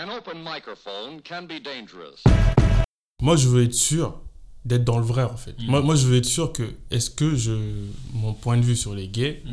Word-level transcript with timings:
An 0.00 0.10
open 0.16 0.38
microphone 0.44 1.20
can 1.28 1.42
be 1.42 1.60
dangerous. 1.60 2.22
Moi, 3.20 3.34
je 3.36 3.48
veux 3.48 3.64
être 3.64 3.74
sûr 3.74 4.20
d'être 4.64 4.84
dans 4.84 4.98
le 4.98 5.04
vrai, 5.04 5.24
en 5.24 5.36
fait. 5.36 5.56
Mm. 5.58 5.66
Moi, 5.66 5.82
moi, 5.82 5.96
je 5.96 6.06
veux 6.06 6.16
être 6.18 6.24
sûr 6.26 6.52
que, 6.52 6.62
est-ce 6.92 7.10
que 7.10 7.34
je, 7.34 7.52
mon 8.12 8.32
point 8.32 8.56
de 8.56 8.62
vue 8.62 8.76
sur 8.76 8.94
les 8.94 9.08
gays, 9.08 9.42
Mm. 9.44 9.50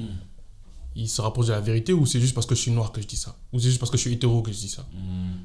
il 0.97 1.09
se 1.09 1.19
rapproche 1.19 1.47
de 1.47 1.51
la 1.51 1.61
vérité 1.61 1.93
ou 1.93 2.05
c'est 2.05 2.19
juste 2.19 2.35
parce 2.35 2.45
que 2.45 2.53
je 2.53 2.61
suis 2.61 2.69
noir 2.71 2.91
que 2.91 3.01
je 3.01 3.07
dis 3.07 3.15
ça? 3.15 3.35
Ou 3.53 3.59
c'est 3.59 3.69
juste 3.69 3.79
parce 3.79 3.89
que 3.89 3.97
je 3.97 4.01
suis 4.03 4.13
hétéro 4.13 4.43
que 4.43 4.51
je 4.51 4.57
dis 4.59 4.69
ça? 4.69 4.85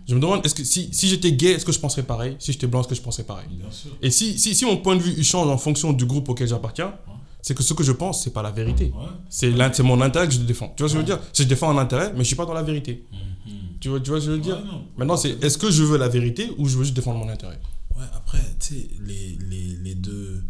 Je 0.07 0.15
me 0.15 0.21
demande, 0.21 0.45
est-ce 0.45 0.55
que 0.55 0.65
si, 0.65 0.91
si 0.93 1.09
j'étais 1.09 1.33
gay, 1.33 1.53
est-ce 1.53 1.65
que 1.65 1.73
je 1.73 1.81
penserais 1.81 2.03
pareil? 2.03 2.37
Si 2.39 2.53
j'étais 2.53 2.67
blanc, 2.67 2.81
est-ce 2.81 2.89
que 2.89 2.95
je 2.95 3.01
penserais 3.03 3.25
pareil? 3.25 3.47
Bien 3.51 3.71
sûr. 3.71 3.97
Et 4.03 4.11
si, 4.11 4.39
si, 4.39 4.55
si 4.55 4.67
mon 4.67 4.77
point 4.77 4.97
de 4.97 5.01
vue 5.01 5.15
il 5.17 5.25
change 5.25 5.49
en 5.49 5.57
fonction 5.57 5.95
du 5.95 6.05
groupe 6.05 6.29
auquel 6.29 6.47
j'appartiens, 6.49 6.95
c'est 7.43 7.55
que 7.55 7.63
ce 7.63 7.75
que 7.75 7.83
je 7.83 7.93
pense, 7.93 8.25
c'est 8.25 8.33
pas 8.33 8.43
la 8.43 8.51
vérité. 8.51 8.93
Ouais. 8.95 9.07
C'est 9.29 9.53
c'est 9.73 9.83
mon 9.83 10.01
intérêt 10.01 10.29
que 10.29 10.35
je 10.35 10.41
défends. 10.41 10.73
Tu 10.77 10.83
vois 10.83 10.89
ce 10.89 10.95
que 10.95 11.01
je 11.01 11.07
veux 11.07 11.17
dire? 11.17 11.21
Je 11.33 11.43
défends 11.45 11.71
un 11.71 11.79
intérêt, 11.79 12.13
mais 12.13 12.21
je 12.21 12.25
suis 12.25 12.37
pas 12.37 12.47
dans 12.47 12.55
la 12.55 12.63
vérité. 12.63 13.05
Mhm. 13.13 13.53
Tu 13.81 13.89
vois, 13.89 14.01
tu 14.01 14.11
vois 14.11 14.21
ce 14.21 14.27
que 14.27 14.33
je 14.33 14.37
veux 14.37 14.43
dire? 14.43 14.57
Ouais, 14.57 14.65
non. 14.65 14.85
Maintenant, 14.97 15.17
c'est 15.17 15.43
est-ce 15.43 15.59
que 15.59 15.71
je 15.71 15.83
veux 15.83 15.97
la 15.99 16.09
vérité 16.09 16.51
ou 16.59 16.69
je 16.69 16.77
veux 16.77 16.85
juste 16.85 16.95
défendre 16.95 17.19
mon 17.25 17.31
intérêt? 17.31 17.59
Ouais, 17.97 18.05
après, 18.15 18.41
tu 18.59 18.75
sais, 18.75 18.89
les, 19.07 19.39
les, 19.49 19.77
les, 19.83 19.95
deux, 19.95 20.43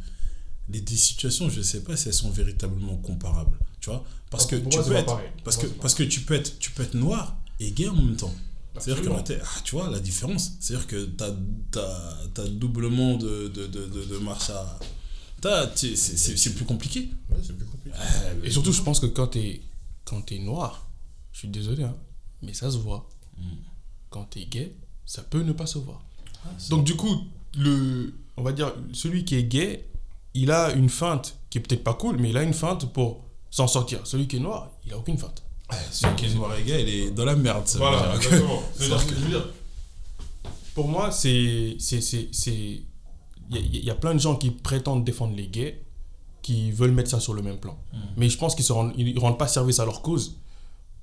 les 0.69 0.81
deux 0.81 0.97
situations, 0.97 1.49
je 1.49 1.63
sais 1.63 1.83
pas 1.83 1.97
si 1.97 2.09
elles 2.09 2.15
sont 2.15 2.31
véritablement 2.31 2.97
comparables. 2.97 3.59
Tu 3.81 3.91
vois? 3.91 4.05
Parce 4.31 4.47
que 4.47 4.57
tu 4.57 4.79
peux 4.83 4.95
être. 4.95 5.19
Parce 5.45 5.57
que, 5.57 5.67
parce 5.67 5.95
tu 5.95 6.21
peux, 6.21 6.35
être, 6.35 6.59
tu 6.59 6.71
peux 6.73 6.83
être 6.83 6.95
noir 6.95 7.37
et 7.59 7.71
gay 7.71 7.89
en 7.89 7.95
même 7.95 8.17
temps. 8.17 8.35
C'est-à-dire 8.79 9.03
que, 9.03 9.33
ah, 9.33 9.61
tu 9.65 9.75
vois, 9.75 9.91
la 9.91 9.99
différence, 9.99 10.53
c'est-à-dire 10.61 10.87
que 10.87 11.05
tu 11.05 12.41
as, 12.41 12.49
doublement 12.49 13.17
de, 13.17 13.49
de, 13.49 13.67
de, 13.67 13.87
de, 13.87 14.05
de 14.05 14.19
marche 14.19 14.51
à. 14.51 14.79
C'est 16.35 16.55
plus 16.55 16.65
compliqué. 16.65 17.09
Ouais, 17.31 17.37
c'est 17.43 17.57
plus 17.57 17.67
compliqué. 17.67 17.97
Euh, 17.99 18.35
Et 18.45 18.51
surtout, 18.51 18.73
je 18.73 18.83
pense 18.83 19.01
que 19.01 19.07
quand 19.07 19.29
t'es 19.29 19.61
quand 20.05 20.21
t'es 20.23 20.39
noir, 20.39 20.87
je 21.33 21.39
suis 21.41 21.49
désolé, 21.49 21.85
hein, 21.85 21.95
mais 22.43 22.53
ça 22.55 22.71
se 22.71 22.79
voit. 22.79 23.09
Mm. 23.39 23.43
Quand 24.11 24.25
t'es 24.25 24.45
gay, 24.45 24.75
ça 25.07 25.23
peut 25.23 25.43
ne 25.43 25.53
pas 25.53 25.67
se 25.67 25.79
voir. 25.79 26.03
Ah, 26.45 26.49
Donc 26.71 26.85
du 26.85 26.97
coup, 26.97 27.25
le, 27.57 28.13
on 28.37 28.43
va 28.43 28.53
dire, 28.53 28.75
celui 28.93 29.25
qui 29.25 29.37
est 29.37 29.45
gay, 29.45 29.87
il 30.35 30.51
a 30.51 30.73
une 30.73 30.89
feinte 30.89 31.37
qui 31.49 31.59
est 31.59 31.61
peut-être 31.61 31.85
pas 31.85 31.95
cool, 31.95 32.17
mais 32.19 32.31
il 32.31 32.37
a 32.37 32.43
une 32.43 32.55
feinte 32.55 32.93
pour 32.93 33.25
s'en 33.51 33.67
sortir. 33.69 34.07
Celui 34.07 34.27
qui 34.29 34.37
est 34.37 34.41
noir, 34.41 34.71
il 34.87 34.93
a 34.93 34.99
aucune 34.99 35.19
feinte. 35.19 35.43
Ouais, 35.71 35.79
celui 35.93 36.17
qui 36.17 36.25
est 36.27 36.35
noir 36.35 36.55
et 36.57 36.63
gay, 36.65 36.83
il 36.83 36.89
est 36.89 37.11
dans 37.13 37.25
la 37.25 37.37
merde. 37.37 37.65
que- 37.73 37.79
exactement. 38.19 38.63
Que- 38.79 39.53
Pour 40.75 40.89
moi, 40.89 41.11
c'est 41.13 41.77
c'est 41.79 42.83
il 43.51 43.57
y, 43.57 43.59
a- 43.59 43.81
il 43.81 43.85
y 43.85 43.91
a 43.91 43.95
plein 43.95 44.15
de 44.15 44.21
gens 44.21 44.37
qui 44.37 44.51
prétendent 44.51 45.05
défendre 45.05 45.35
les 45.37 45.47
gays, 45.49 45.83
qui 46.43 46.71
veulent 46.73 46.93
mettre 46.93 47.11
ça 47.11 47.21
sur 47.21 47.35
le 47.35 47.43
même 47.43 47.59
plan. 47.59 47.77
Mm. 47.93 47.97
Mais 48.17 48.29
je 48.29 48.39
pense 48.39 48.55
qu'ils 48.55 48.65
ne 48.69 48.73
rendent, 48.73 48.93
ils 48.97 49.19
rendent 49.19 49.39
pas 49.39 49.49
service 49.49 49.79
à 49.81 49.85
leur 49.85 50.03
cause 50.03 50.37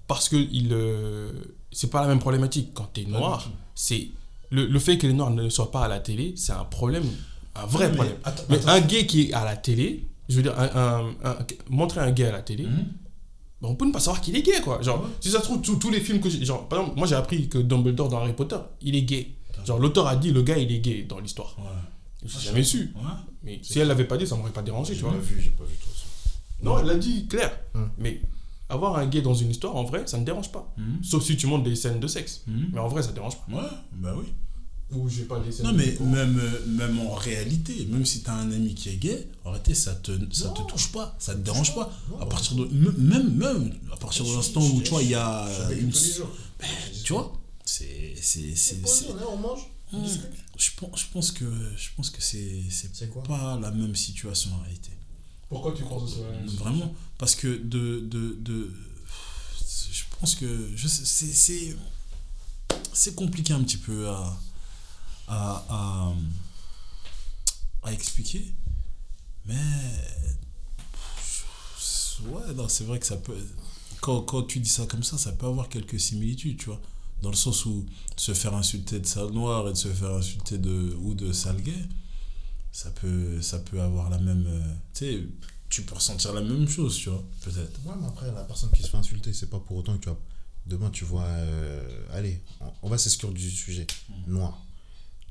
parce 0.08 0.30
que 0.30 0.36
ils, 0.36 0.70
euh, 0.72 1.32
c'est 1.72 1.90
pas 1.90 2.02
la 2.02 2.08
même 2.08 2.20
problématique. 2.20 2.70
Quand 2.74 2.90
tu 2.94 3.02
es 3.02 3.06
noir, 3.06 3.50
c'est 3.76 4.10
le, 4.50 4.66
le 4.66 4.80
fait 4.80 4.98
que 4.98 5.06
les 5.08 5.14
noirs 5.14 5.32
ne 5.32 5.50
soient 5.50 5.72
pas 5.72 5.84
à 5.86 5.88
la 5.88 6.00
télé, 6.00 6.34
c'est 6.38 6.54
un 6.54 6.64
problème, 6.64 7.04
un 7.56 7.66
vrai 7.66 7.90
Mais 7.90 7.96
problème. 7.96 8.18
attends, 8.24 8.44
Mais 8.50 8.56
attends. 8.58 8.70
un 8.70 8.80
gay 8.82 9.06
qui 9.06 9.24
est 9.30 9.34
à 9.34 9.44
la 9.46 9.58
télé, 9.58 10.06
je 10.30 10.36
veux 10.38 10.44
dire, 10.44 10.58
un, 10.58 10.70
un- 10.76 11.30
un- 11.32 11.38
montrer 11.70 12.00
un 12.00 12.12
gay 12.12 12.26
à 12.26 12.32
la 12.32 12.42
télé, 12.42 12.64
Mhm. 12.64 12.86
ben, 13.62 13.68
on 13.70 13.76
peut 13.76 13.86
ne 13.86 13.92
pas 13.92 14.00
savoir 14.00 14.22
qu'il 14.22 14.36
est 14.38 14.42
gay, 14.42 14.62
quoi. 14.64 14.82
Genre, 14.82 15.06
si 15.20 15.30
ça 15.30 15.40
se 15.40 15.44
trouve, 15.44 15.62
tous- 15.62 15.76
tous 15.76 15.90
les 15.92 16.00
films 16.00 16.20
que 16.22 16.30
j'ai. 16.30 16.44
Genre, 16.46 16.68
par 16.70 16.80
exemple, 16.80 16.98
moi 16.98 17.08
j'ai 17.08 17.16
appris 17.16 17.50
que 17.50 17.58
Dumbledore 17.58 18.08
dans 18.10 18.20
Harry 18.20 18.34
Potter, 18.34 18.58
il 18.82 18.96
est 18.96 19.02
gay. 19.04 19.32
Genre, 19.66 19.80
l'auteur 19.80 20.08
a 20.08 20.16
dit 20.16 20.32
le 20.32 20.42
gars 20.44 20.58
il 20.58 20.72
est 20.72 20.80
gay 20.80 21.04
dans 21.08 21.20
l'histoire. 21.20 21.56
Ouais. 21.60 21.66
J'ai 22.28 22.40
jamais 22.48 22.64
su. 22.64 22.94
Ouais. 22.96 23.02
Mais 23.44 23.60
si 23.64 23.80
elle 23.80 23.88
l'avait 23.88 24.06
pas 24.06 24.18
dit, 24.18 24.28
ça 24.28 24.36
m'aurait 24.36 24.52
pas 24.52 24.62
dérangé, 24.62 24.94
J'ai 24.94 25.00
tu 25.00 25.06
pas 25.06 25.12
vois. 25.12 25.20
vu, 25.20 25.42
j'ai 25.42 25.50
pas 25.52 25.64
vu 25.64 25.74
toute 25.76 25.92
façon. 25.94 26.06
Non, 26.62 26.80
elle 26.80 26.86
l'a 26.88 26.96
dit 26.96 27.28
clair. 27.28 27.58
Hum. 27.76 27.90
Mais 27.98 28.22
avoir 28.70 28.98
un 28.98 29.06
gay 29.08 29.22
dans 29.22 29.34
une 29.34 29.52
histoire, 29.52 29.76
en 29.76 29.84
vrai, 29.84 30.04
ça 30.08 30.18
ne 30.18 30.26
dérange 30.26 30.52
pas. 30.52 30.74
Mhm. 30.78 31.04
Sauf 31.04 31.24
si 31.24 31.38
tu 31.38 31.48
montres 31.48 31.64
des 31.64 31.76
scènes 31.76 32.00
de 32.00 32.08
sexe. 32.08 32.42
Mhm. 32.48 32.70
Mais 32.74 32.80
en 32.80 32.88
vrai, 32.90 33.02
ça 33.04 33.12
dérange 33.14 33.38
pas. 33.38 33.56
Ouais, 33.56 33.70
bah 33.94 34.14
oui. 34.18 34.26
Ou 34.92 35.10
j'ai 35.10 35.24
pas 35.24 35.40
des 35.40 35.52
scènes 35.52 35.66
Non, 35.66 35.74
mais 35.74 35.98
même, 36.00 36.40
euh, 36.40 36.66
même 36.68 36.98
en 37.00 37.14
réalité, 37.14 37.86
même 37.92 38.06
si 38.06 38.24
t'as 38.24 38.34
un 38.34 38.50
ami 38.54 38.74
qui 38.74 38.88
est 38.90 38.96
gay, 38.96 39.28
en 39.44 39.50
réalité, 39.52 39.74
ça 39.76 39.94
te, 39.96 40.12
ça 40.32 40.50
te 40.50 40.62
touche 40.62 40.92
pas, 40.94 41.14
ça 41.20 41.34
te 41.34 41.40
dérange 41.40 41.76
pas. 41.76 41.92
Non, 42.10 42.20
À 42.22 42.26
partir 42.26 42.56
de, 42.56 42.66
même, 42.98 43.34
même, 43.36 43.74
à 43.92 43.98
partir 43.98 44.24
de 44.26 44.34
l'instant 44.34 44.62
où, 44.66 44.82
tu 44.82 44.90
vois, 44.92 45.04
il 45.04 45.10
y 45.10 45.16
a 45.16 45.46
une. 45.78 45.92
jours. 45.94 46.30
Tu 47.04 47.14
vois 47.14 47.34
c'est- 47.66 48.14
c'est- 48.22 48.76
on 49.30 49.38
mange, 49.38 49.60
on 49.94 50.02
discute. 50.02 50.26
Je 50.58 50.72
pense, 50.76 51.00
je 51.02 51.06
pense 51.12 51.32
que, 51.32 51.46
je 51.78 51.90
pense 51.96 52.10
que 52.10 52.22
c'est, 52.22 52.64
c'est 52.70 53.10
pas 53.28 53.60
la 53.60 53.72
même 53.72 53.96
situation 53.96 54.54
en 54.56 54.60
réalité. 54.60 54.92
Pourquoi 55.50 55.74
tu 55.74 55.84
penses 55.84 56.16
que 56.16 56.20
c'est 56.48 56.56
Vraiment. 56.58 56.94
Parce 57.18 57.36
que 57.36 57.48
de. 57.48 58.02
de, 58.02 58.38
de 58.40 58.74
je 59.92 60.04
pense 60.20 60.36
que. 60.36 60.72
Je 60.76 60.88
c'est, 60.88 61.76
c'est 62.94 63.16
compliqué 63.16 63.54
un 63.54 63.64
petit 63.64 63.78
peu 63.78 64.10
à. 64.10 64.38
à, 65.28 65.66
à, 65.70 66.14
à 67.84 67.94
expliquer. 67.94 68.54
Mais. 69.46 69.56
Ouais, 72.24 72.54
non, 72.56 72.68
c'est 72.68 72.84
vrai 72.84 73.00
que 73.00 73.06
ça 73.06 73.18
peut. 73.18 73.38
Quand, 74.02 74.22
quand 74.24 74.44
tu 74.44 74.60
dis 74.60 74.70
ça 74.70 74.86
comme 74.86 75.04
ça, 75.04 75.18
ça 75.18 75.32
peut 75.32 75.46
avoir 75.46 75.70
quelques 75.70 76.00
similitudes, 76.00 76.58
tu 76.58 76.66
vois. 76.66 76.82
Dans 77.22 77.30
le 77.30 77.36
sens 77.36 77.66
où 77.66 77.86
se 78.16 78.34
faire 78.34 78.54
insulter 78.54 79.00
de 79.00 79.06
sale 79.06 79.32
noir 79.32 79.68
et 79.68 79.72
de 79.72 79.78
se 79.78 79.88
faire 79.88 80.12
insulter 80.14 80.58
de, 80.60 80.96
ou 81.02 81.14
de 81.16 81.32
sale 81.34 81.62
gay, 81.62 81.74
ça 82.72 82.92
peut, 82.92 83.42
ça 83.42 83.60
peut 83.60 83.82
avoir 83.82 84.10
la 84.10 84.20
même. 84.20 84.46
euh, 84.48 84.74
tu 84.94 85.06
sais, 85.06 85.24
tu 85.70 85.82
peux 85.84 85.96
ressentir 85.96 86.32
la 86.34 86.42
même 86.42 86.68
chose, 86.68 86.96
tu 86.98 87.10
vois, 87.10 87.24
peut-être. 87.42 87.80
Ouais, 87.86 87.94
mais 88.00 88.08
après, 88.08 88.32
la 88.32 88.44
personne 88.44 88.70
qui 88.72 88.84
se 88.84 88.90
fait 88.90 88.98
insulter, 88.98 89.34
c'est 89.34 89.50
pas 89.50 89.60
pour 89.60 89.78
autant 89.78 89.98
que 89.98 90.04
tu 90.04 90.10
vas. 90.10 90.18
Demain, 90.68 90.90
tu 90.92 91.06
vois. 91.06 91.24
euh, 91.24 92.06
Allez, 92.14 92.42
on- 92.62 92.72
on 92.84 92.90
va 92.90 92.98
s'exclure 92.98 93.32
du 93.34 93.50
sujet. 93.50 93.88
Noir. 94.28 94.62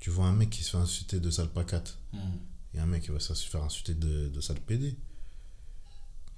Tu 0.00 0.10
vois 0.10 0.26
un 0.26 0.32
mec 0.32 0.50
qui 0.50 0.62
se 0.64 0.70
fait 0.70 0.76
insulter 0.76 1.20
de 1.20 1.30
sale 1.30 1.48
pacate 1.48 1.96
et 2.74 2.78
un 2.78 2.86
mec 2.86 3.04
qui 3.04 3.10
va 3.10 3.20
se 3.20 3.32
faire 3.34 3.62
insulter 3.62 3.94
de, 3.94 4.28
de 4.28 4.40
sale 4.40 4.60
PD. 4.60 4.96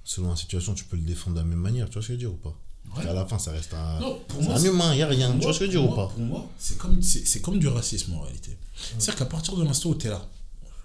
Selon 0.03 0.29
la 0.29 0.35
situation, 0.35 0.73
tu 0.73 0.85
peux 0.85 0.95
le 0.95 1.03
défendre 1.03 1.35
de 1.35 1.41
la 1.41 1.45
même 1.45 1.59
manière. 1.59 1.87
Tu 1.87 1.93
vois 1.93 2.01
ce 2.01 2.07
que 2.07 2.13
je 2.13 2.17
veux 2.17 2.19
dire 2.19 2.33
ou 2.33 2.37
pas? 2.37 2.55
Ouais. 2.97 3.07
À 3.07 3.13
la 3.13 3.25
fin, 3.25 3.37
ça 3.37 3.51
reste 3.51 3.73
un. 3.73 3.99
Non, 3.99 4.19
pour 4.27 4.41
moi, 4.41 4.55
un 4.55 4.63
humain, 4.63 4.95
il 4.95 5.01
a 5.01 5.07
rien. 5.07 5.31
Tu 5.33 5.43
vois 5.43 5.53
ce 5.53 5.59
que 5.59 5.65
je 5.65 5.71
veux 5.71 5.77
dire 5.77 5.87
pour 5.87 5.93
ou 5.93 5.95
pas? 5.95 6.07
Pour 6.07 6.23
moi, 6.23 6.49
c'est 6.57 6.77
comme, 6.77 6.99
comme 7.43 7.59
du 7.59 7.67
racisme 7.67 8.13
en 8.13 8.21
réalité. 8.21 8.57
C'est-à-dire 8.97 9.15
qu'à 9.15 9.25
partir 9.25 9.55
de 9.55 9.63
l'instant 9.63 9.89
où 9.89 9.95
tu 9.95 10.07
es 10.07 10.09
là, 10.09 10.25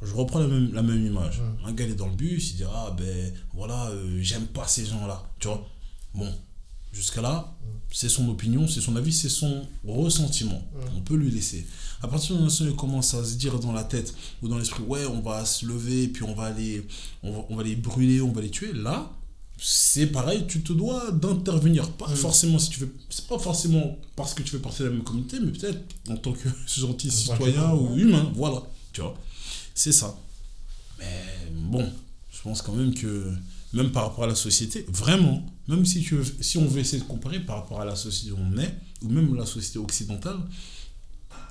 je 0.03 0.13
reprends 0.15 0.39
la 0.41 0.47
même, 0.47 0.73
la 0.75 0.83
même 0.83 1.05
image. 1.07 1.41
Un 1.65 1.73
gars 1.73 1.85
il 1.85 1.93
est 1.93 1.95
dans 1.95 2.09
le 2.09 2.15
bus, 2.15 2.51
il 2.53 2.57
dit 2.57 2.65
Ah 2.65 2.95
ben 2.97 3.33
voilà, 3.55 3.87
euh, 3.87 4.19
j'aime 4.21 4.47
pas 4.47 4.67
ces 4.69 4.85
gens-là. 4.85 5.23
Tu 5.39 5.49
vois? 5.49 5.67
Bon, 6.15 6.31
jusqu'à 6.93 7.23
là, 7.23 7.55
c'est 7.91 8.09
son 8.09 8.29
opinion, 8.29 8.69
c'est 8.69 8.81
son 8.81 8.97
avis, 8.97 9.13
c'est 9.13 9.29
son 9.29 9.67
ressentiment. 9.87 10.63
On 10.97 11.01
peut 11.01 11.17
lui 11.17 11.31
laisser. 11.31 11.67
À 12.03 12.09
partir 12.09 12.37
de 12.37 12.43
l'instant 12.43 12.65
où 12.65 12.69
il 12.69 12.77
commence 12.77 13.15
à 13.15 13.25
se 13.25 13.35
dire 13.35 13.59
dans 13.59 13.73
la 13.73 13.85
tête 13.85 14.15
ou 14.43 14.49
dans 14.49 14.59
l'esprit 14.59 14.83
Ouais, 14.83 15.07
on 15.07 15.21
va 15.21 15.45
se 15.47 15.65
lever, 15.65 16.09
puis 16.09 16.23
on 16.23 16.35
va 16.35 16.51
les, 16.51 16.87
on 17.23 17.33
va, 17.33 17.47
on 17.49 17.57
va 17.57 17.63
les 17.63 17.77
brûler, 17.77 18.21
on 18.21 18.31
va 18.31 18.43
les 18.43 18.51
tuer, 18.51 18.73
là. 18.75 19.11
C'est 19.57 20.09
pareil, 20.09 20.45
tu 20.49 20.63
te 20.63 20.73
dois 20.73 21.11
d'intervenir. 21.13 21.91
Pas 21.93 22.09
forcément 22.09 22.59
si 22.59 22.71
tu 22.71 22.81
fais. 22.81 22.89
C'est 23.09 23.27
pas 23.27 23.39
forcément 23.39 23.97
parce 24.17 24.35
que 24.35 24.43
tu 24.43 24.51
fais 24.51 24.59
partie 24.59 24.81
de 24.81 24.87
la 24.87 24.91
même 24.91 25.05
communauté, 25.05 25.39
mais 25.41 25.53
peut-être 25.53 25.81
en 26.09 26.17
tant 26.17 26.33
que 26.33 26.49
gentil 26.67 27.11
citoyen 27.11 27.73
ou 27.75 27.97
humain. 27.97 28.31
Voilà, 28.35 28.63
tu 28.93 29.01
vois. 29.01 29.15
C'est 29.75 29.93
ça. 29.93 30.19
Mais 30.99 31.25
bon, 31.53 31.89
je 32.33 32.43
pense 32.43 32.63
quand 32.63 32.75
même 32.75 32.93
que, 32.95 33.33
même 33.73 33.91
par 33.93 34.05
rapport 34.05 34.25
à 34.25 34.27
la 34.29 34.35
société, 34.35 34.85
vraiment, 34.89 35.45
même 35.69 35.85
si, 35.87 36.03
tu 36.03 36.17
veux- 36.17 36.37
si 36.43 36.59
on 36.59 36.67
veut 36.67 36.81
essayer 36.81 37.03
de 37.03 37.07
comparer 37.09 37.41
par 37.41 37.57
rapport 37.57 37.81
à 37.81 37.85
la 37.85 37.97
société 37.97 38.33
où 38.33 38.39
on 38.39 38.59
est, 38.59 38.75
ou 39.03 39.09
même 39.09 39.35
la 39.35 39.47
société 39.47 39.79
occidentale, 39.79 40.37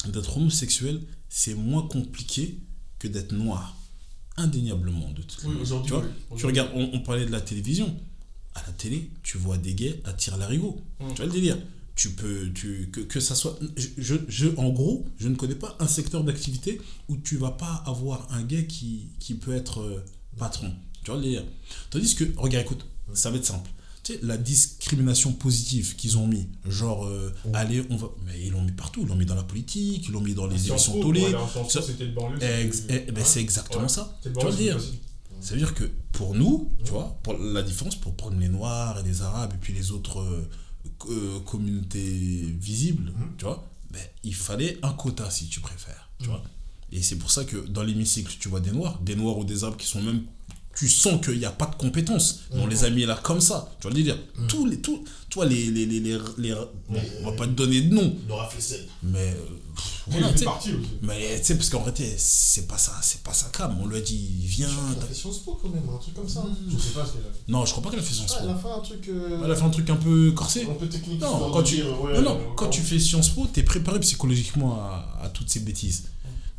d'être 0.08 0.38
homosexuel, 0.38 1.02
c'est 1.30 1.56
moins 1.56 1.88
compliqué 1.88 2.60
que 3.00 3.08
d'être 3.08 3.32
noir. 3.32 3.76
Indéniablement, 4.38 5.12
de 5.12 5.22
toute 5.22 5.44
Oui, 5.46 5.56
aujourd'hui, 5.62 5.88
Tu 5.90 5.94
vois, 5.94 6.04
oui. 6.32 6.38
tu 6.40 6.46
regardes, 6.46 6.72
on, 6.74 6.90
on 6.94 7.00
parlait 7.02 7.26
de 7.26 7.32
la 7.32 7.42
télévision. 7.42 7.96
À 8.56 8.62
la 8.68 8.74
télé, 8.74 9.10
tu 9.24 9.38
vois 9.38 9.58
des 9.58 9.74
gays 9.76 10.00
à 10.06 10.14
tir 10.14 10.38
larigot. 10.38 10.80
Mm. 11.00 11.10
Tu 11.10 11.16
vois 11.18 11.26
le 11.26 11.32
délire 11.32 11.58
tu 11.96 12.10
peux 12.10 12.52
tu, 12.56 12.90
que, 12.92 13.02
que 13.02 13.20
ça 13.20 13.36
soit 13.36 13.56
je, 13.78 13.88
je, 14.00 14.16
je- 14.28 14.48
en 14.58 14.70
gros 14.70 15.06
je 15.20 15.28
ne 15.28 15.36
connais 15.36 15.54
pas 15.54 15.76
un 15.80 15.86
secteur 15.86 16.24
d'activité 16.24 16.82
où 17.08 17.18
tu 17.18 17.38
vas 17.38 17.52
pas 17.52 17.84
avoir 17.86 18.28
un 18.34 18.42
gay 18.42 18.66
qui, 18.66 19.10
qui 19.20 19.36
peut 19.36 19.54
être 19.54 19.82
euh, 19.82 20.04
patron 20.40 20.74
tu 21.04 21.12
vois 21.12 21.18
le 21.18 21.22
délire 21.26 21.44
tandis 21.92 22.16
que 22.16 22.24
regarde 22.36 22.66
écoute 22.66 22.84
ça 23.14 23.30
va 23.30 23.38
être 23.38 23.46
simple 23.46 23.70
tu 24.04 24.14
sais 24.14 24.20
la 24.22 24.38
discrimination 24.38 25.32
positive 25.34 25.96
qu'ils 25.96 26.18
ont 26.18 26.28
mis 26.28 26.48
genre 26.68 27.06
euh, 27.06 27.34
allez 27.54 27.84
on 27.90 27.96
va 27.96 28.10
mais 28.26 28.40
ils 28.42 28.52
l'ont 28.52 28.62
mis 28.62 28.72
partout 28.72 29.02
ils 29.04 29.08
l'ont 29.08 29.16
mis 29.16 29.26
dans 29.26 29.36
la 29.36 29.44
politique 29.44 30.08
ils 30.08 30.12
l'ont 30.12 30.22
mis 30.22 30.34
dans 30.34 30.48
les 30.48 30.68
émissions 30.68 31.00
tolées 31.00 31.34
c'était 31.82 32.04
eh, 32.90 33.12
ben, 33.12 33.24
c'est 33.24 33.42
exactement 33.42 33.88
ça. 33.88 34.18
Tu 34.22 34.30
vois 34.30 34.52
facile. 34.52 34.78
ça 35.42 35.54
veut 35.54 35.60
dire 35.60 35.74
que 35.74 35.86
pour 36.12 36.36
nous, 36.36 36.70
tu 36.84 36.92
vois, 36.92 37.18
pour 37.24 37.34
la 37.34 37.62
différence, 37.62 37.96
pour 37.96 38.16
prendre 38.16 38.38
les 38.40 38.50
Noirs 38.50 39.00
et 39.00 39.04
les 39.04 39.22
Arabes 39.22 39.54
et 39.54 39.58
puis 39.58 39.74
les 39.74 39.92
autres 39.92 40.20
euh, 40.20 40.50
euh, 41.10 41.40
communautés 41.42 42.56
visibles, 42.60 43.14
tu 43.38 43.46
vois, 43.46 43.68
ben, 43.92 44.02
il 44.24 44.36
fallait 44.36 44.78
un 44.84 44.94
quota 44.94 45.30
si 45.30 45.48
tu 45.48 45.60
préfères, 45.60 46.10
tu 46.20 46.28
vois. 46.28 46.44
Et 46.92 47.02
c'est 47.02 47.18
pour 47.18 47.32
ça 47.32 47.44
que 47.44 47.58
dans 47.58 47.82
l'hémicycle, 47.82 48.36
tu 48.40 48.50
vois 48.50 48.60
des 48.60 48.72
Noirs, 48.72 49.00
des 49.02 49.16
Noirs 49.16 49.38
ou 49.40 49.44
des 49.44 49.64
Arabes 49.64 49.78
qui 49.78 49.88
sont 49.88 50.02
même 50.02 50.24
tu 50.76 50.90
sens 50.90 51.24
qu'il 51.24 51.38
n'y 51.40 51.46
a 51.46 51.52
pas 51.52 51.68
de 51.68 51.76
compétences. 51.76 52.42
Mais 52.54 52.62
On 52.62 52.68
les 52.68 52.84
a 52.84 52.90
mis 52.90 53.06
là 53.06 53.20
comme 53.22 53.42
ça. 53.42 53.70
Tu 53.80 53.84
vois 53.84 53.92
le 53.92 53.96
délire 53.98 54.18
Tous 54.48 54.66
les. 54.66 54.80
Tous, 54.82 55.04
toi, 55.30 55.46
les. 55.46 55.66
les, 55.72 55.86
les, 55.86 56.00
les, 56.00 56.18
les- 56.38 56.54
bon, 56.90 57.00
on 57.22 57.30
va 57.30 57.32
pas 57.38 57.46
te 57.46 57.52
donner 57.52 57.82
de 57.82 57.94
nom. 57.94 58.16
Laura 58.28 58.50
Flessel. 58.50 58.86
Mais. 59.04 59.20
euh, 59.20 59.34
pff, 59.76 60.04
Il 60.08 60.14
voilà, 60.14 60.30
aussi. 60.32 60.70
Mais 61.04 61.40
tu 61.40 61.46
sais, 61.46 61.56
parce 61.58 61.70
qu'en 61.70 61.80
réalité, 61.84 62.14
c'est 62.18 62.68
pas 62.68 62.78
ça, 62.78 62.94
c'est 63.04 63.22
pas 63.22 63.34
ça 63.34 63.50
cam. 63.54 63.78
On 63.82 63.86
lui 63.88 63.98
a 63.98 64.02
dit, 64.02 64.30
viens. 64.42 64.68
Elle 64.98 65.04
a 65.04 65.06
fait 65.08 65.14
Sciences 65.14 65.40
Po 65.40 65.60
quand 65.62 65.70
même, 65.70 65.84
un 65.94 65.98
truc 65.98 66.14
comme 66.16 66.28
ça. 66.30 66.44
Je 66.68 66.78
sais 66.78 66.90
pas 66.90 67.06
ce 67.06 67.12
qu'elle 67.14 67.22
a 67.22 67.34
fait. 67.34 67.40
Non, 67.52 67.66
je 67.66 67.72
crois 67.72 67.84
pas 67.84 67.90
qu'elle 67.92 68.00
a 68.00 68.04
fait 68.04 68.14
Sciences 68.16 68.34
Ah, 68.38 68.42
Po. 68.42 68.46
elle 68.50 68.56
a 68.56 68.58
fait 68.58 68.68
un 68.72 68.80
truc. 68.80 69.08
euh, 69.10 69.42
Elle 69.46 69.52
a 69.52 69.56
fait 69.56 69.64
un 69.64 69.70
truc 69.70 69.90
un 69.92 69.96
peu 69.96 70.32
corsé. 70.32 70.68
un 70.70 70.74
peu 70.74 70.88
technique. 70.88 71.22
Non, 71.22 71.52
quand 71.52 71.64
tu, 71.64 71.76
dire, 71.76 72.02
ouais, 72.02 72.14
non, 72.16 72.22
non, 72.24 72.36
euh, 72.38 72.44
quand 72.56 72.70
tu 72.70 72.82
fais 72.82 73.00
Sciences 73.00 73.30
Po, 73.30 73.46
t'es 73.52 73.64
préparé 73.64 74.00
psychologiquement 74.00 74.76
à, 74.82 75.20
à 75.24 75.30
toutes 75.30 75.50
ces 75.50 75.60
bêtises. 75.60 76.06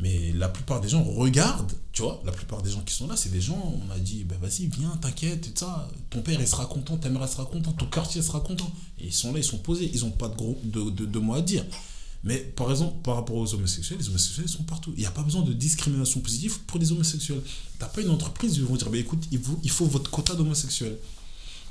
Mais 0.01 0.33
la 0.33 0.49
plupart 0.49 0.81
des 0.81 0.89
gens 0.89 1.03
regardent, 1.05 1.73
tu 1.93 2.03
vois, 2.03 2.21
la 2.27 2.33
plupart 2.33 2.63
des 2.63 2.71
gens 2.71 2.81
qui 2.81 2.93
sont 2.93 3.07
là, 3.07 3.17
c'est 3.17 3.31
des 3.31 3.41
gens, 3.41 3.75
on 3.87 3.91
a 3.93 3.99
dit, 3.99 4.25
ben 4.25 4.37
vas-y, 4.39 4.67
viens, 4.67 4.91
t'inquiète, 5.01 5.47
et 5.47 5.51
tout 5.53 5.61
ça. 5.65 5.89
Ton 6.11 6.21
père, 6.21 6.41
il 6.41 6.49
sera 6.49 6.67
content, 6.67 6.97
ta 6.97 7.09
mère, 7.11 7.23
elle 7.23 7.29
sera 7.29 7.45
contente, 7.47 7.79
ton 7.79 7.87
quartier 7.87 8.21
sera 8.21 8.41
content. 8.41 8.71
Et 8.99 9.07
ils 9.07 9.13
sont 9.13 9.33
là, 9.33 9.39
ils 9.39 9.45
sont 9.45 9.59
posés, 9.59 9.89
ils 9.95 10.05
ont 10.05 10.11
pas 10.11 10.29
de, 10.29 10.35
gros, 10.35 10.59
de, 10.65 10.91
de, 10.91 11.05
de 11.07 11.19
mots 11.21 11.35
à 11.35 11.41
dire. 11.43 11.65
Mais 12.25 12.39
par 12.39 12.71
exemple, 12.71 12.97
par 13.05 13.15
rapport 13.17 13.37
aux 13.37 13.55
homosexuels, 13.55 13.99
les 13.99 14.09
homosexuels 14.09 14.49
sont 14.49 14.65
partout. 14.65 14.93
Il 14.97 15.01
n'y 15.01 15.07
a 15.07 15.11
pas 15.11 15.23
besoin 15.23 15.43
de 15.43 15.53
discrimination 15.53 16.21
positive 16.21 16.59
pour 16.67 16.81
les 16.81 16.91
homosexuels. 16.91 17.43
T'as 17.79 17.87
pas 17.87 18.01
une 18.01 18.11
entreprise, 18.11 18.57
ils 18.57 18.65
vont 18.65 18.77
dire, 18.77 18.91
ben 18.91 18.99
écoute, 18.99 19.23
il 19.31 19.39
faut, 19.39 19.59
il 19.63 19.71
faut 19.71 19.87
votre 19.87 20.11
quota 20.11 20.35
d'homosexuels. 20.35 20.97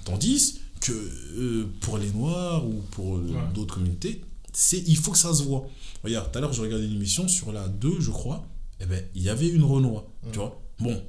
Tandis 0.06 0.60
que 0.80 0.92
euh, 0.92 1.70
pour 1.82 1.98
les 1.98 2.10
Noirs 2.12 2.66
ou 2.66 2.82
pour 2.92 3.18
euh, 3.18 3.22
Ouais. 3.34 3.54
d'autres 3.54 3.76
communautés, 3.76 4.22
c'est 4.52 4.84
il 4.88 4.96
faut 4.98 5.12
que 5.12 5.18
ça 5.18 5.34
se 5.34 5.44
voit. 5.44 5.68
Regarde, 6.04 6.32
tout 6.32 6.38
à 6.38 6.42
l'heure, 6.42 6.54
je 6.54 6.62
regardais 6.62 6.86
une 6.86 6.94
émission 6.96 7.28
sur 7.28 7.52
la 7.52 7.68
2, 7.68 8.00
je 8.02 8.12
crois. 8.12 8.46
Eh 8.82 8.86
ben, 8.86 9.04
il 9.16 9.22
y 9.24 9.30
avait 9.30 9.48
une 9.48 9.64
Renoir, 9.64 10.04
tu 10.32 10.40
vois. 10.40 10.60
Bon, 10.80 11.02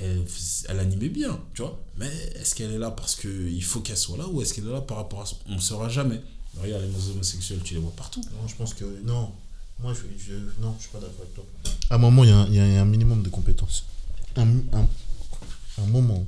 elle, 0.00 0.24
elle 0.68 0.78
animait 0.80 1.08
bien, 1.08 1.40
tu 1.54 1.62
vois. 1.62 1.80
Mais 1.96 2.10
est-ce 2.36 2.54
qu'elle 2.54 2.72
est 2.72 2.78
là 2.78 2.90
parce 2.90 3.14
qu'il 3.16 3.62
faut 3.64 3.80
qu'elle 3.80 3.96
soit 3.96 4.18
là 4.18 4.26
ou 4.28 4.42
est-ce 4.42 4.52
qu'elle 4.52 4.66
est 4.66 4.72
là 4.72 4.80
par 4.82 4.98
rapport 4.98 5.22
à... 5.22 5.26
ce- 5.26 5.34
On 5.48 5.54
ne 5.54 5.60
saura 5.60 5.88
jamais. 5.88 6.20
Regarde, 6.60 6.82
les 6.84 7.10
homosexuels, 7.10 7.60
tu 7.64 7.74
les 7.74 7.80
vois 7.80 7.92
partout. 7.96 8.20
Non, 8.40 8.46
je 8.46 8.54
pense 8.56 8.74
que. 8.74 8.84
Non. 9.04 9.32
Moi, 9.80 9.92
je, 9.94 10.00
je- 10.24 10.62
non, 10.62 10.74
je 10.78 10.82
suis 10.82 10.92
pas 10.92 10.98
d'accord 11.00 11.20
avec 11.22 11.34
toi. 11.34 11.44
À 11.90 11.94
un 11.94 11.98
moment, 11.98 12.22
il 12.24 12.30
y, 12.30 12.32
a 12.32 12.38
un- 12.38 12.46
il 12.48 12.54
y 12.54 12.58
a 12.60 12.80
un 12.80 12.84
minimum 12.84 13.22
de 13.22 13.28
compétences. 13.28 13.84
Un, 14.36 14.46
un, 14.72 14.86
un 15.78 15.86
moment. 15.86 16.26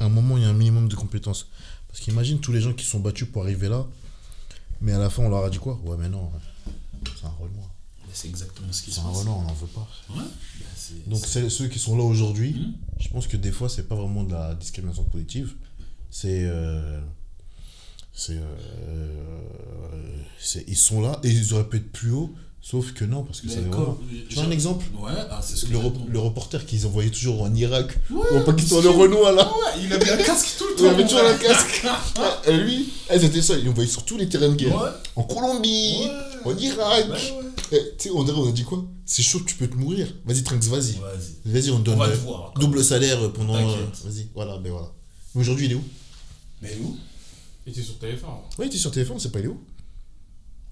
À 0.00 0.04
un 0.06 0.08
moment, 0.08 0.36
il 0.36 0.42
y 0.42 0.46
a 0.46 0.50
un 0.50 0.54
minimum 0.54 0.88
de 0.88 0.96
compétences. 0.96 1.46
Parce 1.88 2.00
qu'imagine 2.00 2.40
tous 2.40 2.52
les 2.52 2.60
gens 2.60 2.72
qui 2.74 2.84
sont 2.84 3.00
battus 3.00 3.28
pour 3.30 3.42
arriver 3.42 3.68
là. 3.68 3.86
Mais 4.80 4.92
à 4.92 4.98
la 4.98 5.08
fin, 5.10 5.22
on 5.22 5.28
leur 5.30 5.44
a 5.44 5.50
dit 5.50 5.58
quoi? 5.58 5.78
Ouais, 5.84 5.96
mais 5.98 6.08
non. 6.08 6.30
C'est 7.20 7.26
un 7.26 7.30
Renoir. 7.38 7.70
C'est 8.12 8.28
exactement 8.28 8.68
ce 8.72 8.82
qui 8.82 8.90
se 8.90 8.96
C'est 8.96 9.06
un 9.06 9.10
passe. 9.10 9.18
Renoir, 9.18 9.38
on 9.38 9.42
n'en 9.42 9.52
veut 9.54 9.66
pas. 9.66 9.86
Ouais. 10.10 10.16
Ben, 10.60 10.66
c'est- 10.76 11.08
Donc, 11.08 11.50
ceux 11.50 11.68
qui 11.68 11.78
sont 11.78 11.96
là 11.96 12.02
aujourd'hui, 12.04 12.52
Mhm. 12.54 12.72
je 13.00 13.08
pense 13.10 13.26
que 13.26 13.36
des 13.36 13.52
fois, 13.52 13.68
c'est 13.68 13.86
pas 13.86 13.94
vraiment 13.94 14.24
de 14.24 14.32
la 14.32 14.54
discrimination 14.54 15.04
positive. 15.04 15.52
C'est. 16.10 16.44
euh, 16.44 17.00
c'est, 18.14 18.38
euh, 18.38 19.40
c'est- 20.40 20.64
Ils 20.68 20.76
sont 20.76 21.00
là 21.02 21.20
et 21.22 21.28
ils 21.30 21.52
auraient 21.54 21.68
pu 21.68 21.76
être 21.76 21.92
plus 21.92 22.10
haut, 22.12 22.32
sauf 22.62 22.92
que 22.94 23.04
non, 23.04 23.22
parce 23.24 23.40
que 23.42 23.48
Mais 23.48 23.56
des 23.56 23.68
comme-. 23.70 23.98
Tu 24.28 24.34
vois 24.36 24.44
un 24.44 24.50
exemple? 24.50 24.86
Ouais, 24.98 25.12
ah, 25.30 25.40
c'est 25.42 25.56
ce 25.56 25.66
que 25.66 25.72
le, 25.72 25.78
re- 25.78 26.08
le 26.08 26.18
reporter 26.18 26.64
qu'ils 26.66 26.86
envoyaient 26.86 27.10
toujours 27.10 27.42
en 27.42 27.54
Irak 27.54 27.96
Ouais, 28.10 28.20
ou 28.32 28.36
en 28.38 28.42
Pakistan, 28.42 28.80
le. 28.80 28.88
Renoir 28.90 29.32
là. 29.32 29.46
Ouais, 29.48 29.82
il 29.84 29.92
avait 29.92 30.10
un 30.12 30.16
casque 30.16 30.56
tout 30.58 30.64
le 30.68 30.74
temps. 30.76 30.84
Il 30.84 30.88
avait 30.88 31.04
toujours 31.04 31.20
un 31.26 31.36
casque. 31.36 31.86
Et 32.48 32.56
lui, 32.56 32.88
eh, 33.10 33.18
c'était 33.20 33.42
ça, 33.42 33.56
il 33.58 33.68
envoyait 33.68 33.90
sur 33.90 34.04
tous 34.04 34.16
les 34.16 34.28
terrains 34.28 34.48
de 34.48 34.54
guerre. 34.54 34.74
Ouais. 34.80 34.90
En 35.16 35.22
Colombie, 35.24 36.08
En 36.44 36.56
Irak. 36.56 37.06
Ouais, 37.08 37.14
ouais. 37.14 37.42
Eh, 37.72 37.76
Tu 37.98 38.08
sais, 38.08 38.10
on, 38.10 38.24
dirait, 38.24 38.38
on 38.38 38.48
a 38.48 38.52
dit 38.52 38.64
quoi? 38.64 38.84
C'est 39.04 39.22
chaud, 39.22 39.40
tu 39.46 39.54
peux 39.56 39.68
te 39.68 39.74
mourir. 39.76 40.06
Vas-y, 40.24 40.42
Trinx, 40.42 40.66
vas-y. 40.68 40.96
Vas-y. 41.44 41.70
On 41.70 41.74
te 41.76 41.90
On 41.90 41.96
donne 41.96 41.98
va 41.98 42.04
euh, 42.06 42.16
te 42.16 42.20
voir. 42.22 42.52
quand 42.54 42.60
double 42.60 42.82
salaire 42.84 43.32
pendant. 43.32 43.56
euh. 43.56 43.76
Vas-y, 44.04 44.28
voilà, 44.34 44.58
ben 44.58 44.70
voilà. 44.72 44.92
Mais 45.34 45.40
aujourd'hui, 45.42 45.66
il 45.66 45.72
est 45.72 45.76
où? 45.76 45.84
Mais 46.62 46.76
où? 46.82 46.96
Il 47.66 47.72
était 47.72 47.82
sur 47.82 47.94
TF1. 47.94 48.24
hein. 48.24 48.38
Ouais, 48.58 48.64
il 48.66 48.68
était 48.68 48.78
sur 48.78 48.90
téléphone, 48.90 49.18
c'est 49.18 49.30
pas 49.30 49.38
il 49.40 49.44
est 49.46 49.48
où 49.48 49.60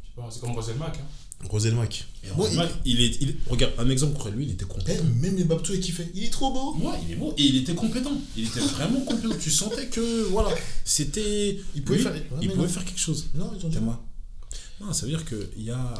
Je 0.02 0.08
sais 0.08 0.14
pas, 0.16 0.28
c'est 0.30 0.40
comme 0.40 0.52
Rosel 0.52 0.76
Mac. 0.76 0.96
Hein. 0.98 1.46
Rosel 1.50 1.74
Mac. 1.74 2.06
Et 2.24 2.28
Bon, 2.34 2.48
il... 2.86 3.00
est, 3.02 3.16
il 3.20 3.28
est- 3.30 3.36
Regarde, 3.50 3.74
un 3.78 3.90
exemple 3.90 4.14
contre 4.14 4.30
lui, 4.30 4.46
il 4.46 4.52
était 4.52 4.64
Eh, 4.66 4.72
compétent. 4.72 5.04
même 5.20 5.36
les 5.36 5.44
Babtou 5.44 5.74
est 5.74 5.80
kiffé. 5.80 6.10
Il 6.14 6.24
est 6.24 6.30
trop 6.30 6.50
beau. 6.50 6.74
Ouais, 6.82 6.94
il 7.06 7.12
est 7.12 7.16
beau. 7.16 7.34
Et 7.36 7.42
il 7.42 7.56
était 7.58 7.74
compétent. 7.74 8.12
Il 8.36 8.46
était 8.46 8.60
vraiment 8.76 9.00
compétent. 9.00 9.34
Tu 9.38 9.50
sentais 9.50 9.86
que, 9.88 10.22
voilà, 10.30 10.48
c'était. 10.84 11.58
Il 11.74 11.84
pouvait 11.84 11.98
lui, 11.98 12.04
faire- 12.04 12.12
ouais, 12.14 12.26
il 12.40 12.48
mais 12.48 12.54
pouvait 12.54 12.66
non. 12.66 12.72
faire 12.72 12.84
quelque 12.86 12.98
chose. 13.00 13.26
Non, 13.34 13.52
ils 13.58 13.64
ont 13.66 13.68
dit. 13.68 13.74
C'est 13.74 13.82
moi. 13.82 14.02
Non, 14.80 14.92
ça 14.92 15.06
veut 15.06 15.12
dire 15.12 15.24
qu'il 15.24 15.62
y 15.64 15.70
a. 15.70 15.94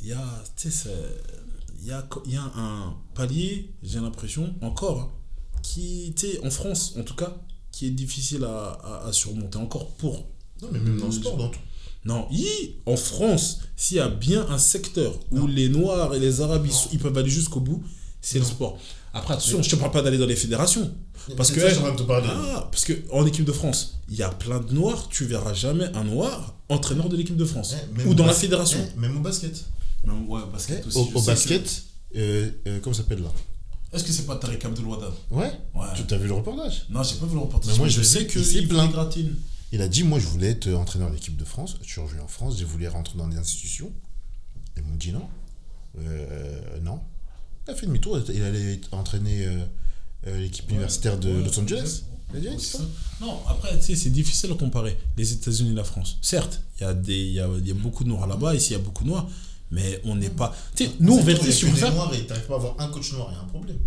Il 0.00 0.06
y 0.08 0.12
a. 0.12 0.24
Y 1.80 1.92
a, 1.92 2.06
y 2.26 2.36
a 2.36 2.42
un 2.56 2.96
palier, 3.14 3.70
j'ai 3.84 4.00
l'impression, 4.00 4.52
encore, 4.62 4.98
hein, 5.00 5.10
qui, 5.62 6.12
en 6.42 6.50
France, 6.50 6.94
en 6.98 7.04
tout 7.04 7.14
cas, 7.14 7.36
qui 7.70 7.86
est 7.86 7.90
difficile 7.92 8.42
à, 8.44 8.72
à- 8.82 9.06
à 9.06 9.12
surmonter. 9.12 9.58
Encore 9.58 9.88
pour 9.92 10.26
Non, 10.60 10.68
mais 10.72 10.80
même 10.80 10.98
dans 10.98 11.06
le 11.06 11.12
sport, 11.12 11.36
dans 11.36 11.48
tout. 11.50 11.60
Non, 12.04 12.26
hi, 12.32 12.76
en 12.86 12.96
France, 12.96 13.60
s'il 13.76 13.98
y 13.98 14.00
a 14.00 14.08
bien 14.08 14.44
un 14.50 14.58
secteur 14.58 15.18
où 15.30 15.46
les 15.46 15.68
Noirs 15.68 16.14
et 16.14 16.18
les 16.18 16.40
Arabes, 16.40 16.66
ils 16.92 16.98
peuvent 16.98 17.16
aller 17.16 17.30
jusqu'au 17.30 17.60
bout, 17.60 17.82
c'est 18.20 18.38
le 18.40 18.44
sport. 18.44 18.78
Après, 19.12 19.34
attention, 19.34 19.62
je 19.62 19.70
te 19.70 19.76
parle 19.76 19.90
pas 19.90 20.02
d'aller 20.02 20.18
dans 20.18 20.26
les 20.26 20.36
fédérations. 20.36 20.92
Parce 21.36 21.50
que, 21.50 21.60
ça, 21.60 21.68
te 21.68 22.02
ah, 22.10 22.68
parce 22.70 22.84
que 22.84 22.92
en 23.10 23.26
équipe 23.26 23.44
de 23.44 23.52
France, 23.52 23.98
il 24.08 24.16
y 24.16 24.22
a 24.22 24.30
plein 24.30 24.60
de 24.60 24.72
Noirs, 24.72 25.08
tu 25.08 25.24
verras 25.24 25.52
jamais 25.52 25.84
un 25.94 26.04
Noir 26.04 26.54
entraîneur 26.68 27.08
de 27.08 27.16
l'équipe 27.16 27.36
de 27.36 27.44
France. 27.44 27.74
Eh, 27.98 28.04
ou 28.04 28.14
dans 28.14 28.26
la 28.26 28.32
fédération. 28.32 28.78
eh, 28.96 28.98
même 28.98 29.16
au 29.16 29.20
basket. 29.20 29.64
Même, 30.04 30.28
ouais, 30.28 30.40
basket 30.52 30.82
Eh, 30.84 30.88
aussi. 30.88 31.10
au 31.14 31.22
basket, 31.22 31.82
euh, 32.16 32.50
euh, 32.66 32.78
comment 32.82 32.94
ça 32.94 33.02
s'appelle 33.02 33.22
là? 33.22 33.32
Est-ce 33.92 34.04
que 34.04 34.12
c'est 34.12 34.26
pas 34.26 34.36
Tariq 34.36 34.64
Abdelouada 34.64 35.10
Ouais. 35.30 35.50
Ouais. 35.74 35.86
Tu 36.06 36.14
as 36.14 36.18
vu 36.18 36.28
le 36.28 36.34
reportage? 36.34 36.86
Non, 36.90 37.02
j'ai 37.02 37.16
pas 37.16 37.26
vu 37.26 37.34
le 37.34 37.40
reportage. 37.40 37.72
Mais 37.72 37.78
moi, 37.78 37.88
je 37.88 37.98
je 37.98 38.02
sais 38.02 38.26
que 38.26 38.38
il 38.38 38.68
gratine. 38.68 39.34
Il 39.72 39.82
a 39.82 39.88
dit 39.88 40.02
Moi, 40.04 40.18
je 40.18 40.26
voulais 40.26 40.50
être 40.50 40.68
entraîneur 40.74 41.08
de 41.08 41.14
l'équipe 41.14 41.36
de 41.36 41.44
France. 41.44 41.76
Je 41.82 41.88
suis 41.88 42.00
revenu 42.00 42.20
en 42.20 42.28
France, 42.28 42.56
j'ai 42.58 42.64
voulu 42.64 42.86
rentrer 42.88 43.16
dans 43.18 43.28
des 43.28 43.36
institutions. 43.38 43.92
Ils 44.76 44.82
m'ont 44.84 44.96
dit 44.96 45.12
non. 45.12 45.26
Euh, 45.98 46.78
non. 46.82 47.00
Il 47.68 47.72
a 47.72 47.74
fait 47.74 47.86
demi-tour, 47.86 48.18
il 48.32 48.42
allait 48.42 48.80
entraîner 48.92 49.44
euh, 49.46 49.58
euh, 50.26 50.40
l'équipe 50.40 50.68
universitaire 50.70 51.18
de 51.18 51.28
Ouais, 51.30 51.44
Los 51.44 51.60
Angeles. 51.60 52.02
ouais. 52.32 52.58
Ça. 52.58 52.78
ça. 52.78 52.84
Non, 53.20 53.38
après, 53.46 53.76
tu 53.78 53.84
sais, 53.84 53.94
c'est 53.96 54.10
difficile 54.10 54.50
à 54.52 54.54
comparer 54.54 54.96
les 55.18 55.32
États-Unis 55.34 55.72
et 55.72 55.74
la 55.74 55.84
France. 55.84 56.16
Certes, 56.22 56.62
il 56.78 56.84
y, 56.84 56.86
a 56.86 56.94
des- 56.94 57.24
y 57.30 57.40
a, 57.40 57.48
y 57.62 57.70
a 57.70 57.74
beaucoup 57.74 58.04
de 58.04 58.08
noirs 58.08 58.26
là-bas, 58.26 58.54
ici 58.54 58.70
il 58.70 58.72
y 58.72 58.80
a 58.80 58.82
beaucoup 58.82 59.04
de 59.04 59.10
noirs, 59.10 59.28
mais 59.70 60.00
on 60.04 60.16
n'est 60.16 60.30
pas. 60.30 60.54
Tu 60.74 60.86
sais, 60.86 60.92
nous, 61.00 61.12
on 61.14 61.22
veut 61.22 61.34
faire. 61.36 61.92
noirs 61.94 62.14
et 62.14 62.26
t'arrives 62.26 62.46
pas 62.46 62.54
à 62.54 62.56
avoir 62.56 62.80
un 62.80 62.88
coach 62.88 63.12
noir, 63.12 63.28
il 63.32 63.34
y 63.34 63.38
a 63.38 63.42
un 63.42 63.44
problème. 63.44 63.78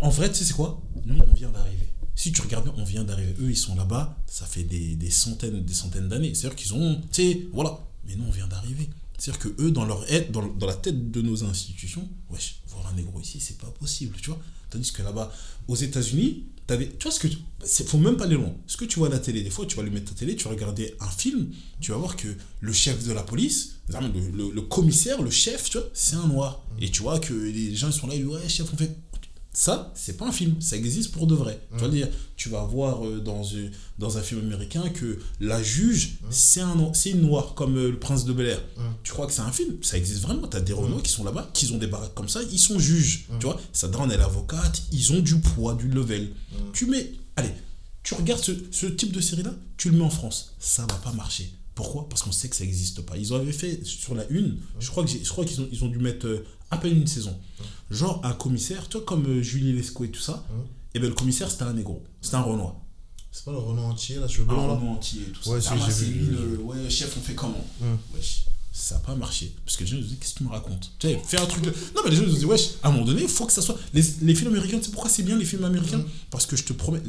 En 0.00 0.10
vrai, 0.10 0.30
tu 0.30 0.36
sais, 0.38 0.44
c'est 0.44 0.52
quoi? 0.54 0.80
Nous, 1.04 1.18
on 1.28 1.34
vient 1.34 1.50
d'arriver. 1.50 1.88
Si 2.14 2.30
tu 2.30 2.40
regardes 2.42 2.64
bien, 2.64 2.74
on 2.76 2.84
vient 2.84 3.02
d'arriver. 3.04 3.34
Eux, 3.40 3.50
ils 3.50 3.56
sont 3.56 3.74
là-bas, 3.74 4.16
ça 4.28 4.46
fait 4.46 4.62
des, 4.64 4.94
des 4.96 5.10
centaines 5.10 5.64
des 5.64 5.74
centaines 5.74 6.08
d'années. 6.08 6.34
C'est-à-dire 6.34 6.56
qu'ils 6.56 6.74
ont. 6.74 7.00
Tu 7.10 7.22
sais, 7.22 7.40
voilà. 7.52 7.78
Mais 8.06 8.14
nous, 8.16 8.24
on 8.28 8.30
vient 8.30 8.46
d'arriver. 8.46 8.88
C'est-à-dire 9.22 9.40
que 9.54 9.62
eux, 9.62 9.70
dans, 9.70 9.84
leur, 9.84 10.10
aide- 10.12 10.32
dans, 10.32 10.44
dans 10.44 10.66
la 10.66 10.74
tête 10.74 11.12
de 11.12 11.22
nos 11.22 11.44
institutions, 11.44 12.08
wesh, 12.28 12.56
voir 12.66 12.88
un 12.88 12.94
négro 12.94 13.20
ici, 13.20 13.38
c'est 13.38 13.56
pas 13.56 13.68
possible, 13.78 14.16
tu 14.20 14.30
vois. 14.30 14.40
Tandis 14.68 14.90
que 14.90 15.00
là-bas, 15.00 15.32
aux 15.68 15.76
États-Unis, 15.76 16.46
t'as 16.66 16.76
des- 16.76 16.88
tu 16.90 17.04
vois 17.04 17.12
ce 17.12 17.20
que. 17.20 17.28
faut 17.84 17.98
même 17.98 18.16
pas 18.16 18.24
aller 18.24 18.34
loin. 18.34 18.52
Ce 18.66 18.76
que 18.76 18.84
tu 18.84 18.98
vois 18.98 19.06
à 19.06 19.10
la 19.12 19.20
télé, 19.20 19.44
des 19.44 19.50
fois, 19.50 19.64
tu 19.64 19.76
vas 19.76 19.84
lui 19.84 19.92
mettre 19.92 20.12
ta 20.12 20.18
télé, 20.18 20.34
tu 20.34 20.42
vas 20.42 20.50
regarder 20.50 20.96
un 20.98 21.06
film, 21.08 21.50
tu 21.80 21.92
vas 21.92 21.98
voir 21.98 22.16
que 22.16 22.26
le 22.60 22.72
chef 22.72 23.04
de 23.06 23.12
la 23.12 23.22
police, 23.22 23.76
le, 23.90 24.50
le- 24.52 24.62
commissaire, 24.62 25.22
le 25.22 25.30
chef, 25.30 25.70
tu 25.70 25.78
vois, 25.78 25.86
c'est 25.94 26.16
un 26.16 26.26
noir. 26.26 26.66
Et 26.80 26.90
tu 26.90 27.02
vois 27.02 27.20
que 27.20 27.32
les 27.32 27.76
gens 27.76 27.92
sont 27.92 28.08
là, 28.08 28.16
ils 28.16 28.24
disent, 28.24 28.34
ouais, 28.34 28.48
chef, 28.48 28.66
on 28.74 28.76
fait. 28.76 28.90
Ça, 29.54 29.92
c'est 29.94 30.16
pas 30.16 30.26
un 30.26 30.32
film, 30.32 30.56
ça 30.62 30.76
existe 30.76 31.12
pour 31.12 31.26
de 31.26 31.34
vrai. 31.34 31.60
Tu 31.76 31.82
vas 31.82 31.88
dire, 31.90 32.08
tu 32.36 32.48
vas 32.48 32.64
voir 32.64 33.06
euh, 33.06 33.20
dans, 33.20 33.42
euh, 33.54 33.68
dans 33.98 34.16
un 34.16 34.22
film 34.22 34.40
américain 34.40 34.88
que 34.88 35.18
la 35.40 35.62
juge, 35.62 36.14
c'est 36.30 36.62
un, 36.62 36.74
une 37.04 37.20
noire, 37.20 37.54
comme 37.54 37.76
euh, 37.76 37.90
le 37.90 37.98
prince 37.98 38.24
de 38.24 38.32
Bel 38.32 38.46
Air. 38.46 38.62
Tu 39.02 39.12
crois 39.12 39.26
que 39.26 39.32
c'est 39.34 39.42
un 39.42 39.52
film? 39.52 39.76
Ça 39.82 39.98
existe 39.98 40.22
vraiment. 40.22 40.48
Tu 40.48 40.56
as 40.56 40.60
des 40.62 40.72
Renois 40.72 41.02
qui 41.02 41.12
sont 41.12 41.22
là-bas, 41.24 41.50
qui 41.52 41.70
ont 41.72 41.76
des 41.78 41.86
baraques 41.86 42.14
comme 42.14 42.30
ça, 42.30 42.40
ils 42.50 42.58
sont 42.58 42.78
juges. 42.78 43.26
Tu 43.40 43.44
vois, 43.46 43.60
sa 43.74 43.88
daronne, 43.88 44.10
elle 44.10 44.20
est 44.20 44.24
avocate, 44.24 44.82
ils 44.90 45.12
ont 45.12 45.20
du 45.20 45.38
poids, 45.38 45.74
du 45.74 45.88
level. 45.88 46.32
Tu 46.72 46.86
mets. 46.86 47.12
Allez, 47.36 47.50
tu 48.02 48.14
regardes 48.14 48.42
ce, 48.42 48.52
ce 48.70 48.86
type 48.86 49.12
de 49.12 49.20
série-là, 49.20 49.52
tu 49.76 49.90
le 49.90 49.98
mets 49.98 50.04
en 50.04 50.10
France. 50.10 50.54
Ça 50.60 50.86
va 50.86 50.94
pas 50.94 51.12
marcher. 51.12 51.52
Pourquoi? 51.74 52.08
Parce 52.08 52.22
qu'on 52.22 52.32
sait 52.32 52.48
que 52.48 52.56
ça 52.56 52.64
n'existe 52.64 53.02
pas. 53.02 53.16
Ils 53.18 53.32
avaient 53.34 53.52
fait 53.52 53.80
sur 53.84 54.14
la 54.14 54.26
une, 54.28 54.58
je 54.80 54.88
crois 54.90 55.04
que 55.04 55.10
j'ai- 55.10 55.22
je 55.24 55.28
crois 55.30 55.44
qu'ils 55.44 55.60
ont, 55.60 55.68
ils 55.72 55.82
ont 55.84 55.88
dû 55.88 55.98
mettre 55.98 56.42
à 56.72 56.76
peine 56.78 56.96
une 56.96 57.06
saison. 57.06 57.38
Genre 57.90 58.20
un 58.24 58.32
commissaire, 58.32 58.88
toi 58.88 59.02
comme 59.06 59.26
euh, 59.26 59.42
Julie 59.42 59.72
Lescaut 59.72 60.04
et 60.04 60.10
tout 60.10 60.20
ça, 60.20 60.44
et 60.94 60.98
ben 60.98 61.08
le 61.08 61.14
commissaire 61.14 61.50
c'était 61.50 61.62
un 61.64 61.74
négro, 61.74 62.02
c'était 62.20 62.36
un 62.36 62.42
Renoir. 62.42 62.74
C'est 63.30 63.44
pas 63.44 63.52
le 63.52 63.58
Renault 63.58 63.82
entier, 63.84 64.16
là, 64.16 64.28
cheveux 64.28 64.44
blancs 64.44 64.66
là 64.68 64.74
Renoir 64.74 64.92
entier 64.92 65.22
et 65.22 65.30
tout 65.32 65.48
Ouais, 65.48 65.60
ça. 65.60 65.74
Ah, 65.74 65.86
c'est 65.90 66.04
vu, 66.04 66.20
lui, 66.20 66.36
le- 66.36 66.58
ouais, 66.58 66.90
chef, 66.90 67.16
on 67.16 67.20
fait 67.20 67.34
comment 67.34 67.64
Hum. 67.80 67.96
Wesh, 68.14 68.44
ça 68.72 68.96
n'a 68.96 69.00
pas 69.02 69.14
marché. 69.14 69.54
Parce 69.64 69.76
que 69.78 69.84
les 69.84 69.90
gens 69.90 69.96
ils 69.96 70.02
disaient, 70.04 70.16
qu'est-ce 70.16 70.34
que 70.34 70.38
tu 70.38 70.44
me 70.44 70.50
racontes 70.50 70.90
Tu 70.98 71.08
sais, 71.08 71.20
fais 71.24 71.38
un 71.38 71.46
truc 71.46 71.62
de. 71.64 71.70
Non, 71.94 72.02
mais 72.04 72.10
les 72.10 72.16
gens 72.16 72.24
ils 72.24 72.32
disaient, 72.34 72.44
wesh, 72.46 72.70
à 72.82 72.88
un 72.88 72.92
moment 72.92 73.04
donné, 73.06 73.22
il 73.22 73.28
faut 73.28 73.46
que 73.46 73.52
ça 73.52 73.62
soit. 73.62 73.78
Les, 73.94 74.02
les 74.22 74.34
films 74.34 74.50
américains, 74.50 74.78
tu 74.78 74.84
sais 74.86 74.90
pourquoi 74.90 75.10
c'est 75.10 75.22
bien 75.22 75.36
les 75.38 75.44
films 75.46 75.64
américains 75.64 76.02
Parce 76.30 76.44
que 76.46 76.56
je 76.56 76.64
te 76.64 76.72
promets. 76.74 77.00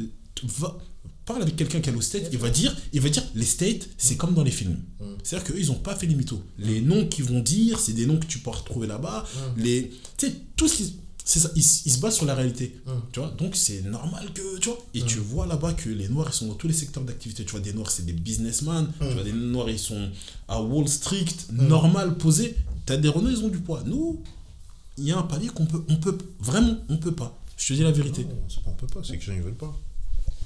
Va, 0.58 0.76
parle 1.24 1.42
avec 1.42 1.56
quelqu'un 1.56 1.80
qui 1.80 1.90
est 1.90 1.94
aux 1.94 2.00
States, 2.00 2.28
il 2.32 2.38
va 2.38 2.50
dire, 2.50 2.76
il 2.92 3.00
va 3.00 3.08
dire, 3.08 3.22
les 3.34 3.44
States, 3.44 3.88
c'est 3.96 4.16
comme 4.16 4.34
dans 4.34 4.42
les 4.44 4.50
films. 4.50 4.78
C'est-à-dire 5.22 5.48
qu'eux, 5.48 5.58
ils 5.58 5.68
n'ont 5.68 5.74
pas 5.74 5.94
fait 5.94 6.06
les 6.06 6.14
mythos. 6.14 6.42
Les 6.58 6.80
noms 6.80 7.06
qu'ils 7.06 7.24
vont 7.24 7.40
dire, 7.40 7.78
c'est 7.78 7.92
des 7.94 8.06
noms 8.06 8.18
que 8.18 8.26
tu 8.26 8.38
peux 8.38 8.50
retrouver 8.50 8.86
là-bas. 8.86 9.24
Les, 9.56 9.90
tu 10.18 10.26
sais, 10.26 10.34
tout 10.56 10.68
ce 10.68 10.76
qui. 10.76 10.96
C'est 11.26 11.38
ça, 11.38 11.50
ils, 11.56 11.60
ils 11.60 11.90
se 11.90 11.98
basent 12.00 12.16
sur 12.16 12.26
la 12.26 12.34
réalité. 12.34 12.76
Hum. 12.86 13.00
Tu 13.10 13.20
vois, 13.20 13.30
donc 13.30 13.56
c'est 13.56 13.80
normal 13.82 14.30
que. 14.34 14.58
Tu 14.58 14.68
vois, 14.68 14.78
et 14.92 15.02
tu 15.02 15.18
vois 15.18 15.46
là-bas 15.46 15.72
que 15.72 15.88
les 15.88 16.08
Noirs, 16.08 16.28
ils 16.30 16.36
sont 16.36 16.46
dans 16.48 16.54
tous 16.54 16.68
les 16.68 16.74
secteurs 16.74 17.02
d'activité. 17.02 17.46
Tu 17.46 17.52
vois, 17.52 17.60
des 17.60 17.72
Noirs, 17.72 17.90
c'est 17.90 18.04
des 18.04 18.12
businessmen. 18.12 18.92
Tu 19.00 19.06
vois, 19.14 19.22
des 19.22 19.32
Noirs, 19.32 19.70
ils 19.70 19.78
sont 19.78 20.10
à 20.48 20.60
Wall 20.60 20.86
Street, 20.86 21.24
normal, 21.50 22.18
posés. 22.18 22.54
T'as 22.84 22.98
des 22.98 23.08
Renault, 23.08 23.30
ils 23.30 23.42
ont 23.42 23.48
du 23.48 23.58
poids. 23.58 23.82
Nous, 23.86 24.22
il 24.98 25.04
y 25.04 25.12
a 25.12 25.18
un 25.18 25.22
palier 25.22 25.48
qu'on 25.48 25.64
peut. 25.64 25.82
On 25.88 25.96
peut 25.96 26.18
vraiment, 26.40 26.76
on 26.90 26.98
peut 26.98 27.14
pas. 27.14 27.40
Je 27.56 27.68
te 27.68 27.72
dis 27.72 27.82
la 27.82 27.92
vérité. 27.92 28.24
Non, 28.24 28.44
c'est 28.48 28.62
pas 28.62 28.70
on 28.70 28.74
peut 28.74 28.86
pas, 28.86 29.00
c'est 29.02 29.16
que 29.16 29.20
les 29.20 29.26
gens 29.26 29.38
ils 29.38 29.42
veulent 29.42 29.54
pas. 29.54 29.74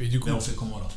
Et 0.00 0.08
du 0.08 0.20
coup, 0.20 0.26
Mais 0.28 0.32
on 0.34 0.40
fait 0.40 0.54
comment 0.54 0.78
là 0.78 0.88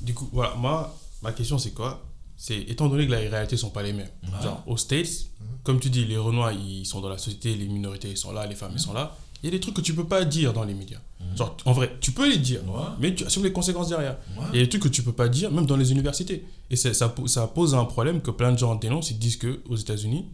du 0.00 0.14
coup, 0.14 0.28
voilà, 0.32 0.54
moi, 0.54 0.96
ma 1.22 1.32
question 1.32 1.58
c'est 1.58 1.72
quoi? 1.72 2.04
C'est 2.36 2.56
étant 2.60 2.88
donné 2.88 3.04
que 3.06 3.10
les 3.12 3.26
réalités 3.28 3.56
sont 3.56 3.70
pas 3.70 3.82
les 3.82 3.92
mêmes. 3.92 4.08
Genre, 4.40 4.62
aux 4.68 4.76
States, 4.76 5.26
comme 5.64 5.80
tu 5.80 5.90
dis, 5.90 6.04
les 6.04 6.16
Renois, 6.16 6.52
ils 6.52 6.86
sont 6.86 7.00
dans 7.00 7.08
la 7.08 7.18
société, 7.18 7.52
les 7.56 7.66
minorités, 7.66 8.08
ils 8.10 8.16
sont 8.16 8.30
là, 8.32 8.46
les 8.46 8.54
femmes, 8.54 8.70
ils 8.74 8.80
sont 8.80 8.92
là. 8.92 9.16
Il 9.42 9.46
y 9.46 9.48
a 9.48 9.50
des 9.50 9.58
trucs 9.60 9.74
que 9.74 9.80
tu 9.80 9.92
peux 9.92 10.04
pas 10.06 10.24
dire 10.24 10.52
dans 10.52 10.62
les 10.62 10.74
médias. 10.74 11.00
Genre, 11.36 11.56
en 11.64 11.72
vrai, 11.72 11.96
tu 12.00 12.12
peux 12.12 12.28
les 12.30 12.38
dire, 12.38 12.60
Ouais. 12.68 12.80
mais 13.00 13.12
tu 13.14 13.24
assumes 13.24 13.42
les 13.42 13.52
conséquences 13.52 13.88
derrière. 13.88 14.16
Ouais. 14.36 14.44
Il 14.52 14.58
y 14.58 14.62
a 14.62 14.64
des 14.64 14.68
trucs 14.68 14.84
que 14.84 14.88
tu 14.88 15.02
peux 15.02 15.12
pas 15.12 15.28
dire, 15.28 15.50
même 15.50 15.66
dans 15.66 15.76
les 15.76 15.90
universités. 15.90 16.44
Et 16.70 16.76
ça, 16.76 16.94
ça 16.94 17.08
pose 17.48 17.74
un 17.74 17.84
problème 17.84 18.20
que 18.20 18.30
plein 18.30 18.52
de 18.52 18.58
gens 18.58 18.76
dénoncent. 18.76 19.10
Ils 19.10 19.18
disent 19.18 19.36
que 19.36 19.60
aux 19.68 19.76
États-Unis, 19.76 20.26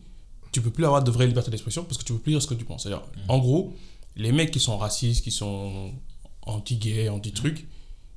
tu 0.52 0.60
peux 0.60 0.70
plus 0.70 0.84
avoir 0.84 1.02
de 1.02 1.10
vraie 1.10 1.26
liberté 1.26 1.50
d'expression 1.50 1.84
parce 1.84 1.96
que 1.96 2.04
tu 2.04 2.12
peux 2.12 2.18
plus 2.18 2.32
dire 2.32 2.42
ce 2.42 2.46
que 2.48 2.54
tu 2.54 2.66
penses. 2.66 2.82
C'est-à-dire, 2.82 3.02
en 3.28 3.38
gros, 3.38 3.72
les 4.16 4.30
mecs 4.30 4.50
qui 4.50 4.60
sont 4.60 4.76
racistes, 4.76 5.24
qui 5.24 5.30
sont 5.30 5.90
anti-gays, 6.42 7.08
anti-trucs, 7.08 7.66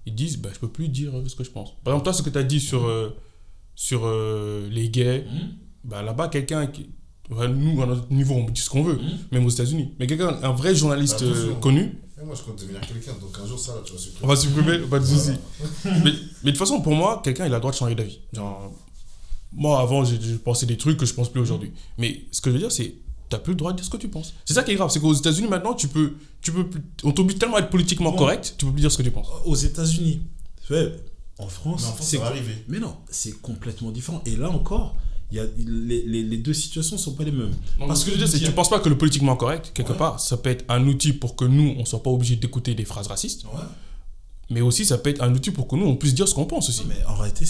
ils 0.08 0.16
disent 0.16 0.38
bah, 0.38 0.50
je 0.54 0.60
peux 0.60 0.70
plus 0.70 0.88
dire 0.88 1.16
euh, 1.16 1.28
ce 1.28 1.36
que 1.36 1.44
je 1.44 1.52
pense. 1.52 1.74
Par 1.84 1.94
exemple, 1.94 2.06
toi, 2.06 2.14
ce 2.14 2.22
que 2.22 2.30
tu 2.30 2.38
as 2.38 2.44
dit 2.44 2.62
sur, 2.62 2.86
euh, 2.86 3.16
sur 3.76 4.06
euh, 4.06 4.68
les 4.72 4.90
gays, 4.90 5.26
bah, 5.84 6.02
là-bas, 6.02 6.30
quelqu'un 6.30 6.66
qui. 6.68 6.90
nous, 7.30 7.82
à 7.82 7.86
notre 7.86 8.12
niveau, 8.12 8.36
on 8.36 8.50
dit 8.50 8.62
ce 8.62 8.70
qu'on 8.70 8.84
veut, 8.84 8.96
hum. 8.98 9.18
même 9.32 9.46
aux 9.46 9.50
États-Unis. 9.50 9.94
Mais 10.00 10.08
quelqu'un, 10.08 10.40
un 10.42 10.54
vrai 10.54 10.74
journaliste 10.74 11.22
euh, 11.24 11.32
Attention. 11.32 11.60
connu, 11.60 12.00
Et 12.22 12.26
moi, 12.26 12.36
je 12.36 12.42
compte 12.42 12.60
devenir 12.60 12.80
quelqu'un, 12.82 13.12
donc 13.20 13.38
un 13.44 13.46
jour, 13.46 13.60
ça, 13.60 13.76
là, 13.76 13.82
tu 13.86 13.92
vas 13.92 14.00
supprimer. 14.00 14.24
on 14.24 14.28
va 14.28 14.36
supprimer, 14.38 14.78
pas 14.88 15.00
de 15.00 15.06
souci. 15.06 15.32
mais, 15.86 15.92
mais 15.94 16.12
de 16.12 16.50
toute 16.52 16.58
façon, 16.58 16.82
pour 16.82 16.96
moi, 16.96 17.22
quelqu'un, 17.22 17.46
il 17.46 17.52
a 17.52 17.56
le 17.56 17.60
droit 17.60 17.72
de 17.72 17.78
changer 17.78 17.96
d'avis. 17.96 18.22
Genre, 18.32 18.74
moi, 19.52 19.82
avant, 19.82 20.06
j'ai 20.06 20.18
j'ai 20.22 20.38
pensé 20.38 20.66
des 20.66 20.78
trucs 20.78 20.98
que 20.98 21.06
je 21.06 21.14
pense 21.14 21.30
plus 21.30 21.42
aujourd'hui. 21.42 21.74
Mais 21.98 22.22
ce 22.32 22.40
que 22.40 22.50
je 22.50 22.54
veux 22.54 22.62
dire, 22.62 22.72
c'est 22.72 22.96
t'as 23.30 23.40
plus 23.40 23.52
le 23.54 23.58
droit 23.58 23.72
de 23.72 23.78
dire 23.78 23.86
ce 23.86 23.90
que 23.90 23.98
tu 23.98 24.08
penses. 24.10 24.34
C'est 24.46 24.54
ça 24.54 24.64
qui 24.64 24.72
est 24.72 24.76
grave, 24.76 24.90
c'est 24.92 25.00
qu'aux 25.00 25.14
États-Unis, 25.14 25.48
maintenant, 25.48 25.74
tu 25.74 25.88
peux, 25.88 26.14
tu 26.42 26.52
peux 26.52 26.68
plus- 26.68 26.82
on 27.04 27.12
t'oblige 27.12 27.38
tellement 27.40 27.58
à 27.58 27.60
être 27.60 27.70
politiquement 27.70 28.12
correct, 28.14 28.56
tu 28.58 28.66
peux 28.66 28.72
plus 28.72 28.82
dire 28.82 28.92
ce 28.92 28.98
que 28.98 29.04
tu 29.04 29.12
penses. 29.12 29.28
Aux 29.46 29.56
États-Unis. 29.56 30.22
Ouais, 30.70 30.94
en 31.40 31.48
France, 31.48 31.84
Mais 31.84 31.88
en 31.90 31.94
France, 31.94 32.08
c'est 32.08 32.22
arriver. 32.22 32.64
Mais 32.68 32.80
non, 32.80 32.96
c'est 33.10 33.40
complètement 33.42 33.92
différent. 33.92 34.22
Et 34.26 34.36
là 34.36 34.50
encore, 34.50 34.96
il 35.32 35.38
y 35.38 35.40
a, 35.42 35.46
les, 35.58 36.04
les, 36.04 36.24
les 36.24 36.38
deux 36.38 36.54
situations 36.54 36.98
sont 36.98 37.14
pas 37.14 37.24
les 37.26 37.32
mêmes. 37.32 37.52
Parce 37.86 38.04
que 38.04 38.12
je 38.12 38.16
veux 38.16 38.18
dire, 38.18 38.28
c'est 38.30 38.40
que 38.40 38.46
tu 38.46 38.52
penses 38.54 38.70
pas 38.70 38.80
que 38.80 38.88
le 38.90 38.98
politiquement 38.98 39.36
correct, 39.36 39.72
quelque 39.74 39.92
Ouais. 39.92 39.98
part, 39.98 40.20
ça 40.20 40.38
peut 40.38 40.50
être 40.50 40.64
un 40.70 40.86
outil 40.88 41.12
pour 41.14 41.36
que 41.36 41.44
nous, 41.46 41.76
on 41.78 41.84
soit 41.86 42.02
pas 42.02 42.10
obligé 42.10 42.38
d'écouter 42.38 42.76
des 42.76 42.86
phrases 42.86 43.08
racistes, 43.08 43.44
Ouais. 43.46 43.60
Mais 44.50 44.62
aussi 44.62 44.86
ça 44.86 44.98
peut 44.98 45.10
être 45.10 45.22
un 45.22 45.34
outil 45.34 45.52
pour 45.52 45.68
que 45.68 45.76
nous, 45.76 45.86
on 45.86 45.96
puisse 45.96 46.14
dire 46.14 46.28
ce 46.28 46.34
qu'on 46.36 46.46
pense 46.46 46.70
aussi. 46.70 46.84
Mais 46.88 47.04
en 47.06 47.16
réalité, 47.16 47.46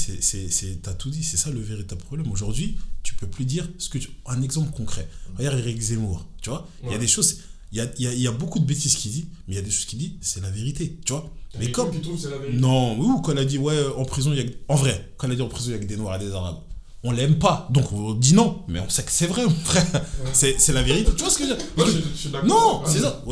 t'as 0.82 0.94
tout 0.94 1.10
dit, 1.10 1.24
c'est 1.24 1.38
ça 1.38 1.50
le 1.52 1.60
véritable 1.62 2.02
problème. 2.02 2.32
Aujourd'hui, 2.32 2.78
tu 3.04 3.14
peux 3.16 3.28
plus 3.28 3.46
dire 3.46 3.68
ce 3.78 3.90
que 3.90 3.98
tu... 3.98 4.10
Un 4.26 4.42
exemple 4.42 4.72
concret. 4.76 5.08
Regarde 5.38 5.60
Eric 5.60 5.80
Zemmour, 5.82 6.26
tu 6.42 6.50
vois. 6.50 6.68
Il 6.84 6.88
y 6.88 6.90
a 6.90 6.94
Ouais. 6.94 7.00
des 7.00 7.08
choses... 7.08 7.38
Il 7.74 7.78
y 7.78 7.82
a, 7.82 7.88
y, 8.00 8.08
a, 8.08 8.14
y 8.14 8.28
a 8.28 8.32
beaucoup 8.32 8.60
de 8.60 8.66
bêtises 8.66 8.96
qu'il 8.96 9.12
dit, 9.12 9.28
mais 9.48 9.56
il 9.56 9.58
y 9.58 9.60
a 9.60 9.62
des 9.62 9.70
choses 9.70 9.84
qu'il 9.86 10.00
dit, 10.00 10.18
c'est 10.22 10.42
la 10.42 10.50
vérité, 10.50 10.98
tu 11.06 11.12
vois. 11.12 11.30
Mais 11.60 11.70
comme... 11.70 11.92
Non, 12.54 12.98
oui, 12.98 13.06
ou 13.08 13.20
quand 13.22 13.34
elle 13.34 13.40
a 13.40 13.46
dit, 13.46 13.58
ouais, 13.58 13.78
en 13.98 14.06
prison, 14.06 14.32
il 14.32 14.38
y 14.38 14.42
a... 14.42 14.46
En 14.70 14.76
vrai, 14.76 15.14
quand 15.18 15.28
elle 15.28 15.34
a 15.34 15.36
dit 15.36 15.42
en 15.42 15.50
prison, 15.50 15.72
il 15.72 15.74
y 15.74 15.76
a 15.76 15.80
que 15.80 15.86
des 15.86 15.98
Noirs 15.98 16.16
et 16.22 16.26
des 16.26 16.32
Arabes. 16.32 16.60
On 17.04 17.12
l'aime 17.12 17.38
pas, 17.40 17.68
donc 17.72 17.92
on 17.92 18.14
dit 18.14 18.34
non. 18.34 18.64
Mais 18.70 18.80
on 18.80 18.90
sait 18.90 19.04
que 19.04 19.12
c'est 19.12 19.28
vrai, 19.28 19.44
mon 19.46 19.52
frère. 19.52 19.86
C'est, 20.34 20.60
c'est 20.60 20.74
la 20.74 20.82
vérité. 20.82 21.12
Tu 21.16 21.22
vois 21.24 21.30
ce 21.30 21.38
que 21.38 21.44
je 21.46 21.50
veux 21.52 22.32
dire? 22.32 22.46
Non, 22.46 22.84
c'est 22.86 23.00
ça. 23.00 23.24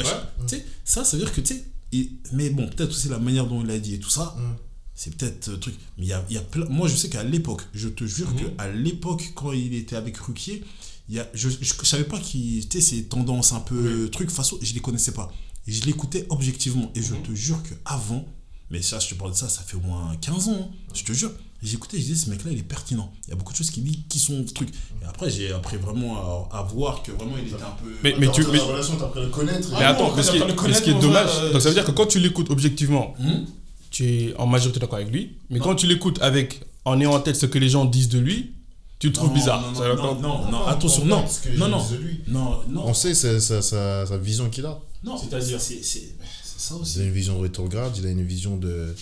Tu 0.47 0.55
sais, 0.57 0.65
ça, 0.83 1.03
ça 1.05 1.17
veut 1.17 1.23
dire 1.23 1.33
que, 1.33 1.41
tu 1.41 1.55
sais, 1.55 1.65
et- 1.91 2.11
mais 2.33 2.49
bon, 2.49 2.67
peut-être 2.67 2.89
aussi 2.91 3.09
la 3.09 3.19
manière 3.19 3.47
dont 3.47 3.63
il 3.63 3.69
a 3.71 3.79
dit 3.79 3.95
et 3.95 3.99
tout 3.99 4.09
ça, 4.09 4.35
Mm. 4.37 4.55
c'est 4.93 5.15
peut-être 5.15 5.49
euh, 5.49 5.57
truc. 5.57 5.75
Mais 5.97 6.05
il 6.05 6.09
y 6.09 6.13
a, 6.13 6.25
y 6.29 6.37
a 6.37 6.41
plein. 6.41 6.65
Moi, 6.65 6.87
je 6.87 6.95
sais 6.95 7.09
qu'à 7.09 7.23
l'époque, 7.23 7.61
je 7.73 7.87
te 7.89 8.05
jure 8.05 8.35
que 8.35 8.43
à 8.57 8.69
l'époque, 8.69 9.31
quand 9.35 9.51
il 9.51 9.73
était 9.73 9.95
avec 9.95 10.17
Ruquier, 10.17 10.63
y 11.09 11.19
a, 11.19 11.29
je, 11.33 11.49
je, 11.49 11.57
je 11.61 11.85
savais 11.85 12.03
pas 12.05 12.19
qu'il 12.19 12.67
tu 12.67 12.81
sais, 12.81 12.95
ces 12.95 13.03
tendances 13.05 13.53
un 13.53 13.59
peu 13.59 14.09
trucs 14.11 14.31
façon, 14.31 14.57
je 14.61 14.73
les 14.73 14.79
connaissais 14.81 15.11
pas. 15.13 15.31
Et 15.67 15.71
je 15.71 15.83
l'écoutais 15.85 16.25
objectivement. 16.29 16.91
Et 16.95 17.01
je 17.01 17.13
Mhm. 17.15 17.23
te 17.23 17.33
jure 17.33 17.61
que 17.63 17.73
avant, 17.85 18.25
mais 18.69 18.81
ça, 18.81 18.99
je 18.99 19.09
te 19.09 19.15
parle 19.15 19.31
de 19.31 19.37
ça, 19.37 19.49
ça 19.49 19.61
fait 19.61 19.75
au 19.77 19.81
moins 19.81 20.15
15 20.17 20.47
ans, 20.49 20.71
hein, 20.71 20.75
je 20.93 21.03
te 21.03 21.11
jure. 21.13 21.31
J'écoutais, 21.65 21.97
je 21.97 22.03
disais, 22.03 22.25
ce 22.25 22.29
mec-là, 22.29 22.51
il 22.51 22.59
est 22.59 22.63
pertinent. 22.63 23.11
Il 23.27 23.31
y 23.31 23.33
a 23.33 23.35
beaucoup 23.35 23.51
de 23.51 23.57
choses 23.57 23.71
qu'il 23.71 23.83
dit 23.83 24.03
qui 24.07 24.19
sont 24.19 24.43
trucs. 24.53 24.69
Et 24.69 25.05
après, 25.07 25.29
j'ai 25.29 25.51
appris 25.51 25.77
vraiment 25.77 26.15
à, 26.51 26.59
à 26.59 26.61
voir 26.63 27.01
que 27.03 27.11
vraiment, 27.11 27.35
il 27.41 27.47
était 27.51 27.55
un 27.61 27.75
peu. 27.83 27.89
Mais- 28.03 28.15
mais 28.19 28.31
tu- 28.31 28.43
Dans 28.43 28.51
mais- 28.51 28.57
la 28.59 28.63
relation, 28.63 28.95
t'as 28.97 29.05
appris 29.05 29.19
à 29.21 29.23
le 29.23 29.29
connaître. 29.29 29.69
Ah 29.73 29.77
Mais 29.79 29.85
non, 29.85 29.91
attends, 29.91 30.15
mais 30.15 30.23
ce, 30.23 30.31
qui 30.31 30.37
est, 30.37 30.39
le 30.39 30.45
mais 30.67 30.73
ce 30.73 30.81
qui 30.81 30.89
est 30.91 30.99
dommage, 31.01 31.27
frère, 31.29 31.51
donc 31.53 31.61
ça 31.61 31.69
veut 31.69 31.75
euh, 31.75 31.79
dire 31.79 31.85
que 31.85 31.91
quand 31.91 32.05
tu 32.05 32.19
l'écoutes 32.19 32.49
objectivement, 32.49 33.13
Hum 33.19 33.45
tu 33.91 34.05
es 34.05 34.35
en 34.37 34.45
majorité 34.45 34.79
d'accord 34.81 34.97
avec 34.99 35.09
lui, 35.09 35.37
mais 35.49 35.59
quand 35.59 35.73
tu 35.75 35.87
l'écoutes 35.87 36.21
avec 36.21 36.61
en 36.83 36.99
ayant 36.99 37.13
en 37.13 37.19
tête 37.21 37.37
ce 37.37 37.45
que 37.45 37.57
les 37.57 37.69
gens 37.69 37.85
disent 37.85 38.09
de 38.09 38.19
lui, 38.19 38.51
tu 38.99 39.07
le 39.07 39.13
trouves 39.13 39.29
Non, 39.29 39.33
bizarre. 39.35 39.61
non, 39.61 39.73
Ça 39.73 39.87
non, 39.95 39.95
non, 39.95 40.19
non, 40.21 40.51
non, 40.51 40.65
attention, 40.67 41.05
non, 41.05 41.25
Ce 41.27 41.39
que 41.41 41.49
les 41.53 41.57
non, 41.57 41.69
non, 41.69 41.77
disent 41.81 41.91
de 41.91 41.97
lui. 41.97 42.19
non, 42.27 42.59
non, 42.67 42.87
On 42.87 42.93
sait 42.93 43.13
sa, 43.13 43.39
sa, 43.39 43.61
sa, 43.61 44.05
sa 44.05 44.17
vision 44.17 44.49
qu'il 44.49 44.65
a. 44.65 44.77
non, 45.03 45.17
C'est-à-dire 45.17 45.61
c'est 45.61 45.81
c'est- 45.81 46.13
c'est 46.43 46.59
ça 46.59 46.75
Il 46.77 46.81
aussi. 46.81 46.99
a 46.99 47.03
une 47.03 47.11
vision 47.11 47.39
rétrograde, 47.39 47.93
il 47.97 48.05
a 48.05 48.09
une 48.09 48.23
vision 48.25 48.57
de. 48.57 48.93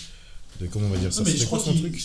De 0.60 0.66
comment 0.68 0.86
on 0.86 0.90
va 0.90 0.98
dire 0.98 1.12
ça 1.12 1.22
crois 1.24 1.58
quoi 1.58 1.72
son 1.72 1.74
truc 1.78 2.00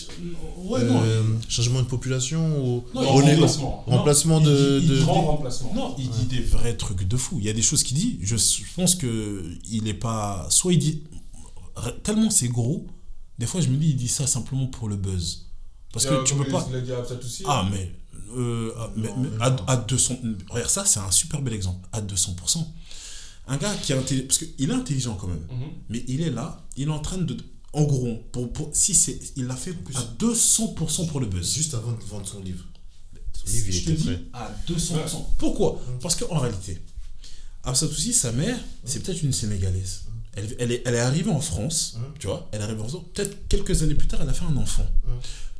Ouais, 0.58 0.84
non. 0.84 1.01
Euh, 1.03 1.24
Changement 1.48 1.82
de 1.82 1.88
population 1.88 2.41
ou 2.60 2.84
Non, 2.96 3.01
Non, 3.03 3.22
il- 3.22 3.34
remplacement. 3.34 3.86
non, 3.88 3.98
remplacement 3.98 4.39
il 4.39 4.46
de. 4.46 4.79
dit- 4.79 4.86
il 4.86 4.89
de- 4.89 4.96
dit- 4.98 5.01
Grand 5.03 5.22
remplacement. 5.22 5.74
Non, 5.75 5.96
il 6.00 6.10
dit 6.10 6.25
des 6.25 6.41
vrais 6.41 6.75
trucs 6.75 7.08
de 7.08 7.18
fou. 7.18 7.38
Il 7.39 7.46
y 7.46 7.50
a 7.50 7.53
des 7.53 7.62
choses 7.62 7.84
qu'il 7.84 7.98
dit. 7.98 8.20
Je 8.24 8.36
pense 8.75 8.96
que 8.96 9.44
il 9.70 9.88
est 9.88 9.94
pas. 9.94 10.48
Soit 10.50 10.74
il 10.74 10.79
dit 10.79 11.03
tellement 12.03 12.29
c'est 12.29 12.48
gros. 12.50 12.88
Des 13.38 13.46
fois, 13.46 13.62
je 13.62 13.70
me 13.70 13.77
dis, 13.77 13.91
il 13.91 13.96
dit 13.96 14.10
ça 14.10 14.27
simplement 14.27 14.68
pour 14.68 14.89
le 14.89 14.98
buzz. 14.98 15.46
Parce 15.94 16.06
que 16.06 16.24
tu 16.25 16.36
peux 16.36 16.46
pas. 16.46 16.68
Ah, 17.46 17.65
mais. 17.72 17.91
euh, 18.36 18.72
ah, 18.77 18.91
mais- 18.96 19.10
mais 19.18 19.29
à, 19.39 19.56
à 19.68 19.77
200. 19.77 20.18
Regarde, 20.50 20.70
ça, 20.70 20.84
c'est 20.86 21.00
un 21.00 21.10
super 21.12 21.41
bel 21.41 21.53
exemple. 21.53 21.88
À 21.94 22.01
200%. 22.01 22.68
Un 23.48 23.58
gars 23.58 23.74
qui 23.82 23.94
est 23.94 23.96
intelligent. 23.98 24.27
Parce 24.27 24.38
qu'il 24.39 24.70
est 24.70 24.74
intelligent 24.74 25.15
quand 25.15 25.27
même. 25.27 25.48
Mhm. 25.50 25.68
Mais 25.89 26.03
il 26.08 26.22
est 26.22 26.29
là, 26.29 26.63
il 26.77 26.88
est 26.89 26.91
en 26.91 27.00
train 27.00 27.18
de. 27.18 27.36
En 27.73 27.83
gros, 27.83 28.15
pour, 28.31 28.51
pour, 28.51 28.69
si 28.73 28.95
c'est, 28.95 29.19
il 29.35 29.45
l'a 29.45 29.55
fait 29.55 29.75
à 29.95 30.01
200% 30.19 31.07
pour 31.07 31.19
le 31.19 31.27
buzz. 31.27 31.53
Juste 31.53 31.73
avant 31.75 31.91
de 31.91 32.03
vendre 32.03 32.27
son 32.27 32.41
livre. 32.41 32.65
Son 33.33 33.51
livre, 33.51 33.65
il 33.67 33.73
Je 33.73 33.85
te 33.85 33.89
était 33.91 33.93
dis 34.01 34.03
prêt. 34.05 34.21
à 34.33 34.51
200%. 34.67 35.25
Pourquoi 35.38 35.79
Parce 36.01 36.15
qu'en 36.15 36.39
réalité, 36.39 36.79
Absatoussi, 37.63 38.13
sa 38.13 38.31
mère, 38.31 38.57
c'est 38.85 39.03
peut-être 39.03 39.21
une 39.21 39.33
Sénégalaise. 39.33 40.01
Elle, 40.33 40.55
elle, 40.59 40.71
est, 40.71 40.81
elle 40.85 40.95
est 40.95 40.99
arrivée 40.99 41.31
en 41.31 41.41
France, 41.41 41.97
tu 42.19 42.27
vois, 42.27 42.47
elle 42.51 42.61
est 42.61 42.63
arrivée 42.63 42.81
en 42.81 42.88
France, 42.88 43.01
peut-être 43.13 43.47
quelques 43.49 43.83
années 43.83 43.95
plus 43.95 44.07
tard, 44.07 44.21
elle 44.21 44.29
a 44.29 44.33
fait 44.33 44.45
un 44.45 44.55
enfant. 44.57 44.85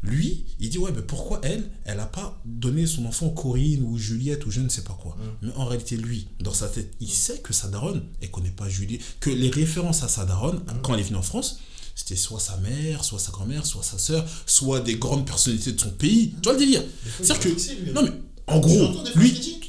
Lui, 0.02 0.46
il 0.62 0.70
dit, 0.70 0.78
ouais, 0.78 0.92
mais 0.96 1.02
pourquoi 1.02 1.42
elle, 1.44 1.70
elle 1.84 1.98
n'a 1.98 2.06
pas 2.06 2.40
donné 2.46 2.88
son 2.88 3.06
enfant 3.06 3.30
Corinne 3.30 3.84
ou 3.84 3.98
Juliette 3.98 4.46
ou 4.46 4.52
je 4.52 4.62
ne 4.62 4.70
sais 4.70 4.84
pas 4.84 4.94
quoi. 5.02 5.18
Mais 5.42 5.52
en 5.56 5.66
réalité, 5.66 5.98
lui, 5.98 6.28
dans 6.40 6.54
sa 6.54 6.70
tête, 6.70 6.94
il 7.02 7.10
sait 7.12 7.40
que 7.40 7.52
sa 7.52 7.68
daronne, 7.68 8.04
elle 8.22 8.32
connaît 8.32 8.50
pas 8.52 8.70
Juliette, 8.70 9.02
que 9.20 9.30
les 9.30 9.50
références 9.50 10.04
à 10.04 10.08
sa 10.08 10.24
daronne, 10.26 10.64
quand 10.84 10.94
elle 10.94 11.02
est 11.02 11.04
venue 11.04 11.18
en 11.18 11.22
France, 11.22 11.60
c'était 12.00 12.16
soit 12.16 12.40
sa 12.40 12.56
mère, 12.58 13.04
soit 13.04 13.20
sa 13.20 13.32
grand-mère, 13.32 13.66
soit 13.66 13.84
sa 13.84 13.98
sœur, 13.98 14.26
soit 14.46 14.80
des 14.80 14.96
grandes 14.96 15.26
personnalités 15.26 15.74
de 15.74 15.82
son 15.82 15.90
pays. 15.90 16.32
Tu 16.42 16.44
vois 16.44 16.54
le 16.54 16.60
délire 16.60 16.82
C'est-à-dire 17.22 17.40
que. 17.42 17.92
Non, 17.92 18.04
mais 18.04 18.12
en 18.48 18.60
gros, 18.60 18.88
lui. 19.16 19.60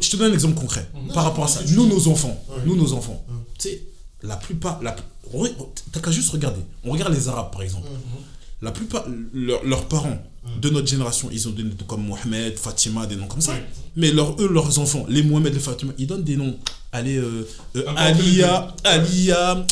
Je 0.00 0.10
te 0.10 0.16
donne 0.16 0.30
un 0.30 0.34
exemple 0.34 0.60
concret 0.60 0.86
par 1.14 1.24
rapport 1.24 1.44
à 1.44 1.48
ça. 1.48 1.60
Nous, 1.70 1.86
nos 1.86 2.08
enfants, 2.08 2.38
nous, 2.66 2.76
nos 2.76 2.92
enfants, 2.92 3.24
tu 3.58 3.70
sais, 3.70 3.82
la 4.22 4.36
plupart, 4.36 4.80
la, 4.82 4.94
t'as 5.90 6.00
qu'à 6.00 6.10
juste 6.10 6.30
regarder. 6.30 6.60
On 6.84 6.92
regarde 6.92 7.14
les 7.14 7.28
Arabes, 7.28 7.50
par 7.50 7.62
exemple. 7.62 7.88
La 8.62 8.70
plupart, 8.70 9.04
leur- 9.34 9.64
leurs 9.64 9.86
parents 9.86 10.22
de 10.60 10.70
notre 10.70 10.86
génération, 10.88 11.28
ils 11.32 11.48
ont 11.48 11.52
des 11.52 11.62
noms 11.64 11.70
comme 11.86 12.04
Mohamed, 12.06 12.56
Fatima, 12.58 13.06
des 13.06 13.16
noms 13.16 13.26
comme 13.26 13.40
ça. 13.40 13.52
Mais 13.96 14.10
leur, 14.12 14.40
eux, 14.40 14.48
leurs 14.48 14.78
enfants, 14.78 15.04
les 15.08 15.22
Mohamed, 15.22 15.52
les 15.54 15.60
Fatima, 15.60 15.92
ils 15.98 16.06
donnent 16.06 16.22
des 16.24 16.36
noms. 16.36 16.56
Allez, 16.92 17.16
euh, 17.16 17.46
euh, 17.76 17.84
Alia, 17.96 18.74
Alia, 18.84 19.66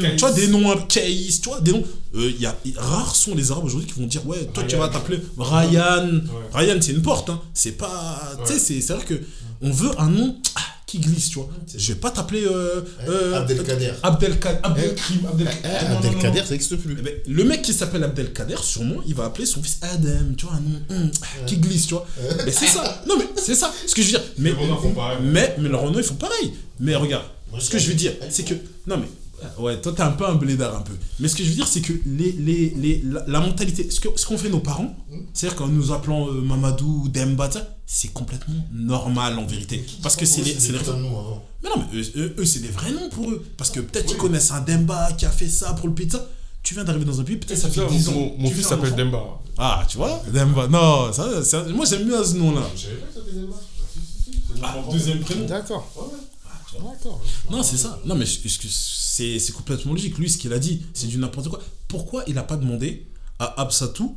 Kaïs. 0.00 0.16
tu 0.16 0.20
vois, 0.20 0.32
des 0.32 0.46
noms, 0.48 0.76
Kaïs, 0.88 1.40
tu 1.40 1.48
vois, 1.48 1.60
des 1.60 1.72
noms. 1.72 1.84
Euh, 2.14 2.32
y 2.38 2.46
a, 2.46 2.54
rares 2.76 3.14
sont 3.14 3.34
les 3.34 3.50
Arabes 3.50 3.64
aujourd'hui 3.64 3.88
qui 3.90 3.98
vont 4.00 4.06
dire, 4.06 4.26
ouais, 4.26 4.44
toi, 4.52 4.64
tu 4.64 4.76
vas 4.76 4.88
t'appeler 4.88 5.20
Ryan. 5.38 6.20
Ryan, 6.52 6.78
c'est 6.80 6.92
une 6.92 7.02
porte, 7.02 7.30
hein. 7.30 7.40
C'est 7.54 7.72
pas. 7.78 8.32
Tu 8.46 8.52
sais, 8.54 8.58
c'est- 8.58 8.80
c'est-à-dire 8.80 9.06
que 9.06 9.20
on 9.62 9.70
veut 9.70 9.90
un 9.98 10.08
nom 10.08 10.36
ah, 10.56 10.60
qui 10.92 10.98
glisse, 10.98 11.30
tu 11.30 11.36
vois. 11.38 11.48
Je 11.74 11.92
vais 11.94 11.98
pas 11.98 12.10
t'appeler. 12.10 12.44
Euh, 12.44 12.82
euh, 13.08 13.40
Abdelkader. 13.40 13.92
Abdelkader. 14.02 14.58
Abdelkrim. 14.62 15.26
Abdelkrim. 15.26 15.60
Eh, 15.64 15.68
Non, 15.68 15.72
non, 15.72 15.88
non, 15.88 15.96
Abdelkader, 15.96 16.40
non. 16.40 16.44
ça 16.44 16.50
n'existe 16.52 16.76
plus. 16.76 16.96
Eh 16.98 17.02
ben, 17.02 17.14
le 17.26 17.44
mec 17.44 17.62
qui 17.62 17.72
s'appelle 17.72 18.04
Abdelkader, 18.04 18.56
sûrement, 18.62 18.96
il 19.06 19.14
va 19.14 19.24
appeler 19.24 19.46
son 19.46 19.62
fils 19.62 19.78
Adam, 19.80 20.34
tu 20.36 20.44
vois, 20.44 20.56
un 20.56 20.60
nom 20.60 20.80
hum, 20.90 21.10
qui 21.46 21.56
glisse, 21.56 21.86
tu 21.86 21.94
vois. 21.94 22.06
Mais 22.44 22.52
c'est 22.52 22.66
ça. 22.66 23.02
Non, 23.08 23.14
mais 23.18 23.24
c'est 23.36 23.54
ça. 23.54 23.72
Ce 23.86 23.94
que 23.94 24.02
je 24.02 24.08
veux 24.08 24.18
dire. 24.18 24.22
Mais, 24.36 24.52
mais, 25.22 25.56
mais 25.58 25.68
leurs 25.70 25.80
Renault, 25.80 25.98
ils 25.98 26.04
font 26.04 26.14
pareil. 26.14 26.52
Mais 26.78 26.94
regarde, 26.94 27.24
Moi, 27.50 27.58
ce 27.60 27.70
que 27.70 27.78
je 27.78 27.88
veux 27.88 27.94
dire, 27.94 28.12
c'est 28.28 28.44
que. 28.44 28.54
Non, 28.86 28.98
mais 28.98 29.06
Ouais, 29.58 29.80
toi, 29.80 29.92
t'es 29.92 30.02
un 30.02 30.12
peu 30.12 30.26
un 30.26 30.34
blédard, 30.34 30.76
un 30.76 30.80
peu. 30.82 30.92
Mais 31.20 31.28
ce 31.28 31.36
que 31.36 31.42
je 31.44 31.48
veux 31.50 31.54
dire, 31.54 31.66
c'est 31.66 31.80
que 31.80 31.92
les, 32.06 32.32
les, 32.32 32.70
les, 32.76 33.02
la, 33.04 33.24
la 33.26 33.40
mentalité, 33.40 33.90
ce 33.90 34.00
que- 34.00 34.08
ce 34.16 34.26
qu'ont 34.26 34.38
fait 34.38 34.48
nos 34.50 34.60
parents, 34.60 34.94
c'est-à-dire 35.34 35.56
qu'en 35.56 35.68
nous 35.68 35.92
appelant 35.92 36.28
euh, 36.28 36.40
Mamadou 36.40 37.02
ou 37.04 37.08
Demba, 37.08 37.50
ça, 37.50 37.76
c'est 37.86 38.12
complètement 38.12 38.54
normal 38.72 39.38
en 39.38 39.44
vérité. 39.46 39.84
Parce 40.02 40.16
que 40.16 40.24
c'est 40.26 40.42
les. 40.42 40.52
c'est 40.60 40.72
les-. 40.72 40.78
Mais 41.62 41.68
non, 41.70 41.76
mais 41.92 41.98
eux, 42.00 42.04
eux, 42.16 42.34
eux, 42.38 42.44
c'est 42.44 42.60
des 42.60 42.68
vrais 42.68 42.90
noms 42.92 43.08
pour 43.10 43.30
eux. 43.30 43.44
Parce 43.56 43.70
que 43.70 43.80
peut-être 43.80 44.12
ils 44.12 44.16
connaissent 44.16 44.50
un 44.50 44.60
Demba 44.62 45.12
qui 45.12 45.26
a 45.26 45.30
fait 45.30 45.48
ça 45.48 45.72
pour 45.74 45.88
le 45.88 45.94
pizza. 45.94 46.26
Tu 46.62 46.74
viens 46.74 46.84
d'arriver 46.84 47.04
dans 47.04 47.20
un 47.20 47.24
pays, 47.24 47.36
peut-être 47.36 47.58
ça 47.58 47.68
fait 47.68 47.80
10 47.88 48.08
ans. 48.08 48.12
Mon, 48.38 48.48
fils 48.50 48.66
s'appelle. 48.68 48.94
Demba. 48.96 49.18
Ah, 49.58 49.84
tu 49.88 49.96
vois 49.96 50.22
Demba. 50.32 50.68
Non, 50.68 51.12
ça, 51.12 51.42
ça- 51.44 51.64
moi 51.74 51.84
j'aime 51.84 52.04
bien 52.06 52.22
ce 52.24 52.34
nom-là. 52.36 52.62
Ah, 54.62 54.76
deuxième 54.90 55.20
prénom. 55.20 55.46
D'accord. 55.46 55.90
D'accord. 56.80 57.20
Non, 57.50 57.62
c'est 57.62 57.76
ça. 57.76 57.98
Non, 58.04 58.14
mais 58.14 58.26
c'est 58.26 59.38
c'est 59.38 59.52
complètement 59.52 59.92
logique. 59.92 60.18
Lui, 60.18 60.30
ce 60.30 60.38
qu'il 60.38 60.52
a 60.52 60.58
dit, 60.58 60.82
c'est 60.94 61.06
du 61.06 61.18
n'importe 61.18 61.48
quoi. 61.48 61.60
Pourquoi 61.88 62.24
il 62.26 62.34
n'a 62.34 62.42
pas 62.44 62.56
demandé 62.56 63.08
à 63.38 63.60
Absatou 63.60 64.16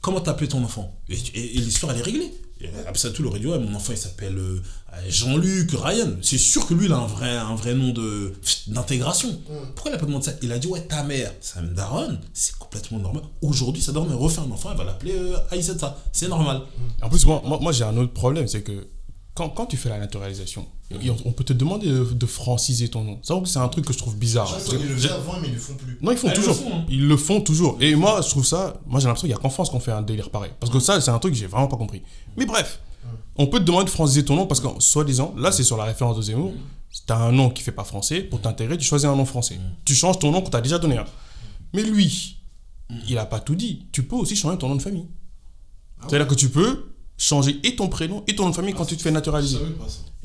comment 0.00 0.20
t'appelais 0.20 0.48
ton 0.48 0.62
enfant? 0.64 1.00
Et, 1.08 1.14
et- 1.34 1.56
et 1.56 1.60
l'histoire, 1.60 1.92
elle 1.92 1.98
est 2.00 2.02
réglée. 2.02 2.32
Et 2.60 2.68
Absatou, 2.86 3.22
il 3.22 3.26
aurait 3.26 3.40
dit 3.40 3.46
Ouais, 3.46 3.58
mon 3.58 3.74
enfant, 3.74 3.92
il 3.92 3.98
s'appelle 3.98 4.38
euh, 4.38 4.60
Jean-Luc 5.08 5.70
Ryan. 5.72 6.12
C'est 6.22 6.38
sûr 6.38 6.66
que 6.66 6.74
lui, 6.74 6.86
il 6.86 6.92
a 6.92 6.96
un 6.96 7.06
vrai, 7.06 7.30
un 7.36 7.54
vrai 7.56 7.74
nom 7.74 7.92
de- 7.92 8.32
d'intégration. 8.68 9.40
Pourquoi 9.74 9.90
il 9.90 9.94
n'a 9.94 9.98
pas 9.98 10.06
demandé 10.06 10.24
ça? 10.26 10.32
Il 10.42 10.52
a 10.52 10.58
dit 10.58 10.66
Ouais, 10.68 10.80
ta 10.82 11.02
mère, 11.02 11.32
Sam 11.40 11.74
Daron, 11.74 12.18
c'est 12.32 12.56
complètement 12.56 12.98
normal. 12.98 13.24
Aujourd'hui, 13.42 13.82
ça 13.82 13.90
doit 13.92 14.04
me 14.06 14.14
refaire 14.14 14.44
un 14.44 14.50
enfant, 14.50 14.70
elle 14.72 14.78
va 14.78 14.84
l'appeler 14.84 15.14
euh, 15.16 15.36
Aïssata. 15.50 15.98
C'est 16.12 16.28
normal. 16.28 16.62
En 17.02 17.08
plus, 17.08 17.24
moi, 17.26 17.42
moi, 17.44 17.58
moi, 17.60 17.72
j'ai 17.72 17.84
un 17.84 17.96
autre 17.96 18.12
problème, 18.12 18.46
c'est 18.46 18.62
que 18.62 18.86
quand, 19.34 19.48
quand 19.50 19.66
tu 19.66 19.76
fais 19.76 19.88
la 19.88 19.98
naturalisation, 19.98 20.66
on, 21.10 21.16
on 21.28 21.32
peut 21.32 21.44
te 21.44 21.52
demander 21.52 21.86
de, 21.88 22.04
de 22.04 22.26
franciser 22.26 22.88
ton 22.88 23.04
nom. 23.04 23.18
Ça, 23.22 23.34
c'est 23.44 23.58
un 23.58 23.68
truc 23.68 23.84
que 23.86 23.92
je 23.92 23.98
trouve 23.98 24.16
bizarre. 24.16 24.52
Ils 24.72 24.88
le 24.88 24.94
faisaient 24.94 25.10
avant, 25.10 25.38
mais 25.40 25.48
ils 25.48 25.54
le 25.54 25.60
font 25.60 25.74
plus. 25.74 25.98
Non, 26.00 26.12
ils 26.12 26.18
font 26.18 26.28
Ah, 26.28 26.32
ils 26.34 26.36
le 26.36 26.42
toujours. 26.42 26.56
font, 26.56 26.74
hein. 26.76 26.84
Ils 26.88 27.08
le 27.08 27.16
font 27.16 27.40
toujours. 27.40 27.76
Et 27.80 27.94
moi, 27.94 28.20
je 28.22 28.28
trouve 28.30 28.46
ça. 28.46 28.74
Moi, 28.86 29.00
j'ai 29.00 29.06
l'impression 29.06 29.26
qu'il 29.26 29.34
n'y 29.34 29.38
a 29.38 29.42
qu'en 29.42 29.50
France 29.50 29.70
qu'on 29.70 29.80
fait 29.80 29.92
un 29.92 30.02
délire 30.02 30.30
pareil. 30.30 30.52
Parce 30.60 30.72
que 30.72 30.80
ça, 30.80 31.00
c'est 31.00 31.10
un 31.10 31.18
truc 31.18 31.32
que 31.34 31.38
j'ai 31.38 31.46
vraiment 31.46 31.68
pas 31.68 31.76
compris. 31.76 32.02
Mais 32.36 32.46
bref, 32.46 32.80
on 33.36 33.46
peut 33.46 33.58
te 33.58 33.64
demander 33.64 33.84
de 33.86 33.90
franciser 33.90 34.24
ton 34.24 34.36
nom 34.36 34.46
parce 34.46 34.60
que, 34.60 34.68
soi-disant, 34.78 35.34
là, 35.36 35.50
c'est 35.52 35.64
sur 35.64 35.76
la 35.76 35.84
référence 35.84 36.16
de 36.16 36.22
Zemmour. 36.22 36.52
Si 36.90 37.06
t'as 37.06 37.16
un 37.16 37.32
nom 37.32 37.48
qui 37.48 37.62
fait 37.62 37.72
pas 37.72 37.84
français, 37.84 38.20
pour 38.20 38.40
t'intégrer, 38.42 38.76
tu 38.76 38.84
choisis 38.84 39.08
un 39.08 39.16
nom 39.16 39.24
français. 39.24 39.58
Tu 39.84 39.94
changes 39.94 40.18
ton 40.18 40.30
nom 40.30 40.42
qu'on 40.42 40.50
t'a 40.50 40.60
déjà 40.60 40.78
donné. 40.78 41.00
Mais 41.72 41.82
lui, 41.82 42.36
il 43.08 43.16
a 43.16 43.24
pas 43.24 43.40
tout 43.40 43.54
dit. 43.54 43.86
Tu 43.92 44.02
peux 44.02 44.16
aussi 44.16 44.36
changer 44.36 44.58
ton 44.58 44.68
nom 44.68 44.76
de 44.76 44.82
famille. 44.82 45.06
C'est-à-dire 46.06 46.26
que 46.26 46.34
tu 46.34 46.50
peux 46.50 46.91
changer 47.16 47.60
et 47.64 47.76
ton 47.76 47.88
prénom 47.88 48.24
et 48.26 48.34
ton 48.34 48.44
nom 48.44 48.50
de 48.50 48.54
famille 48.54 48.74
quand 48.74 48.86
tu 48.86 48.96
te 48.96 49.02
fais 49.02 49.10
naturaliser. 49.10 49.58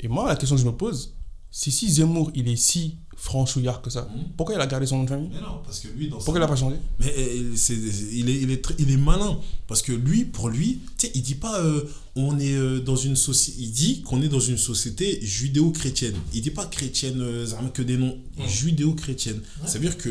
Et 0.00 0.08
moi, 0.08 0.26
la 0.28 0.36
question 0.36 0.56
que 0.56 0.62
je 0.62 0.66
me 0.66 0.72
pose, 0.72 1.14
c'est 1.50 1.70
si 1.70 1.90
Zemmour, 1.90 2.30
il 2.34 2.48
est 2.48 2.56
si 2.56 2.96
franchouillard 3.16 3.82
que 3.82 3.90
ça, 3.90 4.08
pourquoi 4.36 4.54
il 4.54 4.60
a 4.60 4.66
gardé 4.66 4.86
son 4.86 4.98
nom 4.98 5.04
de 5.04 5.08
famille? 5.08 5.30
Mais 5.32 5.40
non, 5.40 5.60
parce 5.64 5.80
que 5.80 5.88
lui, 5.88 6.08
dans 6.08 6.18
Pourquoi 6.18 6.38
il 6.38 6.42
a 6.42 6.46
pas 6.46 6.54
changé? 6.54 6.76
Mais 7.00 7.12
euh, 7.18 7.52
c'est, 7.56 7.74
il, 7.74 8.28
est, 8.30 8.36
il, 8.36 8.50
est 8.52 8.74
il 8.78 8.90
est 8.92 8.96
malin. 8.96 9.38
Parce 9.66 9.82
que 9.82 9.90
lui, 9.92 10.24
pour 10.24 10.48
lui, 10.48 10.78
tu 10.96 11.06
sais, 11.06 11.12
il 11.16 11.22
dit 11.22 11.34
pas 11.34 11.58
euh, 11.60 11.82
on 12.14 12.38
est 12.38 12.54
euh, 12.54 12.80
dans 12.80 12.94
une 12.94 13.16
société. 13.16 13.60
Il 13.60 13.72
dit 13.72 14.02
qu'on 14.02 14.22
est 14.22 14.28
dans 14.28 14.38
une 14.38 14.56
société 14.58 15.18
judéo-chrétienne. 15.20 16.14
Il 16.32 16.42
dit 16.42 16.52
pas 16.52 16.66
chrétienne, 16.66 17.20
euh, 17.20 17.46
que 17.74 17.82
des 17.82 17.96
noms. 17.96 18.16
Judéo-chrétienne. 18.46 19.40
Ça 19.66 19.78
veut 19.78 19.88
dire 19.88 19.98
que. 19.98 20.10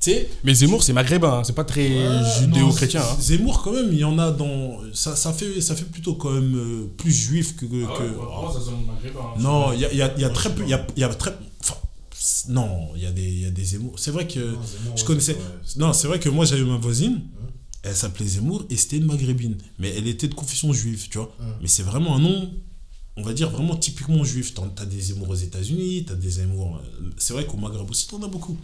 Tu 0.00 0.10
sais. 0.12 0.28
Mais 0.44 0.54
Zemmour, 0.54 0.82
c'est 0.84 0.92
maghrébin, 0.92 1.38
hein, 1.38 1.44
c'est 1.44 1.54
pas 1.54 1.64
très 1.64 1.88
judéo-chrétien. 2.40 3.00
non, 3.00 3.06
hein. 3.06 3.16
Zemmour, 3.20 3.62
quand 3.62 3.72
même, 3.72 3.88
il 3.92 3.98
y 3.98 4.04
en 4.04 4.16
a 4.18 4.30
dans. 4.30 4.78
Ça, 4.92 5.16
ça, 5.16 5.32
fait, 5.32 5.60
ça 5.60 5.74
fait 5.74 5.84
plutôt 5.86 6.14
quand 6.14 6.30
même 6.30 6.54
euh, 6.56 6.86
plus 6.96 7.10
juif 7.12 7.56
que. 7.56 7.66
que- 7.66 8.02
hein. 9.36 9.40
non, 9.40 9.72
il 9.72 9.80
y 9.80 9.84
a, 9.84 9.92
il 9.92 9.98
y 9.98 10.02
a- 10.02 10.14
il 10.14 10.20
y 10.22 10.24
a 10.24 10.30
très 10.30 10.54
peu. 10.54 10.62
Il 10.62 10.68
y 10.68 10.74
a, 10.74 10.86
il 10.96 11.00
y 11.00 11.04
a 11.04 11.08
très. 11.08 11.32
enfin, 11.60 11.74
non, 12.48 12.90
il 12.94 13.02
y 13.02 13.06
a 13.06 13.10
des, 13.10 13.22
il 13.24 13.40
y 13.42 13.46
a 13.46 13.50
des 13.50 13.64
Zemmour. 13.64 13.94
C'est 13.98 14.12
vrai 14.12 14.26
que. 14.28 14.54
je 14.96 15.04
connaissais. 15.04 15.36
Non, 15.76 15.92
c'est 15.92 16.06
vrai 16.06 16.20
que 16.20 16.28
moi 16.28 16.44
j'avais 16.44 16.62
ma 16.64 16.76
voisine, 16.76 17.22
elle 17.82 17.96
s'appelait 17.96 18.26
Zemmour 18.26 18.64
et 18.70 18.76
c'était 18.76 18.98
une 18.98 19.06
maghrébine. 19.06 19.56
Mais 19.80 19.92
elle 19.96 20.06
était 20.06 20.28
de 20.28 20.34
confession 20.34 20.72
juive, 20.72 21.08
tu 21.10 21.18
vois. 21.18 21.34
Mais 21.60 21.66
c'est 21.68 21.82
vraiment 21.82 22.14
un 22.14 22.20
nom, 22.20 22.52
on 23.16 23.22
va 23.22 23.32
dire 23.32 23.50
vraiment 23.50 23.74
typiquement 23.74 24.22
juif. 24.22 24.54
T'as 24.76 24.84
des 24.84 25.00
Zemmour 25.00 25.30
aux 25.30 25.34
États-Unis, 25.34 26.04
t'as 26.06 26.14
des 26.14 26.30
Zemmour. 26.30 26.76
euh, 26.76 27.10
C'est 27.16 27.32
vrai 27.34 27.46
qu'au 27.46 27.56
Maghreb 27.56 27.90
aussi, 27.90 28.06
t'en 28.06 28.22
as 28.22 28.28
beaucoup. 28.28 28.56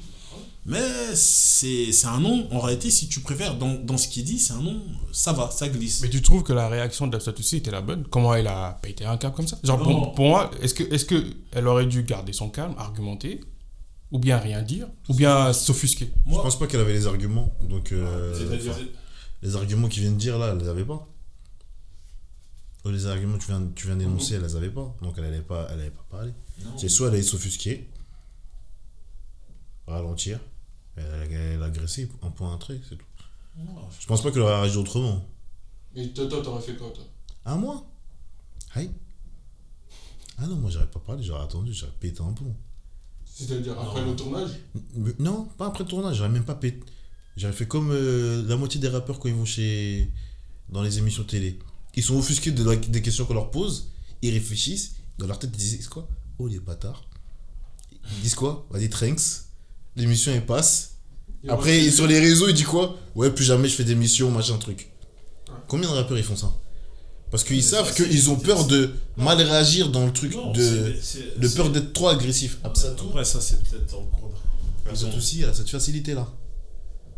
Mais 0.66 1.14
c'est 1.14 1.92
c'est 1.92 2.06
un 2.06 2.20
nom, 2.20 2.48
en 2.50 2.60
réalité, 2.60 2.90
si 2.90 3.06
tu 3.06 3.20
préfères, 3.20 3.58
dans, 3.58 3.74
dans 3.74 3.98
ce 3.98 4.08
qu'il 4.08 4.24
dit, 4.24 4.38
c'est 4.38 4.54
un 4.54 4.62
nom, 4.62 4.82
ça 5.12 5.32
va, 5.32 5.50
ça 5.50 5.68
glisse. 5.68 6.00
Mais 6.00 6.08
tu 6.08 6.22
trouves 6.22 6.42
que 6.42 6.54
la 6.54 6.68
réaction 6.68 7.06
d'Absatoussi 7.06 7.58
était 7.58 7.70
la 7.70 7.82
bonne? 7.82 8.04
Comment 8.08 8.34
elle 8.34 8.46
a 8.46 8.78
pété 8.80 9.04
un 9.04 9.18
câble 9.18 9.34
comme 9.34 9.46
ça? 9.46 9.58
Genre, 9.62 9.82
pour, 9.82 10.14
pour 10.14 10.26
moi, 10.26 10.50
est-ce 10.62 10.72
que, 10.72 10.82
est 10.84 11.06
que 11.06 11.22
elle 11.52 11.68
aurait 11.68 11.84
dû 11.84 12.02
garder 12.04 12.32
son 12.32 12.48
calme, 12.48 12.74
argumenter, 12.78 13.40
ou 14.10 14.18
bien 14.18 14.38
rien 14.38 14.62
dire, 14.62 14.88
ou 15.10 15.14
bien 15.14 15.52
s'offusquer? 15.52 16.10
Je 16.26 16.34
pense 16.34 16.58
pas 16.58 16.66
qu'elle 16.66 16.80
avait 16.80 16.94
les 16.94 17.06
arguments. 17.06 17.54
Donc, 17.68 17.92
euh, 17.92 18.32
enfin, 18.58 18.80
les 19.42 19.56
arguments 19.56 19.88
qu'ils 19.88 20.02
viennent 20.02 20.14
de 20.14 20.20
dire 20.20 20.38
là, 20.38 20.52
elle 20.52 20.58
les 20.58 20.68
avait 20.68 20.86
pas. 20.86 21.06
Ou 22.86 22.88
les 22.88 23.06
arguments 23.06 23.36
que 23.36 23.44
tu 23.44 23.50
viens, 23.50 23.68
tu 23.74 23.86
viens 23.86 23.96
d'énoncer, 23.96 24.36
elle 24.36 24.42
les 24.42 24.56
avait 24.56 24.70
pas. 24.70 24.96
Donc, 25.02 25.14
elle 25.18 25.24
allait 25.24 25.40
pas, 25.40 25.68
elle 25.70 25.90
pas 25.90 26.06
parler. 26.10 26.32
C'est 26.78 26.88
soit 26.88 27.08
elle 27.08 27.14
allait 27.14 27.22
s'offusquer, 27.22 27.90
ralentir, 29.86 30.40
elle 30.96 31.04
allait 31.34 31.62
agresser, 31.62 32.08
un 32.22 32.30
point 32.30 32.52
un 32.52 32.58
trait, 32.58 32.80
c'est 32.88 32.96
tout. 32.96 33.04
Je 34.00 34.06
pense 34.06 34.22
pas 34.22 34.30
qu'elle 34.30 34.42
aurait 34.42 34.60
réagi 34.60 34.76
autrement. 34.76 35.24
Et 35.94 36.08
toi, 36.12 36.26
t'aurais 36.28 36.62
fait 36.62 36.76
quoi, 36.76 36.90
toi? 36.90 37.04
Un 37.44 37.56
mois 37.56 37.86
Aïe 38.74 38.90
Ah 40.38 40.46
non, 40.46 40.56
moi 40.56 40.70
j'aurais 40.70 40.90
pas 40.90 40.98
parlé, 41.00 41.22
j'aurais 41.22 41.44
attendu, 41.44 41.72
j'aurais 41.72 41.92
pété 42.00 42.20
un 42.22 42.32
plomb. 42.32 42.54
C'est-à-dire 43.24 43.78
après 43.78 44.04
le 44.04 44.14
tournage? 44.16 44.50
Mais 44.94 45.12
Non, 45.18 45.44
pas 45.56 45.66
après 45.66 45.84
le 45.84 45.88
tournage, 45.90 46.16
j'aurais 46.16 46.28
même 46.28 46.44
pas 46.44 46.54
pété. 46.54 46.80
J'aurais 47.36 47.52
fait 47.52 47.66
comme 47.68 47.90
euh, 47.92 48.44
la 48.46 48.56
moitié 48.56 48.80
des 48.80 48.88
rappeurs 48.88 49.18
quand 49.18 49.28
ils 49.28 49.34
vont 49.34 49.44
chez. 49.44 50.10
dans 50.68 50.82
les 50.82 50.98
émissions 50.98 51.24
télé. 51.24 51.58
Ils 51.96 52.02
sont 52.02 52.16
offusqués 52.16 52.50
de 52.52 52.64
la- 52.64 52.76
des 52.76 53.02
questions 53.02 53.24
qu'on 53.26 53.34
leur 53.34 53.50
pose, 53.50 53.90
ils 54.22 54.30
réfléchissent, 54.32 54.96
dans 55.18 55.26
leur 55.26 55.38
tête 55.38 55.50
ils 55.54 55.56
disent 55.58 55.88
quoi? 55.88 56.08
Oh 56.38 56.48
les 56.48 56.58
bâtards. 56.58 57.04
Ils 58.16 58.22
disent 58.22 58.34
quoi? 58.34 58.66
Vas-y, 58.70 58.88
Tranks. 58.88 59.43
L'émission 59.96 60.32
elle 60.34 60.44
passe. 60.46 60.96
Après, 61.48 61.90
sur 61.90 62.06
les 62.06 62.18
réseaux, 62.20 62.48
ils 62.48 62.54
disent 62.54 62.64
quoi? 62.66 62.96
Ouais, 63.14 63.30
plus 63.30 63.44
jamais 63.44 63.68
je 63.68 63.74
fais 63.74 63.84
d'émission, 63.84 64.30
machin 64.30 64.56
truc. 64.58 64.90
Combien 65.68 65.88
de 65.90 65.94
rappeurs 65.94 66.16
ils 66.18 66.24
font 66.24 66.36
ça? 66.36 66.52
Parce 67.30 67.44
qu'ils 67.44 67.62
savent 67.62 67.86
ça, 67.88 67.92
c'est- 67.94 68.08
qu'ils 68.08 68.30
ont 68.30 68.36
peur 68.36 68.66
de 68.66 68.90
mal 69.16 69.40
réagir 69.40 69.88
dans 69.90 70.06
le 70.06 70.12
truc, 70.12 70.34
Non, 70.34 70.52
de, 70.52 70.60
c'est- 70.62 71.00
c'est- 71.02 71.38
de 71.38 71.48
c'est- 71.48 71.56
peur 71.56 71.70
d'être 71.70 71.92
trop 71.92 72.08
agressif. 72.08 72.58
Absatou, 72.64 73.08
Après, 73.10 73.24
ça, 73.24 73.40
c'est 73.40 73.62
peut-être 73.62 73.94
en 73.94 74.02
cours 74.04 74.30
de- 74.30 74.90
Ils 74.92 75.06
ont 75.06 75.16
aussi 75.16 75.42
elle 75.42 75.48
a 75.48 75.54
cette 75.54 75.68
facilité 75.70 76.14
là. 76.14 76.28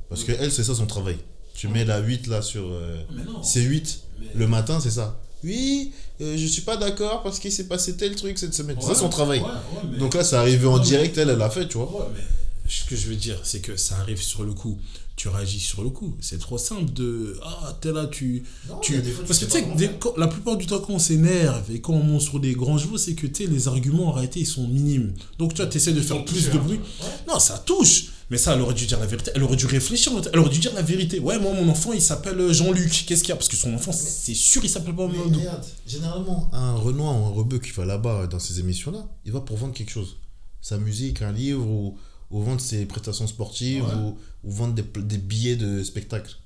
Parce 0.08 0.24
que 0.24 0.32
elle, 0.38 0.50
c'est 0.52 0.64
ça 0.64 0.74
son 0.74 0.86
travail. 0.86 1.18
Tu 1.54 1.68
mets 1.68 1.84
la 1.84 1.98
8 1.98 2.26
là 2.28 2.40
sur. 2.42 2.62
euh, 2.66 3.02
c'est 3.42 3.60
8. 3.62 4.00
Mais- 4.20 4.26
Le 4.34 4.46
matin, 4.46 4.78
c'est 4.80 4.90
ça. 4.90 5.20
Oui, 5.44 5.92
euh, 6.20 6.36
je 6.36 6.46
suis 6.46 6.62
pas 6.62 6.76
d'accord 6.76 7.22
parce 7.22 7.38
qu'il 7.38 7.52
s'est 7.52 7.66
passé 7.66 7.96
tel 7.96 8.14
truc 8.16 8.38
cette 8.38 8.54
semaine. 8.54 8.76
c'est 8.80 8.86
Ouais, 8.88 8.94
ça 8.94 9.00
son 9.00 9.08
travail. 9.08 9.40
ouais, 9.40 9.46
ouais, 9.46 9.52
mais- 9.92 9.98
Donc 9.98 10.14
là, 10.14 10.24
ça 10.24 10.40
arrivé 10.40 10.66
en 10.66 10.78
direct, 10.78 11.18
elle, 11.18 11.28
elle 11.30 11.38
l'a 11.38 11.50
fait, 11.50 11.68
tu 11.68 11.76
vois. 11.78 11.90
Ouais, 11.92 12.06
mais 12.14 12.20
ce 12.68 12.84
que 12.84 12.96
je 12.96 13.08
veux 13.08 13.16
dire, 13.16 13.38
c'est 13.42 13.60
que 13.60 13.76
ça 13.76 13.96
arrive 13.98 14.20
sur 14.20 14.44
le 14.44 14.52
coup. 14.52 14.78
Tu 15.16 15.28
réagis 15.28 15.60
sur 15.60 15.82
le 15.82 15.88
coup. 15.88 16.14
C'est 16.20 16.38
trop 16.38 16.58
simple 16.58 16.92
de. 16.92 17.38
Ah, 17.42 17.76
t'es 17.80 17.90
là, 17.90 18.06
tu. 18.06 18.44
Non, 18.68 18.78
tu... 18.80 19.00
Parce 19.26 19.38
que 19.38 19.46
tu 19.46 19.50
sais, 19.50 19.62
que 19.62 20.20
la 20.20 20.26
plupart 20.26 20.58
du 20.58 20.66
temps, 20.66 20.78
quand 20.78 20.92
on 20.92 20.98
s'énerve 20.98 21.70
et 21.70 21.80
quand 21.80 21.94
on 21.94 22.02
monte 22.02 22.20
sur 22.20 22.38
des 22.38 22.52
grands 22.52 22.76
chevaux, 22.76 22.98
c'est 22.98 23.14
que 23.14 23.26
les 23.44 23.68
arguments 23.68 24.08
en 24.08 24.12
réalité, 24.12 24.40
ils 24.40 24.46
sont 24.46 24.68
minimes. 24.68 25.14
Donc 25.38 25.54
tu 25.54 25.62
vois, 25.62 25.70
tu 25.70 25.78
essaies 25.78 25.94
de 25.94 26.02
faire 26.02 26.22
plus 26.24 26.50
de 26.50 26.58
bruit. 26.58 26.80
Non, 27.26 27.38
ça 27.38 27.58
touche. 27.58 28.08
Mais 28.28 28.38
ça, 28.38 28.54
elle 28.54 28.60
aurait 28.60 28.74
dû 28.74 28.86
dire 28.86 28.98
la 28.98 29.06
vérité. 29.06 29.30
Elle 29.34 29.42
aurait 29.44 29.56
dû 29.56 29.66
réfléchir. 29.66 30.12
Elle 30.32 30.38
aurait 30.40 30.50
dû 30.50 30.58
dire 30.58 30.74
la 30.74 30.82
vérité. 30.82 31.20
Ouais, 31.20 31.38
moi, 31.38 31.52
mon 31.52 31.68
enfant, 31.68 31.92
il 31.92 32.02
s'appelle 32.02 32.52
Jean-Luc. 32.52 33.04
Qu'est-ce 33.06 33.22
qu'il 33.22 33.30
y 33.30 33.32
a? 33.32 33.36
Parce 33.36 33.48
que 33.48 33.56
son 33.56 33.72
enfant, 33.72 33.92
c'est 33.92 34.34
sûr, 34.34 34.64
il 34.64 34.68
s'appelle 34.68 34.96
pas 34.96 35.06
Mamadou. 35.06 35.40
généralement, 35.86 36.50
un 36.52 36.74
Renoir 36.74 37.14
ou 37.14 37.26
un 37.26 37.30
Rebeu 37.30 37.58
qui 37.58 37.70
va 37.70 37.84
là-bas 37.84 38.26
dans 38.26 38.40
ces 38.40 38.58
émissions-là, 38.58 39.06
il 39.24 39.32
va 39.32 39.40
pour 39.40 39.56
vendre 39.56 39.74
quelque 39.74 39.92
chose. 39.92 40.16
Sa 40.60 40.78
musique, 40.78 41.22
un 41.22 41.30
livre, 41.30 41.64
ou, 41.64 41.96
ou 42.30 42.42
vendre 42.42 42.60
ses 42.60 42.86
prestations 42.86 43.26
sportives, 43.26 43.84
Ouais. 43.84 43.94
ou, 43.94 44.18
ou 44.44 44.50
vendre 44.52 44.74
des, 44.74 44.82
pl- 44.82 45.06
des 45.06 45.18
billets 45.18 45.56
de 45.56 45.82
spectacle. 45.82 46.36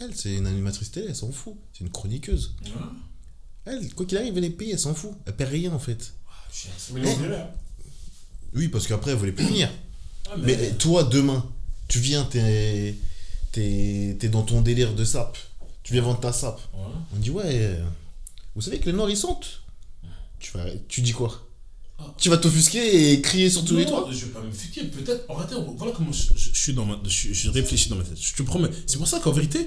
Elle, 0.00 0.14
c'est 0.14 0.34
une 0.34 0.46
animatrice 0.46 0.90
télé, 0.90 1.06
elle 1.10 1.16
s'en 1.16 1.30
fout. 1.30 1.54
C'est 1.72 1.84
une 1.84 1.90
chroniqueuse. 1.90 2.54
Elle, 3.66 3.92
quoi 3.94 4.06
qu'il 4.06 4.16
arrive, 4.18 4.36
elle 4.38 4.44
est 4.44 4.50
payée, 4.50 4.72
elle 4.72 4.78
s'en 4.78 4.94
fout. 4.94 5.12
Elle 5.26 5.36
perd 5.36 5.50
rien 5.50 5.72
en 5.72 5.78
fait. 5.78 6.14
Oui, 8.54 8.68
parce 8.68 8.86
qu'après, 8.86 9.12
elle 9.12 9.16
voulait 9.18 9.32
plus 9.32 9.44
venir. 9.46 9.70
Ah, 10.30 10.36
Mais 10.38 10.72
toi, 10.72 11.04
demain, 11.04 11.44
tu 11.88 12.00
viens, 12.00 12.24
t'es 12.24 12.96
t'es 13.52 14.16
t'es 14.18 14.28
dans 14.28 14.42
ton 14.42 14.60
délire 14.60 14.94
de 14.94 15.04
sap. 15.04 15.36
Tu 15.82 15.92
viens 15.92 16.02
vendre 16.02 16.20
ta 16.20 16.32
sap. 16.32 16.60
On 16.74 17.16
dit, 17.18 17.30
ouais, 17.30 17.44
euh, 17.46 17.84
vous 18.54 18.62
savez 18.62 18.78
que 18.78 18.86
les 18.86 18.92
noirs 18.92 19.10
ils 19.10 19.16
sentent. 19.16 19.62
Tu, 20.38 20.56
vas, 20.56 20.64
tu 20.88 21.02
dis 21.02 21.12
quoi? 21.12 21.30
Ah. 21.34 21.46
Tu 22.18 22.28
vas 22.28 22.36
t'offusquer 22.36 23.12
et 23.12 23.20
crier 23.22 23.48
sur 23.50 23.64
tous 23.64 23.76
les 23.76 23.84
Non, 23.84 23.90
toits 24.02 24.08
Je 24.12 24.26
vais 24.26 24.30
pas 24.32 24.42
me 24.42 24.50
fuquer, 24.52 24.82
peut-être. 24.84 25.24
En 25.28 25.34
réalité, 25.34 25.56
voilà 25.76 25.92
comment 25.96 26.12
je, 26.12 26.24
je- 26.36 26.50
je 26.52 26.58
suis 26.60 26.72
dans 26.74 26.84
ma. 26.84 26.98
Je, 27.06 27.32
je 27.32 27.50
réfléchis 27.50 27.88
dans 27.88 27.96
ma 27.96 28.04
tête. 28.04 28.18
Je 28.20 28.34
te 28.34 28.42
promets. 28.42 28.68
C'est 28.86 28.98
pour 28.98 29.08
ça 29.08 29.20
qu'en 29.20 29.32
vérité, 29.32 29.66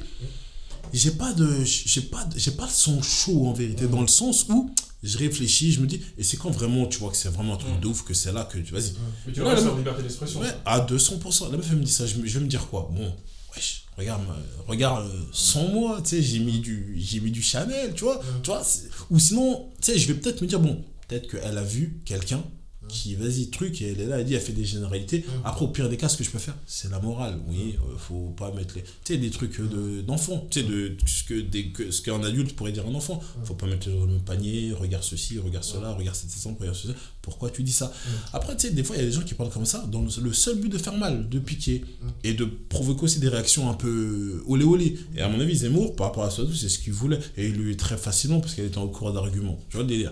j'ai 0.94 1.12
pas 1.12 1.34
de. 1.34 1.64
J'ai 1.64 2.02
pas, 2.02 2.24
de- 2.26 2.38
j'ai 2.38 2.52
pas 2.52 2.66
le 2.66 2.72
son 2.72 3.02
chaud 3.02 3.48
en 3.48 3.54
vérité, 3.54 3.88
dans 3.88 4.02
le 4.02 4.08
sens 4.08 4.46
où 4.50 4.70
je 5.02 5.18
réfléchis, 5.18 5.72
je 5.74 5.82
me 5.82 5.88
dis, 5.88 6.00
et 6.18 6.24
c'est 6.24 6.38
quand 6.38 6.50
vraiment 6.52 6.86
tu 6.86 7.00
vois 7.00 7.12
que 7.12 7.18
c'est 7.18 7.30
vraiment 7.30 7.56
un 7.56 7.58
truc 7.58 7.78
de 7.82 7.88
ouf, 7.88 8.04
que 8.04 8.14
c'est 8.14 8.32
là 8.32 8.46
que 8.46 8.58
tu 8.60 8.72
vas-y. 8.74 8.94
Mais 9.28 9.34
tu 9.34 9.42
vois, 9.42 9.54
la 9.56 9.60
c'est 9.62 9.68
en 9.68 9.78
liberté 9.78 10.02
d'expression. 10.04 10.40
Ouais, 10.40 10.48
à 10.66 10.80
200%. 10.80 11.52
La 11.52 11.58
meuf, 11.58 11.68
elle 11.72 11.78
me 11.78 11.84
dit 11.84 11.92
ça, 11.92 12.06
je, 12.06 12.16
vais 12.16 12.40
me 12.40 12.48
dire 12.48 12.68
quoi? 12.68 12.90
Bon, 12.96 13.14
wesh, 13.56 13.84
regarde, 13.98 14.22
euh, 14.30 14.42
regarde, 14.68 15.08
euh, 15.08 15.22
sans 15.34 15.68
moi, 15.68 16.02
tu 16.04 16.12
sais, 16.12 16.22
j'ai 16.22 16.40
mis 16.40 16.60
du, 16.60 16.94
j'ai 16.98 17.20
mis 17.20 17.32
du 17.32 17.42
Chanel, 17.42 17.94
tu 17.96 18.04
vois? 18.06 18.22
Tu 18.44 18.50
vois 18.52 18.62
ou 19.10 19.20
sinon, 19.20 19.70
tu 19.82 19.92
sais, 19.92 19.98
je 20.00 20.08
vais 20.08 20.14
peut-être 20.14 20.42
me 20.42 20.48
dire, 20.48 20.60
bon, 20.62 20.82
peut-être 21.14 21.28
qu'elle 21.42 21.58
a 21.58 21.64
vu 21.64 22.00
quelqu'un 22.06 22.44
qui, 22.90 23.16
vas-y, 23.16 23.50
truc, 23.50 23.82
et 23.82 23.92
elle 23.94 24.02
est 24.02 24.06
là, 24.08 24.20
elle 24.20 24.26
dit, 24.26 24.34
elle 24.34 24.42
fait 24.42 24.52
des 24.52 24.66
généralités. 24.66 25.24
Après, 25.46 25.64
au 25.64 25.70
pire 25.70 25.88
des 25.88 25.96
cas, 25.96 26.10
ce 26.10 26.18
que 26.18 26.24
je 26.26 26.30
peux 26.30 26.38
faire, 26.38 26.58
c'est 26.68 26.92
la 26.92 27.00
morale. 27.00 27.40
Oui, 27.48 27.76
euh, 27.80 27.98
faut 27.98 28.34
pas 28.38 28.52
mettre 28.52 28.76
les. 28.76 28.82
Tu 28.82 28.90
sais, 29.06 29.18
des 29.18 29.30
trucs 29.30 29.58
euh, 29.62 29.68
de- 29.70 30.02
d'enfant. 30.02 30.46
Tu 30.50 30.60
sais, 30.60 30.66
de 30.68 30.98
ce 31.06 31.24
que 31.24 31.40
des- 31.40 31.70
que- 31.70 31.92
ce 31.92 32.02
qu'un 32.02 32.22
adulte 32.22 32.54
pourrait 32.58 32.74
dire 32.74 32.86
à 32.86 32.90
un 32.90 32.94
enfant. 32.94 33.22
Faut 33.46 33.54
pas 33.54 33.68
mettre 33.68 33.88
les 33.88 33.96
dans 33.96 34.02
le 34.06 34.12
même 34.12 34.22
panier, 34.22 34.74
regarde 34.74 35.04
ceci, 35.06 35.40
regarde 35.40 35.64
cela, 35.64 35.94
regarde 35.94 36.18
cet 36.18 36.34
exemple, 36.34 36.60
regarde 36.60 36.76
ceci. 36.78 36.94
Pourquoi 37.22 37.50
tu 37.52 37.64
dis 37.64 37.72
ça? 37.72 37.94
Après, 38.34 38.54
tu 38.58 38.68
sais, 38.68 38.74
des 38.74 38.84
fois, 38.84 38.98
il 38.98 39.00
y 39.00 39.04
a 39.04 39.06
des 39.06 39.14
gens 39.14 39.22
qui 39.24 39.34
parlent 39.34 39.50
comme 39.50 39.66
ça 39.66 39.88
dans 39.90 40.02
le 40.22 40.34
seul 40.34 40.60
but 40.60 40.68
de 40.70 40.78
faire 40.78 40.98
mal, 40.98 41.30
de 41.30 41.40
piquer 41.40 41.86
et 42.26 42.34
de 42.34 42.44
provoquer 42.44 43.04
aussi 43.04 43.20
des 43.20 43.30
réactions 43.30 43.70
un 43.70 43.76
peu 43.76 44.44
olé 44.46 44.66
olé. 44.66 44.98
Et 45.16 45.22
à 45.22 45.30
mon 45.30 45.40
avis, 45.40 45.56
Zemmour, 45.56 45.96
par 45.96 46.08
rapport 46.08 46.26
à 46.26 46.30
ça, 46.32 46.44
c'est 46.54 46.68
ce 46.68 46.80
qu'il 46.80 46.92
voulait. 46.92 47.20
Et 47.38 47.48
il 47.48 47.54
lui 47.54 47.72
est 47.72 47.80
très 47.80 47.96
facilement 47.96 48.42
parce 48.42 48.56
qu'elle 48.56 48.66
était 48.66 48.78
en 48.78 48.90
cours 48.90 49.14
d'argument. 49.14 49.58
Tu 49.70 49.78
vois 49.78 49.84
le 49.84 49.90
délire 49.90 50.12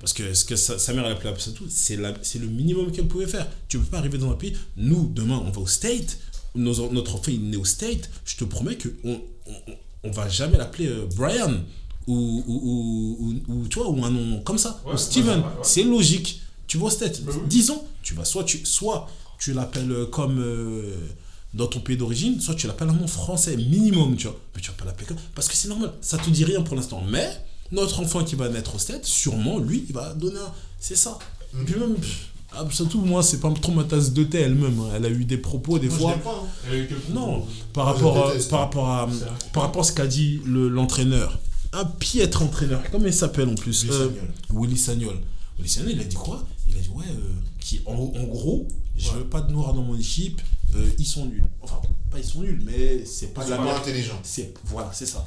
Parce 0.00 0.12
que 0.12 0.32
ce 0.32 0.44
que 0.44 0.56
sa, 0.56 0.78
sa 0.78 0.92
mère 0.94 1.04
elle 1.06 1.12
appelait 1.12 1.34
c'est 1.68 1.96
la- 1.96 2.14
c'est 2.22 2.38
le 2.38 2.46
minimum 2.46 2.90
qu'elle 2.92 3.08
pouvait 3.08 3.26
faire. 3.26 3.46
Tu 3.68 3.78
peux 3.78 3.84
pas 3.84 3.98
arriver 3.98 4.16
dans 4.18 4.30
un 4.30 4.34
pays. 4.36 4.54
Nous, 4.76 5.10
demain, 5.14 5.42
on 5.44 5.50
va 5.50 5.60
au 5.60 5.66
State. 5.66 6.18
Nos- 6.54 6.90
notre 6.92 7.14
enfant, 7.16 7.24
il 7.30 7.34
est 7.34 7.38
né 7.50 7.56
au 7.56 7.64
State. 7.64 8.08
Je 8.24 8.36
te 8.36 8.44
promets 8.44 8.78
qu'on 8.78 8.90
on, 9.46 9.60
on, 10.04 10.10
va 10.10 10.28
jamais 10.28 10.56
l'appeler 10.56 10.86
euh, 10.88 11.06
Brian. 11.14 11.60
Ou, 12.06 12.44
ou, 12.46 13.34
ou, 13.48 13.68
tu 13.68 13.78
vois, 13.78 13.88
ou 13.90 14.04
un 14.04 14.10
nom 14.10 14.40
comme 14.42 14.58
ça. 14.58 14.80
Ouais, 14.86 14.94
ou 14.94 14.96
Steven. 14.96 15.28
ouais, 15.28 15.36
ouais, 15.38 15.42
ouais. 15.42 15.50
C'est 15.62 15.82
logique. 15.82 16.40
Tu 16.68 16.78
vas 16.78 16.86
au 16.86 16.90
State. 16.90 17.22
Bah 17.22 17.32
oui. 17.34 17.40
10 17.48 17.70
ans, 17.70 17.84
tu 18.02 18.14
vas 18.14 18.24
soit 18.24 18.44
tu, 18.44 18.64
soit 18.64 19.08
tu 19.38 19.52
l'appelles 19.52 19.90
euh, 19.92 20.06
comme 20.06 20.38
euh, 20.40 20.94
dans 21.52 21.66
ton 21.66 21.80
pays 21.80 21.96
d'origine, 21.96 22.40
soit 22.40 22.54
tu 22.54 22.66
l'appelles 22.68 22.88
un 22.88 22.92
nom 22.94 23.06
français 23.08 23.56
minimum, 23.56 24.16
tu 24.16 24.26
vois. 24.28 24.38
Mais 24.54 24.62
tu 24.62 24.68
vas 24.70 24.76
pas 24.76 24.84
l'appeler 24.86 25.06
comme. 25.06 25.16
Parce 25.34 25.48
que 25.48 25.54
c'est 25.56 25.68
normal, 25.68 25.92
ça 26.00 26.16
te 26.16 26.30
dit 26.30 26.44
rien 26.44 26.62
pour 26.62 26.76
l'instant. 26.76 27.02
Mais 27.08 27.28
notre 27.72 28.00
enfant 28.00 28.24
qui 28.24 28.34
va 28.36 28.48
naître 28.48 28.74
au 28.74 28.78
State, 28.78 29.04
sûrement, 29.04 29.58
lui, 29.58 29.84
il 29.88 29.94
va 29.94 30.12
donner 30.14 30.38
un. 30.38 30.52
C'est 30.78 30.96
ça. 30.96 31.18
Et 31.60 31.64
puis 31.64 31.78
même. 31.78 31.96
ah, 32.52 32.64
surtout, 32.70 33.00
moi, 33.00 33.22
c'est 33.22 33.40
pas 33.40 33.50
trop 33.60 33.72
ma 33.72 33.84
tasse 33.84 34.12
de 34.12 34.24
thé 34.24 34.38
elle-même. 34.40 34.78
hein. 34.80 34.90
Elle 34.96 35.06
a 35.06 35.10
eu 35.10 35.24
des 35.24 35.38
propos, 35.38 35.78
des 35.78 35.88
Moi, 35.88 35.96
je 35.96 36.02
fois. 36.02 36.10
l'aime 36.12 36.20
pas, 36.20 36.30
hein. 36.42 36.48
Elle 36.68 36.74
a 36.74 36.78
eu 36.78 36.86
quelques- 36.86 37.08
Non, 37.10 37.46
par 37.72 37.88
je 37.88 38.04
rapport, 38.04 38.28
à, 38.28 38.32
par, 38.50 38.60
rapport 38.60 38.88
à, 38.90 39.08
C'est 39.10 39.24
vrai. 39.24 39.34
par 39.52 39.62
rapport 39.64 39.82
à 39.82 39.84
ce 39.84 39.92
qu'a 39.92 40.06
dit 40.06 40.40
le- 40.44 40.68
l'entraîneur. 40.68 41.38
Un 41.72 41.84
piètre 41.84 42.42
entraîneur. 42.42 42.82
Comment 42.90 43.06
il 43.06 43.12
s'appelle 43.14 43.48
en 43.48 43.54
plus 43.54 43.84
Willy 43.84 43.92
Euh, 43.94 44.08
Sagnol. 44.08 44.30
Willy 44.50 44.76
Sagnol. 44.78 45.16
Willy 45.58 45.68
Sagnol, 45.68 45.90
il 45.92 46.00
a 46.00 46.04
dit 46.04 46.16
quoi? 46.16 46.46
Il 46.68 46.76
a 46.76 46.80
dit, 46.80 46.88
ouais, 46.88 47.04
euh, 47.08 47.32
qui, 47.60 47.80
en, 47.86 47.92
en 47.94 48.24
gros, 48.24 48.66
je 48.96 49.10
veux 49.10 49.24
pas 49.24 49.40
de 49.40 49.52
noirs 49.52 49.72
dans 49.74 49.82
mon 49.82 49.96
équipe, 49.98 50.40
euh, 50.74 50.86
ils 50.98 51.04
sont 51.06 51.26
nuls. 51.26 51.44
Enfin, 51.62 51.80
pas 52.10 52.18
ils 52.18 52.24
sont 52.24 52.40
nuls, 52.40 52.62
mais 52.64 53.04
c'est 53.04 53.34
pas 53.34 53.44
de 53.44 53.50
la 53.50 53.58
merde. 53.58 53.78
intelligent. 53.78 54.18
C'est, 54.22 54.54
voilà, 54.64 54.90
c'est 54.94 55.06
ça. 55.06 55.26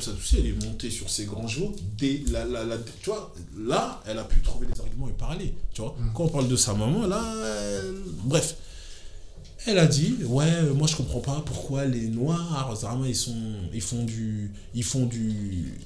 Ça 0.00 0.12
touché, 0.12 0.38
elle 0.38 0.46
est 0.46 0.64
montée 0.64 0.90
sur 0.90 1.10
ses 1.10 1.24
grands 1.24 1.48
chevaux. 1.48 1.74
Dès 1.98 2.22
la, 2.30 2.44
la, 2.44 2.64
la- 2.64 2.78
tu 2.78 3.10
vois, 3.10 3.34
là, 3.58 4.00
elle 4.06 4.18
a 4.18 4.24
pu 4.24 4.40
trouver 4.40 4.66
des 4.66 4.80
arguments 4.80 5.08
et 5.08 5.12
parler. 5.12 5.54
Tu 5.74 5.80
vois, 5.82 5.96
quand 6.14 6.24
on 6.24 6.28
parle 6.28 6.48
de 6.48 6.56
sa 6.56 6.72
maman, 6.74 7.06
là, 7.06 7.22
elle- 7.80 7.94
bref. 8.24 8.56
Elle 9.64 9.78
a 9.78 9.86
dit, 9.86 10.16
ouais, 10.26 10.44
euh, 10.52 10.74
moi 10.74 10.88
je 10.88 10.96
comprends 10.96 11.20
pas 11.20 11.40
pourquoi 11.46 11.84
les 11.84 12.08
noirs, 12.08 12.74
vraiment, 12.74 13.04
ils 13.04 13.14
sont, 13.14 13.36
ils 13.72 13.80
font 13.80 14.02
du, 14.04 14.50
ils 14.74 14.82
font 14.82 15.06
du, 15.06 15.78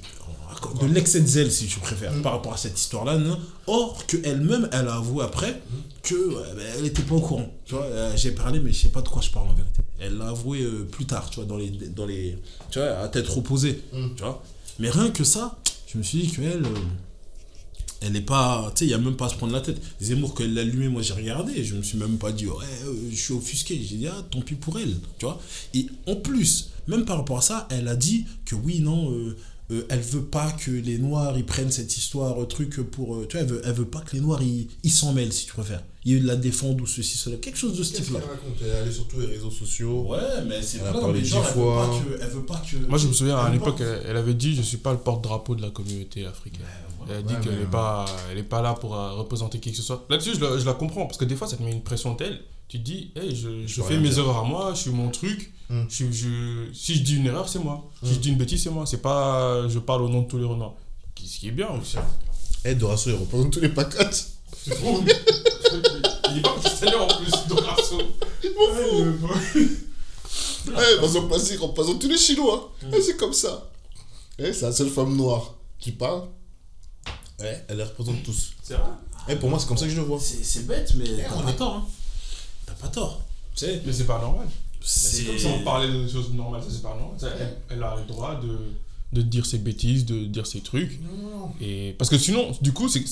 de 0.80 0.86
l'excès 0.86 1.20
de 1.20 1.26
zèle 1.26 1.50
si 1.50 1.66
tu 1.66 1.78
préfères, 1.80 2.12
par 2.22 2.32
rapport 2.32 2.54
à 2.54 2.56
cette 2.56 2.78
histoire-là. 2.78 3.18
Or 3.66 4.06
que 4.06 4.16
elle-même, 4.24 4.68
elle 4.72 4.88
a 4.88 4.96
avoué 4.96 5.24
après 5.24 5.60
que 6.02 6.14
ouais, 6.14 6.54
ben, 6.56 6.66
elle 6.78 6.86
était 6.86 7.02
pas 7.02 7.16
au 7.16 7.20
courant. 7.20 7.50
Tu 7.64 7.74
vois, 7.74 7.84
euh, 7.84 8.12
j'ai 8.16 8.30
parlé, 8.30 8.60
mais 8.60 8.72
je 8.72 8.82
sais 8.82 8.88
pas 8.88 9.02
de 9.02 9.08
quoi 9.08 9.22
je 9.22 9.30
parle 9.30 9.48
en 9.48 9.54
vérité. 9.54 9.82
Elle 9.98 10.18
l'a 10.18 10.28
avoué 10.28 10.62
euh, 10.62 10.84
plus 10.84 11.04
tard, 11.04 11.30
tu 11.30 11.36
vois, 11.36 11.44
dans 11.46 11.56
les, 11.56 11.70
dans 11.70 12.06
les, 12.06 12.38
tu 12.70 12.78
vois, 12.78 12.98
à 12.98 13.08
tête 13.08 13.26
reposée, 13.28 13.82
tu 14.16 14.22
vois. 14.22 14.42
Mais 14.78 14.90
rien 14.90 15.10
que 15.10 15.24
ça, 15.24 15.58
je 15.86 15.98
me 15.98 16.02
suis 16.02 16.18
dit 16.22 16.30
qu'elle, 16.30 16.64
euh, 16.64 16.78
elle 18.02 18.14
est 18.14 18.20
pas, 18.20 18.70
tu 18.74 18.80
sais, 18.80 18.84
il 18.84 18.90
y 18.90 18.94
a 18.94 18.98
même 18.98 19.16
pas 19.16 19.26
à 19.26 19.28
se 19.30 19.36
prendre 19.36 19.52
la 19.52 19.60
tête. 19.60 19.80
Zemmour, 20.00 20.34
quand 20.34 20.44
elle 20.44 20.54
l'a 20.54 20.60
allumé, 20.60 20.88
moi 20.88 21.02
j'ai 21.02 21.14
regardé, 21.14 21.64
je 21.64 21.74
me 21.74 21.82
suis 21.82 21.96
même 21.96 22.18
pas 22.18 22.32
dit, 22.32 22.46
ouais, 22.46 22.64
euh, 22.84 22.94
je 23.10 23.16
suis 23.16 23.32
offusqué. 23.32 23.80
J'ai 23.82 23.96
dit, 23.96 24.06
ah, 24.06 24.22
tant 24.30 24.40
pis 24.42 24.54
pour 24.54 24.78
elle, 24.78 24.96
tu 25.18 25.24
vois. 25.24 25.40
Et 25.74 25.86
en 26.06 26.16
plus, 26.16 26.70
même 26.88 27.04
par 27.04 27.16
rapport 27.16 27.38
à 27.38 27.42
ça, 27.42 27.66
elle 27.70 27.88
a 27.88 27.96
dit 27.96 28.26
que 28.44 28.54
oui, 28.54 28.80
non, 28.80 29.12
euh, 29.12 29.36
euh, 29.72 29.84
elle 29.88 30.00
veut 30.00 30.24
pas 30.24 30.52
que 30.52 30.70
les 30.70 30.98
Noirs 30.98 31.36
ils 31.36 31.44
prennent 31.44 31.70
cette 31.72 31.96
histoire, 31.96 32.40
euh, 32.40 32.46
truc 32.46 32.76
pour. 32.90 33.16
euh, 33.16 33.26
tu 33.28 33.36
vois, 33.36 33.44
elle 33.44 33.50
veut, 33.52 33.62
elle 33.64 33.72
veut 33.74 33.84
pas 33.84 34.00
que 34.00 34.12
les 34.14 34.20
Noirs 34.20 34.42
ils 34.42 34.68
ils 34.84 34.90
s'en 34.90 35.12
mêlent, 35.12 35.32
si 35.32 35.46
tu 35.46 35.52
préfères. 35.52 35.82
Ils 36.04 36.24
la 36.24 36.36
défendent 36.36 36.80
ou 36.80 36.86
ceci, 36.86 37.18
cela, 37.18 37.36
quelque 37.38 37.58
chose 37.58 37.76
de 37.76 37.82
ce 37.82 37.94
type-là. 37.94 38.20
raconte 38.20 38.54
Elle 38.62 38.68
est 38.68 38.72
allée 38.76 38.92
sur 38.92 39.08
tous 39.08 39.18
les 39.18 39.26
réseaux 39.26 39.50
sociaux. 39.50 40.06
Ouais, 40.08 40.18
mais 40.46 40.62
c'est 40.62 40.78
Elle 40.78 40.86
a 40.86 40.92
pas 40.92 41.00
parlé 41.00 41.20
dix 41.20 41.28
genre, 41.30 41.44
elle 41.44 41.54
veut 41.56 41.62
fois. 41.64 41.86
pas 41.90 41.98
que- 41.98 42.22
Elle 42.22 42.30
veut 42.30 42.42
pas 42.46 42.62
que. 42.70 42.76
Moi, 42.88 42.98
je 42.98 43.06
me 43.08 43.12
souviens, 43.12 43.36
à 43.38 43.50
l'époque, 43.50 43.80
elle 44.08 44.16
avait 44.16 44.34
dit 44.34 44.54
Je 44.54 44.62
suis 44.62 44.76
pas 44.76 44.92
le 44.92 44.98
porte-drapeau 45.00 45.56
de 45.56 45.62
la 45.62 45.70
communauté 45.70 46.24
africaine. 46.24 46.60
Elle 47.08 47.22
dit 47.24 47.34
Ouais, 47.34 47.40
qu'elle 47.42 47.58
n'est 47.58 47.64
pas, 47.66 48.04
elle 48.30 48.38
est 48.38 48.42
pas 48.42 48.62
là 48.62 48.74
pour 48.74 48.94
euh, 48.96 49.12
représenter 49.12 49.58
qui 49.60 49.70
que 49.70 49.76
ce 49.76 49.82
soit. 49.82 50.04
Là-dessus, 50.10 50.34
je, 50.34 50.40
la- 50.40 50.58
je 50.58 50.64
la 50.64 50.74
comprends, 50.74 51.06
parce 51.06 51.18
que 51.18 51.24
des 51.24 51.36
fois, 51.36 51.46
ça 51.46 51.56
te 51.56 51.62
met 51.62 51.72
une 51.72 51.82
pression 51.82 52.14
telle. 52.14 52.40
Tu 52.68 52.78
te 52.78 52.84
dis 52.84 53.12
hey, 53.14 53.34
Je, 53.34 53.82
fais 53.82 53.96
mes 53.98 54.08
dire. 54.08 54.18
erreurs 54.20 54.38
à 54.38 54.44
moi, 54.44 54.72
je 54.74 54.80
suis 54.82 54.90
mon 54.90 55.08
truc. 55.10 55.52
Hmm. 55.70 55.84
Je, 55.88 56.10
je- 56.10 56.72
si 56.72 56.96
je 56.96 57.02
dis 57.02 57.16
une 57.16 57.26
erreur, 57.26 57.48
c'est 57.48 57.58
moi. 57.60 57.84
Si 58.02 58.10
Hmm. 58.10 58.14
je 58.14 58.18
dis 58.18 58.28
une 58.30 58.36
bêtise, 58.38 58.62
c'est 58.62 58.70
moi. 58.70 58.86
C'est 58.86 59.02
pas 59.02 59.68
je 59.68 59.78
parle 59.78 60.02
au 60.02 60.08
nom 60.08 60.22
de 60.22 60.26
tous 60.28 60.38
les 60.38 60.44
renards. 60.44 60.74
Ce 61.24 61.38
qui 61.38 61.48
est 61.48 61.52
bien 61.52 61.68
aussi. 61.70 61.96
Eh, 62.64 62.74
Dorasso, 62.74 63.10
il 63.10 63.16
représente 63.16 63.52
tous 63.52 63.60
les 63.60 63.68
pacates. 63.68 64.28
Tu 64.64 64.70
trouves 64.70 65.04
Il 66.30 66.38
est 66.38 66.40
pas 66.42 66.54
pakistanais 66.54 66.94
en 66.96 67.06
plus, 67.06 67.30
Dorasso. 67.48 67.98
Eh, 70.68 71.00
dans 71.00 71.08
son 71.08 71.28
passé, 71.28 71.54
il 71.54 71.60
représente 71.60 72.00
tous 72.00 72.08
les 72.08 72.18
Chinois. 72.18 72.72
Eh, 72.92 73.00
c'est 73.00 73.16
comme 73.16 73.32
ça. 73.32 73.70
Eh, 74.38 74.52
c'est 74.52 74.66
la 74.66 74.72
seule 74.72 74.88
femme 74.90 75.16
noire 75.16 75.54
qui 75.78 75.92
parle. 75.92 76.22
Eh, 77.42 77.44
elle 77.68 77.76
les 77.76 77.82
représente 77.84 78.22
tous. 78.22 78.52
C'est 78.62 78.74
vrai 78.74 78.84
Eh, 79.28 79.36
pour 79.36 79.50
moi, 79.50 79.58
c'est 79.58 79.66
comme 79.66 79.76
ça 79.76 79.84
que 79.84 79.90
je 79.90 79.96
le 79.96 80.02
vois. 80.02 80.18
C'est 80.20 80.42
c'est 80.44 80.66
bête, 80.66 80.94
mais 80.96 81.04
t'as 81.04 81.36
on 81.36 81.42
pas 81.42 81.52
tort. 81.52 81.74
Hein. 81.76 81.86
T'as 82.66 82.72
pas 82.74 82.88
tort. 82.88 83.22
Tu 83.54 83.64
sais, 83.66 83.82
Mais 83.84 83.92
c'est 83.92 84.06
pas 84.06 84.20
normal. 84.20 84.46
c'est. 84.82 85.24
Comme 85.24 85.38
ça, 85.38 85.48
on 85.48 85.64
parlait 85.64 85.88
de 85.88 86.08
choses 86.08 86.32
normales, 86.32 86.62
ça 86.62 86.68
c'est 86.70 86.82
pas 86.82 86.94
normal. 86.94 87.18
Ça, 87.18 87.28
elle, 87.38 87.56
elle 87.70 87.82
a 87.82 87.96
le 87.96 88.04
droit 88.06 88.40
de, 88.40 88.58
de 89.12 89.22
dire 89.22 89.46
ses 89.46 89.58
bêtises, 89.58 90.04
de 90.04 90.24
dire 90.24 90.46
ses 90.46 90.60
trucs. 90.60 91.00
Non, 91.02 91.16
non. 91.38 91.52
Et, 91.60 91.94
parce 91.98 92.10
que 92.10 92.18
sinon, 92.18 92.52
du 92.60 92.72
coup, 92.72 92.88
c'est, 92.88 93.04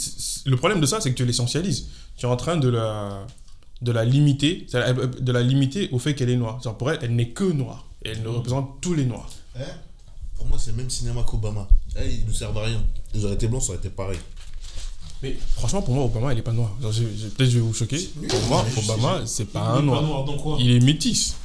le 0.47 0.57
problème 0.57 0.81
de 0.81 0.87
ça, 0.87 1.01
c'est 1.01 1.11
que 1.11 1.17
tu 1.17 1.25
l'essentialises. 1.25 1.89
Tu 2.17 2.27
es 2.27 2.29
en 2.29 2.37
train 2.37 2.57
de 2.57 2.69
la, 2.69 3.27
de 3.83 3.93
la 3.93 4.05
limiter, 4.05 4.67
de 4.73 5.33
la 5.33 5.43
limiter 5.43 5.89
au 5.93 5.99
fait 5.99 6.15
qu'elle 6.15 6.31
est 6.31 6.37
noire. 6.37 6.63
Genre 6.63 6.77
pour 6.77 6.91
elle, 6.91 6.99
elle 7.03 7.15
n'est 7.15 7.31
que 7.31 7.45
noire. 7.45 7.87
Et 8.05 8.11
elle 8.11 8.23
ne 8.23 8.29
représente 8.29 8.81
tous 8.81 8.95
les 8.95 9.05
noirs. 9.05 9.31
Eh, 9.57 9.61
pour 10.37 10.47
moi, 10.47 10.59
c'est 10.59 10.71
le 10.73 10.77
même 10.77 10.91
cinéma 10.91 11.23
qu'Obama. 11.23 11.67
Eh, 11.97 12.11
ils 12.11 12.27
nous 12.27 12.35
servent 12.35 12.59
à 12.59 12.65
rien. 12.65 12.83
Ils 13.14 13.24
auraient 13.24 13.35
été 13.35 13.46
blancs, 13.48 13.62
ça 13.62 13.68
aurait 13.70 13.79
été 13.79 13.88
pareil. 13.90 14.18
Mais 15.22 15.37
franchement, 15.57 15.81
pour 15.83 15.94
moi, 15.94 16.05
Obama, 16.05 16.33
il 16.33 16.38
est 16.38 16.42
pas 16.42 16.53
noir. 16.53 16.70
Genre, 16.83 16.92
je- 16.92 17.03
je- 17.05 17.29
peut-être 17.29 17.48
je 17.50 17.55
vais 17.59 17.64
vous 17.64 17.72
choquer. 17.72 17.98
Pour 18.29 18.40
moi, 18.48 18.64
Obama, 18.77 19.22
c'est 19.27 19.46
pas 19.46 19.61
un 19.61 19.83
noir. 19.83 20.03
Il 20.61 20.70
est 20.72 20.81
métis. 20.81 21.37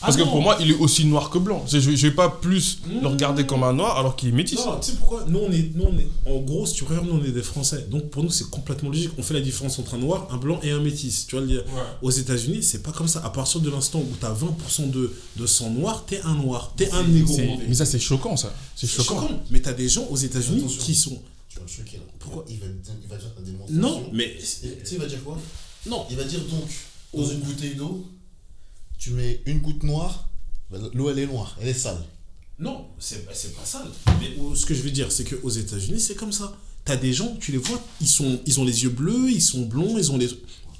Parce 0.00 0.14
Ah 0.14 0.18
que 0.18 0.24
non. 0.24 0.30
pour 0.30 0.42
moi, 0.42 0.56
il 0.60 0.70
est 0.70 0.76
aussi 0.76 1.04
noir 1.06 1.28
que 1.28 1.38
blanc. 1.38 1.64
Je, 1.66 1.80
je, 1.80 1.90
je 1.96 2.06
vais 2.06 2.14
pas 2.14 2.28
plus 2.28 2.78
Mmh. 2.86 3.00
le 3.02 3.06
regarder 3.08 3.44
comme 3.46 3.64
un 3.64 3.72
noir 3.72 3.98
alors 3.98 4.14
qu'il 4.14 4.28
est 4.28 4.32
métis. 4.32 4.58
Non, 4.64 4.78
tu 4.78 4.92
sais 4.92 4.96
pourquoi 4.96 5.24
nous 5.26 5.40
on, 5.40 5.50
est, 5.50 5.70
nous, 5.74 5.84
on 5.84 5.98
est. 5.98 6.08
En 6.32 6.40
gros, 6.40 6.66
si 6.66 6.74
tu 6.74 6.84
regardes, 6.84 7.06
nous, 7.06 7.14
on 7.20 7.24
est 7.24 7.32
des 7.32 7.42
Français. 7.42 7.86
Donc, 7.90 8.08
pour 8.10 8.22
nous, 8.22 8.30
c'est 8.30 8.48
complètement 8.48 8.90
logique. 8.90 9.10
On 9.18 9.22
fait 9.22 9.34
la 9.34 9.40
différence 9.40 9.78
entre 9.80 9.94
un 9.94 9.98
noir, 9.98 10.28
un 10.30 10.36
blanc 10.36 10.60
et 10.62 10.70
un 10.70 10.78
métis. 10.80 11.26
Tu 11.26 11.34
vois 11.34 11.40
le 11.42 11.48
dire 11.48 11.64
Ouais. 11.74 11.82
Aux 12.02 12.10
États-Unis, 12.10 12.62
c'est 12.62 12.82
pas 12.82 12.92
comme 12.92 13.08
ça. 13.08 13.24
À 13.24 13.30
partir 13.30 13.60
de 13.60 13.70
l'instant 13.70 13.98
où 13.98 14.16
tu 14.20 14.24
as 14.24 14.32
20% 14.32 14.90
de, 14.90 15.12
de 15.36 15.46
sang 15.46 15.70
noir, 15.70 16.04
t'es 16.06 16.20
un 16.22 16.34
noir. 16.34 16.72
T'es 16.76 16.90
un 16.92 17.02
négro. 17.02 17.36
Mais 17.68 17.74
ça, 17.74 17.84
c'est 17.84 17.98
choquant, 17.98 18.36
ça. 18.36 18.54
C'est 18.76 18.86
C'est 18.86 19.02
choquant. 19.02 19.22
choquant. 19.22 19.42
Mais 19.50 19.60
t'as 19.60 19.72
des 19.72 19.88
gens 19.88 20.06
aux 20.10 20.16
États-Unis 20.16 20.64
qui 20.78 20.94
sont. 20.94 21.20
Tu 21.48 21.56
vas 21.58 21.62
le 21.64 21.68
choquer 21.68 21.96
là. 21.96 22.02
Pourquoi 22.20 22.44
il 22.48 22.58
va, 22.60 22.66
il 22.66 23.08
va 23.08 23.16
dire 23.16 23.34
ta 23.34 23.42
démonstration. 23.42 23.80
Non, 23.82 24.10
mais. 24.12 24.36
Tu 24.38 24.46
sais, 24.46 24.78
il 24.92 24.98
va 24.98 25.06
dire 25.06 25.24
quoi 25.24 25.36
Non. 25.86 26.06
Il 26.10 26.16
va 26.16 26.22
dire 26.24 26.40
donc, 26.48 26.68
dans 27.14 27.28
une 27.28 27.40
bouteille 27.40 27.74
d'eau, 27.74 28.06
tu 28.98 29.10
mets 29.10 29.40
une 29.46 29.60
goutte 29.60 29.82
noire, 29.82 30.28
bah, 30.70 30.78
l'eau 30.92 31.10
elle 31.10 31.20
est 31.20 31.26
noire, 31.26 31.56
elle 31.60 31.68
est 31.68 31.74
sale. 31.74 32.02
Non, 32.58 32.88
c'est 32.98 33.26
c'est 33.32 33.54
pas 33.54 33.64
sale. 33.64 33.88
Mais 34.20 34.30
ce 34.54 34.66
que 34.66 34.74
je 34.74 34.82
veux 34.82 34.90
dire, 34.90 35.12
c'est 35.12 35.24
qu'aux 35.24 35.50
États-Unis, 35.50 36.00
c'est 36.00 36.16
comme 36.16 36.32
ça. 36.32 36.56
T'as 36.84 36.96
des 36.96 37.12
gens, 37.12 37.36
tu 37.40 37.52
les 37.52 37.58
vois, 37.58 37.80
ils, 38.00 38.08
sont, 38.08 38.40
ils 38.46 38.58
ont 38.60 38.64
les 38.64 38.82
yeux 38.82 38.90
bleus, 38.90 39.30
ils 39.30 39.42
sont 39.42 39.66
blonds, 39.66 39.96
ils 39.96 40.10
ont 40.10 40.16
les. 40.16 40.28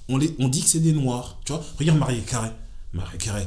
On, 0.09 0.17
les, 0.17 0.35
on 0.39 0.49
dit 0.49 0.63
que 0.63 0.69
c'est 0.69 0.81
des 0.81 0.93
noirs. 0.93 1.39
Tu 1.45 1.53
vois 1.53 1.65
Regarde 1.79 1.99
Marie 1.99 2.23
Carré. 2.23 2.51
Marie 2.93 3.19
Carré, 3.19 3.47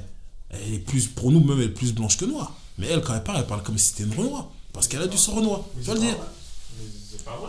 elle 0.50 0.76
est 0.76 0.80
plus. 0.80 1.08
Pour 1.08 1.32
nous, 1.32 1.44
même, 1.44 1.60
elle 1.60 1.66
est 1.66 1.70
plus 1.70 1.94
blanche 1.94 2.18
que 2.18 2.26
noire. 2.26 2.56
Mais 2.78 2.88
elle, 2.88 3.02
quand 3.02 3.16
elle 3.16 3.24
parle, 3.24 3.40
elle 3.40 3.48
parle 3.48 3.64
comme 3.64 3.78
si 3.78 3.90
c'était 3.90 4.04
une 4.04 4.14
Renoir. 4.14 4.50
Parce 4.72 4.88
qu'elle 4.88 5.02
a 5.02 5.08
du 5.08 5.18
sang 5.18 5.36
Renoir. 5.36 5.66
Tu 5.80 5.88
vas 5.88 5.96
le 5.96 6.00
dire 6.00 6.18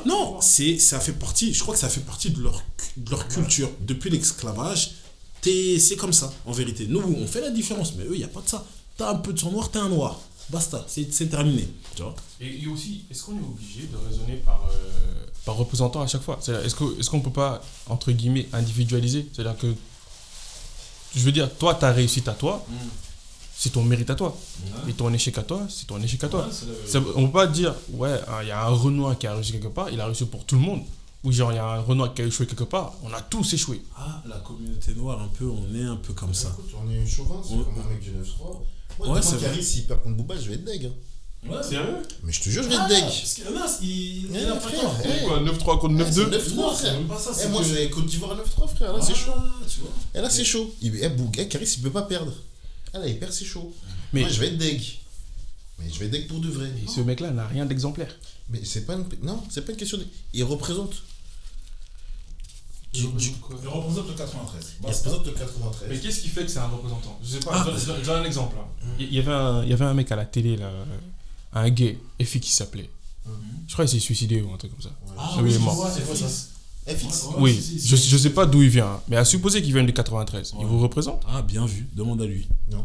Non, 0.06 0.40
c'est 0.40 0.78
ça 0.78 0.98
fait 0.98 1.12
partie, 1.12 1.54
je 1.54 1.60
crois 1.60 1.74
que 1.74 1.80
ça 1.80 1.88
fait 1.88 2.00
partie 2.00 2.30
de 2.30 2.42
leur, 2.42 2.64
de 2.96 3.10
leur 3.10 3.28
culture. 3.28 3.70
Depuis 3.80 4.10
l'esclavage, 4.10 4.94
c'est 5.78 5.96
comme 5.96 6.12
ça, 6.12 6.32
en 6.46 6.52
vérité. 6.52 6.86
Nous, 6.88 7.00
on 7.00 7.26
fait 7.26 7.40
la 7.40 7.50
différence, 7.50 7.94
mais 7.96 8.04
eux, 8.04 8.14
il 8.14 8.18
n'y 8.18 8.24
a 8.24 8.28
pas 8.28 8.40
de 8.40 8.48
ça. 8.48 8.64
T'as 8.96 9.10
un 9.10 9.16
peu 9.16 9.32
de 9.32 9.38
sang 9.38 9.50
noir, 9.50 9.70
t'es 9.70 9.78
un 9.78 9.88
noir. 9.88 10.20
Basta, 10.50 10.84
c'est 10.86 11.12
c'est 11.12 11.28
terminé. 11.28 11.68
Tu 11.96 12.02
vois 12.02 12.14
Et, 12.40 12.62
et 12.62 12.66
aussi, 12.66 13.04
est-ce 13.10 13.22
qu'on 13.24 13.32
est 13.32 13.40
obligé 13.40 13.86
de 13.86 13.96
raisonner 13.96 14.36
par, 14.44 14.60
euh, 14.70 15.24
par 15.44 15.56
représentant 15.56 16.02
à 16.02 16.06
chaque 16.06 16.22
fois? 16.22 16.38
Est-ce 16.64 16.74
qu'on 16.74 16.90
est 16.92 17.12
ne 17.18 17.22
peut 17.22 17.30
pas, 17.30 17.62
entre 17.88 18.12
guillemets, 18.12 18.48
individualiser? 18.52 19.28
C'est-à-dire 19.32 19.56
que, 19.56 19.74
je 21.16 21.20
veux 21.20 21.32
dire, 21.32 21.48
toi, 21.56 21.74
ta 21.74 21.90
réussite 21.92 22.28
à 22.28 22.32
toi, 22.34 22.64
c'est 23.56 23.70
ton 23.70 23.82
mérite 23.82 24.10
à 24.10 24.14
toi. 24.14 24.36
Et 24.88 24.92
ton 24.92 25.12
échec 25.12 25.38
à 25.38 25.42
toi, 25.42 25.66
c'est 25.70 25.86
ton 25.86 26.00
échec 26.02 26.22
à 26.24 26.28
toi. 26.28 26.48
Ça- 26.86 27.00
on 27.14 27.22
ne 27.22 27.26
peut 27.26 27.32
pas 27.32 27.46
dire, 27.46 27.74
ouais, 27.92 28.20
hein, 28.28 28.38
il 28.42 28.48
y 28.48 28.50
a 28.50 28.64
un 28.66 28.68
Renoir 28.70 29.16
qui 29.16 29.26
a 29.26 29.34
réussi 29.34 29.52
quelque 29.52 29.68
part, 29.68 29.88
il 29.90 30.00
a 30.00 30.06
réussi 30.06 30.24
pour 30.26 30.44
tout 30.44 30.56
le 30.56 30.60
monde. 30.62 30.82
Ou 31.24 31.30
genre, 31.30 31.52
il 31.52 31.56
y 31.56 31.58
a 31.58 31.64
un 31.66 31.80
Renoir 31.80 32.12
qui 32.14 32.22
a 32.22 32.26
échoué 32.26 32.46
quelque 32.46 32.64
part, 32.64 32.94
on 33.04 33.12
a 33.12 33.20
tous 33.20 33.52
échoué. 33.54 33.80
Ah, 33.96 34.22
la 34.26 34.38
communauté 34.38 34.92
noire, 34.94 35.20
un 35.22 35.28
peu, 35.28 35.46
on 35.48 35.72
est 35.74 35.84
un 35.84 35.96
peu 35.96 36.12
comme 36.14 36.34
ça. 36.34 36.48
Écoute, 36.58 36.74
on 36.84 36.90
est 36.90 37.06
chauvin, 37.06 37.40
c'est 37.46 37.54
Ouais. 37.54 37.62
comme 37.64 37.78
un 37.84 37.88
mec 37.88 38.00
du 38.00 38.10
9-3. 38.10 38.64
Moi, 38.98 39.08
Ouais, 39.08 39.22
c'est 39.22 39.30
c'est 39.30 39.36
vrai. 39.36 39.62
s'il 39.62 39.86
perd 39.86 40.02
contre 40.02 40.16
Booba, 40.16 40.34
je 40.36 40.48
vais 40.48 40.54
être 40.54 40.64
deg. 40.64 40.86
hein. 40.86 40.92
Ouais, 41.48 41.62
Sérieux 41.62 41.96
Mais 42.22 42.32
je 42.32 42.40
te 42.40 42.48
jure, 42.50 42.62
je 42.64 42.68
vais 42.68 42.74
Ah, 42.78 42.84
être 42.84 42.88
deg. 42.88 43.04
parce 43.04 43.78
que 43.78 43.84
il, 43.84 44.26
il 44.26 44.36
Eh, 44.36 44.44
a 44.46 44.60
frère, 44.60 44.80
tort. 44.80 44.96
eh. 45.04 45.24
Quoi, 45.26 45.40
9-3 45.40 45.78
contre 45.80 45.94
Ouais, 45.96 46.04
c'est 46.10 46.20
9-2 46.20 46.30
9-3, 46.30 46.54
Non, 46.56 46.72
c'est 46.74 46.78
frère. 46.86 46.94
même 46.98 47.08
pas 47.08 47.18
ça, 47.18 47.30
Eh, 47.32 47.38
c'est 47.38 47.48
moi, 47.50 47.60
que- 47.62 47.66
je 47.68 47.74
vais 47.74 47.90
Côte 47.90 48.06
d'Ivoire 48.06 48.36
9-3, 48.36 48.66
frère. 48.68 48.92
Là, 48.96 49.00
c'est 49.02 49.14
chaud. 49.14 49.32
Tu 49.68 49.80
vois. 49.80 49.90
Et 50.14 50.20
là, 50.20 50.28
c'est 50.30 50.44
chaud. 50.44 50.74
Il, 50.80 50.96
eh, 51.02 51.08
Boug, 51.08 51.34
eh, 51.38 51.48
Caris, 51.48 51.72
il 51.76 51.82
peut 51.82 51.90
pas 51.90 52.02
perdre. 52.02 52.32
Ah 52.92 52.98
là, 52.98 53.06
il 53.08 53.18
perd, 53.18 53.32
c'est 53.32 53.44
chaud. 53.44 53.72
Mais- 54.12 54.20
Moi, 54.22 54.28
je 54.28 54.40
vais 54.40 54.48
être 54.48 54.58
deg. 54.58 54.82
Mais 55.78 55.88
je 55.90 55.98
vais 55.98 56.06
être 56.06 56.12
deg 56.12 56.26
pour 56.28 56.38
de 56.40 56.48
vrai. 56.48 56.70
Et 56.84 56.88
ce 56.88 57.00
mec-là 57.00 57.30
n'a 57.30 57.46
rien 57.46 57.64
d'exemplaire. 57.66 58.14
Mais 58.50 58.60
c'est 58.64 58.84
pas 58.86 58.94
une... 58.94 59.06
Non, 59.22 59.42
c'est 59.50 59.64
pas 59.64 59.72
une 59.72 59.78
question 59.78 59.98
de... 59.98 60.06
Il 60.34 60.44
représente... 60.44 60.92
Du, 62.92 63.06
du- 63.06 63.32
Il 63.62 63.68
représente 63.68 64.06
le 64.08 64.14
93. 64.14 64.72
Il 64.82 64.86
représente 64.86 65.26
le 65.26 65.32
93. 65.32 65.88
Mais 65.90 65.98
qu'est-ce 65.98 66.20
qui 66.20 66.28
fait 66.28 66.42
que 66.42 66.48
c'est 66.50 66.58
un 66.58 66.66
représentant? 66.68 67.18
Je 67.22 67.28
sais 67.28 67.40
pas, 67.40 67.52
Ah. 67.54 67.64
je 67.66 67.70
donne- 67.86 67.98
je 68.02 68.06
donne, 68.06 68.20
un 68.22 68.24
exemple. 68.24 68.56
là. 68.56 68.66
Il 68.98 69.06
il 69.06 69.14
y, 69.14 69.18
avait 69.18 69.32
un, 69.32 69.62
il 69.62 69.70
y 69.70 69.72
avait 69.72 69.84
un 69.86 69.94
mec 69.94 70.12
à 70.12 70.16
la 70.16 70.26
télé, 70.26 70.56
là, 70.56 70.70
un 71.54 71.70
gay, 71.70 71.98
FX 72.20 72.40
qui 72.40 72.50
s'appelait. 72.52 72.90
Je 73.68 73.72
crois 73.72 73.86
qu'il 73.86 73.98
s'est 73.98 74.04
suicidé 74.04 74.42
ou 74.42 74.52
un 74.52 74.56
truc 74.58 74.72
comme 74.72 74.82
ça. 74.82 74.90
Ah, 75.16 75.30
oui, 75.38 75.44
il 75.46 75.50
est 75.50 75.54
je 75.54 75.58
mort. 75.60 75.74
vois, 75.74 75.90
C'est 75.90 76.04
quoi 76.04 76.14
ça 76.16 76.26
FX. 76.26 77.26
Ouais, 77.28 77.34
oui, 77.38 77.78
je, 77.84 77.94
je 77.96 78.16
sais 78.18 78.30
pas 78.30 78.44
d'où 78.44 78.60
il 78.62 78.68
vient, 78.68 78.86
hein, 78.88 79.00
mais 79.08 79.16
à 79.16 79.24
supposer 79.24 79.62
qu'il 79.62 79.72
vient 79.72 79.84
du 79.84 79.92
93, 79.94 80.52
il 80.60 80.66
vous 80.66 80.80
représente? 80.80 81.22
Ah, 81.28 81.40
bien 81.40 81.64
vu. 81.64 81.88
Demande 81.94 82.20
à 82.20 82.26
lui. 82.26 82.48
Non. 82.70 82.84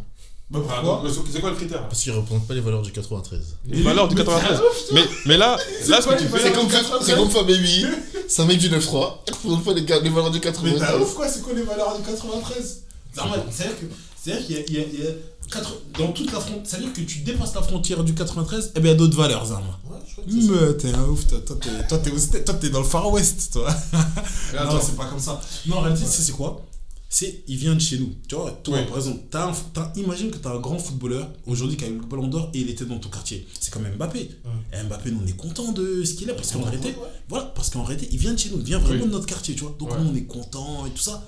Pourquoi 0.51 1.03
C'est 1.31 1.41
quoi 1.41 1.49
le 1.49 1.55
critère 1.57 1.87
Parce 1.89 2.01
qu'il 2.01 2.13
représente 2.13 2.47
pas 2.47 2.53
les 2.53 2.61
valeurs 2.61 2.81
du 2.81 2.91
93. 2.91 3.41
Les 3.65 3.81
valeurs 3.81 4.07
du 4.07 4.15
Mais 4.15 4.23
93. 4.23 4.61
Mais, 4.93 5.03
mais 5.25 5.37
là, 5.37 5.57
là 5.87 6.01
ce 6.01 6.07
que 6.07 6.17
tu 6.17 6.25
fais. 6.25 6.39
C'est 6.39 6.53
comme, 6.53 6.67
c'est 7.01 7.15
comme 7.15 7.29
Fababy. 7.29 7.85
C'est 8.29 8.41
un 8.41 8.45
mec 8.45 8.57
du 8.57 8.69
9-3. 8.69 9.13
Il 9.27 9.33
représente 9.33 9.63
pas 9.65 9.73
les, 9.73 9.81
les 10.03 10.09
valeurs 10.09 10.31
du 10.31 10.37
Mais 10.37 10.41
t'as 10.41 10.51
93. 10.51 11.01
ouf 11.01 11.13
quoi, 11.15 11.27
c'est 11.27 11.41
quoi 11.41 11.53
les 11.53 11.63
valeurs 11.63 11.97
du 11.97 12.03
93 12.03 12.83
Normal, 13.17 13.43
C'est-à-dire 13.51 13.79
que- 13.79 13.85
c'est-à-dire 14.21 14.45
qu'il 14.45 14.55
y 14.55 14.59
a, 14.59 14.63
il 14.67 14.73
y 14.73 14.77
a- 14.77 14.85
il 14.93 15.03
y 15.03 15.07
a 15.07 15.11
quatre- 15.51 15.73
dans 15.97 16.11
toute 16.11 16.31
la 16.31 16.39
frontière, 16.39 16.61
c'est-à-dire 16.65 16.93
que 16.93 17.01
tu 17.01 17.19
dépasses 17.19 17.55
la 17.55 17.61
frontière 17.63 18.03
du 18.03 18.13
93, 18.13 18.71
et 18.75 18.79
bien 18.79 18.91
il 18.91 18.93
y 18.93 18.95
a 18.95 18.97
d'autres 18.97 19.17
valeurs, 19.17 19.45
Zarma. 19.45 19.79
Ouais, 19.89 19.97
je 20.07 20.11
crois 20.13 20.23
que 20.25 20.31
c'est 20.31 20.41
ça. 20.47 20.53
Mais 20.53 20.73
t'es 20.77 20.93
un 20.97 21.03
ouf, 21.09 21.25
toi, 21.27 21.39
toi, 21.45 21.55
t'es, 21.99 22.43
toi, 22.43 22.53
dans 22.69 22.79
le 22.79 22.85
Far 22.85 23.09
West, 23.11 23.53
toi. 23.53 23.67
non, 24.53 24.79
c'est 24.81 24.95
pas 24.95 25.05
comme 25.05 25.19
ça. 25.19 25.41
Non, 25.65 25.77
en 25.77 25.81
réalité, 25.81 26.05
c'est 26.07 26.31
quoi? 26.31 26.61
C'est, 27.09 27.43
il 27.47 27.55
vient 27.57 27.73
de 27.73 27.79
chez 27.79 27.97
nous. 27.99 28.13
Tu 28.27 28.35
vois, 28.35 28.51
toi, 28.63 28.79
Oui. 28.79 28.85
par 28.87 28.97
exemple, 28.97 29.21
un- 29.33 29.93
imagine 29.95 30.29
que 30.29 30.37
t'as 30.37 30.53
un 30.53 30.59
grand 30.59 30.77
footballeur 30.77 31.29
aujourd'hui 31.45 31.77
qui 31.77 31.85
a 31.85 31.87
eu 31.87 31.95
le 31.97 32.05
ballon 32.05 32.27
d'or 32.27 32.49
et 32.53 32.59
il 32.59 32.69
était 32.69 32.83
dans 32.83 32.99
ton 32.99 33.07
quartier. 33.09 33.47
C'est 33.61 33.71
comme 33.71 33.83
Mbappé. 33.97 34.29
Et 34.73 34.83
Mbappé, 34.83 35.11
nous, 35.11 35.21
on 35.23 35.27
est 35.27 35.31
content 35.37 35.71
de 35.71 36.03
ce 36.03 36.15
qu'il 36.15 36.29
a 36.29 36.33
parce 36.33 36.51
qu'en 36.51 36.63
réalité, 36.63 36.95
voilà, 37.29 37.45
parce 37.55 37.69
qu'en 37.69 37.83
réalité, 37.83 38.09
il 38.11 38.17
vient 38.19 38.33
de 38.33 38.39
chez 38.39 38.49
nous, 38.49 38.57
il 38.59 38.65
vient 38.65 38.79
vraiment 38.79 39.03
Oui. 39.03 39.07
de 39.07 39.13
notre 39.13 39.25
quartier, 39.25 39.55
tu 39.55 39.61
vois. 39.61 39.75
Donc, 39.79 39.91
Ouais. 39.91 40.01
nous, 40.01 40.09
on 40.11 40.15
est 40.15 40.25
content 40.25 40.85
et 40.85 40.89
tout 40.89 41.01
ça. 41.01 41.25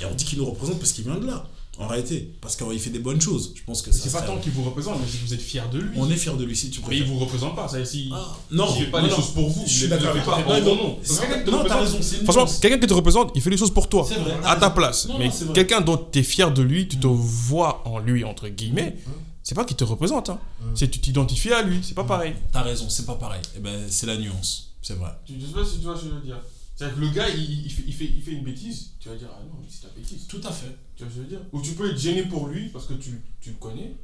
Et 0.00 0.06
on 0.06 0.14
dit 0.14 0.24
qu'il 0.24 0.38
nous 0.38 0.46
représente 0.46 0.78
parce 0.78 0.92
qu'il 0.92 1.04
vient 1.04 1.18
de 1.18 1.26
là. 1.26 1.46
En 1.80 1.88
réalité, 1.88 2.30
parce 2.42 2.56
qu'il 2.56 2.78
fait 2.78 2.90
des 2.90 2.98
bonnes 2.98 3.20
choses. 3.20 3.52
Je 3.56 3.62
pense 3.64 3.80
que 3.82 3.90
C'est 3.90 4.12
pas 4.12 4.20
tant 4.22 4.36
qu'il 4.38 4.52
vous 4.52 4.62
représente, 4.64 5.00
mais 5.00 5.06
si 5.10 5.16
vous 5.16 5.32
êtes 5.32 5.40
fier 5.40 5.68
de 5.70 5.78
lui. 5.78 5.90
On 5.96 6.10
est 6.10 6.16
fiers 6.16 6.36
de 6.36 6.44
lui 6.44 6.54
si 6.54 6.70
tu 6.70 6.80
Mais 6.80 6.86
préfères. 6.86 7.06
il 7.06 7.12
vous 7.12 7.18
représente 7.18 7.56
pas, 7.56 7.66
ça 7.68 7.82
si. 7.84 8.10
Ah, 8.12 8.36
non, 8.50 8.66
il 8.76 8.84
fait 8.84 8.90
pas 8.90 9.00
non, 9.00 9.06
les 9.06 9.10
non. 9.10 9.16
choses 9.16 9.30
pour 9.32 9.48
vous. 9.48 9.64
Je 9.66 9.72
suis 9.72 9.88
d'accord 9.88 10.10
avec 10.10 10.24
pas 10.24 10.42
toi. 10.42 10.60
Non, 10.60 10.64
ton 10.66 10.76
non. 10.76 10.82
nom. 10.88 10.98
C'est- 11.02 11.20
Quelqu'un 11.20 11.38
qui 11.38 11.44
te 11.46 11.50
non, 11.50 11.56
t'as 11.64 11.74
représente- 11.74 12.00
raison, 12.02 12.24
Franchement, 12.24 12.58
quelqu'un 12.60 12.78
qui 12.78 12.86
te 12.86 12.94
représente, 12.94 13.32
il 13.34 13.40
fait 13.42 13.50
les 13.50 13.56
choses 13.56 13.70
pour 13.72 13.88
toi. 13.88 14.02
Vrai, 14.02 14.38
À 14.44 14.56
ta 14.56 14.70
place. 14.70 15.06
Non, 15.08 15.14
non, 15.14 15.18
mais 15.20 15.30
quelqu'un 15.54 15.80
dont 15.80 15.96
tu 16.12 16.18
es 16.18 16.22
fier 16.22 16.52
de 16.52 16.62
lui, 16.62 16.86
tu 16.86 16.98
te 16.98 17.06
vois 17.06 17.82
en 17.86 17.98
lui, 17.98 18.24
entre 18.24 18.48
guillemets, 18.48 18.96
c'est 19.42 19.54
pas 19.54 19.64
qu'il 19.64 19.76
te 19.76 19.84
représente. 19.84 20.28
Hein. 20.28 20.38
C'est 20.74 20.90
tu 20.90 21.00
t'identifies 21.00 21.52
à 21.52 21.62
lui, 21.62 21.80
c'est 21.82 21.94
pas 21.94 22.04
pareil. 22.04 22.34
T'as 22.52 22.62
raison, 22.62 22.90
c'est 22.90 23.06
pas 23.06 23.14
pareil. 23.14 23.40
Eh 23.56 23.60
ben, 23.60 23.86
c'est 23.88 24.06
la 24.06 24.16
nuance. 24.18 24.74
C'est 24.82 24.98
vrai. 24.98 25.10
Je 25.28 25.46
sais 25.46 25.52
pas 25.52 25.64
si 25.64 25.78
tu 25.78 25.84
vois 25.84 25.96
ce 25.96 26.02
que 26.02 26.08
je 26.10 26.14
veux 26.14 26.20
dire. 26.20 26.38
C'est-à-dire 26.80 26.96
que 26.96 27.04
le 27.04 27.10
gars, 27.10 27.28
il, 27.28 27.66
il 27.66 27.70
fait, 27.70 27.82
il, 27.86 27.92
fait, 27.92 28.06
il 28.06 28.22
fait 28.22 28.30
une 28.32 28.42
bêtise, 28.42 28.92
tu 29.00 29.10
vas 29.10 29.14
dire, 29.16 29.28
ah 29.30 29.42
non, 29.44 29.58
mais 29.60 29.66
c'est 29.68 29.86
ta 29.86 29.92
bêtise. 29.94 30.26
Tout 30.26 30.40
à 30.42 30.50
fait. 30.50 30.74
Tu 30.96 31.02
vois 31.04 31.12
ce 31.12 31.16
que 31.16 31.16
je 31.16 31.20
veux 31.20 31.26
dire? 31.26 31.40
Ou 31.52 31.60
tu 31.60 31.74
peux 31.74 31.90
être 31.90 31.98
gêné 31.98 32.22
pour 32.22 32.46
lui 32.48 32.70
parce 32.70 32.86
que 32.86 32.94
tu, 32.94 33.20
tu 33.38 33.50
le 33.50 33.56
connais, 33.56 33.96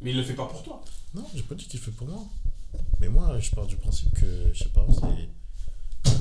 mais 0.00 0.12
il 0.12 0.16
le 0.16 0.22
fait 0.22 0.32
pas 0.32 0.46
pour 0.46 0.62
toi. 0.62 0.82
Non, 1.12 1.26
j'ai 1.34 1.42
pas 1.42 1.54
dit 1.54 1.66
qu'il 1.66 1.78
fait 1.78 1.90
pour 1.90 2.06
moi. 2.08 2.24
Mais 3.00 3.10
moi, 3.10 3.38
je 3.38 3.50
pars 3.50 3.66
du 3.66 3.76
principe 3.76 4.14
que, 4.14 4.50
je 4.54 4.62
sais 4.62 4.70
pas, 4.70 4.86
c'est. 4.94 6.14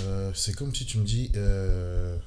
Euh, 0.00 0.30
c'est 0.34 0.52
comme 0.54 0.74
si 0.74 0.84
tu 0.84 0.98
me 0.98 1.04
dis. 1.06 1.30
euh, 1.34 2.18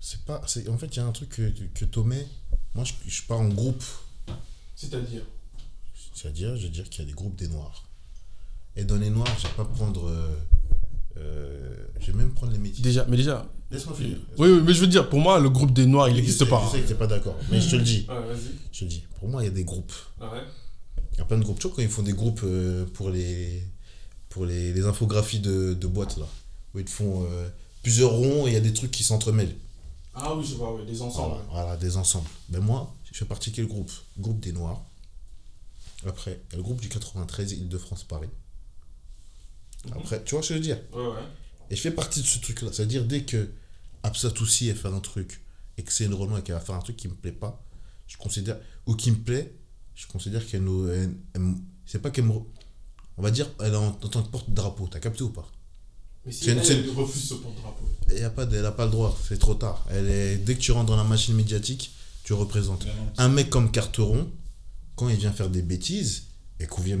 c'est 0.00 0.24
pas. 0.24 0.40
c'est- 0.46 0.68
En 0.68 0.78
fait, 0.78 0.86
il 0.94 0.98
y 0.98 1.00
a 1.00 1.06
un 1.06 1.10
truc 1.10 1.30
que, 1.30 1.50
que 1.74 1.84
Tomé. 1.84 2.24
Moi, 2.76 2.84
je, 2.84 2.92
je 3.08 3.22
pars 3.24 3.40
en 3.40 3.48
groupe. 3.48 3.82
C'est-à-dire? 4.76 5.22
C'est-à-dire, 6.14 6.56
je 6.56 6.62
veux 6.64 6.68
dire 6.72 6.88
qu'il 6.88 7.00
y 7.02 7.06
a 7.06 7.08
des 7.08 7.14
groupes 7.16 7.34
des 7.34 7.48
Noirs. 7.48 7.82
Et 8.76 8.84
dans 8.84 8.96
les 8.96 9.10
Noirs, 9.10 9.28
je 9.38 9.46
vais 9.46 9.54
pas 9.54 9.64
prendre. 9.64 10.08
euh, 10.08 10.34
euh, 11.18 11.76
je 12.00 12.10
vais 12.12 12.18
même 12.18 12.32
prendre 12.32 12.52
les 12.52 12.58
métis. 12.58 12.80
Déjà, 12.80 13.04
mais 13.08 13.16
déjà. 13.16 13.46
Laisse-moi 13.70 13.94
finir. 13.96 14.18
Oui, 14.38 14.48
oui, 14.50 14.60
mais 14.64 14.72
je 14.74 14.80
veux 14.80 14.86
dire, 14.86 15.08
pour 15.08 15.20
moi, 15.20 15.38
le 15.40 15.48
groupe 15.50 15.72
des 15.72 15.86
Noirs, 15.86 16.08
il 16.08 16.16
n'existe 16.16 16.44
pas. 16.46 16.62
Je 16.66 16.76
sais 16.76 16.82
que 16.82 16.88
t'es 16.88 16.94
pas 16.94 17.06
d'accord, 17.06 17.36
mais 17.50 17.60
je 17.60 17.70
te 17.70 17.76
le 17.76 17.82
dis. 17.82 18.06
Ouais, 18.08 18.14
vas-y. 18.14 18.50
Je 18.72 18.78
te 18.80 18.84
le 18.84 18.90
dis. 18.90 19.04
Pour 19.18 19.28
moi, 19.28 19.42
il 19.42 19.46
y 19.46 19.48
a 19.48 19.52
des 19.52 19.64
groupes. 19.64 19.92
Ouais. 20.20 20.26
Il 21.12 21.18
y 21.18 21.20
a 21.20 21.24
plein 21.24 21.38
de 21.38 21.42
groupes. 21.44 21.58
Tu 21.58 21.66
vois, 21.66 21.76
quand 21.76 21.82
ils 21.82 21.88
font 21.88 22.02
des 22.02 22.12
groupes 22.12 22.40
euh, 22.44 22.84
pour 22.94 23.10
les, 23.10 23.62
pour 24.28 24.44
les, 24.46 24.72
les 24.72 24.84
infographies 24.86 25.40
de, 25.40 25.74
de 25.74 25.86
boîtes, 25.86 26.16
là, 26.18 26.26
où 26.74 26.78
ils 26.78 26.84
te 26.84 26.90
font 26.90 27.24
euh, 27.30 27.48
plusieurs 27.82 28.10
ronds 28.12 28.46
et 28.46 28.50
il 28.50 28.54
y 28.54 28.56
a 28.56 28.60
des 28.60 28.72
trucs 28.72 28.90
qui 28.90 29.04
s'entremêlent. 29.04 29.54
Ah 30.14 30.34
oui, 30.34 30.44
je 30.44 30.54
vois, 30.56 30.78
des 30.86 31.00
ensembles. 31.02 31.36
Voilà, 31.50 31.64
voilà, 31.64 31.76
des 31.78 31.96
ensembles. 31.96 32.28
Ben 32.50 32.60
moi, 32.60 32.94
je 33.10 33.16
fais 33.18 33.24
partie 33.24 33.50
de 33.50 33.56
quel 33.56 33.66
groupe? 33.66 33.90
Groupe 34.18 34.40
des 34.40 34.52
Noirs. 34.52 34.82
Après, 36.06 36.40
il 36.48 36.52
y 36.52 36.54
a 36.54 36.56
le 36.56 36.62
groupe 36.62 36.80
du 36.80 36.88
93 36.88 37.52
Île-de-France-Paris. 37.52 38.28
Après, 39.90 40.22
tu 40.24 40.34
vois 40.34 40.42
ce 40.42 40.48
que 40.50 40.54
je 40.54 40.58
veux 40.58 40.64
dire 40.64 40.78
Ouais, 40.92 41.06
ouais. 41.06 41.22
Et 41.70 41.76
je 41.76 41.80
fais 41.80 41.90
partie 41.90 42.20
de 42.22 42.26
ce 42.26 42.38
truc-là. 42.38 42.70
C'est-à-dire, 42.72 43.04
dès 43.04 43.22
que 43.22 43.48
Absatoussi 44.02 44.70
a 44.70 44.74
fait 44.74 44.88
un 44.88 45.00
truc 45.00 45.40
et 45.78 45.82
que 45.82 45.92
c'est 45.92 46.04
une 46.04 46.14
Renault 46.14 46.40
qui 46.42 46.52
va 46.52 46.60
faire 46.60 46.74
un 46.74 46.80
truc 46.80 46.96
qui 46.96 47.08
me 47.08 47.14
plaît 47.14 47.32
pas, 47.32 47.64
je 48.06 48.16
considère, 48.16 48.58
ou 48.86 48.94
qui 48.94 49.10
me 49.10 49.16
plaît, 49.16 49.54
je 49.94 50.06
considère 50.06 50.46
qu'elle 50.46 50.62
nous. 50.64 50.88
elle- 50.88 51.14
elle- 51.34 51.54
c'est 51.86 52.00
pas 52.00 52.10
qu'elle 52.10 52.24
me. 52.26 52.32
On 53.18 53.22
va 53.22 53.30
dire, 53.30 53.48
elle 53.60 53.72
est 53.72 53.76
en, 53.76 53.88
en 53.88 53.92
tant 53.92 54.22
que 54.22 54.28
porte-drapeau. 54.30 54.88
T'as 54.90 55.00
capté 55.00 55.22
ou 55.22 55.30
pas 55.30 55.50
Mais 56.24 56.32
si 56.32 56.44
C'est 56.44 56.52
une- 56.52 56.58
elle, 56.58 56.84
elle 56.84 56.90
refuse 56.90 57.28
ce 57.28 57.34
porte-drapeau. 57.34 57.88
Et 58.10 58.20
y 58.20 58.24
a 58.24 58.30
pas 58.30 58.46
de- 58.46 58.56
Elle 58.56 58.62
n'a 58.62 58.72
pas 58.72 58.84
le 58.86 58.90
droit, 58.90 59.18
c'est 59.28 59.38
trop 59.38 59.54
tard. 59.54 59.86
Elle 59.90 60.08
est, 60.08 60.36
dès 60.38 60.54
que 60.54 60.60
tu 60.60 60.72
rentres 60.72 60.86
dans 60.90 60.96
la 60.96 61.04
machine 61.04 61.34
médiatique, 61.34 61.92
tu 62.24 62.32
représentes. 62.34 62.86
Un 63.18 63.28
mec 63.28 63.50
comme 63.50 63.70
Carteron, 63.70 64.30
quand 64.96 65.08
il 65.08 65.16
vient 65.16 65.32
faire 65.32 65.50
des 65.50 65.62
bêtises, 65.62 66.24
et 66.60 66.66
qu'on 66.66 66.82
vient. 66.82 66.98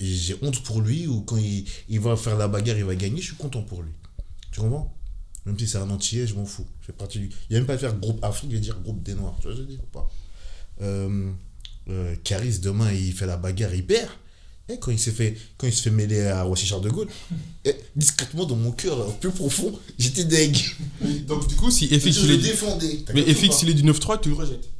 J'ai 0.00 0.36
honte 0.42 0.62
pour 0.62 0.80
lui, 0.80 1.06
ou 1.06 1.22
quand 1.22 1.36
il, 1.36 1.64
il 1.88 2.00
va 2.00 2.16
faire 2.16 2.36
la 2.36 2.48
bagarre, 2.48 2.76
il 2.76 2.84
va 2.84 2.94
gagner, 2.94 3.20
je 3.20 3.26
suis 3.28 3.36
content 3.36 3.62
pour 3.62 3.82
lui. 3.82 3.92
Tu 4.50 4.60
comprends? 4.60 4.94
Même 5.46 5.58
si 5.58 5.66
c'est 5.66 5.78
un 5.78 5.90
entier, 5.90 6.26
je 6.26 6.34
m'en 6.34 6.44
fous. 6.44 6.66
Je 6.80 6.86
fais 6.86 6.92
partie 6.92 7.18
du. 7.18 7.26
Il 7.26 7.52
n'y 7.52 7.56
a 7.56 7.60
même 7.60 7.66
pas 7.66 7.74
à 7.74 7.78
faire 7.78 7.96
groupe 7.98 8.22
Afrique, 8.22 8.50
il 8.52 8.56
va 8.56 8.60
dire 8.60 8.78
groupe 8.80 9.02
des 9.02 9.14
Noirs. 9.14 9.36
Tu 9.40 9.48
vois, 9.48 9.56
ce 9.56 9.60
que 9.60 9.64
je 9.64 9.68
veux 9.68 9.74
dire 9.74 9.82
ou 9.82 9.92
pas? 9.92 10.10
Euh, 10.82 11.32
euh, 11.88 12.14
Caris, 12.22 12.60
demain, 12.60 12.92
il 12.92 13.12
fait 13.12 13.26
la 13.26 13.36
bagarre, 13.36 13.74
il 13.74 13.84
perd. 13.84 14.08
Et 14.68 14.78
quand 14.78 14.92
il, 14.92 14.98
s'est 14.98 15.10
fait, 15.10 15.36
quand 15.58 15.66
il 15.66 15.72
se 15.72 15.82
fait 15.82 15.90
mêler 15.90 16.20
à 16.28 16.44
Roissy 16.44 16.66
Charles 16.66 16.82
de 16.82 16.90
Gaulle, 16.90 17.08
et 17.64 17.74
discrètement 17.96 18.44
dans 18.44 18.54
mon 18.56 18.70
cœur, 18.70 19.16
plus 19.18 19.32
profond, 19.32 19.76
j'étais 19.98 20.24
deg. 20.24 20.56
Donc, 21.26 21.48
du 21.48 21.56
coup, 21.56 21.70
si 21.70 21.88
FX, 21.88 22.12
je 22.12 22.20
il 22.20 22.28
le 22.28 22.34
est, 22.34 22.38
défendais. 22.38 23.02
T'as 23.04 23.12
mais 23.12 23.22
FX, 23.22 23.62
il 23.62 23.70
est 23.70 23.74
du 23.74 23.82
9-3, 23.82 24.20
tu 24.20 24.28
le 24.28 24.36
rejettes? 24.36 24.70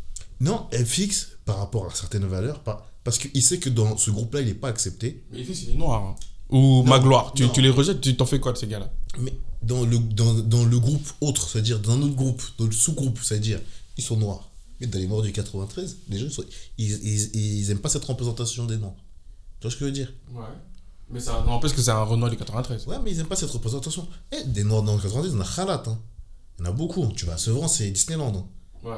Non, 0.41 0.69
FX, 0.73 1.29
par 1.45 1.59
rapport 1.59 1.87
à 1.87 1.95
certaines 1.95 2.27
valeurs, 2.27 2.61
pas, 2.63 2.92
parce 3.05 3.19
qu'il 3.19 3.43
sait 3.43 3.59
que 3.59 3.69
dans 3.69 3.97
ce 3.97 4.11
groupe-là, 4.11 4.41
il 4.43 4.47
n'est 4.49 4.55
pas 4.55 4.69
accepté. 4.69 5.25
Mais 5.33 5.41
il 5.41 5.71
est 5.71 5.75
noir. 5.75 6.03
hein. 6.03 6.15
Ou 6.51 6.83
Non, 6.83 6.85
Magloire. 6.85 7.33
Tu, 7.35 7.47
les 7.63 7.71
rejettes, 7.71 8.01
tu 8.01 8.15
t'en 8.17 8.27
fais 8.27 8.39
quoi 8.39 8.53
de 8.53 8.59
ces 8.59 8.67
gars-là? 8.67 8.93
Mais 9.19 9.33
dans 9.63 9.85
le, 9.85 9.99
dans, 9.99 10.35
dans 10.35 10.65
le 10.65 10.79
groupe 10.79 11.09
autre, 11.21 11.49
c'est-à-dire 11.49 11.79
dans 11.81 11.93
un 11.93 12.03
autre 12.03 12.15
groupe, 12.15 12.43
dans 12.59 12.67
le 12.67 12.73
sous-groupe, 12.73 13.19
c'est-à-dire, 13.23 13.61
ils 13.97 14.05
sont 14.05 14.17
noirs. 14.17 14.51
Mais 14.81 14.87
dans 14.87 14.99
les 14.99 15.07
morts 15.07 15.23
du 15.23 15.33
93, 15.33 15.97
les 16.11 16.19
gens, 16.19 16.43
ils, 16.79 16.91
ils, 16.93 17.37
ils, 17.61 17.71
aiment 17.71 17.79
pas 17.79 17.89
cette 17.89 18.05
représentation 18.05 18.67
des 18.67 18.77
noirs. 18.77 18.95
Tu 19.61 19.67
vois 19.67 19.71
ce 19.71 19.77
que 19.77 19.81
je 19.81 19.85
veux 19.87 19.93
dire? 19.93 20.13
Ouais. 20.33 20.43
Mais 21.11 21.21
ça 21.21 21.43
n'empêche 21.47 21.73
que 21.73 21.81
c'est 21.83 21.91
un 21.91 22.03
Renault 22.03 22.29
du 22.29 22.37
93. 22.37 22.87
Ouais, 22.87 22.97
mais 23.03 23.13
ils 23.13 23.21
aiment 23.21 23.27
pas 23.27 23.37
cette 23.37 23.51
représentation. 23.51 24.07
Eh, 24.33 24.45
des 24.45 24.65
noirs 24.65 24.83
dans 24.83 24.95
le 24.97 25.01
93, 25.01 25.33
il 25.33 25.37
y 25.37 25.39
en 25.39 25.45
a 25.45 25.49
khalat. 25.57 25.83
Hein. 25.87 25.99
Il 26.59 26.65
y 26.65 26.69
en 26.69 26.71
a 26.71 26.73
beaucoup. 26.75 27.07
Tu 27.17 27.25
vas 27.27 27.35
à 27.35 27.39
Sevran, 27.39 27.69
c'est 27.69 27.91
Disneyland. 27.91 28.35
hein. 28.37 28.47
Ouais. 28.85 28.97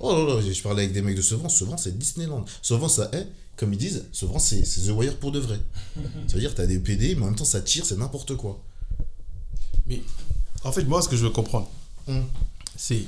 Oh 0.00 0.12
là 0.26 0.34
là, 0.34 0.40
je 0.40 0.62
parlais 0.62 0.82
avec 0.84 0.92
des 0.94 1.02
mecs 1.02 1.16
de 1.16 1.22
Sevran. 1.22 1.48
Sevran, 1.48 1.76
c'est 1.76 1.96
Disneyland. 1.96 2.44
Sevran, 2.60 2.88
ça 2.88 3.08
est, 3.12 3.26
comme 3.56 3.72
ils 3.72 3.78
disent, 3.78 4.04
Sevran, 4.12 4.38
c'est 4.38 4.64
c'est 4.64 4.82
The 4.82 4.90
Wire 4.96 5.16
pour 5.18 5.30
de 5.32 5.38
vrai. 5.38 5.60
Ça 6.26 6.34
veut 6.34 6.40
dire, 6.40 6.54
t'as 6.54 6.66
des 6.66 6.78
PD, 6.80 7.14
mais 7.14 7.22
en 7.22 7.26
même 7.26 7.36
temps, 7.36 7.44
ça 7.44 7.60
tire, 7.60 7.84
c'est 7.84 7.96
n'importe 7.98 8.34
quoi. 8.36 8.60
Mais 9.86 10.02
en 10.64 10.72
fait, 10.72 10.84
moi, 10.84 11.02
ce 11.02 11.08
que 11.08 11.16
je 11.16 11.22
veux 11.24 11.30
comprendre, 11.30 11.68
Hum. 12.08 12.24
c'est 12.76 13.04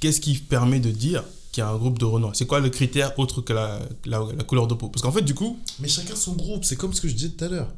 qu'est-ce 0.00 0.20
qui 0.20 0.34
permet 0.34 0.80
de 0.80 0.90
dire 0.90 1.22
qui 1.52 1.60
est 1.60 1.64
un 1.64 1.76
groupe 1.76 1.98
de 1.98 2.04
Renois 2.04 2.32
C'est 2.34 2.46
quoi 2.46 2.58
le 2.60 2.68
critère 2.70 3.16
autre 3.18 3.40
que 3.40 3.52
la, 3.52 3.78
la, 4.04 4.18
la 4.36 4.44
couleur 4.44 4.66
de 4.66 4.74
peau? 4.74 4.88
Parce 4.88 5.02
qu'en 5.02 5.12
fait, 5.12 5.22
du 5.22 5.34
coup, 5.34 5.58
Mais 5.78 5.86
chacun 5.88 6.16
son 6.16 6.32
groupe, 6.32 6.64
c'est 6.64 6.76
comme 6.76 6.92
ce 6.92 7.00
que 7.00 7.08
je 7.08 7.14
disais 7.14 7.30
tout 7.30 7.44
à 7.44 7.48
l'heure. 7.48 7.72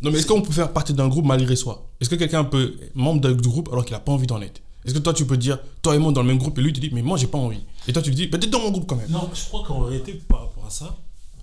non 0.00 0.10
mais 0.12 0.18
est-ce 0.18 0.26
qu'on 0.28 0.42
peut 0.42 0.52
faire 0.52 0.72
partie 0.72 0.94
d'un 0.94 1.08
groupe 1.08 1.26
malgré 1.26 1.56
soi? 1.56 1.90
Est-ce 2.00 2.08
que 2.08 2.14
quelqu'un 2.14 2.44
peut 2.44 2.76
être 2.80 2.94
membre 2.94 3.20
d'un 3.20 3.32
groupe 3.32 3.68
alors 3.72 3.84
qu'il 3.84 3.94
a 3.96 4.00
pas 4.00 4.12
envie 4.12 4.26
d'en 4.28 4.40
être? 4.40 4.60
Est-ce 4.84 4.94
que 4.94 4.98
toi 4.98 5.12
tu 5.12 5.26
peux 5.26 5.36
dire, 5.36 5.58
toi 5.82 5.94
et 5.94 5.98
moi 5.98 6.12
dans 6.12 6.22
le 6.22 6.28
même 6.28 6.38
groupe 6.38 6.58
et 6.58 6.62
lui 6.62 6.72
tu 6.72 6.80
dis, 6.80 6.90
mais 6.92 7.02
moi 7.02 7.16
j'ai 7.18 7.26
pas 7.26 7.38
envie. 7.38 7.60
Et 7.86 7.92
toi 7.92 8.02
tu 8.02 8.10
lui 8.10 8.16
dis, 8.16 8.26
bah 8.28 8.38
t'es 8.38 8.46
dans 8.46 8.60
mon 8.60 8.70
groupe 8.70 8.86
quand 8.86 8.96
même. 8.96 9.10
Non, 9.10 9.28
je 9.34 9.44
crois 9.44 9.62
qu'en 9.66 9.80
réalité, 9.80 10.14
par 10.14 10.40
rapport 10.40 10.66
à 10.66 10.70
ça, 10.70 10.96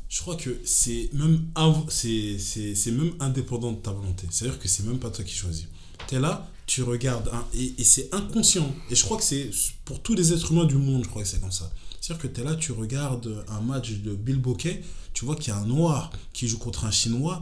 je 0.09 0.21
crois 0.21 0.35
que 0.35 0.59
c'est 0.65 1.09
même, 1.13 1.45
c'est, 1.89 2.91
même 2.91 3.13
indépendant 3.19 3.71
de 3.73 3.77
ta 3.77 3.91
volonté. 3.91 4.27
C'est-à-dire 4.31 4.57
que 4.59 4.67
c'est 4.67 4.85
même 4.85 4.99
pas 4.99 5.09
toi 5.09 5.23
qui 5.23 5.35
choisis. 5.35 5.67
Tu 6.07 6.15
es 6.15 6.19
là, 6.19 6.47
tu 6.65 6.81
regardes, 6.83 7.29
et, 7.53 7.73
et 7.77 7.83
c'est 7.83 8.13
inconscient. 8.13 8.73
Et 8.89 8.95
je 8.95 9.03
crois 9.03 9.17
que 9.17 9.23
c'est 9.23 9.49
pour 9.85 10.01
tous 10.01 10.15
les 10.15 10.33
êtres 10.33 10.51
humains 10.51 10.65
du 10.65 10.75
monde, 10.75 11.03
je 11.03 11.09
crois 11.09 11.21
que 11.23 11.27
c'est 11.27 11.41
comme 11.41 11.51
ça. 11.51 11.69
C'est-à-dire 11.99 12.21
que 12.21 12.27
tu 12.33 12.41
es 12.41 12.43
là, 12.43 12.55
tu 12.55 12.71
regardes 12.71 13.43
un 13.49 13.59
match 13.61 13.91
de 13.91 14.15
Bill 14.15 14.37
Bokeh, 14.37 14.81
tu 15.13 15.25
vois 15.25 15.35
qu'il 15.35 15.49
y 15.53 15.55
a 15.55 15.59
un 15.59 15.65
noir 15.65 16.11
qui 16.33 16.47
joue 16.47 16.57
contre 16.57 16.85
un 16.85 16.91
chinois. 16.91 17.41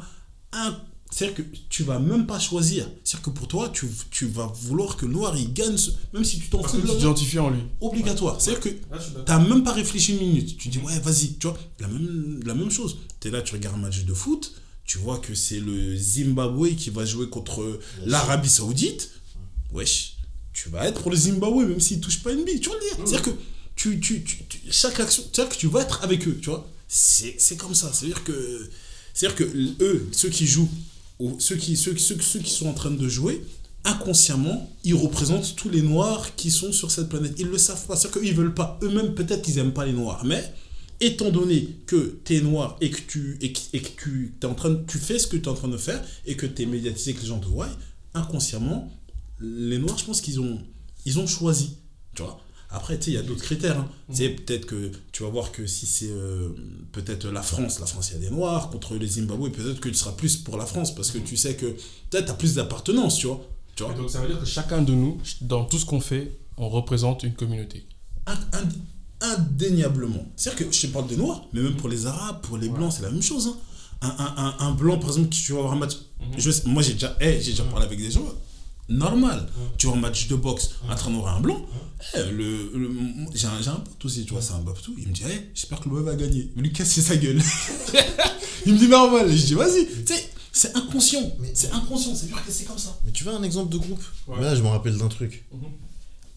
Un- 0.54 0.76
C'est-à-dire 1.18 1.38
que 1.38 1.44
tu 1.70 1.84
vas 1.84 1.98
même 1.98 2.26
pas 2.28 2.40
choisir. 2.40 2.90
C'est-à-dire 3.06 3.22
que 3.26 3.30
pour 3.30 3.48
toi, 3.48 3.70
tu, 3.70 3.88
tu 4.12 4.26
vas 4.26 4.48
vouloir 4.48 4.98
que 4.98 5.06
le 5.06 5.14
noir 5.14 5.38
il 5.38 5.54
gagne, 5.54 5.78
ce- 5.78 5.92
même 6.14 6.26
si 6.26 6.40
tu 6.40 6.50
t'en 6.50 6.62
fous 6.62 6.82
tu 6.82 6.88
t'identifies 6.98 7.40
en 7.40 7.52
lui. 7.52 7.62
obligatoire. 7.80 8.42
C'est-à-dire 8.42 8.60
que 8.62 8.70
T'as 9.26 9.40
même 9.40 9.64
pas 9.64 9.72
réfléchi 9.72 10.12
une 10.14 10.20
minute. 10.28 10.58
Tu 10.58 10.68
dis, 10.68 10.80
ouais, 10.80 11.00
vas-y. 11.00 11.36
Tu 11.36 11.48
vois, 11.48 11.58
la 11.80 11.88
même, 11.88 12.42
la 12.46 12.54
même 12.54 12.70
chose. 12.70 12.98
T'es 13.22 13.32
là, 13.32 13.42
tu 13.42 13.54
regardes 13.54 13.76
un 13.78 13.80
match 13.82 14.04
de 14.04 14.14
foot. 14.14 14.56
Tu 14.84 14.98
vois 14.98 15.20
que 15.20 15.34
c'est 15.36 15.62
le 15.62 15.96
Zimbabwe 15.96 16.76
qui 16.76 16.90
va 16.90 17.06
jouer 17.06 17.30
contre 17.30 17.80
l'Arabie 18.06 18.50
Saoudite. 18.50 19.10
Wesh, 19.72 20.18
tu 20.52 20.68
vas 20.70 20.86
être 20.86 21.02
pour 21.02 21.12
le 21.12 21.18
Zimbabwe, 21.18 21.66
même 21.66 21.80
s'il 21.80 22.02
touche 22.02 22.22
pas 22.24 22.34
une 22.34 22.44
bille. 22.44 22.60
Tu 22.60 22.68
vois 22.70 22.78
le 22.78 22.84
dire 22.84 22.98
C'est-à-dire 23.08 23.22
que 23.24 23.40
tu, 23.78 24.00
tu, 24.02 24.22
tu, 24.24 24.38
tu- 24.50 24.60
chaque 24.70 25.00
action, 25.00 25.24
c'est-à-dire 25.32 25.56
que 25.56 25.60
tu 25.60 25.68
vas 25.68 25.82
être 25.82 26.04
avec 26.04 26.28
eux. 26.28 26.38
Tu 26.42 26.50
vois, 26.50 26.70
c'est 26.90 27.36
c'est 27.40 27.56
comme 27.56 27.74
ça. 27.74 27.92
C'est-à-dire 27.94 28.24
que, 28.26 28.70
c'est-à-dire 29.14 29.38
que 29.38 29.84
eux, 29.84 30.08
ceux 30.12 30.30
qui 30.30 30.46
jouent, 30.46 30.70
ou 30.70 30.70
ceux 31.40 31.56
qui, 31.56 31.78
ceux, 31.78 31.98
ceux, 31.98 32.40
qui 32.40 32.52
sont 32.52 32.68
en 32.68 32.74
train 32.74 32.92
de 32.92 33.08
jouer, 33.08 33.44
inconsciemment, 33.84 34.72
ils 34.84 34.96
représentent 34.96 35.56
tous 35.56 35.70
les 35.70 35.82
noirs 35.82 36.36
qui 36.36 36.52
sont 36.52 36.72
sur 36.72 36.92
cette 36.92 37.10
planète. 37.10 37.36
Ils 37.38 37.48
le 37.48 37.58
savent 37.58 37.86
pas. 37.86 37.96
C'est-à-dire 37.96 38.22
qu'ils 38.22 38.36
veulent 38.36 38.54
pas. 38.54 38.80
Eux-mêmes, 38.84 39.14
peut-être 39.14 39.42
qu'ils 39.42 39.58
aiment 39.60 39.74
pas 39.74 39.86
les 39.86 39.94
noirs. 39.94 40.26
Mais, 40.26 40.54
étant 41.00 41.30
donné 41.30 41.70
que 41.86 42.20
tu 42.24 42.36
es 42.36 42.42
noir 42.42 42.78
et 42.82 42.90
que 42.90 43.02
tu, 43.02 43.38
et 43.42 43.54
et 43.74 43.82
que 43.82 44.02
tu, 44.02 44.34
es 44.42 44.46
en 44.46 44.56
train 44.56 44.76
tu 44.88 44.98
fais 44.98 45.20
ce 45.20 45.28
que 45.28 45.38
tu 45.38 45.44
es 45.44 45.48
en 45.48 45.54
train 45.54 45.68
de 45.68 45.78
faire 45.78 46.04
et 46.26 46.36
que 46.36 46.46
tu 46.46 46.64
es 46.64 46.66
médiatisé, 46.66 47.14
que 47.14 47.22
les 47.22 47.28
gens 47.28 47.40
te 47.40 47.48
voient, 47.48 47.70
inconsciemment, 48.14 48.92
les 49.40 49.78
noirs, 49.78 49.98
je 49.98 50.06
pense 50.06 50.22
qu'ils 50.22 50.40
ont, 50.40 50.60
ils 51.06 51.20
ont 51.20 51.28
choisi. 51.28 51.78
Tu 52.16 52.24
vois? 52.24 52.40
Après, 52.70 52.98
tu 52.98 53.06
sais, 53.06 53.12
il 53.12 53.14
y 53.14 53.18
a 53.18 53.22
d'autres 53.24 53.44
critères. 53.44 53.78
Hein. 53.80 53.88
Tu 54.10 54.18
sais, 54.18 54.30
peut-être 54.30 54.66
que 54.66 54.92
tu 55.12 55.24
vas 55.24 55.30
voir 55.30 55.52
que 55.52 55.66
si 55.68 55.86
c'est 55.86 56.10
euh, 56.10 56.50
peut-être 56.92 57.28
la 57.28 57.42
France, 57.42 57.80
la 57.80 57.86
France, 57.86 58.10
il 58.12 58.22
y 58.22 58.26
a 58.26 58.30
des 58.30 58.36
Noirs, 58.36 58.70
contre 58.70 58.96
les 58.96 59.08
Zimbabwe, 59.08 59.50
peut-être 59.52 59.80
que 59.80 59.90
tu 59.90 59.96
seras 59.96 60.12
plus 60.14 60.38
pour 60.38 60.58
la 60.58 60.66
France 60.66 60.94
parce 60.96 61.12
que 61.12 61.18
tu 61.20 61.38
sais 61.38 61.56
que 61.56 61.68
peut-être 62.10 62.26
tu 62.26 62.32
as 62.32 62.36
plus 62.36 62.56
d'appartenance, 62.56 63.18
tu 63.18 63.28
vois. 63.28 63.46
Tu 63.76 63.84
donc 63.84 64.10
ça 64.10 64.22
veut 64.22 64.28
dire 64.30 64.40
que 64.40 64.46
chacun 64.46 64.82
de 64.82 64.94
nous, 64.94 65.18
dans 65.42 65.66
tout 65.66 65.78
ce 65.78 65.86
qu'on 65.86 66.00
fait, 66.00 66.32
on 66.58 66.70
représente 66.70 67.24
une 67.24 67.34
communauté. 67.34 67.86
Ind- 68.26 68.38
ind- 68.54 68.72
indéniablement. 69.22 70.26
C'est-à-dire 70.36 70.68
que 70.70 70.74
je 70.76 70.88
te 70.88 70.88
parle 70.94 71.08
des 71.08 71.18
Noirs, 71.18 71.46
mais 71.54 71.62
même 71.62 71.76
pour 71.76 71.90
les 71.90 72.06
Arabes, 72.06 72.42
pour 72.42 72.58
les 72.58 72.70
Blancs, 72.70 72.94
c'est 72.96 73.02
la 73.04 73.12
même 73.12 73.22
chose. 73.22 73.48
hein. 73.48 73.58
Un, 74.02 74.10
un, 74.10 74.36
un, 74.60 74.68
un 74.68 74.72
Blanc, 74.72 74.98
par 75.00 75.10
exemple, 75.10 75.30
qui 75.30 75.42
tu 75.42 75.54
vas 75.54 75.62
voir 75.62 75.74
un 75.74 75.78
match. 75.78 75.94
je 76.38 76.52
sais- 76.52 76.64
moi, 76.68 76.82
j'ai 76.84 76.94
déjà, 76.94 77.16
eh, 77.22 77.40
j'ai 77.42 77.52
déjà 77.52 77.64
parlé 77.64 77.86
avec 77.86 77.98
des 78.00 78.12
gens. 78.12 78.26
Normal. 78.88 79.48
Tu 79.78 79.88
vois 79.88 79.96
un 79.96 80.00
match 80.00 80.28
de 80.28 80.36
boxe 80.36 80.72
entre 80.90 81.08
un 81.08 81.12
Noir 81.12 81.34
et 81.34 81.38
un 81.38 81.42
Blanc. 81.42 81.66
eh, 82.14 82.32
le, 82.32 82.72
le- 82.76 82.92
j'ai, 83.34 83.48
un, 83.48 83.52
un 83.74 83.80
pote 83.80 84.06
aussi, 84.06 84.26
tu 84.26 84.34
vois, 84.34 84.42
c'est 84.42 84.54
un 84.54 84.60
Baptou. 84.62 84.94
Il 84.98 85.08
me 85.08 85.14
dit, 85.14 85.24
eh, 85.28 85.50
j'espère 85.56 85.80
que 85.80 85.90
le 85.90 86.02
va 86.02 86.16
gagner. 86.16 86.52
Lui 86.56 86.72
casser 86.72 87.02
sa 87.02 87.16
gueule? 87.16 87.42
il 88.66 88.74
me 88.74 88.78
dit 88.78 88.88
normal. 88.88 89.32
Je 89.36 89.44
dis, 89.46 89.54
vas-y. 89.56 89.88
Tu 89.88 90.14
sais, 90.14 90.30
c'est 90.52 90.76
inconscient. 90.76 91.32
Mais- 91.40 91.52
c'est 91.56 91.72
inconscient. 91.72 92.14
C'est 92.16 92.28
sûr 92.28 92.46
que 92.46 92.52
c'est 92.52 92.66
comme 92.66 92.78
ça. 92.78 92.96
Mais 93.06 93.12
tu 93.12 93.24
veux 93.24 93.34
un 93.34 93.42
exemple 93.44 93.72
de 93.72 93.78
groupe? 93.78 94.04
Ouais. 94.28 94.36
Mais 94.38 94.44
Là, 94.46 94.56
je 94.56 94.62
me 94.62 94.68
rappelle 94.68 94.98
d'un 94.98 95.08
truc. 95.10 95.46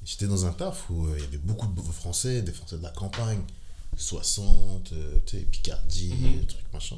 J'étais 0.06 0.26
dans 0.26 0.46
un 0.46 0.52
taf 0.52 0.88
où 0.88 1.04
euh, 1.06 1.14
il 1.18 1.24
y 1.24 1.26
avait 1.26 1.36
beaucoup 1.36 1.66
de 1.66 1.92
Français, 1.92 2.40
des 2.40 2.52
Français 2.52 2.78
de 2.78 2.82
la 2.82 2.88
campagne, 2.90 3.40
60, 3.98 4.92
euh, 4.94 5.18
tu 5.26 5.36
sais, 5.36 5.42
Picardie, 5.44 6.14
trucs 6.48 6.72
machin. 6.72 6.96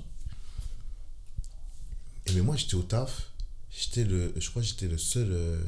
Et 2.27 2.33
mais 2.35 2.43
moi, 2.43 2.55
j'étais 2.57 2.75
au 2.77 2.83
taf. 2.83 3.30
J'étais 3.71 4.05
le, 4.05 4.33
je 4.37 4.51
crois 4.51 4.63
que 4.63 4.69
j'étais 4.69 4.89
le 4.89 4.99
seul 4.99 5.29
euh, 5.31 5.63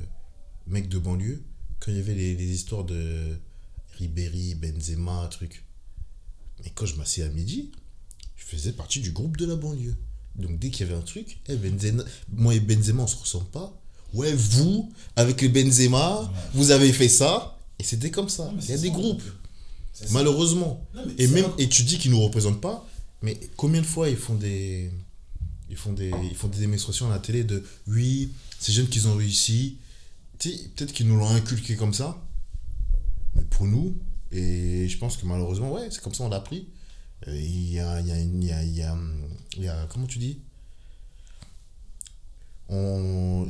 mec 0.67 0.89
de 0.89 0.99
banlieue 0.99 1.43
quand 1.81 1.91
il 1.91 1.97
y 1.97 2.01
avait 2.01 2.15
les, 2.15 2.35
les 2.35 2.51
histoires 2.53 2.85
de 2.85 3.37
Ribéry, 3.99 4.55
Benzema, 4.55 5.27
truc. 5.31 5.65
Mais 6.63 6.71
quand 6.75 6.87
je 6.87 6.97
m'asseyais 6.97 7.27
à 7.27 7.31
midi, 7.31 7.71
je 8.37 8.45
faisais 8.45 8.73
partie 8.73 9.01
du 9.01 9.13
groupe 9.13 9.37
de 9.37 9.47
la 9.47 9.57
banlieue. 9.57 9.97
Donc 10.37 10.59
dès 10.59 10.71
qu'il 10.71 10.87
y 10.87 10.91
avait 10.91 10.99
un 10.99 11.03
truc, 11.05 11.39
eh, 11.49 11.57
Benzema, 11.57 12.05
moi 12.29 12.55
et 12.55 12.61
Benzema 12.61 13.03
on 13.03 13.07
se 13.07 13.17
ressemble 13.17 13.49
pas. 13.51 13.79
Ouais, 14.15 14.33
vous, 14.35 14.93
avec 15.17 15.41
le 15.41 15.49
Benzema, 15.49 16.31
vous 16.55 16.71
avez 16.71 16.93
fait 16.93 17.09
ça. 17.09 17.59
Et 17.79 17.85
c'était 17.85 18.11
comme 18.11 18.29
ça. 18.29 18.45
Non, 18.45 18.59
Il 18.63 18.71
y 18.71 18.73
a 18.73 18.79
des 18.79 18.89
ça, 18.89 18.95
groupes, 18.95 19.23
malheureusement. 20.11 20.87
Non, 20.95 21.03
Et 21.19 21.27
même, 21.29 21.47
et 21.59 21.69
tu 21.69 21.83
dis 21.83 21.99
qu'ils 21.99 22.11
nous 22.11 22.21
représentent 22.21 22.61
pas, 22.61 22.87
mais 23.23 23.39
combien 23.57 23.81
de 23.81 23.87
fois 23.87 24.09
ils 24.09 24.17
font 24.17 24.35
des, 24.35 24.91
ils 25.73 25.79
font 25.79 25.95
des, 25.95 26.13
ils 26.31 26.37
font 26.37 26.49
des 26.49 26.59
démonstrations 26.59 27.07
à 27.11 27.15
la 27.15 27.19
télé 27.19 27.45
de 27.45 27.65
oui, 27.87 28.31
ces 28.61 28.73
jeunes 28.73 28.89
qu'ils 28.89 29.09
ont 29.09 29.17
réussi, 29.17 29.79
peut-être 30.39 30.93
qu'ils 30.93 31.09
nous 31.09 31.17
l'ont 31.17 31.31
inculqué 31.31 31.77
comme 31.77 31.95
ça, 31.95 32.23
mais 33.35 33.43
pour 33.43 33.67
nous, 33.67 33.97
et 34.31 34.87
je 34.87 34.99
pense 34.99 35.17
que 35.17 35.25
malheureusement, 35.25 35.73
ouais, 35.73 35.89
c'est 35.91 36.03
comme 36.03 36.13
ça 36.15 36.25
on 36.25 36.29
l'a 36.29 36.37
appris. 36.37 36.69
Euh, 37.27 37.41
Il 37.41 37.73
y 37.73 37.81
a, 37.81 38.01
il 38.01 38.07
y 38.07 38.13
a, 38.13 38.19
il 38.21 38.45
y 38.45 38.83
a, 38.83 38.97
il 39.57 39.65
y 39.65 39.71
comment 39.89 40.07
tu 40.07 40.19
dis? 40.19 40.41
On, 42.69 43.47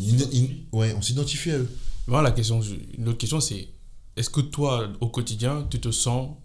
ouais, 0.72 0.94
on 0.94 1.02
s'identifie 1.02 1.50
à 1.50 1.58
eux. 1.58 1.70
Moi, 2.06 2.22
la 2.22 2.30
question, 2.32 2.60
une 2.98 3.16
question, 3.16 3.40
c'est 3.40 3.68
est-ce 4.16 4.30
que 4.30 4.40
toi, 4.40 4.92
au 5.00 5.08
quotidien, 5.08 5.66
tu 5.70 5.80
te 5.80 5.90
sens 5.90 6.36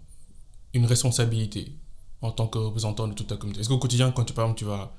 une 0.74 0.86
responsabilité 0.86 1.72
en 2.20 2.32
tant 2.32 2.48
que 2.48 2.58
représentant 2.58 3.06
de 3.06 3.14
toute 3.14 3.28
ta 3.28 3.36
communauté? 3.36 3.60
Est-ce 3.60 3.68
qu'au 3.68 3.78
quotidien, 3.78 4.10
quand 4.10 4.24
tu, 4.24 4.32
par 4.32 4.52
tu 4.54 4.64
vas, 4.64 4.92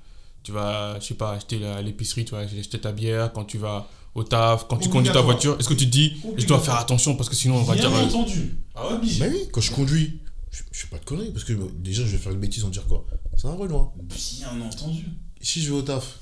tu 0.43 0.51
vas, 0.51 0.99
je 0.99 1.05
sais 1.07 1.13
pas, 1.15 1.33
acheter 1.33 1.63
à 1.65 1.81
l'épicerie, 1.81 2.25
tu 2.25 2.31
vas 2.31 2.39
acheter 2.39 2.79
ta 2.79 2.91
bière, 2.91 3.31
quand 3.33 3.45
tu 3.45 3.57
vas 3.57 3.89
au 4.15 4.23
taf, 4.23 4.67
quand 4.67 4.77
tu 4.77 4.89
conduis 4.89 5.11
ta 5.11 5.21
voiture, 5.21 5.55
est-ce 5.59 5.67
que 5.69 5.73
tu 5.73 5.85
te 5.85 5.91
dis, 5.91 6.13
je 6.37 6.45
dois 6.45 6.59
faire 6.59 6.75
attention 6.75 7.15
parce 7.15 7.29
que 7.29 7.35
sinon 7.35 7.57
on 7.57 7.63
va 7.63 7.75
Bien 7.75 7.89
dire. 7.89 7.97
euh, 7.97 8.03
entendu. 8.05 8.57
Obligé. 8.75 9.19
Mais 9.23 9.29
oui, 9.29 9.41
quand 9.51 9.61
je 9.61 9.71
conduis, 9.71 10.19
je, 10.51 10.63
je 10.71 10.79
fais 10.79 10.87
pas 10.87 10.97
de 10.97 11.05
conneries, 11.05 11.31
parce 11.31 11.43
que 11.43 11.53
déjà 11.77 12.03
je 12.03 12.09
vais 12.11 12.17
faire 12.17 12.31
une 12.31 12.39
bêtise, 12.39 12.63
on 12.63 12.67
va 12.67 12.73
dire 12.73 12.87
quoi 12.87 13.05
C'est 13.37 13.47
un 13.47 13.51
Renoir. 13.53 13.91
Bien 13.97 14.61
entendu. 14.61 15.05
Si 15.41 15.61
je 15.61 15.71
vais 15.71 15.77
au 15.77 15.81
taf, 15.83 16.19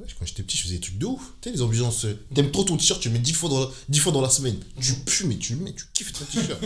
ouais, 0.00 0.06
quand 0.18 0.26
j'étais 0.26 0.42
petit, 0.42 0.56
je 0.56 0.62
faisais 0.64 0.74
des 0.74 0.80
trucs 0.80 0.98
de 0.98 1.06
ouf. 1.06 1.32
Tu 1.40 1.48
sais, 1.50 1.54
les 1.56 1.62
ambiances. 1.62 2.04
euh, 2.06 2.18
T'aimes 2.34 2.50
trop 2.50 2.64
ton 2.64 2.76
t-shirt, 2.76 3.00
tu 3.00 3.08
le 3.08 3.14
mets 3.14 3.20
10 3.20 3.32
fois 3.32 3.48
dans 3.48 3.60
la, 3.60 3.66
10 3.88 3.98
fois 4.00 4.12
dans 4.12 4.20
la 4.20 4.28
semaine. 4.30 4.56
Tu 4.80 4.92
pues, 5.06 5.24
mais 5.26 5.36
tu 5.36 5.54
le 5.54 5.60
mets, 5.62 5.72
tu 5.72 5.84
kiffes 5.94 6.12
ton 6.12 6.24
t-shirt. 6.32 6.60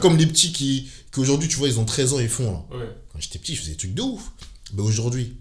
Comme 0.00 0.16
les 0.18 0.26
petits 0.26 0.52
qui, 0.52 0.88
qui 1.12 1.20
aujourd'hui, 1.20 1.48
tu 1.48 1.56
vois, 1.56 1.68
ils 1.68 1.78
ont 1.80 1.84
13 1.86 2.12
ans 2.12 2.20
et 2.20 2.24
ils 2.24 2.28
font 2.28 2.50
là. 2.52 2.76
Ouais. 2.76 2.88
Quand 3.12 3.20
j'étais 3.20 3.38
petit, 3.38 3.54
je 3.54 3.60
faisais 3.62 3.70
des 3.72 3.78
trucs 3.78 3.94
de 3.94 4.02
ouf. 4.02 4.30
Mais 4.74 4.82
aujourd'hui, 4.82 5.36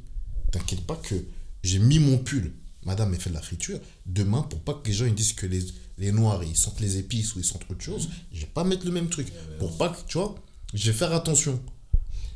t'inquiète 0.53 0.81
pas 0.81 0.95
que 0.95 1.15
j'ai 1.63 1.79
mis 1.79 1.99
mon 1.99 2.17
pull. 2.17 2.53
Madame, 2.85 3.13
elle 3.13 3.19
fait 3.19 3.29
de 3.29 3.35
la 3.35 3.41
friture. 3.41 3.79
Demain, 4.05 4.41
pour 4.43 4.59
pas 4.59 4.73
que 4.73 4.87
les 4.87 4.93
gens 4.93 5.05
ils 5.05 5.13
disent 5.15 5.33
que 5.33 5.45
les, 5.45 5.63
les 5.97 6.11
noirs 6.11 6.43
ils 6.43 6.55
sentent 6.55 6.79
les 6.81 6.97
épices 6.97 7.35
ou 7.35 7.39
ils 7.39 7.45
sentent 7.45 7.65
autre 7.69 7.81
chose, 7.81 8.09
je 8.33 8.41
vais 8.41 8.45
pas 8.53 8.63
mettre 8.63 8.85
le 8.85 8.91
même 8.91 9.09
truc. 9.09 9.27
Pour 9.59 9.77
pas 9.77 9.89
que, 9.89 9.97
tu 10.07 10.17
vois, 10.17 10.35
je 10.73 10.91
vais 10.91 10.97
faire 10.97 11.13
attention. 11.13 11.59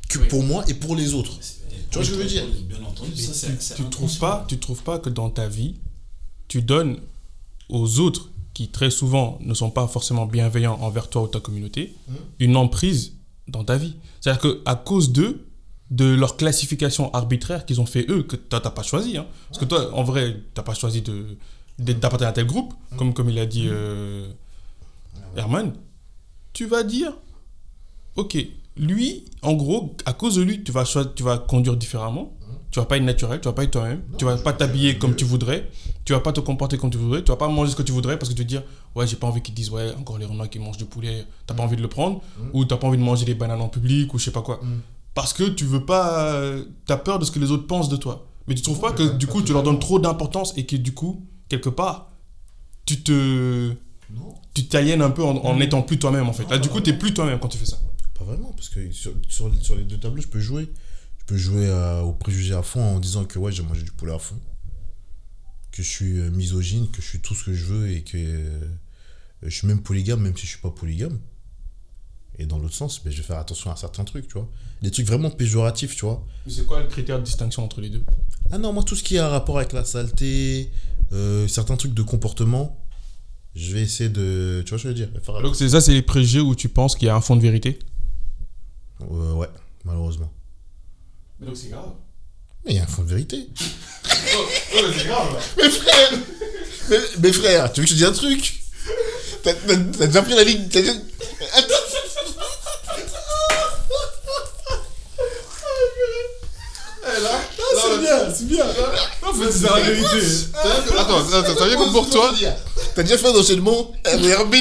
Que 0.08 0.18
pour 0.20 0.42
moi 0.42 0.64
et 0.68 0.74
pour 0.74 0.96
les 0.96 1.12
autres. 1.12 1.38
Tu 1.90 1.94
vois 1.98 2.04
ce 2.04 2.10
que 2.10 2.16
je 2.16 2.22
veux 2.22 2.28
dire? 2.28 2.46
Bien 2.66 2.82
entendu, 2.82 3.14
ça 3.16 3.34
c'est 3.34 3.60
c'est 3.62 3.74
tu 3.74 3.84
trouves 3.90 4.18
pas 4.18 4.44
tu 4.48 4.58
trouves 4.58 4.82
pas 4.82 4.98
que 4.98 5.10
dans 5.10 5.28
ta 5.30 5.48
vie 5.48 5.74
tu 6.48 6.62
donnes 6.62 6.98
aux 7.68 8.00
autres 8.00 8.30
qui 8.54 8.68
très 8.68 8.90
souvent 8.90 9.38
ne 9.42 9.52
sont 9.52 9.70
pas 9.70 9.86
forcément 9.86 10.24
bienveillants 10.26 10.78
envers 10.80 11.08
toi 11.10 11.22
ou 11.24 11.28
ta 11.28 11.40
communauté 11.40 11.94
Mhm. 12.08 12.16
une 12.40 12.56
emprise 12.56 13.12
dans 13.48 13.64
ta 13.64 13.76
vie 13.76 13.94
c'est 14.20 14.30
à 14.30 14.32
dire 14.32 14.40
que 14.42 14.62
à 14.64 14.74
cause 14.76 15.12
d'eux 15.12 15.46
de 15.90 16.14
leur 16.14 16.36
classification 16.36 17.12
arbitraire 17.14 17.64
qu'ils 17.64 17.80
ont 17.80 17.86
fait 17.86 18.06
eux 18.10 18.22
que 18.22 18.36
toi 18.36 18.60
t'as 18.60 18.70
pas 18.70 18.82
choisi 18.82 19.16
hein. 19.16 19.26
parce 19.48 19.58
que 19.58 19.64
toi 19.64 19.90
en 19.94 20.04
vrai 20.04 20.36
t'as 20.54 20.62
pas 20.62 20.74
choisi 20.74 21.00
de 21.02 21.36
d'appartenir 21.78 22.28
à 22.28 22.32
tel 22.32 22.46
groupe 22.46 22.74
comme 22.96 23.14
comme 23.14 23.30
il 23.30 23.38
a 23.38 23.46
dit 23.46 23.68
euh, 23.68 24.28
Herman. 25.36 25.72
Tu 26.52 26.66
vas 26.66 26.82
dire 26.82 27.12
ok 28.16 28.36
lui 28.76 29.24
en 29.42 29.54
gros 29.54 29.96
à 30.04 30.12
cause 30.12 30.36
de 30.36 30.42
lui 30.42 30.62
tu 30.62 30.72
vas 30.72 30.84
tu 31.14 31.22
vas 31.22 31.38
conduire 31.38 31.76
différemment. 31.76 32.34
Tu 32.70 32.80
vas 32.80 32.84
pas 32.84 32.98
être 32.98 33.02
naturel, 33.02 33.40
tu 33.40 33.48
vas 33.48 33.54
pas 33.54 33.64
être 33.64 33.70
toi-même, 33.70 34.02
tu 34.18 34.26
vas 34.26 34.36
pas 34.36 34.52
t'habiller 34.52 34.98
comme 34.98 35.16
tu 35.16 35.24
voudrais, 35.24 35.70
tu 36.04 36.12
vas 36.12 36.20
pas 36.20 36.32
te 36.32 36.40
comporter 36.40 36.76
comme 36.76 36.90
tu 36.90 36.98
voudrais, 36.98 37.24
tu 37.24 37.30
vas 37.30 37.38
pas 37.38 37.48
manger 37.48 37.70
ce 37.70 37.76
que 37.76 37.82
tu 37.82 37.92
voudrais 37.92 38.18
parce 38.18 38.28
que 38.28 38.34
tu 38.34 38.42
vas 38.42 38.44
te 38.44 38.48
dire 38.48 38.62
ouais 38.94 39.06
j'ai 39.06 39.16
pas 39.16 39.26
envie 39.26 39.40
qu'ils 39.40 39.54
disent 39.54 39.70
ouais 39.70 39.94
encore 39.98 40.18
les 40.18 40.26
Renois 40.26 40.48
qui 40.48 40.58
mangent 40.58 40.76
du 40.76 40.84
poulet, 40.84 41.24
t'as 41.46 41.54
pas 41.54 41.62
envie 41.62 41.76
de 41.76 41.80
le 41.80 41.88
prendre. 41.88 42.20
Ou 42.52 42.66
t'as 42.66 42.76
pas 42.76 42.86
envie 42.86 42.98
de 42.98 43.02
manger 43.02 43.24
des 43.24 43.34
bananes 43.34 43.62
en 43.62 43.70
public 43.70 44.12
ou 44.12 44.18
je 44.18 44.24
sais 44.24 44.32
pas 44.32 44.42
quoi. 44.42 44.60
Mm. 44.62 44.80
Parce 45.22 45.32
que 45.32 45.44
tu 45.44 45.64
veux 45.64 45.84
pas 45.84 46.32
euh, 46.34 46.64
t'as 46.86 46.96
peur 46.96 47.18
de 47.18 47.24
ce 47.24 47.30
que 47.30 47.38
les 47.38 47.50
autres 47.50 47.66
pensent 47.66 47.88
de 47.88 47.96
toi 47.96 48.26
mais 48.46 48.54
tu 48.54 48.62
trouves 48.62 48.80
pas 48.80 48.92
que 48.92 49.16
du 49.16 49.26
coup 49.26 49.42
tu 49.42 49.52
leur 49.52 49.62
donnes 49.62 49.78
trop 49.80 49.98
d'importance 49.98 50.52
et 50.56 50.64
que 50.64 50.76
du 50.76 50.92
coup 50.94 51.26
quelque 51.48 51.68
part 51.70 52.10
tu 52.86 53.02
te 53.02 53.72
Non. 54.14 54.34
tu 54.54 54.66
t'aliènes 54.68 55.02
un 55.02 55.10
peu 55.10 55.22
en, 55.24 55.36
en 55.36 55.60
étant 55.60 55.82
plus 55.82 55.98
toi-même 55.98 56.28
en 56.28 56.32
fait 56.32 56.48
là 56.50 56.58
du 56.58 56.68
coup 56.68 56.80
t'es 56.80 56.92
plus 56.92 57.12
toi-même 57.12 57.38
quand 57.40 57.48
tu 57.48 57.58
fais 57.58 57.66
ça 57.66 57.78
Pas 58.18 58.24
vraiment, 58.24 58.52
parce 58.52 58.68
que 58.68 58.90
sur, 58.92 59.12
sur, 59.28 59.50
sur 59.62 59.76
les 59.76 59.84
deux 59.84 59.98
tableaux, 59.98 60.22
je 60.22 60.28
peux 60.28 60.40
jouer. 60.40 60.68
Je 61.18 61.24
peux 61.26 61.36
jouer 61.36 61.66
euh, 61.66 62.00
au 62.02 62.12
préjugé 62.12 62.54
à 62.54 62.62
fond 62.62 62.82
en 62.82 62.98
disant 63.00 63.24
que 63.24 63.38
ouais, 63.38 63.52
j'ai 63.52 63.62
mangé 63.62 63.82
du 63.82 63.92
poulet 63.92 64.12
à 64.14 64.18
fond. 64.18 64.38
Que 65.70 65.82
je 65.84 65.88
suis 65.88 66.18
euh, 66.18 66.30
misogyne, 66.30 66.88
que 66.90 67.00
je 67.00 67.06
suis 67.06 67.20
tout 67.20 67.34
ce 67.36 67.44
que 67.44 67.54
je 67.54 67.64
veux 67.66 67.90
et 67.90 68.02
que 68.02 68.16
euh, 68.16 68.60
je 69.42 69.54
suis 69.56 69.68
même 69.68 69.82
polygame, 69.82 70.20
même 70.20 70.36
si 70.36 70.46
je 70.46 70.52
suis 70.52 70.60
pas 70.60 70.70
polygame. 70.70 71.18
Et 72.38 72.46
dans 72.46 72.58
l'autre 72.58 72.74
sens, 72.74 73.04
ben, 73.04 73.12
je 73.12 73.18
vais 73.18 73.22
faire 73.26 73.38
attention 73.38 73.70
à 73.70 73.76
certains 73.76 74.04
trucs, 74.04 74.26
tu 74.26 74.34
vois. 74.34 74.48
Des 74.82 74.90
trucs 74.90 75.06
vraiment 75.06 75.30
péjoratifs, 75.30 75.96
tu 75.96 76.04
vois. 76.04 76.24
C'est 76.48 76.64
quoi 76.64 76.80
le 76.80 76.86
critère 76.86 77.18
de 77.18 77.24
distinction 77.24 77.64
entre 77.64 77.80
les 77.80 77.88
deux? 77.90 78.02
Ah 78.50 78.58
non, 78.58 78.72
moi, 78.72 78.82
tout 78.84 78.94
ce 78.96 79.02
qui 79.02 79.18
a 79.18 79.28
rapport 79.28 79.58
avec 79.58 79.72
la 79.72 79.84
saleté, 79.84 80.70
euh, 81.12 81.48
certains 81.48 81.76
trucs 81.76 81.94
de 81.94 82.02
comportement, 82.02 82.80
je 83.56 83.74
vais 83.74 83.82
essayer 83.82 84.08
de. 84.08 84.62
Tu 84.64 84.70
vois 84.70 84.78
ce 84.78 84.84
que 84.84 84.88
je 84.90 84.94
veux 85.02 85.06
dire? 85.06 85.08
Faire- 85.22 85.42
Donc 85.42 85.56
c'est 85.56 85.68
ça, 85.70 85.80
c'est 85.80 85.92
les 85.92 86.02
préjugés 86.02 86.40
où 86.40 86.54
tu 86.54 86.68
penses 86.68 86.94
qu'il 86.94 87.06
y 87.06 87.10
a 87.10 87.14
un 87.16 87.20
fond 87.20 87.34
de 87.36 87.42
vérité? 87.42 87.78
Euh, 89.10 89.32
Ouais, 89.34 89.48
malheureusement. 89.84 90.30
Mais 91.40 91.46
donc 91.46 91.56
c'est 91.56 91.68
grave. 91.70 91.90
Mais 92.64 92.72
il 92.72 92.76
y 92.76 92.80
a 92.80 92.84
un 92.84 92.86
fond 92.86 93.02
de 93.02 93.08
vérité. 93.08 93.48
c'est 94.04 95.06
grave. 95.06 95.44
Mais 95.56 95.70
frère 95.70 96.10
mais, 96.90 96.96
mais 97.20 97.32
frère, 97.32 97.72
tu 97.72 97.80
veux 97.80 97.84
que 97.86 97.90
je 97.92 97.94
te 97.94 97.98
dise 97.98 98.08
un 98.08 98.12
truc? 98.12 98.60
T'as 99.42 100.06
déjà 100.06 100.22
pris 100.22 100.34
la 100.34 100.44
ligne 100.44 100.66
t'as 100.68 100.80
Ah, 107.26 107.40
c'est 107.82 107.98
bien, 107.98 108.34
c'est 108.34 108.46
bien. 108.46 108.66
En 109.22 109.32
fait, 109.34 109.52
c'est 109.52 109.68
la 109.68 109.80
vérité. 109.80 110.26
Attends, 110.98 111.18
attends, 111.18 111.54
t'as 111.54 111.66
bien 111.66 111.76
comme 111.76 111.92
pour 111.92 112.08
toi 112.10 112.32
T'as 112.94 113.02
déjà 113.02 113.18
fait 113.18 113.28
un 113.28 113.36
enchaînement 113.38 113.92
RB 114.04 114.54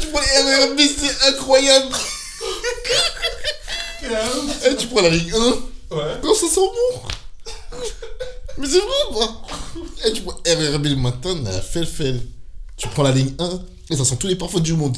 Tu 0.00 0.06
prends 0.12 0.20
les 0.20 0.64
RB, 0.64 0.80
c'est 0.80 1.28
incroyable. 1.28 1.94
Et 4.64 4.76
tu 4.76 4.86
prends 4.88 5.02
la 5.02 5.10
ligne 5.10 5.32
1 5.34 5.36
Ouais. 5.90 6.20
Non, 6.22 6.34
ça 6.34 6.46
sent 6.46 6.60
bon. 6.60 7.00
Mais 8.58 8.66
c'est 8.66 8.78
vrai, 8.78 9.12
moi 9.12 9.42
Et 10.04 10.12
tu 10.12 10.22
prends 10.22 10.36
RRB 10.46 10.86
le 10.86 10.96
matin, 10.96 11.34
la 11.44 11.60
fel 11.62 11.86
fel. 11.86 12.20
Tu 12.76 12.88
prends 12.88 13.04
la 13.04 13.12
ligne 13.12 13.34
1, 13.38 13.60
et 13.90 13.96
ça 13.96 14.04
sent 14.04 14.16
tous 14.18 14.26
les 14.26 14.36
parfums 14.36 14.60
du 14.60 14.74
monde. 14.74 14.96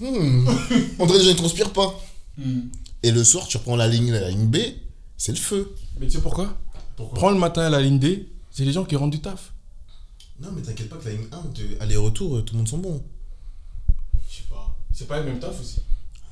Hmm. 0.00 0.48
On 0.98 1.06
dirait 1.06 1.20
gens 1.20 1.28
ne 1.28 1.34
transpirent 1.34 1.72
pas. 1.72 1.98
Et 3.02 3.10
le 3.10 3.22
soir, 3.22 3.46
tu 3.46 3.56
reprends 3.58 3.76
la 3.76 3.88
ligne, 3.88 4.10
la 4.10 4.30
ligne 4.30 4.46
B, 4.46 4.56
c'est 5.16 5.32
le 5.32 5.38
feu. 5.38 5.74
Mais 6.00 6.06
tu 6.06 6.16
sais 6.16 6.22
pourquoi? 6.22 6.58
Prends 6.96 7.30
le 7.30 7.38
matin 7.38 7.62
à 7.62 7.70
la 7.70 7.80
ligne 7.80 7.98
D, 7.98 8.28
c'est 8.50 8.64
les 8.64 8.72
gens 8.72 8.84
qui 8.84 8.96
rentrent 8.96 9.10
du 9.10 9.20
taf. 9.20 9.52
Non, 10.40 10.48
mais 10.52 10.62
t'inquiète 10.62 10.88
pas 10.88 10.96
que 10.96 11.04
la 11.04 11.12
ligne 11.12 11.26
1, 11.30 11.36
de 11.54 11.80
aller-retour, 11.80 12.36
euh, 12.36 12.42
tout 12.42 12.54
le 12.54 12.58
monde 12.58 12.68
sent 12.68 12.78
bon. 12.78 13.02
Je 14.28 14.36
sais 14.36 14.42
pas. 14.50 14.76
C'est 14.92 15.06
pas 15.06 15.20
le 15.20 15.26
même 15.26 15.38
taf 15.38 15.60
aussi. 15.60 15.80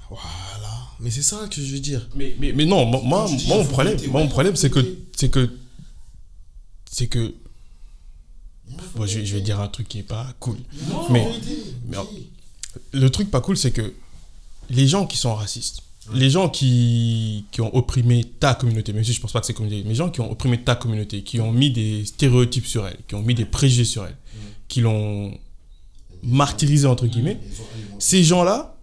Voilà. 0.09 0.70
Mais 0.98 1.11
c'est 1.11 1.22
ça 1.22 1.46
que 1.48 1.61
je 1.61 1.72
veux 1.72 1.80
dire. 1.80 2.09
Mais, 2.14 2.34
mais, 2.38 2.53
mais 2.53 2.64
non, 2.64 2.84
moi, 2.84 3.00
moi, 3.05 3.26
tu 3.28 3.36
dis, 3.36 3.46
moi, 3.46 3.59
il 3.59 3.62
mon 3.64 3.68
problème, 3.68 3.98
moi, 4.11 4.22
mon 4.22 4.28
problème, 4.28 4.57
c'est 4.57 4.70
que, 4.70 4.80
c'est 5.16 5.28
que, 5.28 5.50
c'est 6.90 7.07
que, 7.07 7.34
bon, 8.96 9.06
je, 9.06 9.18
vais- 9.18 9.26
je 9.26 9.34
vais 9.34 9.40
dire 9.40 9.60
un 9.60 9.68
truc 9.68 9.88
qui 9.88 9.98
est 9.98 10.02
pas 10.04 10.26
cool. 10.40 10.56
mais, 11.10 11.26
mais 11.88 11.96
le 12.92 13.10
truc 13.10 13.30
pas 13.30 13.40
cool, 13.40 13.56
c'est 13.56 13.70
que 13.72 13.92
les 14.70 14.86
gens 14.86 15.06
qui 15.06 15.16
sont 15.16 15.34
racistes, 15.34 15.82
les 16.14 16.30
gens 16.30 16.48
qui, 16.48 17.44
qui 17.52 17.60
ont 17.60 17.74
opprimé 17.76 18.24
ta 18.24 18.54
communauté, 18.54 18.92
même 18.92 19.04
si 19.04 19.12
je 19.12 19.20
pense 19.20 19.32
pas 19.32 19.40
que 19.40 19.46
c'est 19.46 19.54
communauté, 19.54 19.82
mais 19.84 19.90
les 19.90 19.94
gens 19.94 20.10
qui 20.10 20.20
ont 20.20 20.30
opprimé 20.30 20.60
ta 20.62 20.74
communauté, 20.74 21.22
qui 21.22 21.40
ont 21.40 21.52
mis 21.52 21.70
des 21.70 22.04
stéréotypes 22.04 22.66
sur 22.66 22.86
elle, 22.86 22.96
qui 23.06 23.14
ont 23.14 23.22
mis 23.22 23.34
des 23.34 23.44
préjugés 23.44 23.84
sur 23.84 24.04
elle, 24.06 24.16
qui 24.68 24.80
l'ont 24.80 25.36
martyrisé 26.22 26.86
entre 26.86 27.06
guillemets, 27.06 27.38
ces 27.98 28.24
gens-là, 28.24 28.76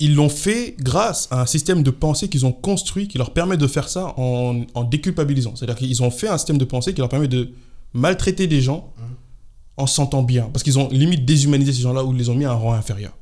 ils 0.00 0.14
l'ont 0.14 0.28
fait 0.28 0.76
grâce 0.78 1.26
à 1.32 1.40
un 1.42 1.46
système 1.46 1.82
de 1.82 1.90
pensée 1.90 2.28
qu'ils 2.28 2.46
ont 2.46 2.52
construit 2.52 3.08
qui 3.08 3.18
leur 3.18 3.32
permet 3.32 3.56
de 3.56 3.66
faire 3.66 3.88
ça 3.88 4.14
en, 4.16 4.62
en 4.74 4.84
déculpabilisant. 4.84 5.56
C'est-à-dire 5.56 5.74
qu'ils 5.76 6.02
ont 6.04 6.10
fait 6.12 6.28
un 6.28 6.38
système 6.38 6.56
de 6.58 6.64
pensée 6.64 6.94
qui 6.94 7.00
leur 7.00 7.08
permet 7.08 7.26
de 7.28 7.50
maltraiter 7.92 8.46
des 8.46 8.60
gens 8.60 8.92
en 9.76 9.86
se 9.86 9.94
sentant 9.94 10.22
bien. 10.22 10.50
Parce 10.52 10.62
qu'ils 10.62 10.78
ont 10.78 10.88
limite 10.88 11.24
déshumanisé 11.24 11.72
ces 11.72 11.82
gens-là 11.82 12.04
ou 12.04 12.12
ils 12.12 12.18
les 12.18 12.28
ont 12.28 12.34
mis 12.34 12.44
à 12.44 12.52
un 12.52 12.54
rang 12.54 12.72
inférieur. 12.72 13.16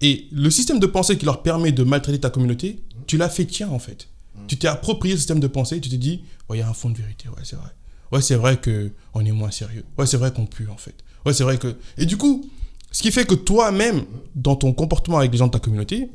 Et 0.00 0.26
le 0.30 0.50
système 0.50 0.78
de 0.78 0.86
pensée 0.86 1.16
qui 1.16 1.24
leur 1.24 1.42
permet 1.42 1.72
de 1.72 1.82
maltraiter 1.84 2.20
ta 2.20 2.30
communauté, 2.30 2.82
tu 3.06 3.16
l'as 3.16 3.28
fait 3.28 3.46
tien 3.46 3.68
en 3.68 3.78
fait. 3.78 4.08
Tu 4.48 4.56
t'es 4.56 4.68
approprié 4.68 5.14
ce 5.14 5.20
système 5.20 5.40
de 5.40 5.46
pensée 5.46 5.76
et 5.76 5.80
tu 5.80 5.88
t'es 5.88 5.96
dit, 5.96 6.24
ouais, 6.48 6.58
il 6.58 6.60
y 6.60 6.62
a 6.62 6.68
un 6.68 6.74
fond 6.74 6.90
de 6.90 6.98
vérité, 6.98 7.28
ouais, 7.28 7.42
c'est 7.44 7.56
vrai. 7.56 7.70
Ouais, 8.10 8.20
c'est 8.20 8.34
vrai 8.34 8.60
qu'on 8.60 9.24
est 9.24 9.32
moins 9.32 9.50
sérieux. 9.50 9.84
Ouais, 9.96 10.06
c'est 10.06 10.18
vrai 10.18 10.32
qu'on 10.32 10.44
pue 10.44 10.68
en 10.68 10.76
fait. 10.76 10.94
Ouais, 11.24 11.32
c'est 11.32 11.44
vrai 11.44 11.56
que. 11.56 11.76
Et 11.96 12.04
du 12.04 12.16
coup, 12.16 12.44
ce 12.90 13.02
qui 13.02 13.10
fait 13.10 13.24
que 13.24 13.34
toi-même, 13.34 14.04
dans 14.34 14.56
ton 14.56 14.72
comportement 14.74 15.18
avec 15.18 15.32
les 15.32 15.38
gens 15.38 15.46
de 15.46 15.52
ta 15.52 15.58
communauté, 15.60 16.10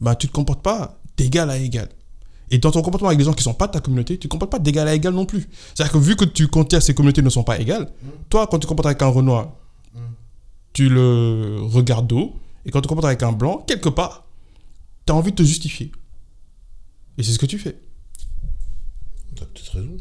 bah, 0.00 0.14
tu 0.14 0.28
te 0.28 0.32
comportes 0.32 0.62
pas 0.62 1.00
d'égal 1.16 1.50
à 1.50 1.58
égal. 1.58 1.88
Et 2.50 2.58
dans 2.58 2.70
ton 2.70 2.82
comportement 2.82 3.08
avec 3.08 3.18
les 3.18 3.24
gens 3.24 3.32
qui 3.32 3.42
sont 3.42 3.54
pas 3.54 3.66
de 3.66 3.72
ta 3.72 3.80
communauté, 3.80 4.18
tu 4.18 4.26
ne 4.26 4.28
te 4.28 4.32
comportes 4.32 4.52
pas 4.52 4.58
d'égal 4.58 4.86
à 4.86 4.94
égal 4.94 5.14
non 5.14 5.24
plus. 5.24 5.48
C'est-à-dire 5.74 5.92
que 5.92 5.98
vu 5.98 6.16
que 6.16 6.24
tu 6.24 6.48
que 6.48 6.80
ces 6.80 6.94
communautés 6.94 7.22
ne 7.22 7.30
sont 7.30 7.44
pas 7.44 7.58
égales, 7.58 7.90
toi, 8.28 8.46
quand 8.46 8.58
tu 8.58 8.64
te 8.64 8.68
comportes 8.68 8.86
avec 8.86 9.00
un 9.00 9.08
Renoir, 9.08 9.52
tu 10.72 10.88
le 10.88 11.58
regardes 11.62 12.06
d'eau. 12.06 12.34
Et 12.64 12.70
quand 12.70 12.80
tu 12.80 12.84
te 12.84 12.88
comportes 12.88 13.06
avec 13.06 13.22
un 13.22 13.32
Blanc, 13.32 13.64
quelque 13.66 13.88
part, 13.88 14.24
tu 15.06 15.12
as 15.12 15.16
envie 15.16 15.32
de 15.32 15.36
te 15.36 15.42
justifier. 15.42 15.90
Et 17.18 17.22
c'est 17.22 17.32
ce 17.32 17.38
que 17.38 17.46
tu 17.46 17.58
fais. 17.58 17.78
T'as 19.36 19.44
peut-être 19.46 19.74
raison. 19.74 19.96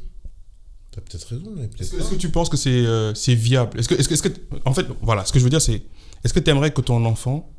T'as 0.91 1.01
peut-être 1.01 1.23
raison, 1.23 1.55
Est-ce 1.79 2.09
que, 2.09 2.15
tu 2.15 2.29
penses 2.29 2.49
que 2.49 2.57
c'est 2.57 2.85
euh, 2.85 3.13
viable? 3.27 3.79
Est-ce 3.79 3.87
que, 3.87 3.95
que, 3.95 4.01
est-ce 4.01 4.21
que, 4.21 4.29
en 4.65 4.73
fait, 4.73 4.85
voilà, 5.01 5.23
ce 5.25 5.31
que 5.31 5.39
je 5.39 5.43
veux 5.45 5.49
dire, 5.49 5.61
c'est, 5.61 5.83
est-ce 6.23 6.33
que 6.33 6.39
tu 6.39 6.51
aimerais 6.51 6.71
que 6.71 6.81
ton 6.81 7.05
enfant, 7.05 7.49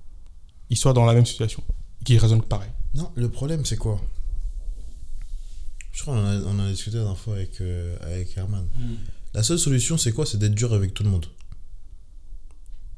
il 0.68 0.76
soit 0.76 0.92
dans 0.92 1.06
la 1.06 1.14
même 1.14 1.24
situation, 1.24 1.62
qu'il 2.04 2.18
raisonne 2.18 2.42
pareil? 2.42 2.68
Non, 2.94 3.10
le 3.14 3.30
problème, 3.30 3.64
c'est 3.64 3.78
quoi? 3.78 3.98
Je 5.92 6.02
crois 6.02 6.14
qu'on 6.14 6.20
en 6.20 6.26
a, 6.26 6.36
on 6.46 6.58
a 6.58 6.70
discuté 6.70 6.96
la 6.96 7.02
dernière 7.04 7.18
fois 7.18 7.34
avec, 7.34 7.60
euh, 7.60 7.96
avec 8.00 8.36
Herman. 8.36 8.66
La 9.34 9.42
seule 9.42 9.58
solution, 9.58 9.96
c'est 9.98 10.12
quoi? 10.12 10.26
C'est 10.26 10.38
d'être 10.38 10.54
dur 10.54 10.72
avec 10.72 10.94
tout 10.94 11.02
le 11.04 11.10
monde. 11.10 11.26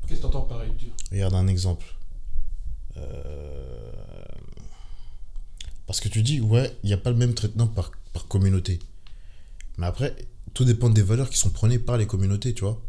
Qu'est-ce 0.06 0.14
que 0.16 0.20
tu 0.20 0.26
entends 0.26 0.42
pareil 0.42 0.70
Regarde 1.10 1.34
un 1.34 1.46
exemple. 1.46 1.86
Euh, 2.96 3.92
Parce 5.86 6.00
que 6.00 6.08
tu 6.08 6.22
dis, 6.22 6.40
ouais, 6.40 6.76
il 6.82 6.86
n'y 6.86 6.92
a 6.92 6.98
pas 6.98 7.10
le 7.10 7.16
même 7.16 7.34
traitement 7.34 7.66
par, 7.66 7.90
par 8.12 8.26
communauté. 8.28 8.78
Mais 9.76 9.86
après, 9.86 10.14
tout 10.54 10.64
dépend 10.64 10.88
des 10.88 11.02
valeurs 11.02 11.30
qui 11.30 11.38
sont 11.38 11.50
prônées 11.50 11.78
par 11.78 11.98
les 11.98 12.06
communautés, 12.06 12.54
tu 12.54 12.62
vois. 12.62 12.80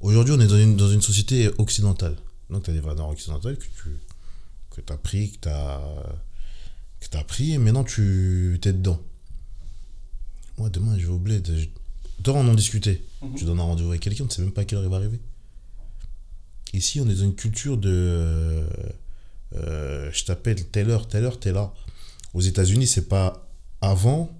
Aujourd'hui, 0.00 0.34
on 0.36 0.40
est 0.40 0.46
dans 0.46 0.58
une, 0.58 0.76
dans 0.76 0.90
une 0.90 1.02
société 1.02 1.48
occidentale. 1.58 2.16
Donc, 2.50 2.64
tu 2.64 2.70
as 2.70 2.74
des 2.74 2.80
valeurs 2.80 3.08
occidentales 3.08 3.56
que 3.56 3.64
tu 3.64 3.98
que 4.70 4.92
as 4.92 4.96
pris, 4.96 5.32
que 5.32 5.38
tu 5.42 5.48
as, 5.48 5.80
que 7.00 7.16
as 7.16 7.24
pris, 7.24 7.52
et 7.52 7.58
maintenant 7.58 7.84
tu 7.84 8.58
es 8.62 8.72
dedans. 8.72 9.00
Moi, 10.58 10.70
demain, 10.70 10.98
je 10.98 11.06
vais 11.06 11.12
au 11.12 11.18
bled. 11.18 11.46
Je... 11.46 11.66
Dors, 12.20 12.36
on 12.36 12.48
en 12.48 12.54
discuter. 12.54 13.04
Tu 13.36 13.44
donnes 13.44 13.60
un 13.60 13.64
rendez-vous 13.64 13.90
avec 13.90 14.02
quelqu'un, 14.02 14.26
tu 14.26 14.34
sais 14.34 14.42
même 14.42 14.52
pas 14.52 14.62
à 14.62 14.64
quelle 14.64 14.78
heure 14.78 14.84
il 14.84 14.90
va 14.90 14.96
arriver. 14.96 15.20
Ici, 16.72 17.00
on 17.00 17.08
est 17.08 17.14
dans 17.14 17.22
une 17.22 17.34
culture 17.34 17.78
de. 17.78 17.90
euh, 17.90 18.68
euh, 19.54 20.10
je 20.12 20.24
t'appelle 20.24 20.66
telle 20.66 20.90
heure, 20.90 21.08
telle 21.08 21.24
heure, 21.24 21.40
t'es 21.40 21.52
là. 21.52 21.72
Aux 22.34 22.40
États-Unis, 22.40 22.86
c'est 22.86 23.08
pas 23.08 23.48
avant, 23.80 24.30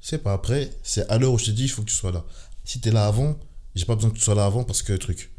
c'est 0.00 0.18
pas 0.18 0.32
après, 0.32 0.70
c'est 0.82 1.08
à 1.10 1.18
l'heure 1.18 1.32
où 1.32 1.38
je 1.38 1.46
te 1.46 1.50
dis, 1.50 1.64
il 1.64 1.68
faut 1.68 1.82
que 1.82 1.88
tu 1.88 1.94
sois 1.94 2.12
là. 2.12 2.24
Si 2.64 2.80
t'es 2.80 2.90
là 2.90 3.06
avant, 3.06 3.38
j'ai 3.74 3.84
pas 3.84 3.94
besoin 3.94 4.10
que 4.10 4.16
tu 4.16 4.22
sois 4.22 4.34
là 4.34 4.46
avant 4.46 4.64
parce 4.64 4.82
que 4.82 4.92
truc. 4.94 5.30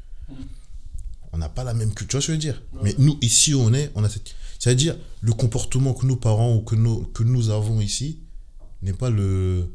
On 1.34 1.38
n'a 1.38 1.50
pas 1.50 1.64
la 1.64 1.74
même 1.74 1.94
culture, 1.94 2.08
tu 2.08 2.16
vois 2.18 2.22
ce 2.22 2.28
que 2.28 2.34
je 2.34 2.38
veux 2.38 2.54
dire. 2.54 2.62
Mais 2.84 2.96
nous, 2.98 3.18
ici 3.22 3.54
où 3.54 3.62
on 3.62 3.74
est, 3.74 3.92
on 3.96 4.04
a 4.04 4.10
cette. 4.10 4.36
C'est-à-dire, 4.66 4.97
le 5.22 5.32
comportement 5.32 5.93
que 5.93 6.07
nos 6.07 6.16
parents 6.16 6.55
ou 6.55 6.61
que, 6.61 6.74
nous 7.24 7.49
avons 7.51 7.82
ici 7.82 8.22
n'est 8.82 8.93
pas 8.93 9.11
le, 9.11 9.72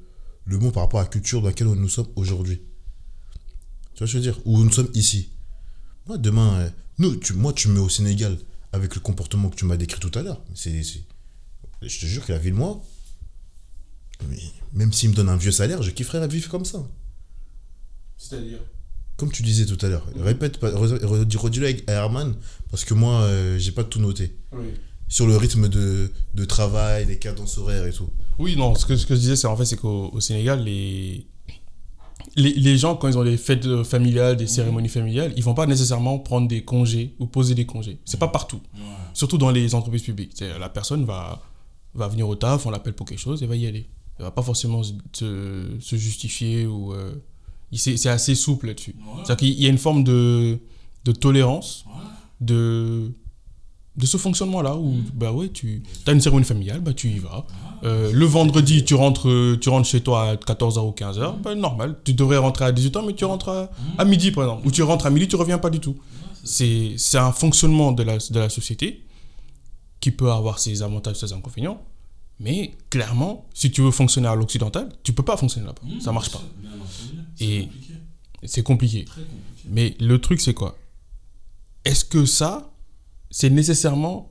le 0.47 0.59
bon 0.59 0.73
par 0.73 0.83
rapport 0.83 0.99
à 0.99 1.05
la 1.05 1.09
culture 1.09 1.41
dans 1.41 1.47
laquelle 1.47 1.69
nous 1.69 1.89
sommes 1.89 2.09
aujourd'hui. 2.17 2.61
Tu 3.95 3.99
vois 3.99 3.99
ce 3.99 4.01
que 4.01 4.07
je 4.07 4.17
veux 4.17 4.23
dire? 4.33 4.41
Où 4.47 4.59
nous 4.59 4.73
sommes 4.73 4.91
ici. 4.95 5.31
Moi, 6.09 6.19
demain, 6.19 6.59
euh, 6.59 6.71
nous, 6.99 7.17
moi, 7.37 7.53
tu 7.53 7.69
me 7.69 7.75
mets 7.75 7.79
au 7.79 7.89
Sénégal 7.89 8.37
avec 8.73 8.97
le 8.97 9.01
comportement 9.01 9.49
que 9.49 9.55
tu 9.55 9.65
m'as 9.65 9.77
décrit 9.77 10.01
tout 10.01 10.11
à 10.19 10.23
l'heure. 10.23 10.43
C'est, 10.57 10.83
je 10.83 12.01
te 12.01 12.07
jure 12.07 12.27
que 12.27 12.33
la 12.33 12.39
vie 12.39 12.51
de 12.51 12.57
moi, 12.57 12.83
même 14.73 14.93
s'il 14.93 15.11
me 15.11 15.15
donne 15.15 15.29
un 15.29 15.37
vieux 15.37 15.53
salaire, 15.53 15.85
je 15.85 15.93
kifferais 15.93 16.27
vivre 16.27 16.51
comme 16.51 16.65
ça. 16.65 16.85
C'est-à-dire? 18.19 18.59
Comme 19.21 19.31
tu 19.31 19.43
disais 19.43 19.67
tout 19.67 19.77
à 19.85 19.89
l'heure. 19.91 20.07
Répète, 20.19 20.59
redis-le 20.63 21.67
avec 21.67 21.85
Herman, 21.91 22.35
parce 22.71 22.87
que 22.87 22.95
moi, 22.95 23.21
euh, 23.21 23.59
j'ai 23.59 23.71
pas 23.73 23.85
tout 23.85 24.01
noté. 24.01 24.35
Oui. 24.53 24.65
Sur 25.09 25.27
le 25.27 25.37
rythme 25.37 25.69
de, 25.69 26.11
de 26.35 26.45
travail, 26.47 27.05
les 27.05 27.19
cadences 27.19 27.59
horaires 27.59 27.85
et 27.87 27.93
tout. 27.93 28.09
Oui, 28.39 28.57
non, 28.57 28.75
ce 28.77 28.87
que, 28.87 28.97
ce 28.97 29.05
que 29.05 29.15
je 29.15 29.21
disais, 29.21 29.37
c'est 29.37 29.47
en 29.47 29.57
fait, 29.59 29.67
c'est 29.67 29.77
qu'au 29.77 30.09
au 30.13 30.21
Sénégal, 30.21 30.65
les, 30.65 31.27
les, 32.37 32.55
les 32.55 32.79
gens, 32.79 32.97
quand 32.97 33.09
ils 33.09 33.19
ont 33.19 33.25
des 33.25 33.37
fêtes 33.37 33.67
euh, 33.67 33.85
familiales, 33.85 34.37
des 34.39 34.47
cérémonies 34.47 34.89
familiales, 34.89 35.35
ils 35.37 35.43
vont 35.45 35.53
pas 35.53 35.67
nécessairement 35.67 36.19
prendre 36.19 36.49
des 36.49 36.65
congés 36.65 37.15
ou 37.19 37.27
poser 37.27 37.55
des 37.55 37.67
congés. 37.67 37.99
C'est 38.07 38.19
pas 38.21 38.29
partout. 38.29 38.61
Surtout 39.13 39.37
dans 39.37 39.51
les 39.51 39.75
entreprises 39.75 40.03
publiques. 40.03 40.33
C'est- 40.35 40.59
La 40.59 40.69
personne 40.71 41.05
va, 41.05 41.43
va 41.95 42.09
venir 42.09 42.27
au 42.27 42.37
taf, 42.37 42.65
on 42.67 42.71
l'appelle 42.71 42.95
pour 42.95 43.05
quelque 43.07 43.19
chose, 43.21 43.43
et 43.43 43.47
va 43.47 43.57
y 43.57 43.67
aller. 43.67 43.87
Elle 44.19 44.25
va 44.25 44.31
pas 44.31 44.43
forcément 44.43 44.83
se, 44.83 44.93
se- 45.81 45.97
justifier 45.97 46.67
ou. 46.67 46.95
euh, 46.95 47.13
c'est 47.79 48.09
assez 48.09 48.35
souple 48.35 48.69
là-dessus. 48.69 48.97
C'est-à-dire 49.19 49.37
qu'il 49.37 49.61
y 49.63 49.67
a 49.67 49.69
une 49.69 49.79
forme 49.79 50.03
de, 50.05 50.59
de 51.05 51.13
tolérance, 51.13 51.85
de, 52.41 53.13
de 53.97 54.07
ce 54.07 54.17
fonctionnement-là 54.17 54.77
où, 54.77 54.95
bah 55.15 55.33
ouais, 55.33 55.49
tu 55.49 55.83
as 56.07 56.13
une 56.13 56.21
cérémonie 56.21 56.47
familiale, 56.47 56.81
bah 56.81 56.93
tu 56.93 57.09
y 57.09 57.19
vas. 57.19 57.47
Euh, 57.85 58.11
le 58.13 58.27
vendredi, 58.27 58.85
tu 58.85 58.95
rentres, 58.95 59.29
tu 59.61 59.69
rentres 59.69 59.89
chez 59.89 60.01
toi 60.03 60.31
à 60.31 60.35
14h 60.37 60.81
ou 60.87 60.91
15h, 60.93 61.41
bah 61.43 61.55
normal. 61.55 61.97
Tu 62.05 62.13
devrais 62.15 62.37
rentrer 62.39 62.65
à 62.67 62.73
18h, 62.73 63.07
mais 63.07 63.15
tu 63.15 63.25
rentres 63.25 63.49
à, 63.49 63.71
à 63.99 64.05
midi, 64.05 64.31
par 64.33 64.45
exemple. 64.45 64.67
Ou 64.67 64.71
tu 64.71 64.83
rentres 64.83 65.07
à 65.07 65.11
midi, 65.11 65.29
tu 65.29 65.37
reviens 65.37 65.59
pas 65.59 65.71
du 65.71 65.81
tout. 65.81 65.97
C'est 66.45 66.95
c'est 66.97 67.19
un 67.19 67.33
fonctionnement 67.33 67.93
de 67.93 68.03
la, 68.03 68.17
de 68.19 68.39
la 68.39 68.49
société 68.49 69.05
qui 70.01 70.11
peut 70.11 70.31
avoir 70.33 70.59
ses 70.59 70.83
avantages, 70.83 71.17
ses 71.17 71.33
inconvénients. 71.33 71.81
Mais 72.39 72.73
clairement, 72.89 73.47
si 73.53 73.71
tu 73.71 73.83
veux 73.83 73.91
fonctionner 73.91 74.27
à 74.29 74.35
l'occidental, 74.35 74.89
tu 75.03 75.13
peux 75.13 75.23
pas 75.23 75.37
fonctionner 75.37 75.67
là-bas. 75.67 75.83
Ça 76.01 76.11
marche 76.13 76.31
pas. 76.31 76.41
Et 77.41 77.69
c'est 78.45 78.63
compliqué. 78.63 79.05
Mais 79.69 79.97
le 80.01 80.21
truc, 80.21 80.41
c'est 80.41 80.55
quoi? 80.55 80.79
Est-ce 81.85 82.05
que 82.05 82.25
ça, 82.27 82.73
c'est 83.31 83.51
nécessairement 83.51 84.31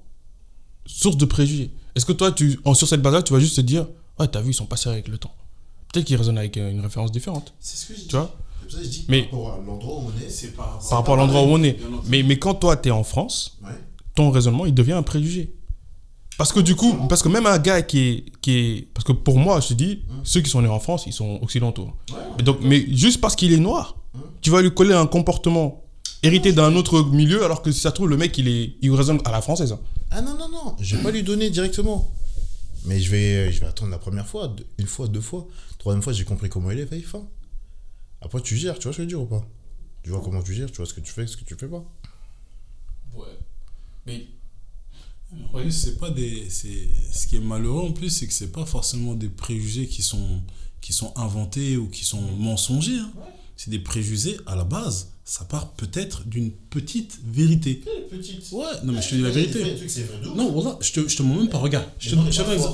source 0.86 1.18
de 1.18 1.26
préjugés? 1.26 1.72
Est-ce 1.96 2.06
que 2.06 2.14
toi, 2.14 2.32
tu, 2.32 2.60
en, 2.66 2.74
sur 2.74 2.88
cette 2.88 3.02
base-là, 3.02 3.24
tu 3.24 3.34
vas 3.34 3.40
juste 3.40 3.56
te 3.58 3.62
dire 3.62 3.88
Ouais, 4.20 4.28
t'as 4.28 4.42
vu, 4.42 4.52
ils 4.52 4.54
sont 4.54 4.66
passés 4.66 4.90
avec 4.90 5.08
le 5.08 5.18
temps. 5.18 5.34
Peut-être 5.92 6.06
qu'ils 6.06 6.18
raisonnent 6.18 6.38
avec 6.38 6.58
euh, 6.58 6.70
une 6.72 6.82
référence 6.82 7.12
différente. 7.12 7.54
C'est 7.60 7.78
ce 7.78 7.88
que 7.88 7.94
je 7.96 8.00
dis. 8.02 8.08
Tu 8.08 8.16
vois 8.16 8.36
ça 8.70 8.78
je 8.84 8.88
dis 8.88 9.06
Mais- 9.08 9.24
par 9.24 9.40
rapport 9.42 9.54
à 9.54 9.66
l'endroit 9.66 9.96
où 9.98 10.12
on 10.16 10.22
est, 10.24 10.30
c'est 10.30 10.56
par 10.56 10.78
Par 10.80 10.98
rapport 11.00 11.14
à 11.16 11.18
l'endroit 11.18 11.42
où 11.42 11.46
on 11.48 11.64
est. 11.64 11.80
Mais, 12.06 12.22
mais 12.22 12.38
quand 12.38 12.54
toi, 12.54 12.78
t'es 12.78 12.92
en 12.92 13.04
France, 13.04 13.58
Ouais. 13.64 13.72
ton 14.14 14.30
raisonnement, 14.30 14.68
il 14.68 14.76
devient 14.76 14.92
un 14.92 15.02
préjugé. 15.02 15.56
Parce 16.40 16.54
que 16.54 16.62
du 16.62 16.74
coup, 16.74 16.96
parce 17.10 17.22
que 17.22 17.28
même 17.28 17.46
un 17.46 17.60
gars 17.60 17.82
qui 17.82 18.00
est, 18.00 18.26
qui 18.40 18.52
est... 18.58 18.88
Parce 18.94 19.04
que 19.04 19.12
pour 19.12 19.38
moi, 19.38 19.60
je 19.60 19.68
te 19.68 19.74
dis, 19.74 20.04
ceux 20.24 20.40
qui 20.40 20.50
sont 20.50 20.62
nés 20.62 20.70
en 20.70 20.80
France, 20.80 21.04
ils 21.06 21.12
sont 21.12 21.38
occidentaux. 21.42 21.92
Mais, 22.38 22.44
donc, 22.44 22.60
mais 22.62 22.86
juste 22.96 23.20
parce 23.20 23.36
qu'il 23.36 23.52
est 23.52 23.58
noir, 23.58 23.98
tu 24.40 24.50
vas 24.50 24.62
lui 24.62 24.74
coller 24.74 24.94
un 24.94 25.06
comportement 25.06 25.84
hérité 26.24 26.54
d'un 26.54 26.78
autre 26.78 27.04
milieu, 27.04 27.44
alors 27.44 27.62
que 27.62 27.74
si 27.74 27.82
ça 27.82 27.92
trouve, 27.92 28.08
le 28.08 28.16
mec, 28.16 28.38
il, 28.38 28.48
est, 28.48 28.78
il 28.82 28.90
raisonne 28.90 29.20
à 29.26 29.32
la 29.32 29.42
française. 29.42 29.74
hein. 29.74 29.82
Ah 30.12 30.22
non, 30.22 30.38
non, 30.38 30.48
non, 30.50 30.78
je 30.80 30.96
vais 30.96 31.04
pas 31.04 31.12
lui 31.12 31.24
donner 31.24 31.50
directement. 31.50 32.10
Mais 32.86 33.02
je 33.02 33.12
vais, 33.12 33.52
je 33.52 33.60
vais 33.60 33.68
attendre 33.68 33.92
la 33.92 34.00
première 34.00 34.26
fois, 34.26 34.56
une 34.78 34.88
fois, 34.88 35.10
deux 35.10 35.20
fois. 35.20 35.46
Troisième 35.78 36.02
fois, 36.02 36.14
j'ai 36.14 36.24
compris 36.24 36.48
comment 36.48 36.72
il 36.72 36.80
est, 36.80 36.86
fait 36.86 37.02
fin. 37.02 37.28
Après, 38.22 38.40
tu 38.40 38.56
gères, 38.56 38.80
tu 38.80 38.84
vois 38.84 38.94
ce 38.94 38.98
que 38.98 39.04
je 39.04 39.08
veux 39.08 39.08
dire 39.10 39.22
ou 39.22 39.26
pas? 39.26 39.46
Tu 40.04 40.10
vois 40.10 40.22
comment 40.24 40.42
tu 40.42 40.54
gères, 40.54 40.72
tu 40.72 40.78
vois 40.78 40.86
ce 40.86 40.94
que 40.94 41.02
tu 41.02 41.12
fais, 41.12 41.28
ce 41.28 41.36
que 41.36 41.44
tu 41.44 41.56
fais 41.56 41.68
pas. 41.68 41.84
Mais 44.06 44.26
Oui, 45.54 45.72
c'est 45.72 45.98
pas 46.00 46.10
des. 46.10 46.50
c'est- 46.50 46.90
Ce 47.12 47.28
qui 47.28 47.36
est 47.38 47.40
malheureux 47.42 47.88
en 47.88 47.92
plus, 47.92 48.10
c'est 48.10 48.28
que 48.28 48.34
c'est 48.34 48.52
pas 48.52 48.66
forcément 48.66 49.14
des 49.14 49.30
préjugés 49.30 49.88
qui 49.88 50.02
sont, 50.02 50.42
qui 50.82 50.94
sont 50.94 51.14
inventés 51.18 51.78
ou 51.78 51.88
qui 51.88 52.04
sont 52.06 52.22
mensongers. 52.38 52.98
hein. 53.00 53.12
C'est 53.56 53.70
des 53.72 53.80
préjugés 53.80 54.38
à 54.46 54.56
la 54.56 54.64
base. 54.64 55.10
Ça 55.26 55.46
part 55.46 55.74
peut-être 55.74 56.26
d'une 56.28 56.50
petite 56.52 57.20
vérité. 57.24 57.84
Petite. 58.10 58.52
Ouais, 58.52 58.66
non, 58.84 58.94
mais 58.94 59.02
je 59.02 59.10
te 59.10 59.16
dis 59.16 59.22
la 59.22 59.30
vérité. 59.30 59.60
Non, 60.36 60.52
voilà, 60.52 60.78
je 60.82 60.92
te, 60.94 61.08
je 61.08 61.18
te 61.18 61.22
même 61.24 61.48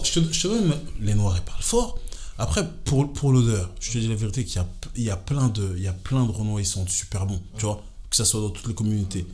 je 0.06 0.20
te- 0.20 0.34
je 0.34 0.41
te 0.43 0.47
donne 0.47 0.74
les 1.01 1.16
noirs, 1.16 1.36
ils 1.38 1.43
parlent 1.43 1.62
fort. 1.64 1.99
Après, 2.38 2.66
pour, 2.86 3.12
pour 3.12 3.32
l'odeur, 3.34 3.74
je 3.82 3.91
te 3.91 3.97
dis 3.97 4.08
la 4.08 4.16
vérité 4.16 4.45
qu'il 4.45 4.58
y 4.58 4.60
a, 4.60 4.70
il 4.95 5.03
y 5.03 5.10
a 5.10 5.18
plein 5.18 5.49
de, 5.49 5.74
il 5.76 5.84
y 5.84 5.88
a 5.88 5.93
plein 5.93 6.26
de 6.26 6.32
renois, 6.32 6.62
ils 6.62 6.66
sont 6.66 6.86
super 6.88 7.26
bons, 7.26 7.41
tu 7.58 7.66
vois, 7.66 7.84
que 8.10 8.16
ça 8.16 8.24
soit 8.24 8.39
dans 8.41 8.49
toutes 8.51 8.68
les 8.68 8.74
communautés. 8.74 9.26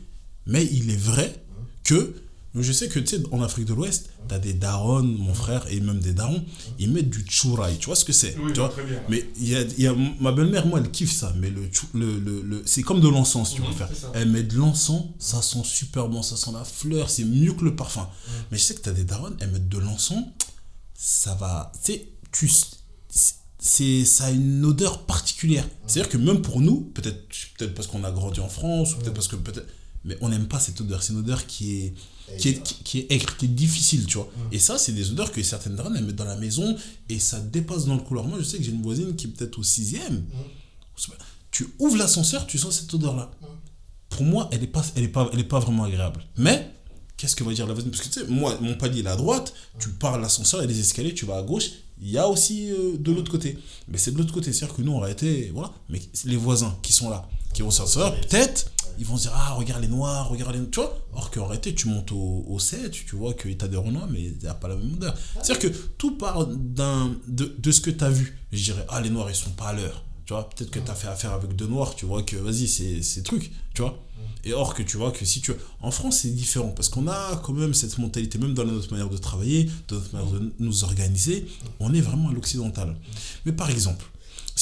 Mais 0.46 0.64
il 0.72 0.90
est 0.90 0.96
vrai 0.96 1.44
que, 1.84 2.14
je 2.60 2.70
sais 2.72 2.88
que, 2.88 2.98
tu 2.98 3.16
sais, 3.16 3.22
en 3.32 3.40
Afrique 3.42 3.64
de 3.64 3.72
l'Ouest, 3.72 4.10
t'as 4.28 4.38
des 4.38 4.52
darons, 4.52 5.02
mon 5.02 5.32
frère, 5.32 5.66
et 5.70 5.80
même 5.80 6.00
des 6.00 6.12
darons, 6.12 6.44
ils 6.78 6.90
mettent 6.90 7.08
du 7.08 7.24
chouraï, 7.28 7.78
tu 7.78 7.86
vois 7.86 7.96
ce 7.96 8.04
que 8.04 8.12
c'est, 8.12 8.34
tu 8.52 8.60
vois? 8.60 8.68
Mais 9.08 9.26
il 9.38 9.48
y 9.48 9.56
a, 9.56 9.62
y 9.78 9.86
a- 9.86 9.94
ma 10.20 10.32
belle-mère, 10.32 10.66
moi, 10.66 10.78
elle 10.78 10.90
kiffe 10.90 11.12
ça, 11.12 11.32
mais 11.38 11.48
le, 11.50 11.62
le, 11.94 12.18
le, 12.18 12.42
le- 12.42 12.62
c'est 12.66 12.82
comme 12.82 13.00
de 13.00 13.08
l'encens, 13.08 13.48
si 13.50 13.54
tu 13.56 13.62
préfères. 13.62 13.88
Elle 14.14 14.28
met 14.30 14.42
de 14.42 14.56
l'encens, 14.56 15.02
ça 15.18 15.40
sent 15.40 15.62
super 15.64 16.08
bon, 16.08 16.22
ça 16.22 16.36
sent 16.36 16.50
la 16.52 16.64
fleur, 16.64 17.08
c'est 17.08 17.24
mieux 17.24 17.54
que 17.54 17.64
le 17.64 17.74
parfum. 17.74 18.06
Mais 18.50 18.58
je 18.58 18.62
sais 18.64 18.74
que 18.74 18.80
t'as 18.80 18.92
des 18.92 19.04
darons, 19.04 19.32
elles 19.40 19.50
mettent 19.50 19.68
de 19.70 19.78
l'encens, 19.78 20.24
ça 20.94 21.34
va, 21.34 21.72
tu 21.84 21.92
sais, 21.94 22.08
tu, 22.32 22.50
c'est, 23.58 24.04
ça 24.04 24.24
a 24.24 24.30
une 24.30 24.64
odeur 24.64 25.04
particulière. 25.06 25.66
C'est-à-dire 25.86 26.10
que 26.10 26.18
même 26.18 26.42
pour 26.42 26.60
nous, 26.60 26.80
peut-être, 26.94 27.22
peut-être 27.58 27.74
parce 27.74 27.86
qu'on 27.86 28.02
a 28.04 28.10
grandi 28.10 28.40
en 28.40 28.48
France, 28.48 28.94
ou 28.94 28.98
peut-être 28.98 29.14
parce 29.14 29.28
que 29.28 29.36
peut-être, 29.36 29.66
mais 30.04 30.16
on 30.20 30.28
n'aime 30.30 30.48
pas 30.48 30.58
cette 30.58 30.80
odeur. 30.80 31.02
C'est 31.02 31.12
une 31.12 31.20
odeur 31.20 31.46
qui 31.46 31.76
est, 31.76 31.94
qui 32.38 32.48
est, 32.50 32.62
qui, 32.62 32.74
qui 32.82 32.98
est 32.98 33.12
aigre, 33.12 33.36
qui 33.36 33.46
est 33.46 33.48
difficile, 33.48 34.06
tu 34.06 34.18
vois. 34.18 34.30
Et 34.50 34.58
ça, 34.58 34.78
c'est 34.78 34.92
des 34.92 35.10
odeurs 35.10 35.32
que 35.32 35.42
certaines 35.42 35.76
darons, 35.76 35.94
elles 35.94 36.04
mettent 36.04 36.16
dans 36.16 36.24
la 36.24 36.36
maison 36.36 36.76
et 37.08 37.18
ça 37.18 37.40
dépasse 37.40 37.86
dans 37.86 37.94
le 37.94 38.00
couloir. 38.00 38.26
Moi, 38.26 38.38
je 38.38 38.44
sais 38.44 38.58
que 38.58 38.64
j'ai 38.64 38.72
une 38.72 38.82
voisine 38.82 39.14
qui 39.16 39.26
est 39.26 39.30
peut-être 39.30 39.58
au 39.58 39.62
sixième. 39.62 40.24
Tu 41.50 41.68
ouvres 41.78 41.96
l'ascenseur, 41.96 42.46
tu 42.46 42.58
sens 42.58 42.80
cette 42.80 42.94
odeur-là. 42.94 43.30
Pour 44.08 44.24
moi, 44.24 44.48
elle 44.52 44.60
n'est 44.60 44.66
pas, 44.66 44.84
elle 44.96 45.04
est 45.04 45.08
pas, 45.08 45.28
elle 45.32 45.40
est 45.40 45.44
pas 45.44 45.60
vraiment 45.60 45.84
agréable. 45.84 46.24
Mais, 46.36 46.70
qu'est-ce 47.16 47.36
que 47.36 47.44
va 47.44 47.52
dire 47.52 47.66
la 47.66 47.74
voisine? 47.74 47.90
Parce 47.90 48.02
que 48.02 48.12
tu 48.12 48.20
sais, 48.20 48.26
moi, 48.26 48.58
mon 48.60 48.74
palier 48.74 49.02
est 49.02 49.06
à 49.06 49.16
droite, 49.16 49.54
tu 49.78 49.90
pars 49.90 50.18
l'ascenseur, 50.18 50.60
a 50.60 50.66
des 50.66 50.80
escaliers, 50.80 51.14
tu 51.14 51.24
vas 51.24 51.36
à 51.36 51.42
gauche, 51.42 51.70
il 52.00 52.10
y 52.10 52.18
a 52.18 52.26
aussi 52.26 52.70
euh, 52.70 52.96
de 52.98 53.12
l'autre 53.12 53.30
côté. 53.30 53.56
Mais 53.88 53.96
c'est 53.96 54.10
de 54.10 54.18
l'autre 54.18 54.32
côté, 54.32 54.52
c'est-à-dire 54.52 54.74
que 54.74 54.82
nous, 54.82 54.92
on 54.92 54.98
aurait 54.98 55.12
été. 55.12 55.50
Voilà. 55.54 55.72
Mais 55.88 56.00
les 56.24 56.36
voisins 56.36 56.76
qui 56.82 56.92
sont 56.92 57.08
là, 57.08 57.28
qui 57.54 57.62
vont 57.62 57.70
sortir, 57.70 58.12
peut-être, 58.22 58.71
ils 58.98 59.04
vont 59.06 59.16
se 59.16 59.22
dire 59.22 59.32
Ah, 59.34 59.52
regarde 59.54 59.82
les 59.82 59.88
noirs, 59.88 60.28
regarde 60.28 60.54
les. 60.54 60.68
Tu 60.70 60.80
vois 60.80 60.98
Or 61.12 61.30
qu'en 61.30 61.46
réalité, 61.46 61.74
tu 61.74 61.88
montes 61.88 62.12
au, 62.12 62.44
au 62.46 62.58
7, 62.58 62.90
tu 62.90 63.16
vois 63.16 63.34
que 63.34 63.48
tu 63.48 63.64
as 63.64 63.68
des 63.68 63.76
renois, 63.76 64.06
mais 64.10 64.22
il 64.22 64.38
n'y 64.38 64.46
a 64.46 64.54
pas 64.54 64.68
la 64.68 64.76
même 64.76 64.94
odeur. 64.94 65.14
C'est-à-dire 65.42 65.70
que 65.70 65.76
tout 65.98 66.16
part 66.16 66.46
de, 66.46 67.54
de 67.58 67.70
ce 67.72 67.80
que 67.80 67.90
tu 67.90 68.04
as 68.04 68.10
vu. 68.10 68.38
Je 68.52 68.62
dirais 68.64 68.84
Ah, 68.88 69.00
les 69.00 69.10
noirs, 69.10 69.30
ils 69.30 69.36
sont 69.36 69.50
pas 69.50 69.68
à 69.68 69.72
l'heure. 69.72 70.04
Tu 70.24 70.32
vois, 70.34 70.48
peut-être 70.48 70.70
que 70.70 70.78
tu 70.78 70.90
as 70.90 70.94
fait 70.94 71.08
affaire 71.08 71.32
avec 71.32 71.56
deux 71.56 71.66
noirs, 71.66 71.94
tu 71.96 72.06
vois 72.06 72.22
que 72.22 72.36
vas-y, 72.36 72.68
c'est, 72.68 73.02
c'est 73.02 73.22
truc, 73.22 73.50
tu 73.74 73.82
vois. 73.82 73.98
Et 74.44 74.52
or 74.52 74.74
que 74.74 74.82
tu 74.82 74.96
vois 74.96 75.12
que 75.12 75.24
si 75.24 75.40
tu... 75.40 75.52
En 75.80 75.90
France, 75.90 76.20
c'est 76.20 76.30
différent 76.34 76.68
parce 76.70 76.88
qu'on 76.88 77.06
a 77.06 77.36
quand 77.44 77.52
même 77.52 77.74
cette 77.74 77.96
mentalité, 77.98 78.38
même 78.38 78.54
dans 78.54 78.64
notre 78.64 78.90
manière 78.90 79.08
de 79.08 79.16
travailler, 79.16 79.70
dans 79.88 79.96
notre 79.96 80.14
manière 80.14 80.32
de 80.32 80.52
nous 80.58 80.84
organiser, 80.84 81.46
on 81.80 81.92
est 81.94 82.00
vraiment 82.00 82.28
à 82.28 82.32
l'occidental. 82.32 82.96
Mais 83.46 83.52
par 83.52 83.70
exemple, 83.70 84.04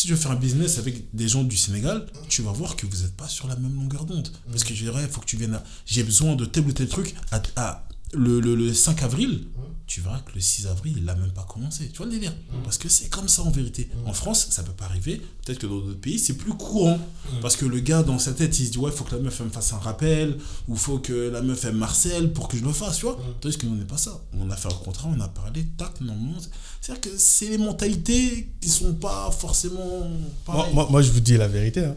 si 0.00 0.06
tu 0.06 0.14
veux 0.14 0.18
faire 0.18 0.30
un 0.30 0.36
business 0.36 0.78
avec 0.78 1.14
des 1.14 1.28
gens 1.28 1.44
du 1.44 1.58
Sénégal, 1.58 2.06
tu 2.30 2.40
vas 2.40 2.52
voir 2.52 2.74
que 2.74 2.86
vous 2.86 3.02
n'êtes 3.02 3.14
pas 3.16 3.28
sur 3.28 3.46
la 3.48 3.56
même 3.56 3.74
longueur 3.74 4.06
d'onde. 4.06 4.28
Parce 4.50 4.64
que 4.64 4.72
je 4.74 4.84
dirais, 4.84 5.02
il 5.02 5.08
faut 5.10 5.20
que 5.20 5.26
tu 5.26 5.36
viennes 5.36 5.54
à... 5.54 5.62
J'ai 5.84 6.02
besoin 6.02 6.36
de 6.36 6.46
tel 6.46 6.64
ou 6.66 6.72
tel 6.72 6.88
truc 6.88 7.14
à, 7.30 7.42
à- 7.56 7.84
le, 8.12 8.40
le, 8.40 8.54
le 8.56 8.72
5 8.74 9.02
avril, 9.02 9.44
tu 9.86 10.00
verras 10.02 10.20
que 10.20 10.32
le 10.34 10.40
6 10.40 10.68
avril, 10.68 10.94
il 10.98 11.04
n'a 11.04 11.14
même 11.16 11.32
pas 11.32 11.42
commencé. 11.44 11.88
Tu 11.88 11.96
vois 11.96 12.06
le 12.06 12.12
délire? 12.12 12.32
Parce 12.62 12.78
que 12.78 12.88
c'est 12.88 13.08
comme 13.08 13.26
ça 13.28 13.42
en 13.42 13.50
vérité. 13.50 13.88
En 14.06 14.12
France, 14.12 14.46
ça 14.50 14.62
peut 14.62 14.72
pas 14.72 14.84
arriver. 14.84 15.20
Peut-être 15.44 15.58
que 15.58 15.66
dans 15.66 15.80
d'autres 15.80 15.98
pays, 16.00 16.18
c'est 16.18 16.34
plus 16.34 16.52
courant. 16.52 16.98
Parce 17.42 17.56
que 17.56 17.64
le 17.66 17.80
gars, 17.80 18.02
dans 18.04 18.18
sa 18.20 18.32
tête, 18.32 18.56
il 18.60 18.66
se 18.66 18.70
dit 18.70 18.78
Ouais, 18.78 18.90
il 18.92 18.96
faut 18.96 19.02
que 19.04 19.16
la 19.16 19.20
meuf 19.20 19.40
elle 19.40 19.46
me 19.46 19.50
fasse 19.52 19.72
un 19.72 19.78
rappel, 19.78 20.38
ou 20.68 20.76
faut 20.76 20.98
que 20.98 21.12
la 21.30 21.42
meuf 21.42 21.64
elle 21.64 21.74
me 21.74 21.82
harcèle 21.82 22.32
pour 22.32 22.46
que 22.46 22.56
je 22.56 22.62
le 22.64 22.72
fasse, 22.72 22.98
tu 22.98 23.06
vois 23.06 23.18
Tandis 23.40 23.56
que 23.58 23.66
nous, 23.66 23.72
on 23.72 23.76
n'est 23.76 23.84
pas 23.84 23.98
ça. 23.98 24.20
On 24.38 24.48
a 24.50 24.56
fait 24.56 24.68
un 24.68 24.76
contrat, 24.76 25.08
on 25.12 25.20
a 25.20 25.28
parlé, 25.28 25.64
tac, 25.76 26.00
normalement. 26.00 26.38
c'est- 26.40 26.50
C'est-à-dire 26.80 27.00
que 27.12 27.18
c'est 27.18 27.48
les 27.48 27.58
mentalités 27.58 28.48
qui 28.60 28.68
sont 28.68 28.94
pas 28.94 29.30
forcément. 29.32 30.08
moi, 30.46 30.68
moi, 30.72 30.86
moi, 30.88 31.02
je 31.02 31.10
vous 31.10 31.20
dis 31.20 31.36
la 31.36 31.48
vérité. 31.48 31.84
hein. 31.84 31.96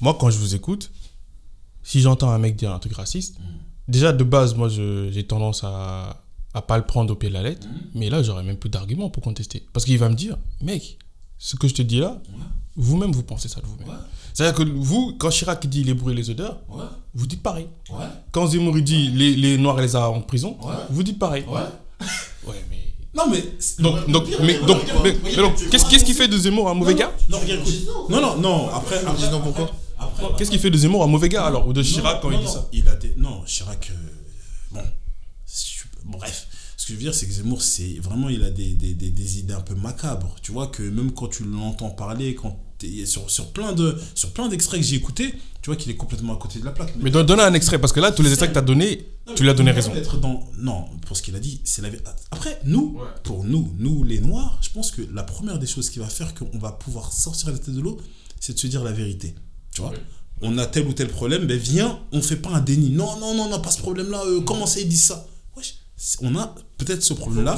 Moi, 0.00 0.16
quand 0.18 0.30
je 0.30 0.38
vous 0.38 0.54
écoute, 0.54 0.90
si 1.82 2.00
j'entends 2.00 2.30
un 2.30 2.38
mec 2.38 2.54
dire 2.56 2.72
un 2.72 2.78
truc 2.78 2.94
raciste, 2.94 3.34
déjà 3.88 4.12
de 4.12 4.24
base, 4.24 4.54
moi, 4.54 4.68
j'ai 4.68 5.24
tendance 5.26 5.62
à 5.64 6.20
à 6.56 6.62
pas 6.62 6.78
le 6.78 6.84
prendre 6.84 7.12
au 7.12 7.16
pied 7.16 7.28
de 7.28 7.34
la 7.34 7.42
lettre. 7.42 7.66
Mais 7.94 8.08
là, 8.08 8.22
j'aurais 8.22 8.44
même 8.44 8.56
plus 8.56 8.70
d'arguments 8.70 9.10
pour 9.10 9.22
contester. 9.24 9.66
Parce 9.72 9.84
qu'il 9.84 9.98
va 9.98 10.08
me 10.08 10.14
dire, 10.14 10.38
mec, 10.62 10.98
ce 11.36 11.56
que 11.56 11.66
je 11.66 11.74
te 11.74 11.82
dis 11.82 11.98
là, 11.98 12.22
vous-même, 12.76 13.10
vous 13.10 13.24
pensez 13.24 13.48
ça 13.48 13.60
de 13.60 13.66
vous-même. 13.66 13.88
Ouais. 13.88 13.94
C'est-à-dire 14.32 14.56
que 14.56 14.62
vous, 14.70 15.14
quand 15.18 15.30
Chirac 15.30 15.66
dit 15.66 15.82
les 15.82 15.94
bruits 15.94 16.12
et 16.14 16.16
les 16.16 16.30
odeurs, 16.30 16.60
Ouais, 16.68 16.84
vous 17.12 17.26
dites 17.26 17.42
pareil. 17.42 17.66
Quand 18.30 18.46
Zemmour 18.46 18.76
dit 18.76 19.08
les, 19.08 19.34
les 19.34 19.58
Noirs 19.58 19.80
et 19.80 19.82
les 19.82 19.96
Arabes 19.96 20.14
en 20.14 20.20
prison, 20.20 20.56
vous 20.90 21.02
dites 21.02 21.18
pareil. 21.18 21.44
ouais. 21.48 21.60
Ouais, 22.46 22.62
mais. 22.70 22.78
Non, 23.16 23.24
mais. 23.30 23.42
Donc, 23.78 24.08
donc, 24.10 24.24
mais, 24.42 24.58
donc, 24.66 24.78
mais- 25.02 25.14
qu'est-ce 25.70 25.88
qu'est-ce 25.88 26.04
qui 26.04 26.12
fait 26.12 26.28
de 26.28 26.36
Zemmour 26.36 26.68
un 26.68 26.74
mauvais 26.74 26.94
gars? 26.94 27.10
Non, 27.30 27.38
écoute. 27.48 27.74
Non, 28.10 28.20
non, 28.20 28.36
non, 28.36 28.68
après. 28.68 28.98
Après 29.04 29.30
non, 29.30 29.40
pourquoi? 29.40 29.64
après, 29.64 29.76
Qu'est-ce 30.36 30.50
qui 30.50 30.58
fait 30.58 30.70
de 30.70 30.78
Zemmour 30.78 31.04
un 31.04 31.06
mauvais 31.06 31.28
gars 31.28 31.44
alors 31.44 31.66
Ou 31.68 31.72
de 31.72 31.82
Chirac 31.82 32.20
quand 32.20 32.30
il 32.30 32.40
dit 32.40 32.46
ça 32.46 32.68
Il 32.72 32.88
a 32.88 32.94
des... 32.94 33.14
Non, 33.16 33.42
Chirac, 33.44 33.90
euh, 33.90 34.78
bon, 36.04 36.18
bref. 36.18 36.48
Ce 36.76 36.86
que 36.86 36.92
je 36.92 36.98
veux 36.98 37.02
dire, 37.04 37.14
c'est 37.14 37.26
que 37.26 37.32
Zemmour, 37.32 37.62
c'est 37.62 37.98
vraiment, 38.00 38.28
il 38.28 38.42
a 38.44 38.50
des, 38.50 38.74
des, 38.74 38.94
des, 38.94 39.10
des 39.10 39.38
idées 39.38 39.54
un 39.54 39.60
peu 39.60 39.74
macabres. 39.74 40.36
Tu 40.42 40.52
vois 40.52 40.66
que 40.66 40.82
même 40.82 41.12
quand 41.12 41.28
tu 41.28 41.44
l'entends 41.44 41.90
parler, 41.90 42.34
quand 42.34 42.58
sur, 43.06 43.30
sur 43.30 43.52
plein 43.52 43.72
de 43.72 43.96
sur 44.14 44.30
plein 44.32 44.48
d'extraits 44.48 44.80
que 44.80 44.86
j'ai 44.86 44.96
écoutés, 44.96 45.32
tu 45.62 45.70
vois 45.70 45.76
qu'il 45.76 45.90
est 45.90 45.96
complètement 45.96 46.34
à 46.34 46.36
côté 46.36 46.58
de 46.58 46.64
la 46.64 46.72
plaque. 46.72 46.94
Mais 47.00 47.10
donne 47.10 47.26
donne 47.26 47.40
un 47.40 47.54
extrait, 47.54 47.78
parce 47.78 47.92
que 47.92 48.00
là, 48.00 48.12
tous 48.12 48.22
les 48.22 48.30
extraits 48.30 48.50
que 48.50 48.54
tu 48.54 48.58
as 48.58 48.62
donnés, 48.62 49.08
tu 49.34 49.42
lui 49.42 49.48
as 49.48 49.52
mais 49.52 49.58
donné 49.58 49.70
raison. 49.70 49.94
être 49.94 50.18
dans... 50.18 50.44
Non, 50.58 50.86
pour 51.06 51.16
ce 51.16 51.22
qu'il 51.22 51.34
a 51.36 51.40
dit, 51.40 51.60
c'est 51.64 51.82
la 51.82 51.88
vérité. 51.88 52.10
Après, 52.30 52.60
nous, 52.64 52.98
pour 53.22 53.44
nous, 53.44 53.72
nous 53.78 54.04
les 54.04 54.20
Noirs, 54.20 54.58
je 54.60 54.70
pense 54.70 54.90
que 54.90 55.02
la 55.12 55.22
première 55.22 55.58
des 55.58 55.66
choses 55.66 55.90
qui 55.90 55.98
va 55.98 56.08
faire 56.08 56.34
qu'on 56.34 56.58
va 56.58 56.72
pouvoir 56.72 57.12
sortir 57.12 57.50
la 57.50 57.58
tête 57.58 57.74
de 57.74 57.80
l'eau, 57.80 58.00
c'est 58.40 58.54
de 58.54 58.58
se 58.58 58.66
dire 58.66 58.84
la 58.84 58.92
vérité. 58.92 59.34
Tu 59.74 59.80
vois 59.82 59.92
On 60.42 60.56
a 60.58 60.66
tel 60.66 60.86
ou 60.86 60.92
tel 60.92 61.08
problème, 61.08 61.46
ben 61.46 61.58
viens, 61.58 61.98
on 62.12 62.22
fait 62.22 62.36
pas 62.36 62.50
un 62.50 62.60
déni. 62.60 62.90
Non, 62.90 63.18
non, 63.18 63.34
non, 63.34 63.44
on 63.44 63.48
n'a 63.50 63.58
pas 63.58 63.70
ce 63.70 63.78
problème-là. 63.78 64.22
euh, 64.26 64.40
comment 64.42 64.66
ça, 64.66 64.80
ils 64.80 64.88
disent 64.88 65.04
ça? 65.06 65.26
Wesh, 65.56 65.74
on 66.20 66.34
a 66.36 66.54
peut-être 66.78 67.02
ce 67.02 67.14
problème-là. 67.14 67.52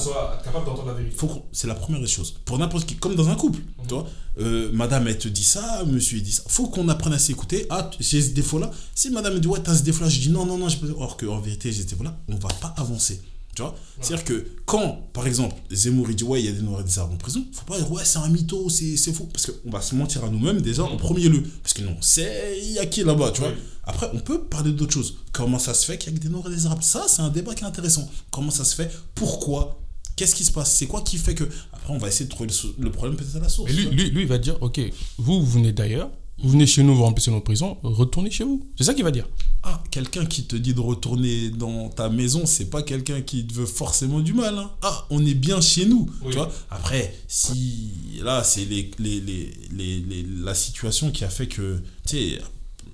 capable 0.45 0.67
d'entendre 0.67 0.89
la 0.89 0.95
vérité. 0.95 1.17
Faut 1.17 1.27
qu'on- 1.27 1.45
c'est 1.53 1.67
la 1.67 1.75
première 1.75 2.01
des 2.01 2.07
choses. 2.07 2.35
Pour 2.45 2.59
n'importe 2.59 2.87
qui, 2.87 2.95
comme 2.97 3.14
dans 3.14 3.29
un 3.29 3.35
couple. 3.35 3.61
Tu 3.89 3.95
vois, 3.95 4.07
Euh, 4.39 4.71
madame, 4.73 5.09
elle 5.09 5.17
te 5.17 5.29
dit 5.29 5.43
ça, 5.45 5.83
monsieur, 5.87 6.19
il 6.19 6.23
dit 6.23 6.31
ça. 6.33 6.43
Faut 6.47 6.67
qu'on 6.69 6.89
apprenne 6.91 7.14
à 7.14 7.19
s'écouter. 7.19 7.67
Ah, 7.71 7.91
j'ai 7.99 8.21
ce 8.21 8.31
défaut-là. 8.33 8.71
Si 8.95 9.09
madame 9.09 9.33
me 9.35 9.41
dit, 9.41 9.49
ouais, 9.49 9.61
t'as 9.62 9.75
ce 9.75 9.83
défaut-là, 9.83 10.11
je 10.11 10.21
dis 10.21 10.29
non, 10.29 10.45
non, 10.45 10.59
non, 10.59 10.69
j'ai 10.69 10.77
pas. 10.77 10.87
Or 10.99 11.17
qu'en 11.17 11.39
vérité, 11.41 11.73
j'ai 11.73 11.83
ce 11.83 11.89
défaut-là, 11.89 12.14
on 12.29 12.35
va 12.37 12.51
pas 12.61 12.75
avancer. 12.77 13.23
Tu 13.57 13.63
vois? 13.63 13.75
C'est-à-dire 14.03 14.25
que 14.25 14.47
quand, 14.67 15.09
par 15.15 15.27
exemple, 15.27 15.55
Zemmour, 15.73 16.11
il 16.11 16.17
dit, 16.17 16.25
ouais, 16.25 16.43
il 16.43 16.47
y 16.47 16.49
a 16.51 16.53
des 16.53 16.61
noirs 16.61 16.83
et 16.83 16.85
des 16.85 16.99
arabes 16.99 17.15
en 17.15 17.17
prison, 17.17 17.43
faut 17.53 17.65
pas 17.65 17.79
dire, 17.79 17.91
ouais, 17.91 18.05
c'est 18.05 18.19
un 18.19 18.29
mytho, 18.29 18.69
c'est 18.69 18.97
faux. 19.15 19.27
Parce 19.33 19.47
qu'on 19.47 19.71
va 19.71 19.81
se 19.81 19.95
mentir 19.95 20.23
à 20.25 20.29
nous-mêmes 20.29 20.61
déjà 20.61 20.85
en 20.85 20.99
premier 20.99 21.29
lieu. 21.29 21.43
Parce 21.63 21.73
que 21.73 21.83
non, 21.83 21.97
c'est. 22.03 22.59
Il 22.63 22.73
y 22.73 22.79
a 22.79 22.85
qui 22.85 23.03
là-bas, 23.03 23.31
tu 23.33 23.41
vois? 23.41 23.51
Oui. 23.51 23.57
Après, 23.85 24.11
on 24.13 24.19
peut 24.19 24.43
parler 24.43 24.73
d'autres 24.73 24.93
choses. 24.93 25.17
Comment 25.33 25.59
ça 25.59 25.73
se 25.73 25.87
fait 25.87 25.97
qu'il 25.97 26.13
y 26.13 26.15
a 26.15 26.19
que 26.19 26.23
des 26.23 26.29
noirs 26.29 26.47
et 26.49 26.55
des 26.55 26.67
arabes? 26.67 26.83
Ça, 26.83 27.07
c'est 27.09 27.23
un 27.23 27.31
débat 27.31 27.55
qui 27.55 27.65
est 27.65 27.67
intéressant. 27.67 28.07
Comment 28.31 28.51
ça 28.51 28.67
se 28.67 28.75
fait? 28.75 28.93
Pourquoi? 29.15 29.81
Qu'est-ce 30.17 30.35
qui 30.35 30.45
se 30.45 30.53
passe? 30.53 30.77
C'est 30.77 30.87
quoi 30.87 31.01
qui 31.01 31.17
fait 31.17 31.35
que. 31.35 31.45
Après, 31.73 31.95
on 31.95 31.99
va 31.99 32.09
essayer 32.09 32.27
de 32.27 32.31
trouver 32.31 32.51
le, 32.79 32.91
problème 32.91 33.17
peut-être 33.17 33.37
à 33.37 33.41
la 33.41 33.49
source. 33.49 33.71
Et 33.71 33.75
lui, 33.75 33.87
lui, 33.87 34.11
lui, 34.11 34.23
il 34.23 34.29
va 34.29 34.37
dire 34.37 34.59
Ok, 34.61 34.81
vous, 35.17 35.41
vous 35.41 35.47
venez 35.47 35.73
d'ailleurs, 35.73 36.11
vous 36.39 36.51
venez 36.51 36.66
chez 36.66 36.82
nous, 36.82 36.95
vous 36.95 37.03
remplissez 37.05 37.30
nos 37.30 37.41
prisons, 37.41 37.78
retournez 37.82 38.30
chez 38.30 38.45
vous. 38.45 38.66
C'est 38.76 38.84
ça 38.84 38.95
qu'il 38.95 39.05
va 39.05 39.11
dire. 39.11 39.26
Ah, 39.62 39.82
quelqu'un 39.91 40.26
qui 40.26 40.45
te 40.45 40.55
dit 40.55 40.74
de 40.74 40.80
retourner 40.80 41.51
dans 41.51 41.89
ta 41.89 42.09
maison, 42.09 42.45
c'est 42.47 42.66
pas 42.70 42.82
quelqu'un 42.82 43.22
qui 43.22 43.47
te 43.47 43.55
veut 43.55 43.66
forcément 43.66 44.20
du 44.20 44.32
mal. 44.34 44.57
hein. 44.59 44.70
Ah, 44.82 45.07
on 45.11 45.24
est 45.26 45.34
bien 45.34 45.61
chez 45.61 45.87
nous. 45.87 46.09
Oui. 46.22 46.30
Tu 46.30 46.37
vois 46.37 46.53
Après, 46.70 47.16
si. 47.26 47.91
Là, 48.22 48.45
c'est 48.45 48.64
les, 48.64 48.91
les, 48.99 49.20
les, 49.20 49.53
les- 49.72 50.01
les- 50.01 50.22
la 50.22 50.55
situation 50.55 51.11
qui 51.11 51.24
a 51.24 51.28
fait 51.30 51.49
que. 51.49 51.82
Tu 52.07 52.16
sais, 52.16 52.39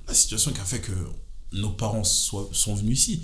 la 0.09 0.15
situation 0.15 0.53
qui 0.53 0.61
a 0.61 0.65
fait 0.65 0.81
que 0.81 0.93
nos 1.53 1.71
parents 1.71 2.05
soient, 2.05 2.49
sont 2.53 2.75
venus 2.75 3.01
ici. 3.01 3.23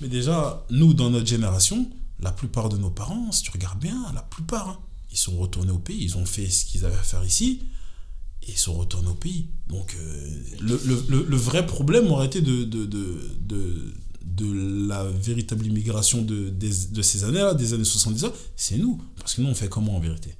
Mais 0.00 0.08
déjà, 0.08 0.64
nous, 0.70 0.94
dans 0.94 1.10
notre 1.10 1.26
génération, 1.26 1.88
la 2.20 2.32
plupart 2.32 2.68
de 2.68 2.76
nos 2.76 2.90
parents, 2.90 3.32
si 3.32 3.42
tu 3.42 3.50
regardes 3.50 3.80
bien, 3.80 3.96
la 4.14 4.22
plupart, 4.22 4.68
hein, 4.68 4.78
ils 5.10 5.18
sont 5.18 5.36
retournés 5.38 5.70
au 5.72 5.78
pays, 5.78 5.98
ils 6.02 6.16
ont 6.16 6.26
fait 6.26 6.48
ce 6.48 6.64
qu'ils 6.64 6.84
avaient 6.84 6.94
à 6.94 7.02
faire 7.02 7.24
ici, 7.24 7.60
et 8.46 8.50
ils 8.52 8.58
sont 8.58 8.74
retournés 8.74 9.08
au 9.08 9.14
pays. 9.14 9.48
Donc, 9.68 9.96
euh, 9.98 10.30
le, 10.60 10.80
le- 11.08 11.26
le- 11.28 11.36
vrai 11.36 11.66
problème 11.66 12.10
aurait 12.10 12.26
été 12.26 12.40
de, 12.40 12.64
de, 12.64 12.84
de, 12.84 13.20
de, 13.40 13.94
de 14.24 14.86
la 14.88 15.04
véritable 15.04 15.66
immigration 15.66 16.22
de, 16.22 16.48
des- 16.50 16.86
de 16.92 17.02
ces 17.02 17.24
années-là, 17.24 17.54
des 17.54 17.72
années 17.74 17.84
70, 17.84 18.26
c'est 18.56 18.76
nous. 18.78 19.00
Parce 19.18 19.34
que 19.34 19.42
nous, 19.42 19.48
on 19.48 19.54
fait 19.54 19.68
comment 19.68 19.96
en 19.96 20.00
vérité? 20.00 20.34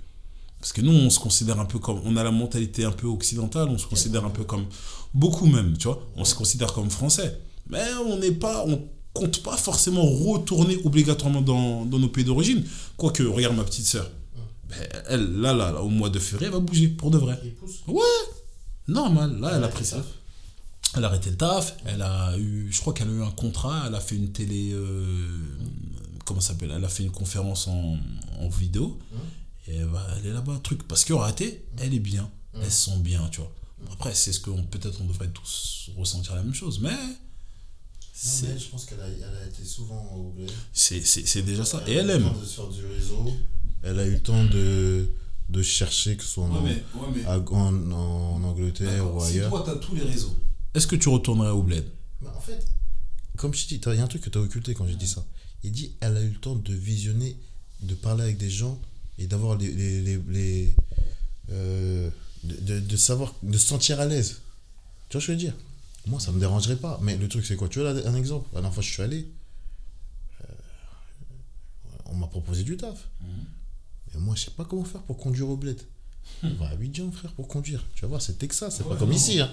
Parce 0.60 0.72
que 0.72 0.80
nous, 0.80 0.92
on 0.92 1.10
se 1.10 1.18
considère 1.18 1.60
un 1.60 1.66
peu 1.66 1.78
comme. 1.78 2.00
On 2.04 2.16
a 2.16 2.24
la 2.24 2.30
mentalité 2.30 2.84
un 2.84 2.90
peu 2.92 3.06
occidentale, 3.06 3.68
on 3.68 3.76
se 3.78 3.86
considère 3.86 4.24
un 4.24 4.30
peu 4.30 4.44
comme. 4.44 4.64
Beaucoup 5.12 5.46
même, 5.46 5.76
tu 5.76 5.88
vois. 5.88 6.02
On 6.16 6.24
se 6.24 6.34
considère 6.34 6.72
comme 6.72 6.90
français. 6.90 7.38
Mais 7.68 7.82
on 8.06 8.18
n'est 8.18 8.32
pas. 8.32 8.64
On 8.66 8.82
compte 9.12 9.42
pas 9.42 9.56
forcément 9.56 10.04
retourner 10.04 10.76
obligatoirement 10.84 11.40
dans, 11.42 11.84
dans 11.84 11.98
nos 11.98 12.08
pays 12.08 12.24
d'origine. 12.24 12.64
Quoique, 12.96 13.22
regarde 13.22 13.54
ma 13.56 13.62
petite 13.64 13.86
sœur. 13.86 14.10
Elle, 15.08 15.40
là, 15.40 15.52
là, 15.52 15.72
là, 15.72 15.80
au 15.82 15.88
mois 15.88 16.10
de 16.10 16.18
février, 16.18 16.46
elle 16.46 16.52
va 16.52 16.60
bouger, 16.60 16.88
pour 16.88 17.10
de 17.10 17.18
vrai. 17.18 17.40
Ouais, 17.86 18.02
normal. 18.88 19.38
Là, 19.40 19.52
elle 19.56 19.64
a 19.64 19.68
pris 19.68 19.84
ça. 19.84 20.04
Elle 20.96 21.04
a 21.04 21.08
arrêté 21.08 21.30
le 21.30 21.36
taf. 21.36 21.76
Elle 21.86 22.02
a 22.02 22.36
eu, 22.38 22.68
je 22.70 22.80
crois 22.80 22.92
qu'elle 22.94 23.08
a 23.08 23.12
eu 23.12 23.22
un 23.22 23.30
contrat. 23.30 23.84
Elle 23.86 23.94
a 23.94 24.00
fait 24.00 24.16
une 24.16 24.30
télé. 24.32 24.70
euh, 24.72 25.38
comment 26.24 26.40
ça 26.40 26.48
s'appelle? 26.48 26.70
Elle 26.74 26.84
a 26.84 26.88
fait 26.88 27.02
une 27.02 27.10
conférence 27.10 27.66
en, 27.68 27.96
en 28.40 28.48
vidéo. 28.48 28.98
Et 29.66 29.76
elle, 29.76 29.86
va- 29.86 30.06
elle 30.18 30.26
est 30.26 30.32
là-bas, 30.32 30.60
truc. 30.62 30.86
Parce 30.86 31.04
qu'en 31.04 31.18
réalité, 31.18 31.64
elle 31.78 31.94
est 31.94 31.98
bien. 32.00 32.30
Elle 32.54 32.70
se 32.70 32.90
sent 32.90 32.98
bien, 33.00 33.26
tu 33.32 33.40
vois. 33.40 33.52
Après, 33.92 34.14
c'est 34.14 34.32
ce 34.32 34.40
que 34.40 34.50
peut-être 34.50 35.00
on 35.00 35.04
devrait 35.06 35.28
tous 35.28 35.90
ressentir 35.96 36.34
la 36.36 36.42
même 36.42 36.54
chose. 36.54 36.78
Mais. 36.80 36.90
Non, 36.90 38.48
mais 38.54 38.58
je 38.58 38.68
pense 38.68 38.84
qu'elle 38.86 39.00
a, 39.00 39.08
elle 39.08 39.36
a 39.42 39.46
été 39.46 39.64
souvent 39.64 40.00
au 40.14 40.30
bled. 40.30 40.50
C'est 40.72 41.42
déjà 41.42 41.64
ça. 41.64 41.82
Et 41.88 41.94
elle 41.94 42.08
aime. 42.10 42.30
de 42.40 42.46
se 42.46 42.54
faire 42.54 42.68
du 42.68 42.86
réseau. 42.86 43.34
Elle 43.84 43.98
a 43.98 44.06
eu 44.06 44.12
le 44.12 44.20
temps 44.22 44.44
de, 44.44 45.08
de 45.50 45.62
chercher, 45.62 46.16
que 46.16 46.22
ce 46.22 46.28
soit 46.30 46.44
en, 46.44 46.50
à- 47.26 47.38
en, 47.38 47.92
en 47.92 48.42
Angleterre 48.44 49.04
ou 49.14 49.18
ailleurs. 49.22 49.64
t'as 49.64 49.76
tous 49.76 49.94
les 49.94 50.02
réseaux. 50.02 50.34
Est-ce 50.74 50.86
que 50.86 50.96
tu 50.96 51.08
retournerais 51.08 51.50
au 51.50 51.62
bled? 51.62 51.84
Mais 52.22 52.28
en 52.28 52.40
fait, 52.40 52.66
comme 53.36 53.52
je 53.54 53.66
dis, 53.66 53.80
il 53.86 53.94
y 53.94 53.98
a 54.00 54.02
un 54.04 54.06
truc 54.06 54.22
que 54.22 54.30
tu 54.30 54.38
as 54.38 54.40
occulté 54.40 54.74
quand 54.74 54.86
j'ai 54.86 54.96
dit 54.96 55.06
ça. 55.06 55.24
Il 55.62 55.72
dit 55.72 55.92
elle 56.00 56.16
a 56.16 56.22
eu 56.22 56.30
le 56.30 56.38
temps 56.38 56.54
de 56.56 56.74
visionner, 56.74 57.36
de 57.82 57.94
parler 57.94 58.22
avec 58.24 58.36
des 58.38 58.50
gens 58.50 58.78
et 59.18 59.26
d'avoir 59.26 59.56
les. 59.58 59.70
les, 59.72 60.00
les, 60.02 60.20
les, 60.28 60.74
euh, 61.50 62.10
de, 62.42 62.56
de, 62.56 62.80
de 62.80 62.96
savoir, 62.96 63.34
de 63.42 63.56
se 63.58 63.66
sentir 63.66 64.00
à 64.00 64.06
l'aise. 64.06 64.40
Tu 65.08 65.16
vois 65.16 65.20
ce 65.22 65.26
que 65.28 65.32
je 65.32 65.32
veux 65.32 65.36
dire? 65.38 65.54
Moi, 66.06 66.20
ça 66.20 66.32
me 66.32 66.40
dérangerait 66.40 66.76
pas. 66.76 66.98
Mais 67.02 67.16
le 67.16 67.28
truc, 67.28 67.44
c'est 67.46 67.56
quoi? 67.56 67.68
Tu 67.68 67.78
veux 67.78 67.86
un 68.06 68.14
exemple? 68.14 68.46
La 68.52 68.60
dernière 68.60 68.74
fois, 68.74 68.82
je 68.82 68.90
suis 68.92 69.02
allé. 69.02 69.26
euh, 70.42 70.46
on 72.06 72.14
m'a 72.16 72.26
proposé 72.26 72.62
du 72.62 72.76
taf. 72.76 73.08
Mais 74.14 74.20
moi, 74.20 74.34
je 74.36 74.44
sais 74.44 74.50
pas 74.50 74.64
comment 74.64 74.84
faire 74.84 75.02
pour 75.02 75.16
conduire 75.16 75.48
au 75.48 75.56
bled. 75.56 75.80
On 76.42 76.48
va 76.54 76.68
à 76.68 76.70
Abidjan, 76.70 77.10
frère, 77.12 77.32
pour 77.32 77.48
conduire. 77.48 77.84
Tu 77.94 78.02
vas 78.02 78.08
voir, 78.08 78.22
c'est 78.22 78.38
Texas, 78.38 78.76
c'est 78.78 78.88
pas 78.88 78.96
comme 78.96 79.12
ici. 79.12 79.40
Hein. 79.40 79.50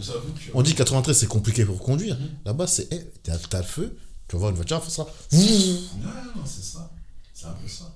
On 0.53 0.61
dit 0.61 0.73
93 0.73 1.17
c'est 1.17 1.27
compliqué 1.27 1.65
pour 1.65 1.79
conduire. 1.79 2.17
Là-bas 2.45 2.65
c'est 2.67 2.91
hey, 2.93 3.05
t'as 3.23 3.37
t'as 3.37 3.59
le 3.59 3.65
feu, 3.65 3.97
tu 4.27 4.35
vas 4.35 4.39
voir 4.39 4.49
une 4.51 4.55
voiture, 4.55 4.81
ça. 4.89 5.05
Tu 5.29 5.35
vois 5.37 6.13
Non, 6.35 6.43
c'est 6.45 6.63
ça. 6.63 6.89
C'est 7.33 7.45
un 7.45 7.51
peu 7.51 7.67
ça. 7.67 7.93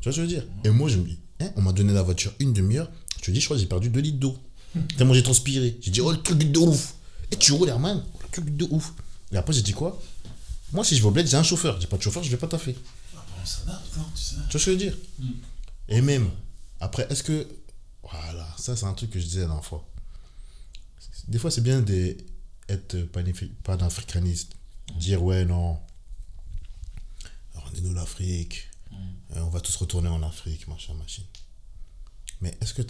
ce 0.00 0.04
que 0.04 0.10
je 0.14 0.20
veux 0.20 0.26
dire? 0.26 0.46
Et 0.64 0.68
moi 0.70 0.88
je 0.90 0.98
me 0.98 1.04
dis, 1.06 1.18
hein, 1.40 1.50
on 1.56 1.62
m'a 1.62 1.72
donné 1.72 1.92
la 1.94 2.02
voiture 2.02 2.32
une 2.38 2.52
demi-heure, 2.52 2.90
je 3.18 3.22
te 3.22 3.30
dis, 3.30 3.40
je 3.40 3.46
crois 3.46 3.56
que 3.56 3.62
j'ai 3.62 3.66
perdu 3.68 3.88
2 3.88 4.00
litres 4.00 4.18
d'eau. 4.18 4.36
Tellement 4.98 5.14
j'ai 5.14 5.22
transpiré. 5.22 5.78
J'ai 5.80 5.90
dit, 5.90 6.00
oh 6.02 6.10
le 6.12 6.20
truc 6.22 6.38
de 6.38 6.58
ouf. 6.58 6.94
Et 7.30 7.36
tu 7.36 7.52
roules, 7.52 7.68
Herman, 7.70 8.02
oh, 8.14 8.18
le 8.22 8.28
truc 8.30 8.56
de 8.56 8.66
ouf. 8.70 8.92
Et 9.32 9.36
après 9.38 9.54
j'ai 9.54 9.62
dit 9.62 9.72
quoi? 9.72 10.00
Moi 10.72 10.84
si 10.84 10.96
je 10.96 11.00
vais 11.00 11.08
au 11.08 11.10
bled, 11.10 11.26
j'ai 11.26 11.36
un 11.38 11.42
chauffeur. 11.42 11.80
J'ai 11.80 11.86
pas 11.86 11.96
de 11.96 12.02
chauffeur, 12.02 12.22
je 12.22 12.30
vais 12.30 12.36
pas 12.36 12.46
taffer. 12.46 12.74
Tu 12.74 12.80
On 13.42 13.46
s'adapte, 13.46 13.86
hein, 13.98 14.04
tu 14.14 14.22
sais. 14.22 14.34
vois 14.36 14.44
ce 14.48 14.52
que 14.52 14.58
je 14.58 14.70
veux 14.70 14.76
dire? 14.76 14.96
Et 15.88 16.00
même, 16.00 16.30
après, 16.80 17.06
est-ce 17.10 17.22
que. 17.22 17.46
Voilà, 18.02 18.48
ça 18.58 18.76
c'est 18.76 18.86
un 18.86 18.94
truc 18.94 19.10
que 19.10 19.18
je 19.20 19.24
disais 19.24 19.40
la 19.40 19.46
dernière 19.46 19.64
fois. 19.64 19.86
Des 21.28 21.38
fois 21.38 21.50
c'est 21.50 21.60
bien 21.60 21.80
d'être 21.80 22.96
panafri- 23.12 23.52
panafricaniste. 23.62 24.52
Dire 24.96 25.22
ouais, 25.22 25.44
non. 25.44 25.78
Rendez-nous 27.54 27.92
l'Afrique. 27.94 28.68
Euh, 28.92 29.40
on 29.40 29.50
va 29.50 29.60
tous 29.60 29.76
retourner 29.76 30.08
en 30.08 30.22
Afrique, 30.22 30.66
machin, 30.68 30.94
machine. 30.94 31.24
Mais 32.40 32.56
est-ce 32.60 32.72
que. 32.74 32.82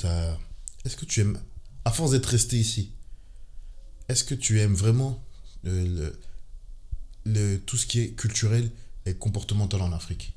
Est-ce 0.85 0.97
que 0.97 1.05
tu 1.05 1.21
aimes. 1.21 1.41
À 1.85 1.91
force 1.91 2.11
d'être 2.13 2.27
resté 2.27 2.59
ici, 2.59 2.93
est-ce 4.09 4.23
que 4.25 4.35
tu 4.35 4.61
aimes 4.61 4.75
vraiment 4.75 5.25
le, 5.65 5.87
le- 5.87 6.21
le- 7.25 7.59
tout 7.59 7.77
ce 7.77 7.87
qui 7.87 8.01
est 8.01 8.11
culturel 8.13 8.71
et 9.07 9.15
comportemental 9.15 9.81
en 9.83 9.93
Afrique? 9.93 10.35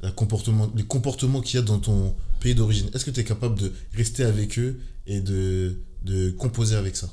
la 0.00 0.10
comportement, 0.12 0.70
les 0.76 0.84
comportements 0.84 1.40
qu'il 1.40 1.56
y 1.56 1.58
a 1.58 1.62
dans 1.62 1.78
ton 1.80 2.14
pays 2.40 2.54
d'origine, 2.54 2.88
est-ce 2.94 3.04
que 3.04 3.10
tu 3.10 3.20
es 3.20 3.24
capable 3.24 3.58
de 3.58 3.72
rester 3.94 4.24
avec 4.24 4.58
eux 4.58 4.80
et 5.06 5.20
de, 5.20 5.80
de 6.04 6.30
composer 6.30 6.76
avec 6.76 6.96
ça? 6.96 7.10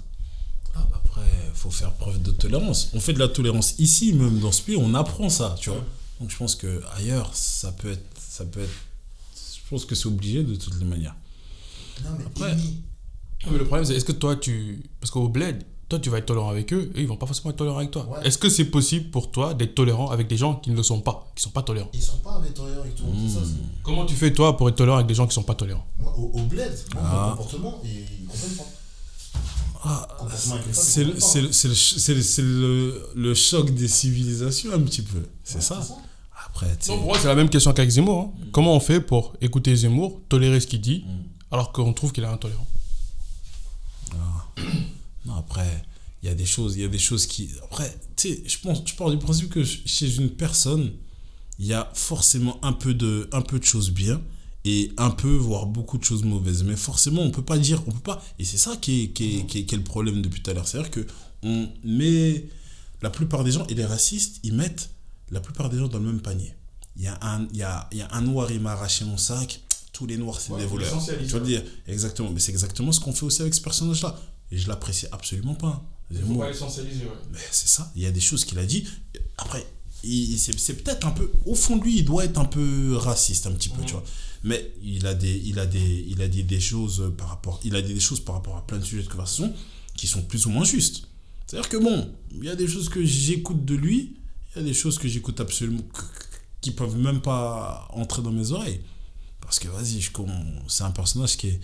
Ah, 0.75 0.87
Après, 0.93 1.21
faut 1.53 1.71
faire 1.71 1.93
preuve 1.93 2.21
de 2.21 2.31
tolérance. 2.31 2.91
On 2.93 2.99
fait 2.99 3.13
de 3.13 3.19
la 3.19 3.27
tolérance 3.27 3.75
ici, 3.79 4.13
même 4.13 4.39
dans 4.39 4.51
ce 4.51 4.61
pays, 4.61 4.75
on 4.77 4.93
apprend 4.93 5.29
ça, 5.29 5.55
tu 5.59 5.69
vois. 5.69 5.83
Donc 6.19 6.29
je 6.29 6.37
pense 6.37 6.55
que 6.55 6.81
ailleurs, 6.95 7.35
ça 7.35 7.71
peut 7.71 7.91
être, 7.91 8.05
ça 8.19 8.45
peut 8.45 8.61
être. 8.61 8.73
Je 9.35 9.69
pense 9.69 9.85
que 9.85 9.95
c'est 9.95 10.07
obligé 10.07 10.43
de 10.43 10.55
toutes 10.55 10.77
les 10.79 10.85
manières. 10.85 11.15
Non, 12.03 12.11
mais 12.19 12.25
Après- 12.25 12.55
Mais 13.51 13.57
le 13.57 13.65
problème, 13.65 13.85
c'est 13.85 13.95
est-ce 13.95 14.05
que 14.05 14.11
toi, 14.11 14.35
tu. 14.35 14.83
Parce 14.99 15.11
qu'au 15.11 15.27
bled, 15.29 15.63
toi, 15.87 15.99
tu 15.99 16.09
vas 16.09 16.17
être 16.17 16.25
tolérant 16.25 16.49
avec 16.49 16.73
eux 16.73 16.91
et 16.95 17.01
ils 17.01 17.07
vont 17.07 17.15
pas 17.17 17.27
forcément 17.27 17.51
être 17.51 17.57
tolérants 17.57 17.77
avec 17.77 17.91
toi. 17.91 18.07
Ouais. 18.09 18.25
Est-ce 18.27 18.37
que 18.39 18.49
c'est 18.49 18.65
possible 18.65 19.11
pour 19.11 19.29
toi 19.31 19.53
d'être 19.53 19.75
tolérant 19.75 20.09
avec 20.09 20.27
des 20.27 20.37
gens 20.37 20.55
qui 20.55 20.71
ne 20.71 20.75
le 20.75 20.81
sont 20.83 20.99
pas, 21.01 21.31
qui 21.35 21.43
sont 21.43 21.51
pas 21.51 21.61
tolérants? 21.61 21.89
Ils 21.93 22.01
sont 22.01 22.17
pas 22.17 22.41
tolérants 22.55 22.81
avec 22.81 22.95
tout 22.95 23.03
c'est 23.27 23.33
ça. 23.39 23.45
c'est- 23.45 23.53
Comment 23.83 24.05
tu 24.05 24.15
fais, 24.15 24.33
toi, 24.33 24.57
pour 24.57 24.67
être 24.69 24.75
tolérant 24.75 24.97
avec 24.97 25.07
des 25.07 25.13
gens 25.13 25.27
qui 25.27 25.35
sont 25.35 25.43
pas 25.43 25.53
tolérants? 25.55 25.85
Moi, 25.99 26.13
au, 26.17 26.39
au 26.39 26.41
bled, 26.43 26.73
moi, 26.95 27.03
Ah. 27.05 27.25
mon 27.29 27.35
comportement, 27.35 27.81
ils, 27.83 27.89
ils 28.21 28.25
comprennent 28.27 28.55
pas. 28.57 28.63
Ah, 29.87 30.07
Comportement 30.17 30.55
c'est 30.71 31.01
ils 31.01 31.07
le, 31.07 31.13
comprennent 31.13 31.19
pas. 31.21 31.39
le, 31.41 32.21
c'est 32.23 32.41
le, 33.15 33.33
choc 33.35 33.69
des 33.75 33.87
civilisations, 33.87 34.73
un 34.73 34.79
petit 34.81 35.03
peu. 35.03 35.21
C'est 35.43 35.55
Ouais, 35.57 35.61
ça? 35.61 35.79
Après, 36.47 36.67
tu 36.79 36.85
sais. 36.87 36.91
Non, 36.93 36.97
pour 36.97 37.07
moi, 37.07 37.17
c'est 37.19 37.27
la 37.27 37.35
même 37.35 37.49
question 37.49 37.71
qu'avec 37.73 37.91
Zemmour. 37.91 38.33
hein. 38.35 38.47
Comment 38.51 38.75
on 38.75 38.79
fait 38.79 39.01
pour 39.01 39.33
écouter 39.41 39.75
Zemmour, 39.75 40.21
tolérer 40.29 40.59
ce 40.59 40.65
qu'il 40.67 40.81
dit, 40.81 41.03
Mm. 41.05 41.53
alors 41.53 41.71
qu'on 41.71 41.93
trouve 41.93 42.11
qu'il 42.11 42.23
est 42.23 42.27
intolérant? 42.27 42.65
Non, 45.25 45.35
après, 45.35 45.83
il 46.21 46.27
y 46.27 46.31
a 46.31 46.35
des 46.35 46.45
choses, 46.45 46.75
il 46.75 46.81
y 46.81 46.85
a 46.85 46.87
des 46.87 46.99
choses 46.99 47.25
qui. 47.25 47.49
Après, 47.63 47.89
tu 48.15 48.29
sais, 48.29 48.43
je 48.45 48.57
pense, 48.59 48.81
je 48.85 48.93
pars 48.95 49.09
du 49.09 49.17
principe 49.17 49.49
que 49.49 49.63
chez 49.63 50.15
une 50.15 50.29
personne, 50.29 50.91
il 51.59 51.65
y 51.65 51.73
a 51.73 51.89
forcément 51.93 52.63
un 52.63 52.73
peu 52.73 52.93
de, 52.93 53.27
un 53.31 53.41
peu 53.41 53.59
de 53.59 53.63
choses 53.63 53.91
bien 53.91 54.21
et 54.65 54.91
un 54.97 55.11
peu, 55.11 55.35
voire 55.35 55.65
beaucoup 55.67 55.97
de 55.97 56.03
choses 56.03 56.23
mauvaises. 56.23 56.63
Mais 56.63 56.75
forcément, 56.75 57.21
on 57.21 57.31
peut 57.31 57.43
pas 57.43 57.57
dire, 57.57 57.81
on 57.87 57.91
peut 57.91 57.99
pas. 57.99 58.23
Et 58.39 58.45
c'est 58.45 58.57
ça 58.57 58.75
qui 58.77 59.03
est, 59.03 59.07
qui 59.09 59.37
est, 59.39 59.45
qui 59.45 59.59
est, 59.59 59.65
qui 59.65 59.75
est 59.75 59.77
le 59.77 59.83
problème 59.83 60.21
depuis 60.21 60.41
tout 60.41 60.51
à 60.51 60.53
l'heure. 60.53 60.67
C'est-à-dire 60.67 60.91
que 60.91 61.05
on 61.43 61.69
met 61.83 62.45
la 63.01 63.09
plupart 63.09 63.43
des 63.43 63.51
gens, 63.51 63.65
et 63.67 63.75
les 63.75 63.85
racistes, 63.85 64.39
ils 64.43 64.53
mettent 64.53 64.89
la 65.31 65.39
plupart 65.39 65.69
des 65.69 65.77
gens 65.77 65.87
dans 65.87 65.99
le 65.99 66.05
même 66.05 66.21
panier. 66.21 66.53
Il 66.97 67.03
y 67.03 67.07
a 67.07 67.17
un, 67.21 67.47
il 67.51 67.57
y 67.57 67.63
a, 67.63 67.87
il 67.91 67.97
y 67.99 68.01
a 68.01 68.07
un 68.13 68.21
noir, 68.21 68.51
il 68.51 68.59
m'a 68.59 68.71
arraché 68.71 69.05
mon 69.05 69.17
sac. 69.17 69.61
tous 69.91 70.07
les 70.07 70.17
noirs, 70.17 70.39
c'est 70.41 70.51
Ouais, 70.51 70.61
des 70.61 70.65
voleurs. 70.65 71.05
Tu 71.05 71.35
ouais. 71.35 71.41
dire 71.41 71.63
Exactement. 71.87 72.31
Mais 72.31 72.39
c'est 72.39 72.51
exactement 72.51 72.91
ce 72.91 72.99
qu'on 72.99 73.13
fait 73.13 73.25
aussi 73.25 73.41
avec 73.41 73.53
ce 73.53 73.61
personnage-là. 73.61 74.19
Et 74.55 74.57
je 74.57 74.67
l'apprécie 74.69 75.05
absolument 75.11 75.53
pas. 75.55 75.83
Il 76.11 76.17
faut 76.21 76.35
pas 76.35 76.49
l'essentialiser, 76.49 77.05
ouais. 77.05 77.11
mais 77.31 77.39
c'est 77.51 77.67
ça, 77.67 77.91
il 77.95 78.01
y 78.03 78.05
a 78.05 78.11
des 78.11 78.21
choses 78.21 78.45
qu'il 78.45 78.57
a 78.59 78.65
dit. 78.65 78.85
Après, 79.37 79.65
c'est 80.03 80.57
c'est 80.57 80.75
peut-être 80.83 81.05
un 81.07 81.11
peu. 81.11 81.31
Au 81.45 81.55
fond 81.55 81.77
de 81.77 81.83
lui, 81.83 81.97
il 81.97 82.05
doit 82.05 82.23
être 82.25 82.39
un 82.39 82.45
peu 82.45 82.95
raciste, 82.95 83.47
un 83.47 83.51
petit 83.51 83.69
peu, 83.69 83.81
Mhm. 83.81 83.85
tu 83.85 83.93
vois. 83.93 84.03
Mais 84.43 84.71
il 84.83 85.07
a, 85.07 85.15
des, 85.15 85.41
il, 85.43 85.57
a 85.59 85.65
des, 85.65 86.05
il 86.07 86.21
a 86.21 86.27
dit 86.27 86.43
des 86.43 86.59
choses 86.59 87.11
par 87.17 87.29
rapport. 87.29 87.59
Il 87.63 87.75
a 87.75 87.81
dit 87.81 87.93
des 87.95 87.99
choses 87.99 88.19
par 88.19 88.35
rapport 88.35 88.55
à 88.55 88.65
plein 88.65 88.77
de 88.77 88.85
sujets 88.85 89.01
de 89.03 89.07
conversation 89.09 89.51
qui 89.97 90.05
sont 90.07 90.21
plus 90.21 90.45
ou 90.45 90.51
moins 90.51 90.63
justes. 90.63 91.07
C'est-à-dire 91.47 91.67
que 91.69 91.77
bon, 91.77 92.13
il 92.31 92.43
y 92.45 92.49
a 92.49 92.55
des 92.55 92.67
choses 92.67 92.87
que 92.87 93.03
j'écoute 93.03 93.65
de 93.65 93.75
lui, 93.75 94.17
il 94.55 94.59
y 94.59 94.61
a 94.61 94.63
des 94.63 94.73
choses 94.75 94.97
que 94.99 95.07
j'écoute 95.07 95.39
absolument. 95.39 95.81
qui 96.61 96.71
peuvent 96.71 96.97
même 96.97 97.21
pas 97.21 97.87
entrer 97.93 98.21
dans 98.21 98.31
mes 98.31 98.51
oreilles. 98.51 98.81
Parce 99.41 99.59
que 99.59 99.67
vas-y, 99.67 100.01
je 100.01 100.11
c'est 100.67 100.83
un 100.83 100.91
personnage 100.91 101.35
qui 101.37 101.47
est. 101.47 101.59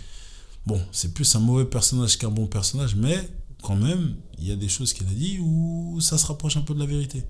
Bon, 0.66 0.80
c'est 0.91 1.14
plus 1.14 1.36
un 1.36 1.39
mauvais 1.39 1.66
personnage 1.66 2.18
qu'un 2.18 2.30
bon 2.30 2.47
personnage, 2.47 2.95
mais 2.95 3.18
quand 3.64 3.76
même, 3.76 4.16
il 4.38 4.47
y 4.47 4.51
a 4.51 4.55
des 4.55 4.70
choses 4.70 4.93
qu'il 4.93 5.07
a 5.07 5.12
dit 5.12 5.39
où 5.39 5.99
ça 6.01 6.18
se 6.18 6.26
rapproche 6.28 6.57
un 6.57 6.62
peu 6.62 6.74
de 6.74 6.80
la 6.80 6.86
vérité. 6.86 7.24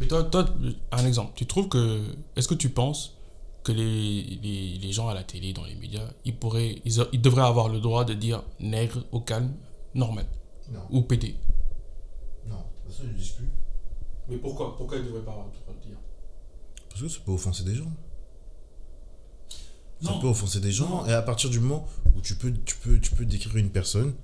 Mais 0.00 0.06
toi, 0.06 0.22
toi, 0.24 0.46
un 0.90 1.06
exemple, 1.06 1.32
tu 1.34 1.46
trouves 1.46 1.68
que. 1.68 2.02
Est-ce 2.36 2.48
que 2.48 2.54
tu 2.54 2.70
penses 2.70 3.18
que 3.62 3.72
les, 3.72 4.22
les, 4.42 4.78
les 4.78 4.92
gens 4.92 5.08
à 5.08 5.14
la 5.14 5.22
télé, 5.22 5.52
dans 5.52 5.64
les 5.64 5.74
médias, 5.76 6.08
ils, 6.24 6.34
pourraient, 6.34 6.80
ils, 6.84 7.00
a- 7.00 7.06
ils 7.12 7.20
devraient 7.20 7.42
avoir 7.46 7.68
le 7.68 7.78
droit 7.80 8.04
de 8.04 8.14
dire 8.14 8.42
nègre 8.58 9.04
au 9.12 9.20
calme, 9.20 9.52
normal, 9.94 10.26
Non, 10.72 10.80
ou 10.90 11.02
pété? 11.02 11.36
Non, 12.48 12.56
ça 12.88 13.02
je 13.06 13.22
dis 13.22 13.32
plus. 13.36 13.48
Mais 14.28 14.36
pourquoi 14.38 14.76
Pourquoi 14.76 14.96
ils 14.98 15.04
devraient 15.04 15.20
pas 15.24 15.32
avoir 15.32 15.46
le 15.46 15.52
droit 15.52 15.74
de 15.80 15.88
dire? 15.88 15.96
Parce 16.88 17.02
que 17.02 17.08
ça 17.08 17.18
peut 17.24 17.32
offenser 17.32 17.64
des 17.64 17.74
gens. 17.74 17.92
Ça 20.02 20.10
Non. 20.10 20.20
peut 20.20 20.26
offenser 20.28 20.60
des 20.60 20.72
gens. 20.72 20.88
Non. 20.88 21.06
Et 21.06 21.12
à 21.12 21.22
partir 21.22 21.48
du 21.50 21.60
moment 21.60 21.86
où 22.16 22.20
tu 22.20 22.34
peux, 22.34 22.52
tu 22.64 22.76
peux, 22.76 22.98
tu 22.98 23.12
peux 23.12 23.24
décrire 23.24 23.56
une 23.56 23.70
personne 23.70 24.14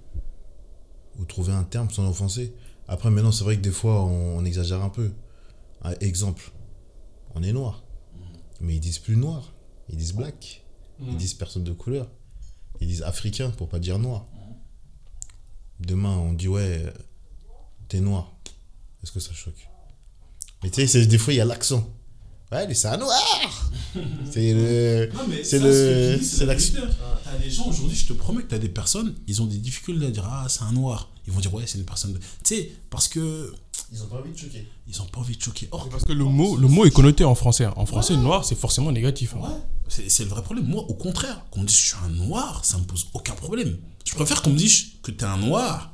ou 1.19 1.25
trouver 1.25 1.53
un 1.53 1.65
terme 1.65 1.91
sans 1.91 2.03
l'offenser. 2.05 2.55
Après, 2.89 3.11
maintenant, 3.11 3.33
c'est 3.33 3.45
vrai 3.45 3.57
que 3.57 3.61
des 3.63 3.71
fois, 3.71 4.03
on, 4.05 4.39
on 4.39 4.45
exagère 4.45 4.83
un 4.83 4.89
peu. 4.89 5.13
Exemple, 6.01 6.51
on 7.35 7.43
est 7.43 7.53
noir. 7.53 7.85
Mais 8.61 8.75
ils 8.75 8.81
disent 8.81 8.99
plus 8.99 9.17
noir. 9.17 9.53
Ils 9.89 9.97
disent 9.97 10.15
black. 10.15 10.65
Ils 11.01 11.17
disent 11.17 11.35
personne 11.35 11.63
de 11.65 11.73
couleur. 11.73 12.11
Ils 12.81 12.89
disent 12.89 13.03
africain 13.03 13.51
pour 13.51 13.69
pas 13.69 13.79
dire 13.79 13.99
noir. 14.01 14.27
Demain, 15.81 16.17
on 16.17 16.33
dit 16.33 16.49
ouais, 16.49 16.83
euh, 16.87 16.91
t'es 17.89 18.01
noir. 18.01 18.33
Est-ce 19.03 19.13
que 19.13 19.21
ça 19.21 19.33
choque? 19.33 19.69
Mais 20.65 20.71
tu 20.71 20.85
sais, 20.89 21.07
des 21.07 21.19
fois, 21.19 21.33
il 21.33 21.37
y 21.37 21.41
a 21.41 21.45
l'accent. 21.45 21.89
Ouais, 22.51 22.73
c'est 22.75 22.89
un 22.89 22.97
noir 22.97 23.71
C'est 24.31 24.55
le. 24.55 25.11
Non, 25.15 25.21
mais 25.29 25.45
C'est 25.45 25.59
le- 25.59 26.19
c'est 26.23 26.47
l'action. 26.47 26.75
vérité. 26.81 26.95
T'as 27.25 27.37
des 27.37 27.51
gens 27.51 27.67
aujourd'hui, 27.69 27.97
je 27.97 28.07
te 28.07 28.13
promets 28.15 28.43
que 28.43 28.49
t'as 28.49 28.59
des 28.59 28.71
personnes, 28.71 29.15
ils 29.27 29.43
ont 29.43 29.47
des 29.47 29.59
difficultés 29.59 30.07
à 30.07 30.11
dire 30.11 30.25
Ah, 30.27 30.47
c'est 30.49 30.63
un 30.63 30.73
noir. 30.73 31.11
Ils 31.27 31.33
vont 31.33 31.41
dire 31.41 31.53
Ouais, 31.53 31.65
c'est 31.67 31.77
une 31.79 31.85
personne. 31.85 32.15
de- 32.15 32.19
Tu 32.19 32.55
sais, 32.57 32.73
parce 32.89 33.07
que 33.09 33.53
Ils 33.93 34.03
ont 34.03 34.07
pas 34.07 34.17
envie 34.17 34.33
de 34.33 34.39
choquer. 34.39 34.67
ils 34.87 35.03
ont 35.03 35.07
pas 35.07 35.21
envie 35.21 35.37
de 35.37 35.43
choquer. 35.43 35.69
Or, 35.73 35.89
Parce 35.91 36.05
que 36.05 36.13
le 36.13 36.25
mot, 36.25 36.57
le 36.57 36.69
mot 36.69 36.87
est 36.87 36.91
connoté 36.91 37.25
en 37.25 37.35
français. 37.35 37.67
En 37.77 37.85
français, 37.85 38.17
noir, 38.17 38.45
c'est 38.47 38.55
forcément 38.59 38.93
négatif. 38.93 39.35
hein. 39.37 39.41
Ouais, 39.43 39.55
c'est 39.89 40.09
c'est 40.11 40.25
le 40.25 40.31
vrai 40.31 40.43
problème. 40.43 40.67
Moi, 40.67 40.83
au 40.89 40.95
contraire, 40.95 41.45
qu'on 41.51 41.61
me 41.61 41.67
dise 41.67 41.77
je 41.77 41.83
suis 41.89 41.97
un 42.05 42.09
noir, 42.11 42.65
ça 42.65 42.79
me 42.79 42.85
pose 42.85 43.09
aucun 43.13 43.35
problème. 43.35 43.77
Je 44.07 44.15
préfère 44.15 44.41
qu'on 44.41 44.51
me 44.51 44.57
dise 44.59 44.87
que 45.03 45.11
t'es 45.11 45.25
un 45.27 45.37
noir, 45.37 45.93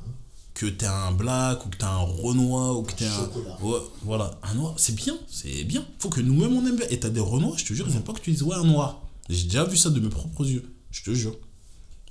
que 0.55 0.67
t'es 0.67 0.87
un 0.87 1.11
black, 1.13 1.67
ou 1.67 1.69
que 1.69 1.77
t'es 1.77 1.85
un 1.85 1.97
renois, 1.99 2.75
ou 2.79 2.83
que 2.83 2.93
t'es 2.93 3.07
un. 3.07 3.17
chocolat. 3.25 3.59
Ouais, 3.61 3.79
voilà, 4.03 4.39
un 4.43 4.55
noir, 4.55 4.75
c'est 4.79 4.95
bien, 4.95 5.17
c'est 5.29 5.65
bien. 5.65 5.85
Faut 5.99 6.09
que 6.11 6.21
nous-mêmes 6.21 6.57
on 6.57 6.67
aime 6.67 6.77
bien. 6.77 6.87
Et 6.91 7.01
t'as 7.01 7.11
des 7.11 7.21
renois, 7.21 7.57
je 7.57 7.65
te 7.65 7.75
jure, 7.75 7.87
ils 7.89 7.97
aiment 7.97 8.03
pas 8.05 8.13
que 8.13 8.21
tu 8.21 8.31
dises 8.31 8.43
ouais, 8.43 8.55
un 8.57 8.65
noir. 8.65 9.03
J'ai 9.29 9.45
déjà 9.45 9.65
vu 9.65 9.77
ça 9.77 9.91
de 9.91 9.99
mes 10.01 10.09
propres 10.11 10.47
yeux, 10.47 10.65
je 10.91 11.03
te 11.03 11.13
jure. 11.13 11.37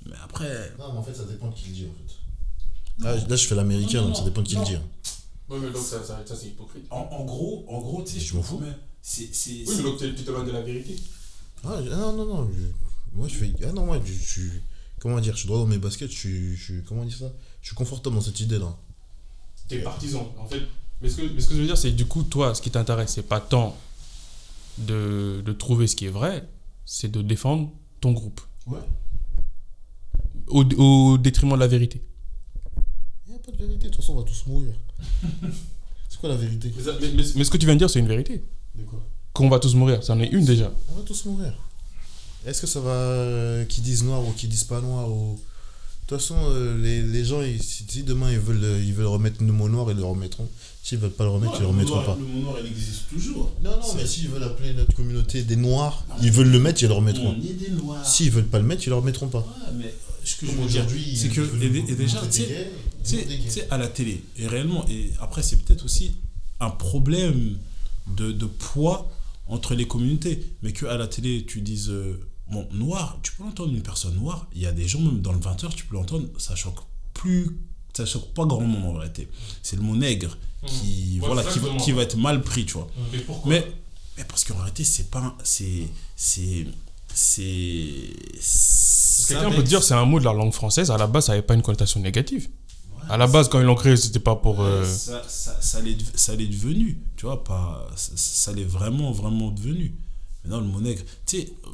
Mais 0.06 0.16
après. 0.22 0.72
Non, 0.78 0.92
mais 0.92 0.98
en 0.98 1.02
fait, 1.02 1.14
ça 1.14 1.24
dépend 1.24 1.48
de 1.48 1.54
qui 1.54 1.68
le 1.68 1.72
dit, 1.74 1.86
en 1.86 1.94
fait. 1.96 3.04
Là, 3.04 3.16
là, 3.28 3.36
je 3.36 3.46
fais 3.46 3.54
l'américain, 3.54 4.02
donc 4.02 4.14
ça 4.16 4.22
dépend 4.24 4.42
de 4.42 4.46
qui 4.48 4.54
non. 4.56 4.60
le 4.60 4.66
dit. 4.66 4.74
hein. 4.74 4.82
Ouais, 5.48 5.58
mais 5.60 5.70
donc 5.70 5.82
ça, 5.82 6.02
ça, 6.04 6.22
ça, 6.26 6.36
c'est 6.36 6.48
hypocrite. 6.48 6.84
En, 6.90 7.08
en 7.10 7.24
gros, 7.24 7.64
en 7.68 7.80
gros, 7.80 8.02
tu 8.02 8.12
sais, 8.12 8.20
Je 8.20 8.26
je 8.28 8.34
m'en 8.34 8.40
me 8.40 8.44
fous. 8.44 8.60
C'est. 9.02 9.34
c'est- 9.34 9.64
Oui, 9.66 9.74
mais 9.76 9.82
donc 9.82 9.98
tu 9.98 10.14
te 10.14 10.30
vannes 10.30 10.46
de 10.46 10.52
la 10.52 10.62
vérité. 10.62 10.96
Ah, 11.64 11.78
je- 11.84 11.90
ah, 11.90 11.96
non, 11.96 12.12
non, 12.12 12.24
non. 12.26 12.50
je- 12.54 13.16
moi, 13.18 13.26
je 13.28 13.34
fais. 13.34 13.52
Ah 13.66 13.72
non, 13.72 13.86
moi, 13.86 13.98
je, 14.04 14.12
je 14.12 14.18
suis. 14.32 14.50
Comment 15.00 15.20
dire 15.20 15.34
Je 15.34 15.40
suis 15.40 15.46
droit 15.48 15.58
dans 15.58 15.66
mes 15.66 15.78
baskets, 15.78 16.10
je 16.10 16.16
suis. 16.16 16.56
Je 16.56 16.62
suis 16.62 16.82
comment 16.84 17.04
dire 17.04 17.16
ça? 17.18 17.32
Je 17.64 17.68
suis 17.70 17.76
confortable 17.76 18.14
dans 18.14 18.20
cette 18.20 18.38
idée-là. 18.40 18.76
T'es 19.68 19.78
partisan, 19.78 20.30
en 20.38 20.44
fait. 20.46 20.60
Mais 21.00 21.08
ce, 21.08 21.16
que, 21.16 21.22
mais 21.34 21.40
ce 21.40 21.48
que 21.48 21.54
je 21.54 21.60
veux 21.60 21.66
dire, 21.66 21.78
c'est 21.78 21.92
du 21.92 22.04
coup, 22.04 22.22
toi, 22.22 22.54
ce 22.54 22.60
qui 22.60 22.70
t'intéresse, 22.70 23.12
c'est 23.14 23.22
pas 23.22 23.40
tant 23.40 23.74
de, 24.76 25.42
de 25.42 25.52
trouver 25.54 25.86
ce 25.86 25.96
qui 25.96 26.04
est 26.04 26.10
vrai, 26.10 26.46
c'est 26.84 27.10
de 27.10 27.22
défendre 27.22 27.70
ton 28.02 28.12
groupe. 28.12 28.42
Ouais. 28.66 28.78
Au, 30.48 30.62
au 30.62 31.16
détriment 31.16 31.54
de 31.54 31.60
la 31.60 31.66
vérité. 31.66 32.02
Il 33.26 33.30
n'y 33.32 33.36
a 33.36 33.38
pas 33.40 33.50
de 33.52 33.56
vérité, 33.56 33.84
de 33.84 33.88
toute 33.88 33.96
façon, 33.96 34.12
on 34.12 34.18
va 34.18 34.24
tous 34.24 34.44
mourir. 34.46 34.74
c'est 36.10 36.20
quoi 36.20 36.28
la 36.28 36.36
vérité? 36.36 36.70
Mais, 36.76 36.92
mais- 37.14 37.22
mais 37.36 37.44
ce 37.44 37.50
que 37.50 37.56
tu 37.56 37.64
viens 37.64 37.74
de 37.76 37.78
dire, 37.78 37.88
c'est 37.88 37.98
une 38.00 38.08
vérité. 38.08 38.44
De 38.74 38.82
quoi? 38.84 39.00
Qu'on 39.32 39.48
va 39.48 39.58
tous 39.58 39.74
mourir, 39.74 40.04
c'en 40.04 40.20
est 40.20 40.28
une 40.28 40.44
déjà. 40.44 40.70
On 40.92 40.96
va 40.96 41.02
tous 41.02 41.24
mourir. 41.24 41.54
Est-ce 42.44 42.60
que 42.60 42.66
ça 42.66 42.80
va. 42.80 42.90
euh, 42.90 43.64
qu'ils 43.64 43.82
disent 43.82 44.04
noir 44.04 44.22
ou 44.22 44.32
qu'ils 44.32 44.50
disent 44.50 44.64
pas 44.64 44.82
noir 44.82 45.10
ou... 45.10 45.40
De 46.06 46.08
toute 46.10 46.18
façon, 46.20 46.36
euh, 46.50 46.76
les, 46.82 47.00
les 47.00 47.24
gens, 47.24 47.40
ils- 47.40 47.62
si, 47.62 48.02
demain 48.02 48.30
ils 48.30 48.38
veulent, 48.38 48.62
euh, 48.62 48.82
ils 48.84 48.92
veulent 48.92 49.06
remettre 49.06 49.42
le 49.42 49.52
mot 49.52 49.68
noir, 49.70 49.90
ils 49.90 49.96
le 49.96 50.04
remettront. 50.04 50.46
S'ils 50.82 50.98
veulent 50.98 51.10
pas 51.10 51.24
le 51.24 51.30
remettre, 51.30 51.54
ils 51.56 51.62
le 51.62 51.68
remettront 51.68 52.02
pas. 52.02 52.16
Le 52.20 52.26
mot 52.26 52.40
noir, 52.42 52.56
il 52.62 52.70
existe 52.70 53.08
toujours. 53.08 53.50
Non, 53.62 53.70
non, 53.70 53.94
mais 53.96 54.06
s'ils 54.06 54.28
veulent 54.28 54.42
appeler 54.42 54.74
notre 54.74 54.92
communauté 54.94 55.42
des 55.42 55.56
noirs, 55.56 56.04
ils 56.22 56.30
veulent 56.30 56.50
le 56.50 56.58
mettre, 56.60 56.82
ils 56.82 56.88
le 56.88 56.92
remettront. 56.94 57.34
On 57.38 57.40
est 57.42 57.54
des 57.54 57.70
noirs. 57.70 58.06
S'ils 58.06 58.30
veulent 58.30 58.44
pas 58.44 58.58
le 58.58 58.66
mettre, 58.66 58.82
ils 58.86 58.90
le 58.90 58.96
remettront 58.96 59.28
pas. 59.28 59.38
Ouais, 59.38 59.72
mais 59.78 59.84
euh, 59.86 59.88
ce 60.24 60.36
que 60.36 60.44
je 60.46 60.50
Comme 60.52 60.60
veux 60.64 60.68
dire, 60.68 60.82
aujourd'hui, 60.82 61.16
c'est 61.16 61.28
ils 61.28 61.32
que. 61.32 61.40
Et, 61.40 61.70
nous 61.70 61.88
et 61.88 61.94
déjà, 61.94 62.20
tu 62.26 62.42
sais, 63.02 63.66
à 63.70 63.78
la 63.78 63.88
télé, 63.88 64.22
et 64.36 64.46
réellement, 64.46 64.84
et 64.90 65.10
après, 65.20 65.42
c'est 65.42 65.56
peut-être 65.64 65.86
aussi 65.86 66.12
un 66.60 66.70
problème 66.70 67.56
de, 68.14 68.30
de 68.30 68.44
poids 68.46 69.10
entre 69.48 69.74
les 69.74 69.86
communautés. 69.86 70.44
Mais 70.62 70.72
que 70.72 70.84
à 70.84 70.98
la 70.98 71.06
télé, 71.06 71.44
tu 71.46 71.62
dises, 71.62 71.88
euh, 71.88 72.20
bon, 72.50 72.66
noir, 72.72 73.18
tu 73.22 73.32
peux 73.32 73.44
l'entendre 73.44 73.72
une 73.72 73.82
personne 73.82 74.14
noire, 74.14 74.46
il 74.54 74.62
y 74.62 74.66
a 74.66 74.72
des 74.72 74.86
gens, 74.86 75.00
même 75.00 75.20
dans 75.20 75.32
le 75.32 75.38
20h, 75.38 75.74
tu 75.74 75.84
peux 75.86 75.94
l'entendre, 75.96 76.26
ça 76.38 76.54
choque 76.54 76.78
plus, 77.12 77.58
ça 77.96 78.04
choque 78.06 78.32
pas 78.34 78.44
grand 78.44 78.60
monde 78.60 78.84
en 78.96 78.98
vérité. 78.98 79.28
C'est 79.62 79.76
le 79.76 79.82
mot 79.82 79.96
nègre 79.96 80.36
qui, 80.66 81.18
Mmh. 81.18 81.22
Ouais, 81.22 81.26
voilà, 81.26 81.44
qui, 81.44 81.60
qui 81.84 81.92
va 81.92 82.02
être 82.02 82.16
mal 82.16 82.42
pris, 82.42 82.64
tu 82.64 82.74
vois. 82.74 82.88
Mais 83.12 83.18
pourquoi 83.18 83.50
Mais, 83.50 83.72
mais 84.16 84.24
parce 84.24 84.44
qu'en 84.44 84.56
réalité, 84.56 84.82
c'est 84.84 85.10
pas. 85.10 85.36
C'est. 85.44 85.88
C'est. 86.16 86.66
C'est. 87.12 88.08
Quelqu'un 89.28 89.50
peut 89.50 89.62
te 89.62 89.68
dire 89.68 89.82
c'est 89.82 89.94
un 89.94 90.04
mot 90.04 90.18
de 90.18 90.24
la 90.24 90.32
langue 90.32 90.52
française, 90.52 90.90
à 90.90 90.98
la 90.98 91.06
base 91.06 91.26
ça 91.26 91.32
n'avait 91.32 91.46
pas 91.46 91.54
une 91.54 91.62
connotation 91.62 92.00
négative. 92.00 92.48
À 93.08 93.16
la 93.18 93.26
base 93.26 93.48
quand 93.48 93.60
ils 93.60 93.66
l'ont 93.66 93.74
créé 93.74 93.96
c'était 93.96 94.18
pas 94.18 94.34
pour... 94.34 94.62
euh, 94.62 94.82
ça, 94.84 95.22
ça, 95.28 95.60
ça 95.60 95.80
l'est 95.82 95.98
ça 96.16 96.34
l'est 96.34 96.46
devenu, 96.46 96.98
tu 97.16 97.26
vois, 97.26 97.44
pas, 97.44 97.86
ça, 97.96 98.12
ça 98.16 98.52
l'est 98.52 98.64
vraiment, 98.64 99.12
vraiment 99.12 99.50
devenu. 99.50 99.94
Maintenant, 100.42 100.60
le 100.60 100.66
mot 100.66 100.80
nègre, 100.80 101.02
tu 101.26 101.38
sais, 101.38 101.52
euh, 101.64 101.70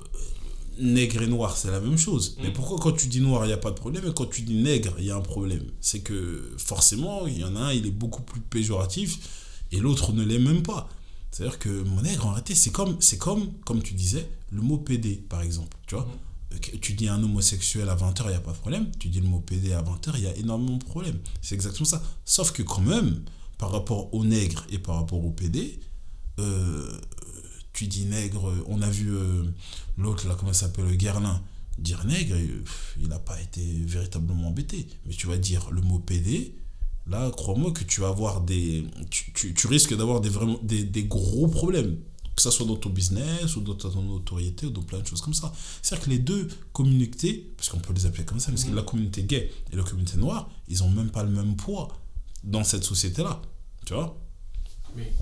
nègre 0.81 1.23
et 1.23 1.27
noir, 1.27 1.57
c'est 1.57 1.71
la 1.71 1.81
même 1.81 1.99
chose. 1.99 2.37
Mais 2.43 2.53
pourquoi 2.53 2.79
quand 2.79 2.93
tu 2.93 3.07
dis 3.07 3.21
noir, 3.21 3.45
il 3.45 3.49
n'y 3.49 3.53
a 3.53 3.59
pas 3.59 3.71
de 3.71 3.77
problème, 3.77 4.07
et 4.07 4.15
quand 4.15 4.27
tu 4.27 4.43
dis 4.43 4.55
nègre, 4.55 4.95
il 4.99 5.05
y 5.05 5.11
a 5.11 5.17
un 5.17 5.21
problème? 5.21 5.65
C'est 5.81 6.01
que 6.01 6.55
forcément, 6.59 7.27
il 7.27 7.39
y 7.39 7.45
en 7.45 7.57
a 7.57 7.61
un, 7.61 7.73
il 7.73 7.87
est 7.87 7.93
beaucoup 7.93 8.23
plus 8.23 8.41
péjoratif, 8.41 9.19
et 9.73 9.79
l'autre 9.79 10.13
ne 10.13 10.25
l'est 10.25 10.39
même 10.39 10.63
pas. 10.63 10.89
C'est-à-dire 11.31 11.59
que 11.59 11.69
mon 11.69 12.03
nègre, 12.03 12.27
en 12.27 12.31
réalité, 12.31 12.55
c'est 12.55 12.73
comme, 12.73 12.97
c'est 13.01 13.19
comme, 13.19 13.53
comme 13.65 13.83
tu 13.83 13.95
disais, 13.95 14.29
le 14.51 14.63
mot 14.63 14.79
PD, 14.79 15.15
par 15.29 15.43
exemple, 15.43 15.77
tu 15.87 15.95
vois. 15.95 16.09
Que 16.61 16.77
Tu 16.79 16.95
dis 16.95 17.09
un 17.09 17.23
homosexuel 17.23 17.89
à 17.89 17.95
20h, 17.95 18.23
il 18.25 18.31
n'y 18.31 18.35
a 18.35 18.41
pas 18.41 18.51
de 18.51 18.57
problème. 18.57 18.91
Tu 18.99 19.09
dis 19.09 19.21
le 19.21 19.29
mot 19.29 19.39
PD 19.39 19.73
à 19.73 19.83
20h, 19.83 20.13
il 20.15 20.23
y 20.23 20.27
a 20.27 20.37
énormément 20.37 20.79
de 20.79 20.85
problèmes. 20.85 21.21
C'est 21.41 21.55
exactement 21.55 21.89
ça. 21.89 22.03
Sauf 22.25 22.51
que 22.51 22.63
quand 22.63 22.81
même, 22.81 23.23
par 23.57 23.71
rapport 23.71 24.13
au 24.13 24.25
nègre 24.25 24.67
et 24.71 24.81
par 24.81 24.97
rapport 24.97 25.25
au 25.25 25.31
PD, 25.31 25.79
euh, 26.41 26.99
tu 27.73 27.87
dis 27.87 28.05
nègre, 28.07 28.53
on 28.69 28.83
a 28.83 28.91
vu 28.91 29.11
euh, 29.15 29.45
l'autre, 29.97 30.27
là, 30.29 30.37
comment 30.39 30.53
s'appelle, 30.53 30.97
Guerlain, 30.97 31.43
dire 31.79 32.05
nègre, 32.05 32.35
euh, 32.37 32.63
il 33.01 33.09
n'a 33.09 33.19
pas 33.19 33.41
été 33.41 33.63
véritablement 33.87 34.49
embêté. 34.49 34.87
Mais 35.07 35.15
tu 35.15 35.27
vas 35.27 35.37
dire 35.39 35.71
le 35.71 35.81
mot 35.81 35.99
PD, 35.99 36.55
là, 37.07 37.31
crois-moi 37.31 37.73
que 37.73 37.85
tu 37.85 38.01
vas 38.01 38.09
avoir 38.09 38.41
des. 38.43 38.85
Tu, 39.11 39.33
tu- 39.33 39.55
tu 39.55 39.67
risques 39.67 39.97
d'avoir 39.97 40.21
des, 40.21 40.29
vraiment, 40.29 40.59
des, 40.63 40.85
des 40.85 41.05
gros 41.05 41.49
problèmes. 41.49 41.97
Que 42.37 42.43
ça 42.43 42.51
soit 42.51 42.65
dans 42.67 42.77
ton 42.77 42.91
business, 42.91 43.57
ou 43.57 43.61
dans 43.61 43.75
ton 43.75 44.03
notoriété, 44.03 44.67
ou 44.67 44.71
dans 44.71 44.83
plein 44.83 45.01
de 45.01 45.07
choses 45.07 45.21
comme 45.21 45.35
ça. 45.35 45.53
C'est-à-dire 45.83 46.05
que 46.07 46.11
les 46.11 46.19
deux 46.19 46.49
communautés, 46.73 47.53
parce 47.57 47.69
qu'on 47.69 47.81
peut 47.81 47.93
les 47.93 48.07
appeler 48.07 48.25
comme 48.25 48.41
ça, 48.41 48.51
parce 48.51 48.65
que 48.65 48.75
la 48.75 48.83
communauté 48.83 49.25
gay 49.25 49.51
et 49.73 49.77
la 49.77 49.83
communauté 49.83 50.17
noire, 50.17 50.49
ils 50.69 50.83
ont 50.83 50.89
même 50.91 51.11
pas 51.11 51.23
le 51.23 51.31
même 51.31 51.57
poids 51.57 51.89
dans 52.45 52.65
cette 52.65 52.85
société-là. 52.85 53.43
Tu 53.85 53.93
vois? 53.95 54.17
Mais- 54.97 55.13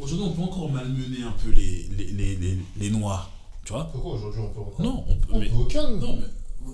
Aujourd'hui, 0.00 0.26
on 0.26 0.32
peut 0.32 0.42
encore 0.42 0.70
malmener 0.70 1.22
un 1.22 1.32
peu 1.32 1.50
les, 1.50 1.88
les, 1.96 2.06
les, 2.12 2.36
les, 2.36 2.58
les 2.78 2.90
noirs. 2.90 3.30
Tu 3.64 3.72
vois 3.72 3.84
Pourquoi 3.92 4.14
aujourd'hui 4.14 4.40
on 4.40 4.48
peut 4.54 4.60
encore 4.60 4.80
Non, 4.82 5.04
on 5.08 5.16
peut. 5.16 5.28
On 5.32 5.38
Mais, 5.38 5.46
peut 5.48 5.56
aucun. 5.56 5.90
non, 5.96 6.16
mais 6.16 6.26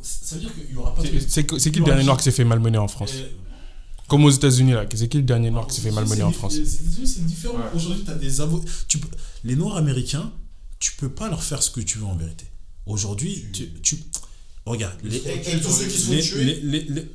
ça 0.03 0.37
veut 0.37 0.43
dire 0.43 0.55
qu'il 0.55 0.73
y 0.75 0.77
aura 0.79 0.95
pas 0.95 1.03
de. 1.03 1.19
C'est 1.19 1.45
qui 1.45 1.79
le 1.79 1.85
dernier 1.85 2.05
noir 2.05 2.17
qui 2.17 2.25
s'est 2.25 2.31
fait 2.31 2.45
malmener 2.45 2.79
en 2.79 2.89
France 2.89 3.13
Euh, 3.15 3.29
Comme 4.09 4.25
aux 4.25 4.31
États-Unis 4.31 4.73
là, 4.73 4.85
c'est 4.95 5.09
qui 5.09 5.17
le 5.19 5.23
dernier 5.25 5.51
noir 5.51 5.67
qui 5.67 5.75
s'est 5.77 5.83
fait 5.83 5.91
malmener 5.91 6.23
en 6.23 6.33
France 6.33 6.55
c'est- 6.55 7.25
différent. 7.27 7.55
Ouais. 7.57 7.65
Aujourd'hui, 7.75 8.05
tu 8.05 8.11
as 8.11 8.15
des 8.15 8.41
avocats. 8.41 8.71
Peux... 8.93 9.09
Les 9.45 9.57
Noirs 9.57 9.77
américains, 9.77 10.31
tu 10.79 10.93
peux 10.97 11.09
pas 11.11 11.29
leur 11.29 11.43
faire 11.43 11.63
ce 11.63 11.71
que 11.71 11.81
tu 11.81 11.99
veux 11.99 12.07
en 12.07 12.15
vérité. 12.17 12.47
Aujourd'hui, 12.87 13.47
tu, 13.53 13.73
tu- 13.83 13.97
Regarde, 14.67 14.97
les, 15.05 15.21
tous 15.21 15.71
ceux 15.71 15.87
qui 15.87 15.97
sont 15.99 16.11
les- 16.13 16.23
tués 16.23 16.45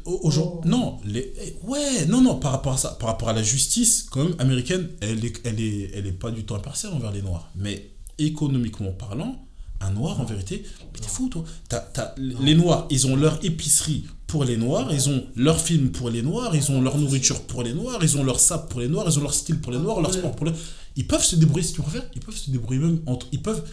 aujourd'hui- 0.05 0.69
non, 0.69 0.97
les, 1.05 1.33
ouais, 1.63 2.05
non, 2.07 2.21
non, 2.21 2.35
par 2.35 2.53
rapport 2.53 2.73
à 2.73 2.77
ça, 2.77 2.95
par 2.99 3.09
rapport 3.09 3.27
à 3.29 3.33
la 3.33 3.43
justice, 3.43 4.05
quand 4.09 4.23
même, 4.23 4.35
américaine, 4.39 4.87
elle 5.01 5.23
est, 5.25 5.33
elle 5.45 5.59
est, 5.59 5.91
elle 5.93 6.07
est 6.07 6.13
pas 6.13 6.31
du 6.31 6.45
tout 6.45 6.55
impartiale 6.55 6.93
envers 6.93 7.11
les 7.11 7.21
Noirs. 7.21 7.49
Mais 7.55 7.91
économiquement 8.17 8.91
parlant, 8.93 9.45
un 9.81 9.91
Noir, 9.91 10.21
en 10.21 10.25
vérité, 10.25 10.63
mais 10.93 10.99
t'es 10.99 11.09
fou, 11.09 11.27
toi. 11.27 11.43
T'as- 11.67 11.79
t'as- 11.79 12.15
les 12.17 12.55
Noirs, 12.55 12.87
ils 12.89 13.05
ont 13.07 13.15
leur 13.17 13.43
épicerie 13.43 14.05
pour 14.27 14.45
les 14.45 14.55
Noirs, 14.55 14.89
ils 14.93 15.09
ont 15.09 15.25
leur 15.35 15.59
film 15.59 15.91
pour 15.91 16.09
les 16.09 16.21
Noirs, 16.21 16.55
ils 16.55 16.71
ont 16.71 16.79
leur 16.81 16.97
nourriture 16.97 17.41
pour 17.43 17.63
les 17.63 17.73
Noirs, 17.73 17.99
ils 18.01 18.15
ont 18.17 18.23
leur 18.23 18.39
sap 18.39 18.69
pour 18.69 18.79
les 18.79 18.87
Noirs, 18.87 19.07
ils 19.09 19.17
ont 19.19 19.23
leur 19.23 19.33
style 19.33 19.59
pour 19.59 19.73
les 19.73 19.79
Noirs, 19.79 19.99
leur 19.99 20.13
sport 20.13 20.35
pour 20.35 20.45
les 20.45 20.53
Ils 20.95 21.05
peuvent 21.07 21.23
se 21.23 21.35
débrouiller, 21.35 21.65
si 21.67 21.73
tu 21.73 21.81
préfères, 21.81 22.05
ils 22.15 22.21
peuvent 22.21 22.35
se 22.37 22.49
débrouiller 22.51 22.79
même 22.79 23.01
entre. 23.07 23.27
Ils 23.33 23.41
peuvent. 23.41 23.63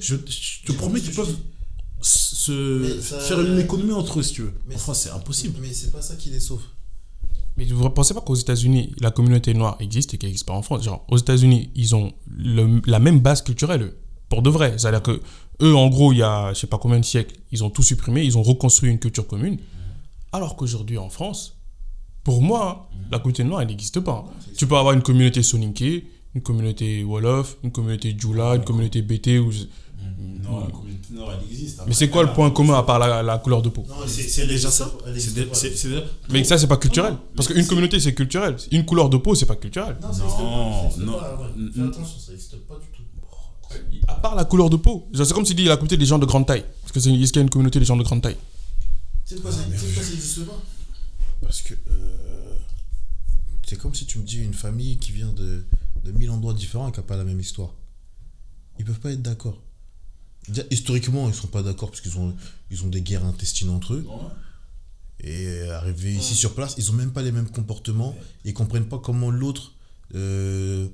Je, 0.00 0.16
je 0.16 0.66
te 0.66 0.72
promets 0.72 1.00
qu'ils 1.00 1.14
peuvent 1.14 1.36
se 2.00 3.00
ça- 3.00 3.18
faire 3.20 3.40
une 3.40 3.58
économie 3.58 3.92
entre 3.92 4.20
eux, 4.20 4.22
si 4.22 4.34
tu 4.34 4.42
veux. 4.42 4.54
Mais 4.68 4.74
en 4.74 4.78
France, 4.78 5.00
c'est 5.00 5.10
impossible. 5.10 5.58
Mais 5.60 5.72
c'est 5.72 5.90
pas 5.90 6.02
ça 6.02 6.16
qui 6.16 6.30
les 6.30 6.40
sauve. 6.40 6.62
Mais 7.56 7.64
vous 7.64 7.82
ne 7.82 7.88
pensez 7.88 8.14
pas 8.14 8.20
qu'aux 8.20 8.36
États-Unis, 8.36 8.92
la 9.00 9.10
communauté 9.10 9.52
noire 9.52 9.76
existe 9.80 10.14
et 10.14 10.18
qu'elle 10.18 10.28
n'existe 10.30 10.46
pas 10.46 10.52
en 10.54 10.62
France? 10.62 10.84
Genre, 10.84 11.04
aux 11.10 11.16
États-Unis, 11.18 11.70
ils 11.74 11.94
ont 11.96 12.12
le- 12.28 12.80
la 12.86 13.00
même 13.00 13.18
base 13.18 13.42
culturelle, 13.42 13.82
eux, 13.82 13.98
pour 14.28 14.42
de 14.42 14.50
vrai. 14.50 14.74
C'est-à-dire 14.78 15.02
que 15.02 15.20
eux, 15.62 15.74
en 15.74 15.88
gros, 15.88 16.12
il 16.12 16.18
y 16.18 16.22
a 16.22 16.52
je 16.54 16.60
sais 16.60 16.66
pas 16.68 16.78
combien 16.78 17.00
de 17.00 17.04
siècles, 17.04 17.34
ils 17.50 17.64
ont 17.64 17.70
tout 17.70 17.82
supprimé, 17.82 18.22
ils 18.22 18.38
ont 18.38 18.42
reconstruit 18.44 18.90
une 18.90 19.00
culture 19.00 19.26
commune. 19.26 19.58
Alors 20.30 20.54
qu'aujourd'hui, 20.56 20.98
en 20.98 21.08
France, 21.10 21.56
pour 22.22 22.42
moi, 22.42 22.88
la 23.10 23.18
communauté 23.18 23.42
noire, 23.42 23.62
elle 23.62 23.68
n'existe 23.68 23.98
pas. 24.00 24.24
Tu 24.56 24.66
peux 24.68 24.76
avoir 24.76 24.94
une 24.94 25.02
communauté 25.02 25.42
soninké, 25.42 26.06
une 26.36 26.42
communauté 26.42 27.02
Wolof, 27.02 27.56
une 27.64 27.72
communauté 27.72 28.14
Djoula, 28.16 28.54
une 28.54 28.64
communauté 28.64 29.02
BT. 29.02 29.38
Ou... 29.40 29.50
je- 29.50 29.64
Non, 30.44 30.68
nord, 31.10 31.32
elle 31.32 31.50
existe. 31.50 31.80
Mais 31.86 31.94
c'est 31.94 32.08
quoi 32.10 32.22
le 32.22 32.32
point 32.32 32.50
commun 32.50 32.74
à 32.78 32.82
part 32.82 32.98
la, 32.98 33.22
la 33.22 33.38
couleur 33.38 33.62
de 33.62 33.68
peau? 33.68 33.84
Non, 33.88 33.94
C'est 34.06 34.22
c'est 34.28 34.46
déjà 34.46 34.70
ça. 34.70 34.90
C'est 35.04 35.10
existe 35.10 35.54
c'est- 35.54 35.76
c'est 35.76 35.88
déjà- 35.88 36.04
Mais 36.30 36.44
ça, 36.44 36.58
c'est 36.58 36.66
pas 36.66 36.76
culturel. 36.76 37.12
Non, 37.14 37.20
Parce 37.36 37.48
qu'une 37.48 37.62
c'est- 37.62 37.68
communauté, 37.68 37.98
c'est 38.00 38.14
culturel. 38.14 38.56
Une 38.72 38.84
couleur 38.84 39.08
de 39.08 39.16
peau, 39.16 39.34
c'est 39.34 39.46
pas 39.46 39.56
culturel. 39.56 39.96
Non, 40.02 40.12
ça 40.12 40.22
pas, 40.24 40.28
Non, 40.98 41.12
pas, 41.18 41.36
ouais. 41.40 41.48
non. 41.56 41.72
Fais 41.72 41.80
attention, 41.98 42.18
ça 42.18 42.32
existe 42.32 42.56
pas 42.66 42.74
du 42.76 42.86
tout. 42.96 43.02
À 44.06 44.14
part 44.14 44.34
la 44.34 44.44
couleur 44.46 44.70
de 44.70 44.76
peau. 44.76 45.06
C'est 45.14 45.30
comme 45.32 45.44
si 45.44 45.54
dit 45.54 45.64
la 45.64 45.76
communauté 45.76 45.96
des 45.98 46.06
gens 46.06 46.18
de 46.18 46.24
grande 46.26 46.46
taille. 46.46 46.64
Parce 46.82 46.92
que 46.92 47.00
c'est 47.00 47.12
est-ce 47.12 47.32
qu'il 47.32 47.40
y 47.40 47.42
a 47.42 47.42
une 47.42 47.50
communauté 47.50 47.78
des 47.78 47.84
gens 47.84 47.96
de 47.96 48.02
grande 48.02 48.22
taille? 48.22 48.36
Tu 49.26 49.34
sais 49.36 49.40
quoi, 49.42 49.52
ça 49.52 49.58
tu 49.70 49.76
sais 49.78 49.92
quoi, 49.94 50.02
ça 50.02 50.12
existe 50.12 50.46
pas? 50.46 50.62
Parce 51.42 51.60
que 51.60 51.74
euh, 51.74 52.56
c'est 53.66 53.76
comme 53.78 53.94
si 53.94 54.06
tu 54.06 54.18
me 54.18 54.24
dis 54.24 54.38
une 54.38 54.54
famille 54.54 54.96
qui 54.96 55.12
vient 55.12 55.30
de, 55.32 55.64
de 56.04 56.12
mille 56.12 56.30
endroits 56.30 56.54
différents 56.54 56.88
et 56.88 56.92
qui 56.92 56.96
n'a 56.98 57.02
pas 57.02 57.16
la 57.18 57.24
même 57.24 57.38
histoire. 57.40 57.74
Ils 58.78 58.86
peuvent 58.86 59.00
pas 59.00 59.10
être 59.12 59.20
d'accord. 59.22 59.60
Déjà, 60.48 60.62
Historiquement, 60.70 61.28
ils 61.28 61.34
sont 61.34 61.46
pas 61.48 61.62
d'accord 61.62 61.90
parce 61.90 62.00
qu'ils 62.00 62.18
ont, 62.18 62.34
ils 62.70 62.84
ont 62.84 62.88
des 62.88 63.02
guerres 63.02 63.24
intestines 63.24 63.70
entre 63.70 63.94
eux. 63.94 64.06
Et 65.20 65.62
arrivés 65.70 66.12
ici 66.12 66.34
sur 66.34 66.54
place, 66.54 66.74
ils 66.78 66.90
ont 66.90 66.94
même 66.94 67.12
pas 67.12 67.22
les 67.22 67.32
mêmes 67.32 67.50
comportements. 67.50 68.14
Ils 68.44 68.54
comprennent 68.54 68.88
pas 68.88 68.98
comment 68.98 69.30
l'autre 69.30 69.72
euh, 70.14 70.86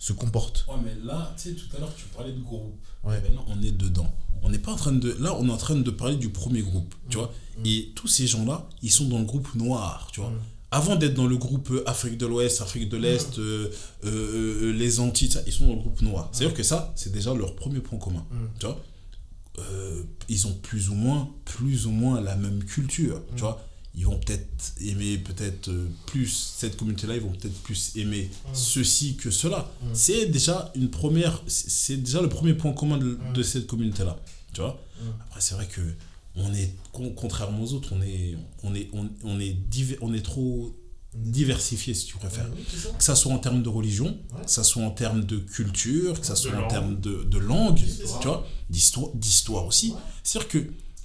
se 0.00 0.12
comporte. 0.12 0.66
Ouais, 0.68 0.74
mais 0.84 0.94
là, 1.04 1.32
tu 1.36 1.50
sais, 1.50 1.54
tout 1.54 1.76
à 1.76 1.80
l'heure, 1.80 1.94
tu 1.96 2.04
parlais 2.06 2.32
de 2.32 2.40
groupe. 2.40 2.76
Ouais. 3.04 3.20
Là, 3.20 3.40
on 3.46 3.62
est 3.62 3.70
dedans. 3.70 4.12
On 4.42 4.50
n'est 4.50 4.58
pas 4.58 4.72
en 4.72 4.76
train 4.76 4.92
de. 4.92 5.16
Là, 5.20 5.34
on 5.38 5.48
est 5.48 5.52
en 5.52 5.56
train 5.56 5.76
de 5.76 5.90
parler 5.90 6.16
du 6.16 6.28
premier 6.28 6.62
groupe, 6.62 6.94
tu 7.08 7.18
vois. 7.18 7.32
Et 7.64 7.92
tous 7.94 8.08
ces 8.08 8.26
gens-là, 8.26 8.68
ils 8.82 8.90
sont 8.90 9.06
dans 9.06 9.18
le 9.18 9.24
groupe 9.24 9.54
noir, 9.54 10.08
tu 10.12 10.20
vois. 10.20 10.32
Avant 10.70 10.96
d'être 10.96 11.14
dans 11.14 11.26
le 11.26 11.36
groupe 11.38 11.70
euh, 11.70 11.82
Afrique 11.88 12.18
de 12.18 12.26
l'Ouest, 12.26 12.60
Afrique 12.60 12.90
de 12.90 12.98
l'Est, 12.98 13.38
euh, 13.38 13.70
euh, 14.04 14.68
euh, 14.68 14.72
les 14.72 15.00
Antilles, 15.00 15.30
ça, 15.30 15.40
ils 15.46 15.52
sont 15.52 15.66
dans 15.66 15.72
le 15.72 15.78
groupe 15.80 16.02
noir. 16.02 16.28
C'est-à-dire 16.30 16.54
que 16.54 16.62
ça, 16.62 16.92
c'est 16.94 17.10
déjà 17.10 17.32
leur 17.32 17.56
premier 17.56 17.80
point 17.80 17.98
commun, 17.98 18.24
tu 18.60 18.66
vois. 18.66 18.78
Euh, 19.58 20.02
ils 20.28 20.46
ont 20.46 20.54
plus 20.54 20.88
ou 20.90 20.94
moins, 20.94 21.28
plus 21.44 21.86
ou 21.86 21.90
moins 21.90 22.20
la 22.20 22.36
même 22.36 22.62
culture, 22.64 23.22
tu 23.34 23.40
vois. 23.42 23.64
Ils 23.94 24.04
vont 24.06 24.18
peut-être 24.18 24.74
aimer 24.80 25.18
peut-être 25.18 25.68
euh, 25.70 25.88
plus 26.06 26.54
cette 26.56 26.76
communauté-là, 26.76 27.16
ils 27.16 27.22
vont 27.22 27.32
peut-être 27.32 27.58
plus 27.62 27.96
aimer 27.96 28.30
ceci 28.52 29.16
que 29.16 29.30
cela. 29.30 29.68
C'est 29.94 30.26
déjà 30.26 30.70
une 30.76 30.90
première, 30.90 31.42
c'est 31.48 31.96
déjà 31.96 32.20
le 32.22 32.28
premier 32.28 32.54
point 32.54 32.72
commun 32.72 32.98
de, 32.98 33.18
de 33.34 33.42
cette 33.42 33.66
communauté-là, 33.66 34.16
tu 34.52 34.60
vois. 34.60 34.80
Après, 35.26 35.40
c'est 35.40 35.54
vrai 35.54 35.66
que 35.66 35.80
on 36.36 36.52
est, 36.54 36.72
con- 36.92 37.12
contrairement 37.16 37.62
aux 37.62 37.72
autres, 37.72 37.92
on 37.96 38.02
est, 38.02 38.36
on 38.62 38.74
est, 38.74 38.88
on, 38.92 39.08
on 39.24 39.40
est, 39.40 39.56
on 40.00 40.14
est 40.14 40.22
trop 40.24 40.72
diversifié, 41.22 41.94
si 41.94 42.06
tu 42.06 42.16
préfères. 42.16 42.48
Que 42.98 43.04
ça 43.04 43.14
soit 43.16 43.32
en 43.32 43.38
termes 43.38 43.62
de 43.62 43.68
religion, 43.68 44.18
Ouais. 44.36 44.44
que 44.44 44.50
ça 44.50 44.64
soit 44.64 44.82
en 44.82 44.90
termes 44.90 45.24
de 45.24 45.36
culture, 45.38 46.20
que 46.20 46.26
ça 46.26 46.36
soit 46.36 46.52
en 46.54 46.60
langue. 46.60 46.70
termes 46.70 47.00
de, 47.00 47.24
de 47.24 47.38
langue, 47.38 47.76
D'histoire. 47.76 48.20
tu 48.20 48.28
vois, 48.28 48.46
d'histoire, 49.14 49.66
aussi. 49.66 49.94
C'est-à-dire 50.22 50.48
que 50.48 50.58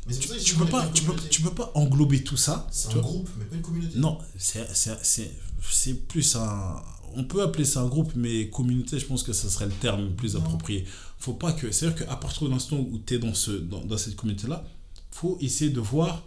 Mais 0.07 0.15
tu, 0.15 0.27
tu 0.43 0.55
peux 0.55 0.65
pas, 0.65 0.87
tu 0.93 1.03
peux, 1.03 1.13
tu 1.29 1.41
peux 1.41 1.53
pas 1.53 1.71
englober 1.75 2.23
tout 2.23 2.37
ça. 2.37 2.67
C'est 2.71 2.89
un 2.89 2.93
vois. 2.93 3.01
groupe, 3.01 3.29
mais 3.39 3.45
pas 3.45 3.55
une 3.55 3.61
communauté. 3.61 3.97
Non, 3.97 4.17
c'est 4.37 4.67
c'est- 4.75 4.99
c'est- 5.03 5.31
c'est 5.71 6.07
plus 6.07 6.35
un. 6.35 6.81
On 7.15 7.23
peut 7.23 7.41
appeler 7.43 7.63
ça 7.63 7.79
un 7.81 7.87
groupe, 7.87 8.11
mais 8.15 8.49
communauté, 8.49 8.99
je 8.99 9.05
pense 9.05 9.23
que 9.23 9.33
ce 9.33 9.47
serait 9.47 9.65
le 9.67 9.71
terme 9.71 10.03
le 10.03 10.09
plus 10.15 10.35
approprié. 10.35 10.83
Faut 11.19 11.33
pas 11.35 11.53
que. 11.53 11.71
C'est-à-dire 11.71 12.05
qu'à 12.07 12.15
partir 12.15 12.47
de 12.47 12.51
l'instant 12.51 12.77
où 12.77 12.99
tu 13.05 13.13
es 13.13 13.19
dans, 13.19 13.33
ce, 13.35 13.51
dans, 13.51 13.85
dans 13.85 13.97
cette 13.97 14.15
communauté-là, 14.15 14.65
faut 15.11 15.37
essayer 15.39 15.69
de 15.71 15.79
voir 15.79 16.23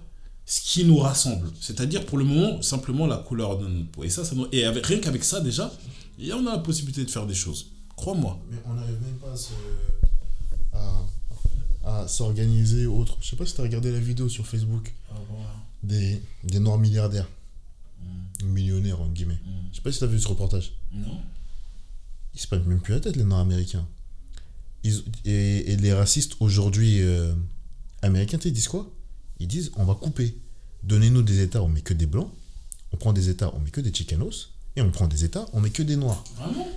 ce 0.47 0.61
qui 0.61 0.85
nous 0.85 0.99
rassemble. 0.99 1.51
C'est-à-dire, 1.61 2.07
pour 2.07 2.17
le 2.19 2.25
moment, 2.25 2.63
simplement 2.63 3.07
la 3.07 3.17
couleur 3.19 3.59
de 3.59 3.67
notre 3.67 3.91
peau. 3.91 4.05
Et 4.05 4.11
ça, 4.11 4.25
ça 4.25 4.35
nous- 4.35 4.47
Et 4.53 4.65
avec, 4.65 4.87
rien 4.87 5.01
qu'avec 5.01 5.25
ça, 5.25 5.41
déjà, 5.41 5.73
et 6.19 6.33
on 6.33 6.47
a 6.47 6.53
la 6.53 6.59
possibilité 6.59 7.05
de 7.05 7.11
faire 7.11 7.27
des 7.27 7.35
choses. 7.35 7.67
Crois-moi. 7.97 8.39
Mais 8.51 8.59
on 8.65 8.75
n'arrive 8.75 9.01
même 9.03 9.17
pas 9.17 9.33
à 9.33 9.37
se. 9.37 9.53
À, 10.73 11.03
à 12.03 12.09
s'organiser 12.09 12.87
ou 12.87 12.99
autre. 13.01 13.17
Je 13.21 13.29
sais 13.29 13.37
pas 13.37 13.47
si 13.47 13.55
tu 13.55 13.61
as 13.61 13.65
regardé 13.65 13.91
la 13.93 13.99
vidéo 14.01 14.29
sur 14.29 14.47
Facebook 14.47 14.93
des, 15.83 16.21
des 16.45 16.59
Noirs 16.59 16.79
milliardaires. 16.79 17.29
Millionnaires, 18.45 19.01
en 19.01 19.09
guillemets. 19.09 19.39
Je 19.73 19.77
sais 19.77 19.83
pas 19.83 19.91
si 19.93 19.99
tu 19.99 20.05
as 20.05 20.09
vu 20.09 20.21
ce 20.21 20.29
reportage. 20.29 20.73
Non 20.93 21.19
Ils 22.35 22.41
se 22.41 22.47
prennent 22.47 22.65
même 22.65 22.81
plus 22.81 22.93
la 22.95 23.01
tête, 23.01 23.17
les 23.17 23.25
Noirs 23.25 23.41
américains. 23.41 23.87
Ils, 24.85 25.03
et, 25.25 25.73
et 25.73 25.77
les 25.77 25.93
racistes 25.93 26.35
aujourd'hui 26.41 27.01
euh, 27.01 27.33
américains, 28.03 28.39
tu 28.39 28.49
ils 28.49 28.53
disent 28.53 28.69
quoi? 28.69 28.89
Ils 29.41 29.49
disent 29.49 29.71
on 29.77 29.85
va 29.85 29.95
couper. 29.95 30.37
Donnez-nous 30.83 31.23
des 31.23 31.41
États, 31.41 31.63
on 31.63 31.69
met 31.69 31.81
que 31.83 31.95
des 31.95 32.07
blancs. 32.07 32.31
On 32.93 32.97
prend 32.97 33.13
des 33.13 33.29
États, 33.29 33.53
on 33.55 33.61
met 33.61 33.71
que 33.71 33.81
des 33.81 33.93
chicanos. 33.93 34.51
Et 34.77 34.83
on 34.83 34.91
prend 34.91 35.07
des 35.09 35.25
États, 35.25 35.47
on 35.53 35.61
met 35.61 35.71
que 35.71 35.83
des 35.83 35.97
noirs. 35.97 36.23
Vraiment 36.37 36.69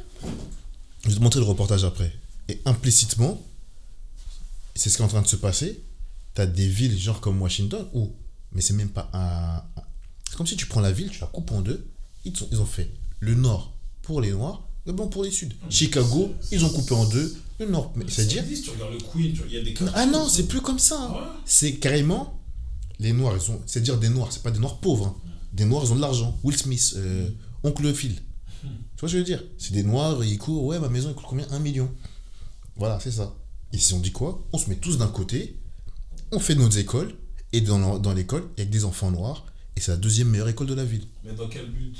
Je 1.03 1.09
vais 1.09 1.15
te 1.15 1.21
montrer 1.21 1.39
le 1.39 1.45
reportage 1.45 1.83
après. 1.83 2.11
Et 2.47 2.59
implicitement, 2.65 3.41
c'est 4.75 4.89
ce 4.89 4.95
qui 4.97 5.01
est 5.01 5.05
en 5.05 5.09
train 5.09 5.21
de 5.21 5.27
se 5.27 5.35
passer. 5.35 5.81
Tu 6.35 6.41
as 6.41 6.45
des 6.47 6.67
villes, 6.67 6.97
genre 6.97 7.19
comme 7.21 7.41
Washington, 7.41 7.87
où, 7.93 8.11
mais 8.53 8.61
c'est 8.61 8.73
même 8.73 8.89
pas 8.89 9.09
un. 9.13 9.61
C'est 10.29 10.35
comme 10.37 10.47
si 10.47 10.55
tu 10.55 10.65
prends 10.65 10.81
la 10.81 10.91
ville, 10.91 11.09
tu 11.09 11.19
la 11.21 11.27
coupes 11.27 11.51
en 11.51 11.61
deux. 11.61 11.85
Ils, 12.25 12.35
sont- 12.35 12.47
ils 12.51 12.59
ont 12.59 12.65
fait 12.65 12.89
le 13.19 13.35
nord 13.35 13.73
pour 14.01 14.21
les 14.21 14.31
noirs, 14.31 14.67
le 14.85 14.93
blanc 14.93 15.07
pour 15.07 15.23
les 15.23 15.31
sud. 15.31 15.53
Chicago, 15.69 16.33
ils 16.51 16.63
ont 16.65 16.69
coupé 16.69 16.93
en 16.95 17.05
deux, 17.05 17.35
le 17.59 17.67
nord. 17.69 17.91
Mais 17.95 18.05
c'est-à-dire. 18.09 18.43
Ah 19.93 20.05
non, 20.05 20.27
c'est 20.29 20.47
plus 20.47 20.61
comme 20.61 20.79
ça. 20.79 20.99
hein. 21.01 21.11
Ouais. 21.13 21.27
C'est 21.45 21.73
carrément. 21.75 22.38
Les 22.99 23.13
noirs, 23.13 23.35
ils 23.35 23.41
sont. 23.41 23.61
C'est-à-dire 23.65 23.97
des 23.97 24.09
noirs, 24.09 24.31
c'est 24.31 24.43
pas 24.43 24.51
des 24.51 24.59
noirs 24.59 24.79
pauvres. 24.79 25.07
hein. 25.07 25.15
Des 25.53 25.65
noirs, 25.65 25.83
ils 25.85 25.91
ont 25.91 25.95
de 25.95 26.01
l'argent. 26.01 26.37
Will 26.43 26.57
Smith, 26.57 26.93
euh, 26.97 27.29
Oncle 27.63 27.93
Phil. 27.93 28.15
Tu 28.15 28.67
vois 28.67 28.73
ce 29.01 29.03
que 29.03 29.07
je 29.13 29.17
veux 29.17 29.23
dire? 29.23 29.43
C'est 29.57 29.71
des 29.73 29.83
noirs, 29.83 30.23
ils 30.23 30.37
courent, 30.37 30.65
ouais, 30.65 30.79
ma 30.79 30.89
maison, 30.89 31.09
elle 31.09 31.15
coûte 31.15 31.25
combien? 31.29 31.47
Un 31.51 31.59
million. 31.59 31.89
Voilà, 32.75 32.99
c'est 32.99 33.11
ça. 33.11 33.33
Et 33.71 33.77
si 33.77 33.93
on 33.93 33.99
dit 33.99 34.11
quoi? 34.11 34.45
On 34.51 34.57
se 34.57 34.69
met 34.69 34.75
tous 34.75 34.97
d'un 34.97 35.07
côté, 35.07 35.57
on 36.31 36.39
fait 36.39 36.55
nos 36.55 36.69
écoles, 36.69 37.13
et 37.53 37.61
dans, 37.61 37.97
dans 37.99 38.13
l'école, 38.13 38.43
il 38.57 38.59
y 38.59 38.63
a 38.63 38.65
que 38.65 38.71
des 38.71 38.83
enfants 38.83 39.11
noirs, 39.11 39.45
et 39.75 39.81
c'est 39.81 39.91
la 39.91 39.97
deuxième 39.97 40.27
meilleure 40.29 40.49
école 40.49 40.67
de 40.67 40.73
la 40.73 40.83
ville. 40.85 41.05
Mais 41.23 41.31
dans 41.33 41.47
quel 41.47 41.69
but? 41.71 41.95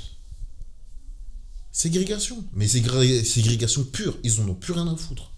Ségrégation. 1.72 2.44
Mais 2.54 2.66
ségré- 2.66 3.24
ségrégation 3.24 3.84
pure. 3.84 4.18
Ils 4.24 4.40
en 4.40 4.48
ont 4.48 4.54
plus 4.54 4.72
rien 4.72 4.86
à 4.88 4.96
foutre. 4.96 5.30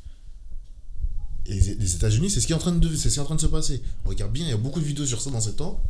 Et 1.46 1.54
les 1.58 1.94
États-Unis, 1.96 2.30
c'est 2.30 2.40
ce 2.40 2.46
qui 2.46 2.52
est 2.52 2.56
en 2.56 2.60
train 2.60 2.72
de, 2.72 2.94
c'est 2.94 3.08
ce 3.08 3.14
qui 3.14 3.18
est 3.18 3.22
en 3.22 3.26
train 3.26 3.34
de 3.34 3.40
se 3.40 3.46
passer. 3.46 3.82
On 4.04 4.10
regarde 4.10 4.32
bien, 4.32 4.44
il 4.46 4.50
y 4.50 4.54
a 4.54 4.56
beaucoup 4.56 4.78
de 4.80 4.84
vidéos 4.84 5.06
sur 5.06 5.20
ça 5.20 5.30
dans 5.30 5.40
ces 5.40 5.54
temps. 5.54 5.80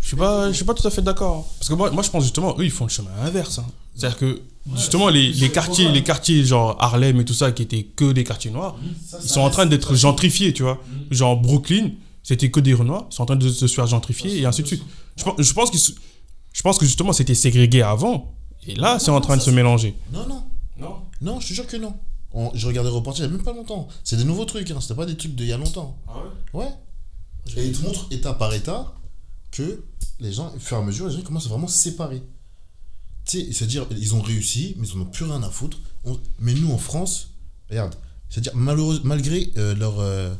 Je 0.00 0.06
suis 0.08 0.16
pas, 0.16 0.50
je 0.50 0.56
suis 0.56 0.64
pas 0.64 0.74
tout 0.74 0.86
à 0.86 0.90
fait 0.90 1.02
d'accord. 1.02 1.52
Parce 1.58 1.68
que 1.68 1.74
moi, 1.74 1.90
moi, 1.90 2.02
je 2.02 2.10
pense 2.10 2.22
justement, 2.22 2.54
eux, 2.58 2.64
ils 2.64 2.70
font 2.70 2.84
le 2.84 2.90
chemin 2.90 3.10
inverse. 3.22 3.58
hein. 3.58 3.66
C'est-à-dire 3.94 4.16
que, 4.18 4.40
justement, 4.76 5.08
les, 5.10 5.32
les 5.32 5.50
quartiers, 5.50 5.90
les 5.90 6.02
quartiers 6.02 6.44
genre 6.44 6.76
Harlem 6.80 7.20
et 7.20 7.24
tout 7.26 7.34
ça, 7.34 7.52
qui 7.52 7.62
étaient 7.62 7.82
que 7.82 8.12
des 8.12 8.24
quartiers 8.24 8.50
noirs, 8.50 8.76
Ça, 9.06 9.18
ils 9.22 9.28
sont 9.28 9.40
en 9.40 9.50
train 9.50 9.66
d'être 9.66 9.94
gentrifiés, 9.94 10.52
tu 10.54 10.62
vois. 10.62 10.80
Genre 11.10 11.36
Brooklyn, 11.38 11.90
c'était 12.22 12.50
que 12.50 12.60
des 12.60 12.72
Renois, 12.72 13.06
ils 13.10 13.14
sont 13.14 13.22
en 13.24 13.26
train 13.26 13.36
de 13.36 13.50
se 13.50 13.66
faire 13.66 13.86
gentrifier 13.86 14.38
et 14.40 14.46
ainsi 14.46 14.62
de 14.62 14.66
suite. 14.68 14.82
Je 15.16 15.24
pense, 15.24 15.34
je 15.38 15.52
pense, 15.52 15.72
se- 15.76 15.92
je 16.52 16.62
pense 16.62 16.78
que 16.78 16.86
justement, 16.86 17.12
c'était 17.12 17.34
ségrégué 17.34 17.82
avant. 17.82 18.32
Et 18.66 18.76
là, 18.76 18.98
c'est 18.98 19.10
en 19.10 19.20
train 19.20 19.36
de 19.36 19.42
se 19.42 19.50
mélanger. 19.50 19.94
Non, 20.12 20.26
non. 20.26 20.42
Non 20.80 20.96
Non, 21.20 21.40
je 21.40 21.48
te 21.48 21.52
jure 21.52 21.66
que 21.66 21.76
non. 21.76 21.94
On- 22.34 22.50
je 22.54 22.66
regardais 22.66 22.88
reportage 22.90 23.20
il 23.20 23.28
n'y 23.28 23.34
a 23.34 23.36
même 23.36 23.44
pas 23.44 23.52
longtemps. 23.52 23.88
C'est 24.04 24.16
des 24.16 24.24
nouveaux 24.24 24.44
trucs, 24.44 24.70
hein. 24.70 24.80
c'était 24.80 24.94
pas 24.94 25.06
des 25.06 25.16
trucs 25.16 25.34
d'il 25.34 25.46
y 25.46 25.52
a 25.52 25.58
longtemps. 25.58 25.98
Ouais? 26.54 26.68
Et 27.56 27.66
ils 27.66 27.76
te 27.78 27.82
montrent 27.84 28.06
état 28.10 28.32
par 28.34 28.52
état 28.54 28.94
que 29.50 29.84
les 30.20 30.32
gens, 30.32 30.52
au 30.54 30.58
fur 30.58 30.76
et 30.76 30.80
à 30.80 30.82
mesure, 30.84 31.08
les 31.08 31.14
gens 31.16 31.22
commencent 31.22 31.46
à 31.46 31.50
vraiment 31.50 31.66
se 31.68 31.76
séparer. 31.78 32.22
Tu 33.24 33.40
sais, 33.40 33.52
c'est-à-dire, 33.52 33.86
ils 33.90 34.14
ont 34.14 34.22
réussi, 34.22 34.74
mais 34.78 34.86
ils 34.88 34.96
n'en 34.96 35.02
ont 35.04 35.06
plus 35.10 35.24
rien 35.24 35.42
à 35.42 35.50
foutre. 35.50 35.78
On- 36.04 36.18
Mais 36.38 36.54
nous, 36.54 36.70
en 36.72 36.78
France, 36.78 37.30
regarde, 37.68 37.94
c'est-à-dire, 38.30 38.52
malgré 38.56 39.52
euh, 39.56 39.74
leur, 39.74 40.00
euh, 40.00 40.32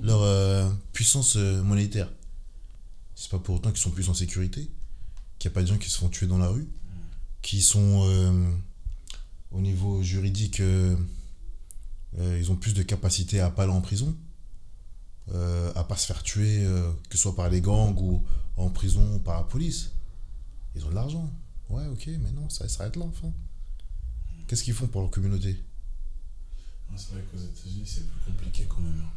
leur 0.00 0.22
euh, 0.22 0.68
puissance 0.92 1.36
monétaire. 1.36 2.08
C'est 3.16 3.30
pas 3.30 3.38
pour 3.38 3.56
autant 3.56 3.70
qu'ils 3.70 3.80
sont 3.80 3.90
plus 3.90 4.08
en 4.08 4.14
sécurité, 4.14 4.68
qu'il 5.38 5.48
n'y 5.50 5.52
a 5.52 5.54
pas 5.54 5.62
de 5.62 5.66
gens 5.68 5.78
qui 5.78 5.90
se 5.90 5.98
font 5.98 6.08
tuer 6.08 6.26
dans 6.26 6.38
la 6.38 6.48
rue, 6.48 6.68
qui 7.42 7.60
sont 7.62 8.06
au 9.52 9.60
niveau 9.60 10.02
juridique, 10.02 10.60
euh, 12.18 12.38
ils 12.38 12.50
ont 12.52 12.56
plus 12.56 12.74
de 12.74 12.82
capacité 12.82 13.40
à 13.40 13.50
pas 13.50 13.64
aller 13.64 13.72
en 13.72 13.80
prison, 13.80 14.16
euh, 15.32 15.72
à 15.74 15.84
pas 15.84 15.96
se 15.96 16.06
faire 16.06 16.22
tuer, 16.22 16.64
euh, 16.64 16.92
que 17.08 17.16
ce 17.16 17.22
soit 17.22 17.34
par 17.34 17.48
les 17.48 17.60
gangs 17.60 17.96
ou 17.98 18.22
en 18.56 18.70
prison 18.70 19.16
ou 19.16 19.18
par 19.18 19.36
la 19.36 19.44
police. 19.44 19.90
Ils 20.76 20.84
ont 20.84 20.90
de 20.90 20.94
l'argent. 20.94 21.30
Ouais, 21.70 21.86
ok, 21.86 22.06
mais 22.06 22.30
non, 22.32 22.48
ça 22.48 22.68
s'arrête 22.68 22.96
là, 22.96 23.04
enfin. 23.04 23.32
Qu'est-ce 24.46 24.62
qu'ils 24.62 24.74
font 24.74 24.86
pour 24.86 25.00
leur 25.00 25.10
communauté? 25.10 25.62
C'est 26.96 27.12
vrai 27.12 27.22
qu'aux 27.22 27.38
États-Unis, 27.38 27.82
c'est 27.86 28.06
plus 28.06 28.32
compliqué 28.32 28.66
quand 28.68 28.80
même 28.80 29.02
hein, 29.04 29.10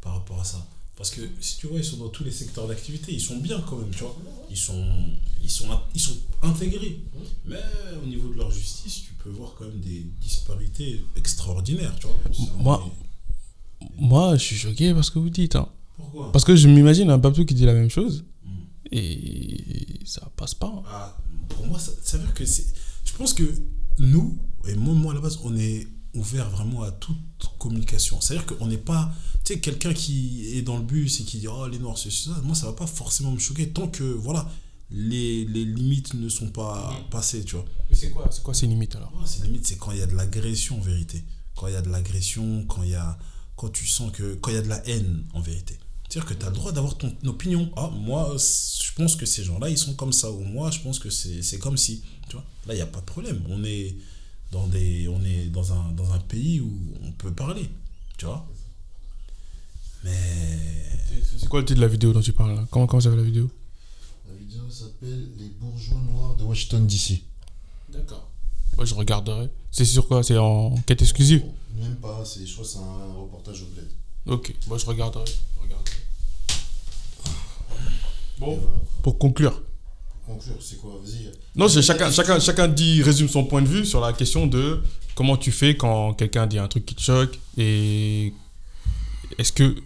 par 0.00 0.14
rapport 0.14 0.40
à 0.40 0.44
ça. 0.44 0.64
Parce 0.96 1.10
que 1.10 1.22
si 1.40 1.56
tu 1.58 1.66
vois, 1.66 1.78
ils 1.78 1.84
sont 1.84 1.96
dans 1.96 2.08
tous 2.08 2.22
les 2.24 2.30
secteurs 2.30 2.68
d'activité, 2.68 3.12
ils 3.12 3.20
sont 3.20 3.38
bien 3.38 3.60
quand 3.68 3.76
même, 3.76 3.90
tu 3.90 4.00
vois. 4.04 4.16
Ils 4.50 4.56
sont, 4.56 4.86
ils 5.42 5.50
sont, 5.50 5.66
ils 5.94 6.00
sont 6.00 6.16
intégrés. 6.42 7.00
Mais 7.46 7.56
au 8.02 8.06
niveau 8.06 8.28
de 8.28 8.36
leur 8.38 8.50
justice, 8.50 9.02
tu 9.06 9.12
peux 9.14 9.30
voir 9.30 9.54
quand 9.58 9.64
même 9.64 9.80
des 9.80 10.06
disparités 10.20 11.04
extraordinaires, 11.16 11.94
tu 12.00 12.06
vois. 12.06 12.16
Moi- 12.58 12.90
Moi, 13.98 14.36
je 14.36 14.42
suis 14.44 14.56
choqué 14.56 14.94
parce 14.94 15.10
que 15.10 15.18
vous 15.18 15.30
dites. 15.30 15.56
hein. 15.56 15.68
Pourquoi? 15.96 16.30
Parce 16.32 16.44
que 16.44 16.54
je 16.56 16.68
m'imagine 16.68 17.10
un 17.10 17.18
Babtou 17.18 17.44
qui 17.44 17.54
dit 17.54 17.64
la 17.66 17.74
même 17.74 17.90
chose 17.90 18.24
Mm. 18.44 18.50
et 18.92 20.00
ça 20.04 20.30
passe 20.36 20.54
pas. 20.54 20.68
hein. 20.74 20.82
Ah, 20.88 21.16
pour 21.48 21.66
moi, 21.66 21.78
ça, 21.78 21.92
ça 22.02 22.16
veut 22.18 22.24
dire 22.24 22.34
que 22.34 22.44
c'est. 22.46 22.66
Je 23.04 23.12
pense 23.14 23.32
que 23.34 23.44
nous, 23.98 24.38
et 24.66 24.74
moi, 24.74 24.94
moi 24.94 25.12
à 25.12 25.14
la 25.16 25.20
base, 25.20 25.38
on 25.44 25.56
est 25.56 25.86
ouvert 26.14 26.48
vraiment 26.50 26.82
à 26.82 26.90
toute 26.92 27.16
communication. 27.58 28.20
C'est-à-dire 28.20 28.46
qu'on 28.46 28.66
n'est 28.68 28.78
pas. 28.78 29.12
Tu 29.44 29.52
sais, 29.52 29.60
quelqu'un 29.60 29.92
qui 29.92 30.56
est 30.56 30.62
dans 30.62 30.78
le 30.78 30.82
bus 30.82 31.20
et 31.20 31.24
qui 31.24 31.38
dit 31.38 31.48
Oh, 31.48 31.66
les 31.68 31.78
noirs, 31.78 31.98
c'est 31.98 32.10
ça. 32.10 32.30
Moi, 32.44 32.54
ça 32.54 32.66
va 32.66 32.72
pas 32.72 32.86
forcément 32.86 33.30
me 33.30 33.38
choquer 33.38 33.68
tant 33.68 33.88
que, 33.88 34.02
voilà, 34.02 34.50
les, 34.90 35.44
les 35.44 35.66
limites 35.66 36.14
ne 36.14 36.30
sont 36.30 36.48
pas 36.48 36.92
passées, 37.10 37.44
tu 37.44 37.56
vois. 37.56 37.66
Mais 37.90 37.96
c'est 37.96 38.10
quoi, 38.10 38.26
c'est 38.30 38.42
quoi 38.42 38.54
ces 38.54 38.66
limites 38.66 38.96
alors? 38.96 39.12
Ouais, 39.14 39.26
c'est 39.26 39.44
limite, 39.44 39.66
c'est 39.66 39.76
quand 39.76 39.92
il 39.92 39.98
y 39.98 40.02
a 40.02 40.06
de 40.06 40.14
l'agression 40.14 40.78
en 40.78 40.80
vérité. 40.80 41.22
Quand 41.56 41.66
il 41.66 41.74
y 41.74 41.76
a 41.76 41.82
de 41.82 41.90
l'agression, 41.90 42.64
quand 42.66 42.82
il 42.82 42.90
y 42.90 42.94
a. 42.94 43.18
Quand 43.56 43.68
tu 43.68 43.86
sens 43.86 44.10
que. 44.12 44.34
Quand 44.36 44.50
il 44.50 44.54
y 44.54 44.58
a 44.58 44.62
de 44.62 44.68
la 44.68 44.86
haine 44.88 45.24
en 45.34 45.40
vérité. 45.40 45.78
C'est-à-dire 46.08 46.28
que 46.28 46.34
tu 46.34 46.46
as 46.46 46.48
le 46.48 46.54
droit 46.54 46.72
d'avoir 46.72 46.96
ton 46.96 47.14
opinion. 47.26 47.70
Ah, 47.76 47.90
moi, 47.92 48.34
je 48.38 48.92
pense 48.94 49.14
que 49.14 49.26
ces 49.26 49.44
gens-là, 49.44 49.68
ils 49.68 49.78
sont 49.78 49.94
comme 49.94 50.12
ça. 50.12 50.30
Ou 50.30 50.40
moi, 50.40 50.70
je 50.70 50.80
pense 50.80 50.98
que 50.98 51.10
c'est 51.10 51.42
c'est 51.42 51.58
comme 51.58 51.76
si. 51.76 52.02
Tu 52.28 52.36
vois 52.36 52.44
Là, 52.66 52.72
il 52.72 52.76
n'y 52.76 52.82
a 52.82 52.86
pas 52.86 53.00
de 53.00 53.04
problème. 53.04 53.42
On 53.50 53.62
est 53.62 53.94
dans, 54.52 54.66
des, 54.68 55.06
on 55.08 55.22
est 55.22 55.46
dans, 55.46 55.72
un, 55.72 55.92
dans 55.92 56.12
un 56.12 56.20
pays 56.20 56.60
où 56.60 56.72
on 57.02 57.12
peut 57.12 57.32
parler. 57.32 57.68
Tu 58.16 58.24
vois 58.24 58.48
Mais. 60.04 60.10
C'est 61.38 61.48
quoi 61.48 61.60
le 61.60 61.66
titre 61.66 61.78
de 61.80 61.84
la 61.84 61.90
vidéo 61.90 62.12
dont 62.12 62.20
tu 62.20 62.32
parles 62.32 62.54
là? 62.54 62.64
Comment, 62.70 62.86
comment 62.86 63.00
s'appelle 63.00 63.18
la 63.18 63.24
vidéo? 63.24 63.50
La 64.28 64.34
vidéo 64.34 64.62
s'appelle 64.70 65.28
Les 65.38 65.48
bourgeois 65.60 65.98
noirs 66.10 66.36
de 66.36 66.44
Washington 66.44 66.86
DC. 66.86 67.22
D'accord. 67.92 68.30
Ouais, 68.78 68.86
je 68.86 68.94
regarderai. 68.94 69.48
C'est 69.70 69.84
sur 69.84 70.06
quoi? 70.06 70.22
C'est 70.22 70.38
en 70.38 70.74
quête 70.86 71.02
exclusive? 71.02 71.42
Même 71.80 71.96
pas, 71.96 72.22
je 72.24 72.52
crois 72.52 72.64
que 72.64 72.70
c'est 72.70 72.78
un 72.78 73.14
reportage 73.20 73.62
au 73.62 73.66
bled. 73.66 73.88
Ok, 74.26 74.54
moi 74.68 74.78
je 74.78 74.86
regarderai. 74.86 75.24
je 75.26 75.62
regarderai. 75.62 75.96
Et 78.36 78.40
Bon, 78.40 78.56
voilà. 78.56 78.78
pour 79.02 79.18
conclure. 79.18 79.62
Pour 80.26 80.34
conclure, 80.36 80.56
c'est 80.60 80.76
quoi? 80.80 81.00
Vas-y. 81.02 81.30
Non, 81.56 81.68
chacun, 81.68 82.10
chacun, 82.10 82.40
chacun 82.40 82.68
dit, 82.68 83.02
résume 83.02 83.28
son 83.28 83.44
point 83.44 83.62
de 83.62 83.68
vue 83.68 83.84
sur 83.84 84.00
la 84.00 84.12
question 84.12 84.46
de 84.46 84.82
comment 85.14 85.36
tu 85.36 85.52
fais 85.52 85.76
quand 85.76 86.14
quelqu'un 86.14 86.46
dit 86.46 86.58
un 86.58 86.68
truc 86.68 86.84
qui 86.86 86.94
te 86.94 87.00
choque 87.02 87.38
et 87.56 88.32
est-ce 89.38 89.52
que 89.52 89.76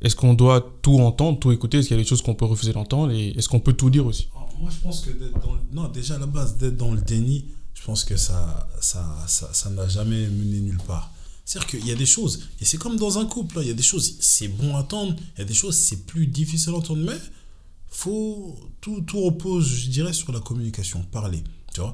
est-ce 0.00 0.16
qu'on 0.16 0.34
doit 0.34 0.78
tout 0.82 0.98
entendre, 0.98 1.38
tout 1.38 1.52
écouter? 1.52 1.78
Est-ce 1.78 1.88
qu'il 1.88 1.96
y 1.96 2.00
a 2.00 2.02
des 2.02 2.08
choses 2.08 2.22
qu'on 2.22 2.34
peut 2.34 2.46
refuser 2.46 2.72
d'entendre? 2.72 3.12
Et 3.12 3.30
est-ce 3.30 3.48
qu'on 3.48 3.60
peut 3.60 3.74
tout 3.74 3.90
dire 3.90 4.06
aussi? 4.06 4.28
Oh, 4.34 4.38
Moi, 4.60 4.70
je 4.74 4.80
pense 4.80 5.00
que 5.00 5.10
Non, 5.72 5.88
déjà 5.88 6.14
à 6.14 6.18
la 6.18 6.26
base, 6.26 6.56
d'être 6.56 6.76
dans 6.76 6.92
le 6.92 7.00
déni, 7.00 7.46
je 7.74 7.82
pense 7.82 8.04
que 8.04 8.16
ça 8.16 8.68
ça 8.80 9.24
ça 9.26 9.50
ça 9.52 9.70
n'a 9.70 9.88
jamais 9.88 10.26
mené 10.28 10.60
nulle 10.60 10.80
part. 10.86 11.10
C'est-à-dire 11.44 11.70
qu'il 11.70 11.86
y 11.86 11.90
a 11.90 11.96
des 11.96 12.06
choses, 12.06 12.48
et 12.60 12.64
c'est 12.64 12.76
comme 12.76 12.96
dans 12.96 13.18
un 13.18 13.26
couple, 13.26 13.58
hein, 13.58 13.62
il 13.62 13.68
y 13.68 13.72
a 13.72 13.74
des 13.74 13.82
choses, 13.82 14.16
c'est 14.20 14.46
bon 14.46 14.76
à 14.76 14.80
entendre, 14.80 15.16
il 15.36 15.40
y 15.40 15.42
a 15.42 15.44
des 15.44 15.54
choses, 15.54 15.76
c'est 15.76 16.06
plus 16.06 16.28
difficile 16.28 16.72
à 16.74 16.76
entendre, 16.76 17.02
mais 17.04 17.18
faut, 17.88 18.56
tout, 18.80 19.00
tout 19.00 19.20
repose, 19.20 19.66
je 19.66 19.90
dirais, 19.90 20.12
sur 20.12 20.30
la 20.30 20.38
communication, 20.38 21.02
parler, 21.10 21.42
tu 21.74 21.80
vois? 21.80 21.92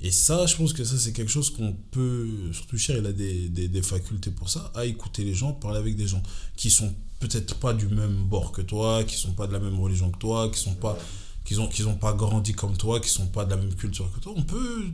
Et 0.00 0.10
ça, 0.10 0.44
je 0.46 0.54
pense 0.56 0.74
que 0.74 0.84
ça, 0.84 0.98
c'est 0.98 1.14
quelque 1.14 1.30
chose 1.30 1.48
qu'on 1.50 1.74
peut, 1.90 2.52
surtout 2.52 2.76
cher, 2.76 2.98
il 2.98 3.06
a 3.06 3.12
des, 3.12 3.48
des, 3.48 3.68
des 3.68 3.82
facultés 3.82 4.30
pour 4.30 4.50
ça, 4.50 4.70
à 4.74 4.84
écouter 4.84 5.24
les 5.24 5.34
gens, 5.34 5.52
parler 5.54 5.78
avec 5.78 5.96
des 5.96 6.06
gens 6.06 6.22
qui 6.54 6.70
sont 6.70 6.92
peut-être 7.18 7.56
pas 7.56 7.72
du 7.72 7.86
même 7.88 8.24
bord 8.24 8.52
que 8.52 8.62
toi, 8.62 9.04
qui 9.04 9.16
sont 9.16 9.32
pas 9.32 9.46
de 9.46 9.52
la 9.52 9.58
même 9.58 9.78
religion 9.80 10.10
que 10.10 10.18
toi, 10.18 10.50
qui 10.50 10.58
sont 10.60 10.74
pas 10.74 10.96
qu'ils 11.44 11.60
ont, 11.60 11.66
qu'ils 11.66 11.88
ont 11.88 11.96
pas 11.96 12.12
grandi 12.12 12.52
comme 12.52 12.76
toi, 12.76 13.00
qui 13.00 13.08
sont 13.08 13.26
pas 13.26 13.44
de 13.46 13.50
la 13.50 13.56
même 13.56 13.74
culture 13.74 14.12
que 14.12 14.20
toi, 14.20 14.34
on 14.36 14.42
peut 14.42 14.84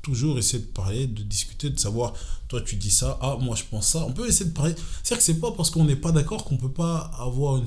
toujours 0.00 0.38
essayer 0.38 0.62
de 0.62 0.68
parler, 0.68 1.06
de 1.06 1.22
discuter, 1.22 1.70
de 1.70 1.78
savoir, 1.78 2.14
toi 2.46 2.60
tu 2.60 2.76
dis 2.76 2.90
ça, 2.90 3.18
ah 3.20 3.36
moi 3.40 3.56
je 3.56 3.64
pense 3.64 3.88
ça, 3.88 4.04
on 4.06 4.12
peut 4.12 4.28
essayer 4.28 4.48
de 4.48 4.54
parler. 4.54 4.74
C'est-à-dire 5.02 5.18
que 5.18 5.24
c'est 5.24 5.40
pas 5.40 5.50
parce 5.52 5.70
qu'on 5.70 5.84
n'est 5.84 5.96
pas 5.96 6.12
d'accord 6.12 6.44
qu'on 6.44 6.56
peut 6.56 6.70
pas 6.70 7.10
avoir 7.18 7.56
une, 7.56 7.66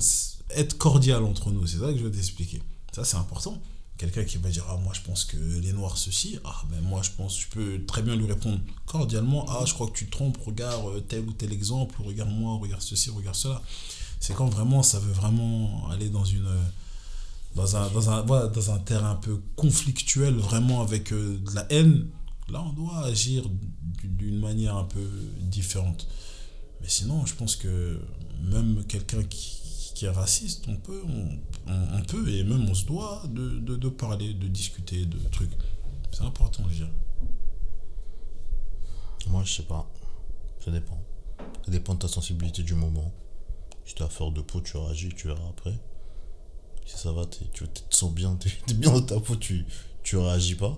être 0.50 0.78
cordial 0.78 1.22
entre 1.24 1.50
nous, 1.50 1.66
c'est 1.66 1.78
ça 1.78 1.92
que 1.92 1.98
je 1.98 2.04
veux 2.04 2.10
t'expliquer. 2.10 2.62
Ça 2.92 3.04
c'est 3.04 3.16
important. 3.16 3.60
Quelqu'un 4.02 4.24
qui 4.24 4.36
va 4.38 4.50
dire, 4.50 4.64
ah 4.68 4.76
moi 4.82 4.92
je 4.94 5.00
pense 5.02 5.24
que 5.24 5.36
les 5.36 5.72
noirs 5.72 5.96
ceci, 5.96 6.40
ah 6.42 6.64
ben 6.68 6.80
moi 6.80 7.02
je 7.04 7.10
pense, 7.16 7.38
je 7.38 7.46
peux 7.46 7.84
très 7.86 8.02
bien 8.02 8.16
lui 8.16 8.26
répondre 8.26 8.58
cordialement, 8.84 9.46
ah 9.48 9.62
je 9.64 9.74
crois 9.74 9.86
que 9.86 9.92
tu 9.92 10.08
trompes, 10.08 10.38
regarde 10.44 10.84
euh, 10.88 10.98
tel 10.98 11.20
ou 11.20 11.32
tel 11.32 11.52
exemple, 11.52 12.02
regarde 12.02 12.32
moi, 12.32 12.58
regarde 12.60 12.82
ceci, 12.82 13.10
regarde 13.10 13.36
cela. 13.36 13.62
C'est 14.18 14.34
quand 14.34 14.48
vraiment 14.48 14.82
ça 14.82 14.98
veut 14.98 15.12
vraiment 15.12 15.88
aller 15.88 16.08
dans 16.08 16.24
une 16.24 16.48
dans 17.54 17.76
un, 17.76 17.88
dans, 17.90 18.10
un, 18.10 18.22
voilà, 18.22 18.48
dans 18.48 18.72
un 18.72 18.78
terrain 18.80 19.12
un 19.12 19.14
peu 19.14 19.40
conflictuel, 19.54 20.34
vraiment 20.34 20.82
avec 20.82 21.12
euh, 21.12 21.38
de 21.38 21.54
la 21.54 21.64
haine, 21.70 22.08
là 22.48 22.60
on 22.60 22.72
doit 22.72 23.04
agir 23.04 23.44
d'une 24.02 24.40
manière 24.40 24.74
un 24.74 24.84
peu 24.84 25.08
différente. 25.42 26.08
Mais 26.80 26.88
sinon, 26.88 27.24
je 27.24 27.34
pense 27.34 27.54
que 27.54 28.00
même 28.50 28.82
quelqu'un 28.88 29.22
qui, 29.22 29.61
qui 30.02 30.06
est 30.06 30.10
raciste, 30.10 30.64
on 30.66 30.74
peut, 30.74 31.00
on, 31.68 32.02
peut 32.08 32.28
et 32.28 32.42
même 32.42 32.68
on 32.68 32.74
se 32.74 32.84
doit 32.86 33.22
de, 33.28 33.88
parler, 33.88 34.34
de 34.34 34.48
discuter 34.48 35.06
de 35.06 35.16
trucs. 35.28 35.52
C'est 36.10 36.24
important, 36.24 36.64
je 36.68 36.78
dirais. 36.78 36.92
Moi, 39.28 39.44
je 39.44 39.52
sais 39.52 39.62
pas. 39.62 39.88
Ça 40.58 40.72
dépend. 40.72 41.00
Ça 41.64 41.70
dépend 41.70 41.94
de 41.94 42.00
ta 42.00 42.08
sensibilité 42.08 42.64
du 42.64 42.74
moment. 42.74 43.12
Si 43.84 43.94
t'es 43.94 44.02
à 44.02 44.08
de 44.08 44.40
peau, 44.40 44.60
tu 44.60 44.76
réagis, 44.76 45.10
tu 45.10 45.28
verras 45.28 45.48
après. 45.50 45.78
Si 46.84 46.98
ça 46.98 47.12
va, 47.12 47.24
tu 47.26 47.44
te 47.68 47.80
sens 47.96 48.12
bien, 48.12 48.34
t'es 48.40 48.50
t'es 48.66 48.74
bien 48.74 48.90
dans 48.90 49.02
ta 49.02 49.20
peau, 49.20 49.36
tu, 49.36 49.64
tu 50.02 50.16
réagis 50.16 50.56
pas. 50.56 50.76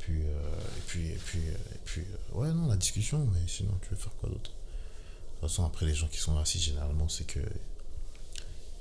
Puis, 0.00 0.22
euh, 0.24 0.76
et 0.76 0.80
puis, 0.88 1.06
et 1.06 1.20
puis, 1.24 1.38
euh, 1.38 1.74
et 1.76 1.78
puis, 1.84 2.00
euh, 2.00 2.34
ouais, 2.34 2.52
non, 2.52 2.66
la 2.66 2.76
discussion, 2.76 3.24
mais 3.32 3.46
sinon, 3.46 3.78
tu 3.80 3.90
veux 3.90 3.96
faire 3.96 4.16
quoi 4.16 4.28
d'autre? 4.28 4.50
De 4.50 5.40
toute 5.40 5.50
façon, 5.50 5.64
après, 5.64 5.86
les 5.86 5.94
gens 5.94 6.08
qui 6.08 6.18
sont 6.18 6.34
racistes, 6.34 6.64
généralement, 6.64 7.08
c'est 7.08 7.24
que 7.24 7.38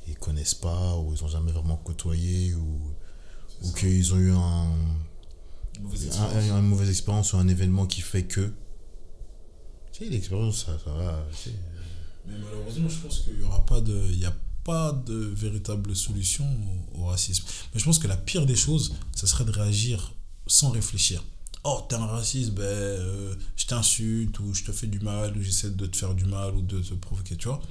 ils 0.08 0.16
connaissent 0.18 0.54
pas, 0.56 0.96
ou 0.98 1.14
ils 1.14 1.24
ont 1.24 1.28
jamais 1.28 1.52
vraiment 1.52 1.78
côtoyé, 1.78 2.54
ou, 2.56 2.80
ou 3.64 3.72
qu'ils 3.74 4.14
ont 4.14 4.18
eu 4.18 4.32
un, 4.32 4.70
un- 6.20 6.36
un- 6.52 6.60
une 6.60 6.68
mauvaise 6.68 6.90
expérience 6.90 7.34
ou 7.34 7.38
un 7.38 7.48
événement 7.48 7.86
qui 7.86 8.02
fait 8.02 8.24
que. 8.26 8.54
Tu 9.94 10.04
sais, 10.06 10.10
l'expérience, 10.10 10.66
ça, 10.66 10.78
ça 10.84 10.92
va. 10.92 11.26
tu 11.32 11.50
sais. 11.50 11.56
Mais 12.28 12.36
malheureusement, 12.44 12.90
je 12.90 12.98
pense 13.00 13.20
qu'il 13.22 13.38
n'y 13.38 13.44
aura 13.44 13.66
pas 13.66 13.82
de. 13.82 14.00
Il 14.12 14.18
n'y 14.20 14.26
a 14.26 14.36
pas 14.64 14.92
de 14.92 15.16
véritable 15.16 15.96
solution 15.96 16.46
au, 16.96 17.02
au 17.02 17.06
racisme. 17.06 17.46
Mais 17.74 17.80
je 17.80 17.86
pense 17.86 18.00
que 18.00 18.08
la 18.08 18.18
pire 18.18 18.46
des 18.46 18.56
choses, 18.56 18.96
ça 19.16 19.26
serait 19.28 19.46
de 19.46 19.52
réagir 19.52 20.14
sans 20.46 20.70
réfléchir. 20.72 21.24
Oh, 21.64 21.86
t'es 21.90 21.96
un 21.96 22.06
raciste, 22.06 22.52
ben, 22.52 22.64
euh, 22.64 23.36
je 23.56 23.66
t'insulte, 23.66 24.40
ou 24.40 24.54
je 24.54 24.64
te 24.64 24.72
fais 24.72 24.88
du 24.88 25.00
mal, 25.00 25.36
ou 25.38 25.42
j'essaie 25.42 25.72
de 25.72 25.86
te 25.86 25.98
faire 25.98 26.14
du 26.16 26.26
mal, 26.26 26.54
ou 26.56 26.62
de 26.62 26.80
te 26.82 26.94
provoquer, 26.94 27.36
tu 27.36 27.48
vois. 27.48 27.62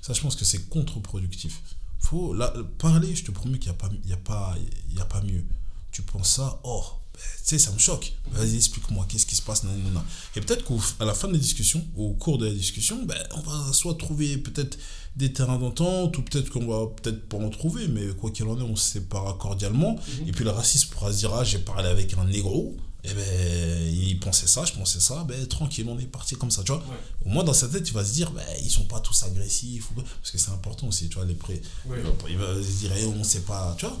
Ça, 0.00 0.12
je 0.12 0.20
pense 0.20 0.34
que 0.36 0.44
c'est 0.44 0.68
contre-productif. 0.68 1.60
Faut 2.04 2.34
là, 2.34 2.52
parler, 2.78 3.14
je 3.14 3.24
te 3.24 3.30
promets 3.30 3.58
qu'il 3.58 3.70
n'y 3.72 3.76
a, 3.76 3.78
pas- 3.78 3.90
y 4.06 4.12
a, 4.12 4.16
pas- 4.16 4.56
il 4.90 4.96
y 4.96 5.00
a 5.00 5.04
pas 5.04 5.22
mieux. 5.22 5.44
Tu 5.90 6.02
penses 6.02 6.36
ça, 6.36 6.60
oh, 6.64 6.84
ben, 7.14 7.20
tu 7.38 7.44
sais, 7.44 7.58
ça 7.58 7.70
me 7.72 7.78
choque. 7.78 8.12
Vas-y, 8.32 8.56
explique-moi, 8.56 9.06
qu'est-ce 9.08 9.26
qui 9.26 9.36
se 9.36 9.42
passe, 9.42 9.64
nanana. 9.64 10.04
Et 10.36 10.40
peut-être 10.40 10.64
qu'à 10.98 11.04
la 11.04 11.14
fin 11.14 11.28
de 11.28 11.32
la 11.34 11.38
discussion, 11.38 11.82
au 11.96 12.12
cours 12.14 12.38
de 12.38 12.46
la 12.46 12.52
discussion, 12.52 13.04
ben, 13.04 13.16
on 13.36 13.40
va 13.40 13.72
soit 13.72 13.94
trouver 13.94 14.36
peut-être 14.38 14.76
des 15.16 15.32
terrains 15.32 15.58
d'entente, 15.58 16.18
ou 16.18 16.22
peut-être 16.22 16.50
qu'on 16.50 16.66
va 16.66 16.92
peut-être 17.00 17.28
pas 17.28 17.36
en 17.38 17.48
trouver, 17.48 17.86
mais 17.88 18.08
quoi 18.20 18.30
qu'il 18.32 18.44
en 18.46 18.58
est, 18.58 18.62
on 18.62 18.74
se 18.76 18.92
sépare 18.94 19.38
cordialement. 19.38 19.96
Et 20.26 20.32
puis 20.32 20.44
le 20.44 20.50
raciste 20.50 20.90
pourra 20.90 21.12
se 21.12 21.18
dire, 21.18 21.32
ah, 21.32 21.44
j'ai 21.44 21.58
parlé 21.60 21.88
avec 21.88 22.12
un 22.14 22.24
négro, 22.24 22.76
et 23.04 23.12
ben, 23.12 23.92
il 23.92 24.18
pensait 24.18 24.46
ça, 24.46 24.64
je 24.64 24.72
pensais 24.72 25.00
ça, 25.00 25.24
ben, 25.24 25.46
tranquille, 25.46 25.86
on 25.88 25.98
est 25.98 26.06
parti 26.06 26.36
comme 26.36 26.50
ça, 26.50 26.62
tu 26.62 26.72
vois. 26.72 26.82
Au 27.24 27.28
moins, 27.28 27.44
dans 27.44 27.52
sa 27.52 27.68
tête, 27.68 27.86
il 27.86 27.92
va 27.92 28.04
se 28.04 28.14
dire, 28.14 28.30
ben, 28.30 28.42
ils 28.62 28.70
sont 28.70 28.84
pas 28.84 29.00
tous 29.00 29.22
agressifs, 29.24 29.90
ou- 29.90 29.94
parce 30.02 30.30
que 30.30 30.38
c'est 30.38 30.50
important 30.52 30.88
aussi, 30.88 31.08
tu 31.08 31.16
vois, 31.16 31.24
les 31.26 31.34
prêts. 31.34 31.60
Ouais. 31.86 31.98
Il 32.30 32.38
va- 32.38 32.62
se 32.62 32.78
dire, 32.78 32.92
eh, 32.96 33.04
on 33.06 33.22
sait 33.22 33.42
pas, 33.42 33.74
tu 33.78 33.84
vois. 33.86 33.98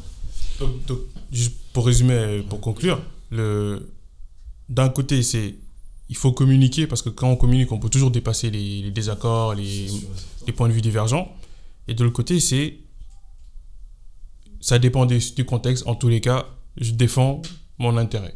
Donc, 0.60 0.86
donc, 0.86 0.98
juste 1.32 1.52
pour 1.72 1.84
résumer, 1.86 2.42
pour 2.48 2.60
conclure, 2.60 3.00
le 3.30 3.90
d'un 4.68 4.88
côté, 4.88 5.22
c'est 5.22 5.56
il 6.08 6.16
faut 6.16 6.32
communiquer 6.32 6.86
parce 6.86 7.02
que 7.02 7.08
quand 7.10 7.28
on 7.28 7.36
communique, 7.36 7.72
on 7.72 7.78
peut 7.78 7.88
toujours 7.90 8.10
dépasser 8.10 8.50
les, 8.50 8.82
les 8.82 8.90
désaccords, 8.90 9.54
les, 9.54 9.88
les 10.46 10.52
points 10.52 10.68
de 10.68 10.72
vue 10.72 10.80
divergents. 10.82 11.34
Et 11.88 11.94
de 11.94 12.02
l'autre 12.04 12.16
côté, 12.16 12.40
c'est. 12.40 12.78
Ça 14.60 14.78
dépend 14.78 15.04
des- 15.06 15.18
du 15.18 15.44
contexte. 15.44 15.86
En 15.86 15.94
tous 15.94 16.08
les 16.08 16.20
cas, 16.20 16.46
je 16.80 16.92
défends 16.92 17.42
mon 17.78 17.96
intérêt. 17.98 18.34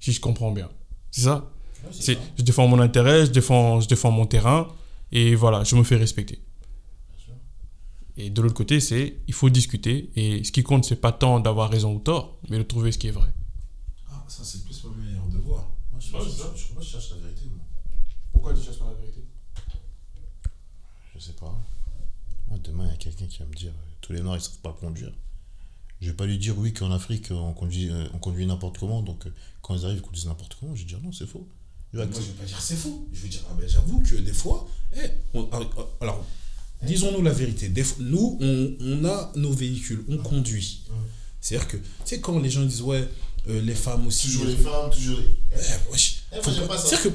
Si 0.00 0.12
je 0.12 0.20
comprends 0.20 0.52
bien. 0.52 0.68
C'est 1.10 1.22
ça? 1.22 1.50
C'est, 1.92 2.18
Je 2.36 2.42
défends 2.42 2.66
mon 2.68 2.80
intérêt, 2.80 3.26
je 3.26 3.30
défends, 3.30 3.80
je 3.80 3.88
défends 3.88 4.10
mon 4.10 4.26
terrain. 4.26 4.68
Et 5.12 5.34
voilà, 5.34 5.64
je 5.64 5.74
me 5.76 5.82
fais 5.84 5.96
respecter. 5.96 6.42
Et 8.16 8.30
de 8.30 8.42
l'autre 8.42 8.54
côté, 8.56 8.80
c'est. 8.80 9.18
Il 9.28 9.34
faut 9.34 9.48
discuter. 9.48 10.10
Et 10.16 10.42
ce 10.44 10.50
qui 10.52 10.62
compte, 10.64 10.84
c'est 10.84 10.96
pas 11.00 11.12
tant 11.12 11.38
d'avoir 11.40 11.70
raison 11.70 11.94
ou 11.94 11.98
tort, 12.00 12.38
mais 12.50 12.58
de 12.58 12.62
trouver 12.64 12.90
ce 12.92 12.98
qui 12.98 13.06
est 13.08 13.12
vrai. 13.12 13.32
Ah, 14.10 14.24
ça, 14.28 14.42
c'est 14.44 14.64
plus 14.64 14.84
ma 14.84 14.90
meilleure 15.04 15.26
de 15.28 15.38
voir. 15.38 15.68
Moi, 15.92 16.00
je, 16.00 16.12
Ouais, 16.12 16.20
je- 16.24 16.80
je 16.80 16.84
cherche 16.84 17.10
la 17.12 17.16
vérité. 17.18 17.42
moi. 17.46 17.64
Pourquoi 18.32 18.54
tu 18.54 18.62
cherches 18.62 18.78
pas 18.80 18.86
la 18.86 18.94
vérité? 19.00 19.24
Je 21.14 21.20
sais 21.20 21.32
pas. 21.34 21.56
Moi, 22.48 22.58
demain, 22.64 22.84
il 22.86 22.90
y 22.90 22.94
a 22.94 22.96
quelqu'un 22.96 23.26
qui 23.26 23.38
va 23.38 23.44
me 23.46 23.54
dire 23.54 23.70
euh, 23.72 23.86
tous 24.00 24.12
les 24.12 24.20
Noirs, 24.20 24.36
ils 24.36 24.40
savent 24.40 24.58
pas 24.58 24.72
conduire. 24.72 25.12
Je 26.00 26.06
vais 26.08 26.12
pas 26.16 26.26
lui 26.26 26.38
dire 26.38 26.56
oui 26.58 26.72
qu'en 26.72 26.90
Afrique, 26.92 27.28
on 27.30 27.52
conduit, 27.52 27.90
euh, 27.90 28.04
on 28.14 28.18
conduit 28.18 28.46
n'importe 28.46 28.78
comment. 28.78 29.02
Donc, 29.02 29.26
euh, 29.26 29.30
quand 29.62 29.74
ils 29.74 29.84
arrivent, 29.84 29.98
ils 29.98 30.02
conduisent 30.02 30.26
n'importe 30.26 30.56
comment. 30.58 30.74
Je 30.74 30.82
vais 30.82 30.88
dire 30.88 31.00
non, 31.02 31.12
c'est 31.12 31.26
faux. 31.26 31.46
Moi, 31.92 32.06
je 32.14 32.26
vais 32.26 32.32
pas 32.34 32.44
dire 32.44 32.60
c'est 32.60 32.76
faux. 32.76 33.08
Je 33.12 33.20
vais 33.22 33.28
dire, 33.28 33.40
ah 33.50 33.54
ben, 33.58 33.68
j'avoue 33.68 34.00
que 34.00 34.14
des 34.16 34.32
fois, 34.32 34.68
eh, 34.96 35.08
on- 35.34 35.48
ah, 35.52 35.60
ah, 35.76 35.82
alors, 36.02 36.24
disons-nous 36.82 37.22
la 37.22 37.32
vérité. 37.32 37.68
Des 37.68 37.82
fois- 37.82 37.96
nous, 38.00 38.38
on, 38.40 38.76
on 38.80 39.04
a 39.06 39.32
nos 39.36 39.52
véhicules, 39.52 40.04
on 40.08 40.18
conduit. 40.18 40.82
C'est-à-dire 41.40 41.68
que, 41.68 41.76
tu 41.78 41.82
sais, 42.04 42.20
quand 42.20 42.38
les 42.38 42.50
gens 42.50 42.64
disent, 42.64 42.82
ouais, 42.82 43.08
euh, 43.48 43.60
les 43.62 43.74
femmes 43.74 44.06
aussi. 44.06 44.26
Toujours 44.28 44.44
euh, 44.46 44.50
les 44.50 44.56
femmes, 44.56 44.90
toujours 44.90 45.18
les. 45.18 45.26
Eh, 45.54 45.56
Eh. 46.32 46.40
C'est-à-dire 46.42 47.02
que 47.02 47.08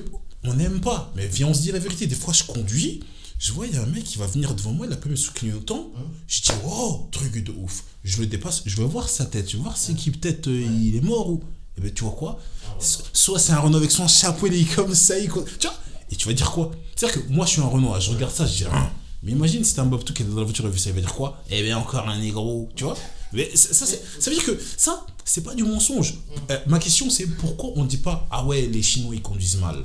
on 0.46 0.56
n'aime 0.56 0.82
pas, 0.82 1.12
mais 1.16 1.28
viens, 1.28 1.48
on 1.48 1.54
se 1.54 1.62
dit 1.62 1.72
la 1.72 1.80
vérité. 1.80 2.08
Des 2.08 2.16
fois, 2.16 2.34
je 2.34 2.44
conduis, 2.44 3.02
je 3.46 3.52
vois, 3.52 3.68
il 3.68 3.74
y 3.74 3.78
a 3.78 3.84
un 3.84 3.88
mec 3.88 4.06
qui 4.06 4.18
va 4.18 4.26
venir 4.26 4.54
devant 4.56 4.72
moi, 4.72 4.86
il 4.88 4.94
a 4.94 4.96
pas 4.96 5.10
mis 5.10 5.18
sous 5.18 5.34
clignotant. 5.34 5.92
Je 6.28 6.42
dis, 6.44 6.52
oh, 6.66 7.10
truc 7.12 7.44
de 7.44 7.52
ouf. 7.52 7.84
Je 8.06 8.22
le 8.22 8.26
dépasse, 8.26 8.62
je 8.66 8.78
veux 8.78 8.86
voir 8.86 9.10
sa 9.10 9.26
tête, 9.26 9.50
je 9.52 9.58
veux 9.58 9.64
voir 9.64 9.76
qui, 9.98 10.12
peut-être 10.12 10.48
euh, 10.48 10.62
il 10.82 10.96
est 10.96 11.02
mort 11.02 11.30
ou. 11.30 11.44
Et 11.78 11.82
ben, 11.82 11.92
tu 11.94 12.04
vois 12.06 12.14
quoi? 12.14 12.40
So- 12.80 13.04
Soit 13.12 13.40
c'est 13.40 13.52
un 13.52 13.60
Renault 13.60 13.78
avec 13.80 13.92
son 13.92 14.08
chapeau, 14.08 14.48
il 14.48 14.62
est 14.62 14.76
comme 14.76 14.96
ça, 14.96 15.20
il. 15.20 15.26
Tu 15.28 15.68
vois? 15.68 15.76
Et 16.10 16.16
tu 16.16 16.26
vas 16.28 16.34
dire 16.34 16.52
quoi? 16.52 16.72
C'est-à-dire 16.96 17.22
que 17.26 17.34
moi, 17.34 17.46
je 17.46 17.52
suis 17.52 17.62
un 17.62 17.66
Renault, 17.66 18.00
je 18.00 18.12
regarde 18.12 18.34
ça, 18.34 18.46
je 18.46 18.56
dis, 18.56 18.64
hein. 18.66 18.90
Mais 19.24 19.32
imagine 19.34 19.64
si 19.66 19.74
t'es 19.74 19.80
un 19.82 19.86
Bobtou 19.88 20.14
qui 20.14 20.22
est 20.24 20.26
dans 20.26 20.38
la 20.38 20.44
voiture 20.44 20.66
et 20.66 20.70
vu 20.70 20.78
ça, 20.78 20.90
il 20.90 20.96
va 20.96 21.02
dire 21.02 21.14
quoi? 21.14 21.44
Eh 21.50 21.62
bien, 21.64 21.78
encore 21.78 22.08
un 22.08 22.20
négro, 22.20 22.70
tu 22.76 22.84
vois? 22.86 22.96
Mais 23.34 23.50
ça, 23.56 23.74
ça, 23.74 23.86
c'est- 23.86 24.02
ça 24.20 24.30
veut 24.30 24.36
dire 24.38 24.46
que 24.46 24.58
ça, 24.78 25.06
c'est 25.26 25.44
pas 25.44 25.54
du 25.56 25.64
mensonge. 25.64 26.16
Euh, 26.50 26.60
ma 26.68 26.80
question, 26.80 27.10
c'est 27.10 27.26
pourquoi 27.28 27.72
on 27.76 27.84
dit 27.84 27.98
pas 27.98 28.26
Ah 28.32 28.46
ouais, 28.46 28.62
les 28.68 28.82
Chinois 28.84 29.16
ils 29.16 29.22
conduisent 29.22 29.58
mal? 29.58 29.84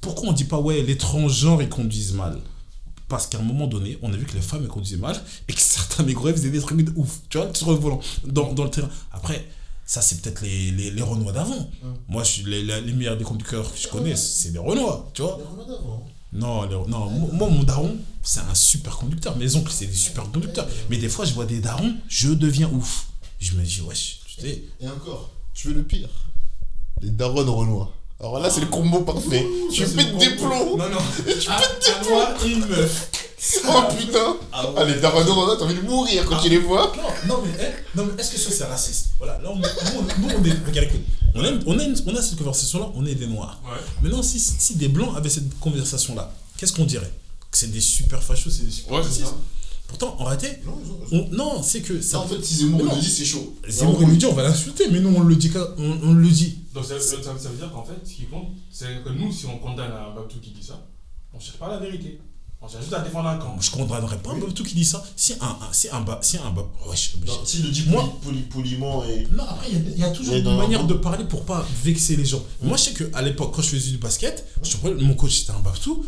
Pourquoi 0.00 0.28
on 0.30 0.32
dit 0.32 0.44
pas 0.44 0.58
Ouais, 0.58 0.82
les 0.82 0.96
transgenres 0.96 1.60
ils 1.62 1.68
conduisent 1.68 2.12
mal? 2.14 2.40
Parce 3.14 3.28
qu'à 3.28 3.38
un 3.38 3.42
moment 3.42 3.68
donné, 3.68 3.96
on 4.02 4.12
a 4.12 4.16
vu 4.16 4.24
que 4.26 4.34
les 4.34 4.40
femmes 4.40 4.66
conduisaient 4.66 4.96
mal 4.96 5.16
et 5.46 5.52
que 5.52 5.60
certains 5.60 6.02
négros 6.02 6.32
faisaient 6.32 6.50
des 6.50 6.58
trucs 6.60 6.82
de 6.82 6.92
ouf, 6.96 7.20
tu 7.28 7.38
vois, 7.38 7.48
sur 7.54 7.70
le 7.70 7.76
volant, 7.76 8.00
dans, 8.26 8.52
dans 8.52 8.64
le 8.64 8.70
terrain. 8.70 8.88
Après, 9.12 9.46
ça, 9.86 10.02
c'est 10.02 10.20
peut-être 10.20 10.42
les, 10.42 10.72
les, 10.72 10.90
les 10.90 11.02
Renois 11.02 11.30
d'avant. 11.30 11.70
Moi, 12.08 12.24
je 12.24 12.42
les, 12.42 12.64
les, 12.64 12.80
les 12.80 12.92
meilleurs 12.92 13.16
des 13.16 13.22
conducteurs 13.22 13.70
que 13.72 13.78
je 13.78 13.86
connais, 13.86 14.16
c'est 14.16 14.50
les 14.50 14.58
Renois, 14.58 15.08
tu 15.14 15.22
vois. 15.22 15.38
Les 15.38 15.44
Romains 15.44 15.66
d'avant. 15.72 16.06
Non, 16.32 16.62
les- 16.64 16.90
non 16.90 17.08
moi, 17.08 17.28
moi, 17.32 17.48
mon 17.50 17.62
daron, 17.62 17.96
c'est 18.24 18.40
un 18.40 18.54
super 18.56 18.96
conducteur. 18.96 19.36
Mes 19.36 19.54
oncles, 19.54 19.70
c'est 19.70 19.86
des 19.86 19.94
super 19.94 20.24
conducteurs. 20.32 20.66
Mais 20.90 20.96
des 20.96 21.08
fois, 21.08 21.24
je 21.24 21.34
vois 21.34 21.46
des 21.46 21.60
darons, 21.60 21.94
je 22.08 22.30
deviens 22.30 22.68
ouf. 22.70 23.06
Je 23.38 23.52
me 23.54 23.62
dis, 23.62 23.80
wesh, 23.82 24.22
tu 24.26 24.40
sais. 24.42 24.64
Et 24.80 24.88
encore, 24.88 25.30
tu 25.54 25.68
veux 25.68 25.74
le 25.74 25.84
pire? 25.84 26.08
Les 27.00 27.10
darons 27.10 27.44
renois. 27.54 27.92
Alors 28.20 28.38
là, 28.38 28.48
c'est 28.48 28.60
le 28.60 28.66
combo 28.66 29.00
parfait. 29.00 29.44
Tu 29.72 29.84
pètes 29.86 30.16
des 30.18 30.30
plombs 30.36 30.76
Non, 30.76 30.88
non. 30.88 30.98
Tu 31.16 31.24
pètes 31.48 31.80
des 31.84 32.06
plombs. 32.06 32.46
une 32.46 32.66
meuf. 32.66 33.10
Oh 33.68 33.82
putain 33.98 34.36
Ah 34.54 34.66
ouais. 34.70 34.74
Ah, 34.78 35.00
darons 35.00 35.18
renois, 35.22 35.54
t'as 35.58 35.66
envie 35.66 35.74
de 35.74 35.82
mourir 35.82 36.24
quand 36.24 36.38
tu 36.38 36.48
les 36.48 36.56
vois 36.60 36.90
Non, 36.96 37.02
non, 37.36 37.42
mais, 37.44 37.50
eh, 37.60 37.96
non, 37.96 38.06
mais 38.06 38.18
est-ce 38.22 38.32
que 38.32 38.38
ça, 38.38 38.50
c'est 38.50 38.64
raciste? 38.64 39.08
Voilà, 39.18 39.38
là, 39.42 39.50
on, 39.52 39.56
nous, 39.56 40.28
on- 40.30 40.44
est. 40.46 40.66
Regarde, 40.66 40.86
écoute. 40.88 41.02
On, 41.34 41.44
aime- 41.44 41.62
on, 41.66 41.78
a 41.78 41.82
une- 41.84 41.94
on 42.06 42.16
a 42.16 42.22
cette 42.22 42.38
conversation-là, 42.38 42.90
on 42.94 43.04
est 43.04 43.14
des 43.14 43.26
noirs. 43.26 43.60
Ouais. 43.66 43.76
Maintenant, 44.02 44.22
si, 44.22 44.40
si 44.40 44.76
des 44.76 44.88
blancs 44.88 45.14
avaient 45.14 45.28
cette 45.28 45.58
conversation-là, 45.60 46.32
qu'est-ce 46.56 46.72
qu'on 46.72 46.86
dirait? 46.86 47.12
Que 47.50 47.58
c'est 47.58 47.70
des 47.70 47.82
super 47.82 48.22
fachos, 48.22 48.48
c'est 48.48 48.64
des 48.64 48.70
super 48.70 48.94
Ouais, 48.94 49.02
c'est 49.02 49.08
racistes. 49.24 49.34
Pourtant, 49.88 50.16
en 50.18 50.24
réalité, 50.24 50.48
Non, 50.66 50.78
on- 51.12 51.28
non, 51.36 51.62
c'est 51.62 51.80
que. 51.82 52.00
Ça, 52.00 52.18
en 52.20 52.26
fait, 52.26 52.42
si 52.44 52.54
Zemmour 52.56 52.84
non. 52.84 52.94
le 52.94 53.00
dit, 53.00 53.10
c'est 53.10 53.24
chaud. 53.24 53.54
on 53.82 54.06
le 54.06 54.16
dit, 54.16 54.26
on 54.26 54.32
va 54.34 54.42
l'insulter, 54.42 54.88
mais 54.90 55.00
nous, 55.00 55.14
on 55.14 55.20
le 55.20 55.36
dit, 55.36 55.50
on, 55.78 55.98
on 56.02 56.12
le 56.14 56.28
dit. 56.28 56.58
Donc 56.74 56.84
ça, 56.84 56.98
ça- 56.98 57.22
ça 57.22 57.48
veut 57.50 57.56
dire 57.56 57.70
qu'en 57.72 57.84
fait, 57.84 57.94
ce 58.04 58.12
qui 58.14 58.24
compte, 58.24 58.48
c'est 58.72 59.02
que 59.04 59.10
nous, 59.10 59.30
si 59.32 59.46
on 59.46 59.58
condamne 59.58 59.92
un 59.92 60.14
Babtou 60.14 60.40
qui 60.40 60.50
dit 60.50 60.62
ça, 60.66 60.84
on 61.32 61.38
cherche 61.38 61.58
pas 61.58 61.68
la 61.68 61.78
vérité. 61.78 62.18
On 62.60 62.66
cherche 62.68 62.82
juste 62.84 62.94
à 62.94 63.00
défendre 63.00 63.28
un 63.28 63.36
camp. 63.36 63.56
Je 63.60 63.70
condamnerais 63.70 64.18
pas 64.18 64.30
un 64.30 64.38
Babtou 64.38 64.64
qui 64.64 64.74
dit 64.74 64.84
ça. 64.86 65.04
Si 65.14 65.34
un, 65.34 65.46
un, 65.46 65.72
si 65.72 65.88
un, 65.90 66.00
ba- 66.00 66.18
si 66.22 66.38
un, 66.38 66.50
ba- 66.50 66.66
Non, 66.86 66.94
S'il 67.44 67.62
le 67.64 67.68
dit 67.70 67.84
Moi- 67.86 68.02
poli- 68.22 68.40
poli- 68.40 68.64
poliment 68.64 69.04
et. 69.04 69.28
Non, 69.32 69.44
après, 69.44 69.68
il 69.70 69.74
y 69.74 69.76
a- 69.76 69.90
il 69.94 69.98
y, 70.00 70.04
a 70.04 70.10
toujours 70.10 70.34
une 70.34 70.56
manière 70.56 70.86
de 70.86 70.94
parler 70.94 71.24
pour 71.24 71.44
pas 71.44 71.64
vexer 71.84 72.16
les 72.16 72.24
gens. 72.24 72.42
Moi, 72.62 72.76
je 72.78 72.82
sais 72.84 72.92
qu'à 72.94 73.20
l'époque, 73.22 73.52
quand 73.54 73.62
je 73.62 73.68
faisais 73.68 73.90
du 73.90 73.98
basket, 73.98 74.44
je 74.62 74.76
mon 74.88 75.14
coach 75.14 75.40
c'était 75.40 75.52
un 75.52 75.60
Baftou. 75.60 76.04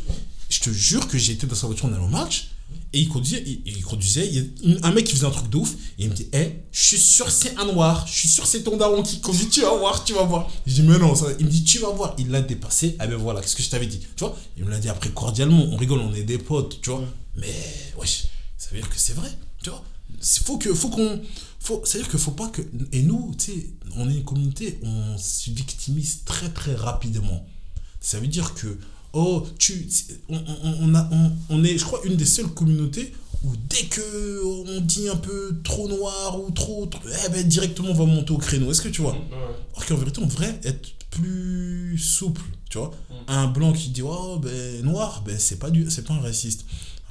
Je 0.49 0.61
te 0.61 0.71
jure 0.71 1.07
que 1.07 1.19
j'étais 1.19 1.47
dans 1.47 1.55
sa 1.55 1.67
voiture, 1.67 1.85
on 1.85 1.93
allait 1.93 2.03
au 2.03 2.09
match. 2.09 2.49
Et 2.97 3.01
il 3.01 3.09
conduisait, 3.11 3.43
il, 3.47 3.61
il 3.67 3.85
conduisait, 3.85 4.27
il 4.27 4.35
y 4.35 4.79
a 4.79 4.87
un 4.87 4.91
mec 4.91 5.05
qui 5.05 5.15
faisait 5.15 5.27
un 5.27 5.31
truc 5.31 5.51
de 5.51 5.59
ouf, 5.59 5.75
et 5.99 6.05
il 6.05 6.09
me 6.09 6.15
dit, 6.15 6.29
hé, 6.33 6.63
je 6.73 6.83
suis 6.83 6.99
sûr 6.99 7.31
c'est 7.31 7.55
un 7.59 7.67
noir, 7.67 8.07
je 8.07 8.13
suis 8.21 8.29
sûr 8.29 8.47
c'est 8.47 8.63
ton 8.63 8.79
daron 8.79 9.03
qui 9.03 9.21
conduit, 9.21 9.51
tu 9.51 9.61
vas 9.61 9.77
voir, 9.77 10.03
tu 10.03 10.15
vas 10.15 10.23
voir. 10.23 10.51
Je 10.67 10.73
dis, 10.77 10.83
mais 10.83 10.99
non, 10.99 11.15
ça, 11.15 11.27
il 11.39 11.45
me 11.45 11.51
dit, 11.51 11.63
tu 11.63 11.79
vas 11.79 11.91
voir, 11.91 12.15
il 12.17 12.31
l'a 12.31 12.41
dépassé, 12.41 12.97
ah 12.99 13.07
ben 13.07 13.17
voilà, 13.17 13.43
qu'est-ce 13.43 13.55
que 13.55 13.63
je 13.63 13.69
t'avais 13.69 13.87
dit, 13.87 14.01
tu 14.01 14.21
vois. 14.21 14.35
Il 14.57 14.65
me 14.65 14.71
l'a 14.71 14.79
dit 14.79 14.89
après 14.89 15.11
cordialement, 15.11 15.63
on 15.63 15.77
rigole, 15.77 15.99
on 15.99 16.15
est 16.15 16.23
des 16.23 16.39
potes, 16.39 16.81
tu 16.81 16.89
vois. 16.89 17.05
Mais, 17.37 17.55
wesh, 17.99 18.29
ça 18.57 18.71
veut 18.71 18.79
dire 18.79 18.89
que 18.89 18.99
c'est 18.99 19.13
vrai, 19.13 19.31
tu 19.63 19.69
vois. 19.69 19.85
Faut 20.23 20.57
que, 20.57 20.73
faut 20.73 20.89
qu'on, 20.89 21.21
faut, 21.61 21.83
c'est-à-dire 21.85 22.09
qu'il 22.11 22.19
faut 22.19 22.31
pas 22.31 22.49
que, 22.49 22.63
et 22.93 23.03
nous, 23.03 23.35
tu 23.39 23.53
sais, 23.53 23.67
on 23.95 24.09
est 24.09 24.15
une 24.15 24.25
communauté, 24.25 24.79
on 24.83 25.19
se 25.19 25.51
victimise 25.51 26.21
très 26.25 26.49
très 26.49 26.75
rapidement. 26.75 27.47
Ça 28.01 28.21
veut 28.21 28.27
dire 28.27 28.55
que, 28.55 28.79
oh, 29.17 29.47
tu, 29.59 29.89
on, 30.29 30.39
on, 30.83 30.95
a, 30.95 31.09
on, 31.13 31.33
on 31.51 31.65
est, 31.65 31.79
je 31.79 31.85
crois, 31.85 32.01
une 32.05 32.17
des 32.17 32.25
seules 32.25 32.49
communautés 32.49 33.13
où 33.45 33.51
dès 33.69 33.85
que 33.85 34.45
on 34.45 34.81
dit 34.81 35.09
un 35.09 35.17
peu 35.17 35.57
trop 35.63 35.89
noir 35.89 36.41
ou 36.41 36.51
trop, 36.51 36.87
trop- 36.87 37.01
eh 37.27 37.29
ben 37.31 37.47
directement 37.47 37.91
on 37.91 37.95
va 37.95 38.07
monter 38.07 38.33
au 38.33 38.39
créneau. 38.39 38.71
Est-ce 38.71 38.83
que 38.83 38.89
tu 38.89 39.03
vois? 39.03 39.13
Ouais. 39.13 39.29
Alors 39.75 39.87
qu'en 39.87 39.97
vérité, 39.97 40.21
on 40.23 40.27
devrait 40.27 40.59
être 40.65 40.89
plus 41.11 41.99
souple, 41.99 42.43
tu 42.71 42.79
vois. 42.79 42.91
Mm. 43.11 43.15
Un 43.31 43.47
blanc 43.47 43.73
qui 43.73 43.89
dit, 43.91 44.03
oh, 44.03 44.39
ben 44.43 44.83
noir, 44.83 45.23
ben 45.25 45.37
c'est 45.39 45.59
pas, 45.59 45.71
du, 45.71 45.89
c'est 45.91 46.05
pas 46.07 46.15
un 46.15 46.21
raciste. 46.21 46.65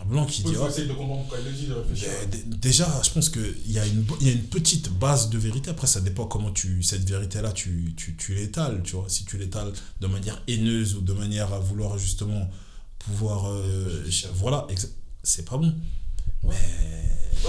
Blanc 0.05 0.25
qui 0.25 0.43
dit, 0.43 0.53
oh, 0.59 0.67
essayer 0.67 0.87
de 0.87 0.93
comprendre 0.93 1.21
pourquoi 1.21 1.39
il 1.39 1.45
le 1.45 1.51
dit, 1.51 1.67
de 1.67 1.73
réfléchir. 1.73 2.09
ben, 2.31 2.59
déjà, 2.59 3.01
je 3.03 3.09
pense 3.09 3.29
qu'il 3.29 3.71
y, 3.71 3.79
a 3.79 3.85
une 3.85 4.05
y 4.21 4.29
a 4.29 4.31
une 4.31 4.43
petite 4.43 4.89
base 4.89 5.29
de 5.29 5.37
vérité. 5.37 5.69
Après, 5.71 5.87
ça 5.87 6.01
dépend 6.01 6.25
comment 6.25 6.51
tu, 6.51 6.83
cette 6.83 7.09
vérité-là, 7.09 7.51
tu, 7.51 7.93
tu, 7.97 8.15
tu 8.15 8.35
l'étales, 8.35 8.81
tu 8.83 8.95
vois. 8.95 9.05
Si 9.07 9.25
tu 9.25 9.37
l'étales 9.37 9.73
de 9.99 10.07
manière 10.07 10.41
haineuse 10.47 10.95
ou 10.95 11.01
de 11.01 11.13
manière 11.13 11.53
à 11.53 11.59
vouloir 11.59 11.97
justement 11.97 12.49
pouvoir... 12.99 13.47
euh, 13.47 14.03
voilà, 14.35 14.67
c'est 15.23 15.45
pas 15.45 15.57
bon. 15.57 15.73
Mais... 16.47 16.55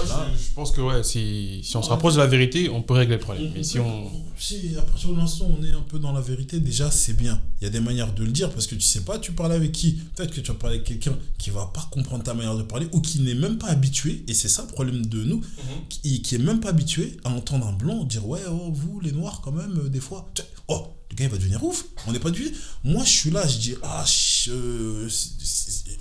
Ouais, 0.01 0.07
là- 0.07 0.27
je, 0.37 0.53
pense 0.53 0.71
que 0.71 0.81
ouais, 0.81 1.01
si, 1.03 1.61
si 1.63 1.75
on 1.75 1.81
se 1.81 1.89
rapproche 1.89 2.13
de 2.13 2.19
la 2.19 2.27
vérité, 2.27 2.69
on 2.69 2.83
peut 2.83 2.93
régler 2.93 3.15
le 3.15 3.21
problème. 3.21 3.51
Mais 3.55 3.63
si 3.63 3.79
on. 3.79 4.11
Si 4.37 4.75
à 4.77 4.83
partir 4.83 5.09
de 5.09 5.15
l'instant 5.17 5.45
où 5.45 5.55
on 5.59 5.63
est 5.63 5.71
un 5.71 5.81
peu 5.81 5.97
dans 5.97 6.11
la 6.11 6.21
vérité, 6.21 6.59
déjà 6.59 6.91
c'est 6.91 7.13
bien. 7.17 7.41
Il 7.59 7.63
y 7.63 7.67
a 7.67 7.71
des 7.71 7.79
manières 7.79 8.13
de 8.13 8.23
le 8.23 8.31
dire 8.31 8.51
parce 8.51 8.67
que 8.67 8.75
tu 8.75 8.81
sais 8.81 9.01
pas, 9.01 9.17
tu 9.17 9.31
parles 9.31 9.53
avec 9.53 9.71
qui. 9.71 9.93
Peut-être 10.15 10.31
que 10.35 10.39
tu 10.41 10.51
vas 10.51 10.57
parler 10.57 10.75
avec 10.75 10.87
quelqu'un 10.87 11.17
qui 11.39 11.49
va 11.49 11.65
pas 11.73 11.87
comprendre 11.89 12.23
ta 12.23 12.35
manière 12.35 12.55
de 12.55 12.61
parler 12.61 12.87
ou 12.91 13.01
qui 13.01 13.21
n'est 13.21 13.33
même 13.33 13.57
pas 13.57 13.69
habitué, 13.69 14.23
et 14.27 14.35
c'est 14.35 14.49
ça 14.49 14.61
le 14.67 14.71
problème 14.71 15.03
de 15.07 15.23
nous, 15.23 15.41
qui, 15.89 16.21
qui 16.21 16.35
est 16.35 16.39
même 16.39 16.59
pas 16.59 16.69
habitué 16.69 17.17
à 17.23 17.29
entendre 17.31 17.65
un 17.65 17.73
blanc 17.73 18.03
dire 18.03 18.27
ouais, 18.27 18.41
oh, 18.47 18.71
vous 18.71 18.99
les 18.99 19.11
noirs 19.13 19.41
quand 19.43 19.51
même, 19.53 19.79
euh, 19.85 19.89
des 19.89 19.99
fois. 19.99 20.29
Oh, 20.67 20.85
le 21.09 21.15
gars 21.15 21.25
il 21.25 21.31
va 21.31 21.37
devenir 21.37 21.63
ouf. 21.63 21.85
On 22.05 22.11
n'est 22.11 22.19
pas 22.19 22.29
du. 22.29 22.53
Moi 22.83 23.03
je 23.03 23.09
suis 23.09 23.31
là, 23.31 23.47
je 23.47 23.57
dis 23.57 23.73
ah, 23.81 24.05
je- 24.05 25.07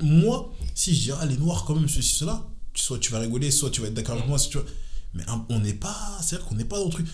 moi, 0.02 0.52
si 0.74 0.94
je 0.94 1.00
dis 1.04 1.10
ah, 1.18 1.24
les 1.24 1.36
noirs 1.38 1.64
quand 1.66 1.74
même, 1.74 1.88
ceci, 1.88 2.14
cela, 2.14 2.46
soit 2.76 2.98
tu 2.98 3.12
vas 3.12 3.18
rigoler, 3.20 3.50
soit 3.50 3.70
tu 3.70 3.80
vas 3.80 3.88
être 3.88 3.94
d'accord 3.94 4.16
avec 4.16 4.26
moi, 4.28 4.38
si 4.38 4.50
tu 4.50 4.58
veux. 4.58 4.66
Mais 5.14 5.24
on 5.48 5.60
n'est 5.60 5.74
pas. 5.74 6.18
C'est-à-dire 6.22 6.46
qu'on 6.46 6.54
n'est 6.56 6.64
pas 6.64 6.78
dans 6.78 6.84
le 6.86 6.90
truc. 6.90 7.06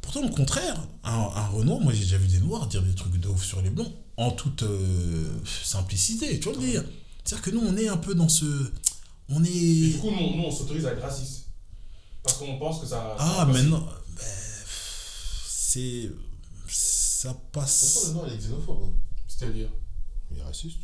Pourtant, 0.00 0.22
au 0.24 0.30
contraire, 0.30 0.80
un, 1.04 1.10
un 1.12 1.46
Renoir, 1.48 1.80
moi 1.80 1.92
j'ai 1.92 2.00
déjà 2.04 2.18
vu 2.18 2.28
des 2.28 2.38
Noirs 2.38 2.66
dire 2.66 2.82
des 2.82 2.94
trucs 2.94 3.18
de 3.18 3.28
ouf 3.28 3.44
sur 3.44 3.60
les 3.62 3.70
Blancs, 3.70 3.92
en 4.16 4.30
toute 4.30 4.62
euh, 4.62 5.28
simplicité, 5.64 6.38
tu 6.40 6.48
vois 6.48 6.58
le 6.58 6.66
dire. 6.66 6.84
C'est-à-dire 7.24 7.42
que 7.44 7.50
nous, 7.50 7.60
on 7.60 7.76
est 7.76 7.88
un 7.88 7.96
peu 7.98 8.14
dans 8.14 8.28
ce. 8.28 8.44
On 9.28 9.44
Et 9.44 9.48
est. 9.48 9.88
du 9.92 9.98
coup, 9.98 10.10
nous, 10.10 10.36
nous, 10.36 10.44
on 10.44 10.50
s'autorise 10.50 10.86
à 10.86 10.92
être 10.92 11.02
raciste. 11.02 11.44
Parce 12.22 12.36
qu'on 12.38 12.58
pense 12.58 12.80
que 12.80 12.86
ça. 12.86 13.16
Ah, 13.18 13.36
ça 13.40 13.46
passe. 13.46 13.54
maintenant. 13.54 13.86
ben, 14.16 14.24
c'est. 15.46 16.10
Ça 16.68 17.28
De 17.30 17.34
toute 17.34 17.42
façon, 17.62 17.98
passe. 18.00 18.06
le 18.08 18.12
noir, 18.14 18.26
il 18.28 18.34
est 18.34 18.38
xénophobe. 18.38 18.82
hein. 18.84 18.92
C'est-à-dire. 19.26 19.68
Il 20.30 20.38
est 20.38 20.42
raciste. 20.42 20.78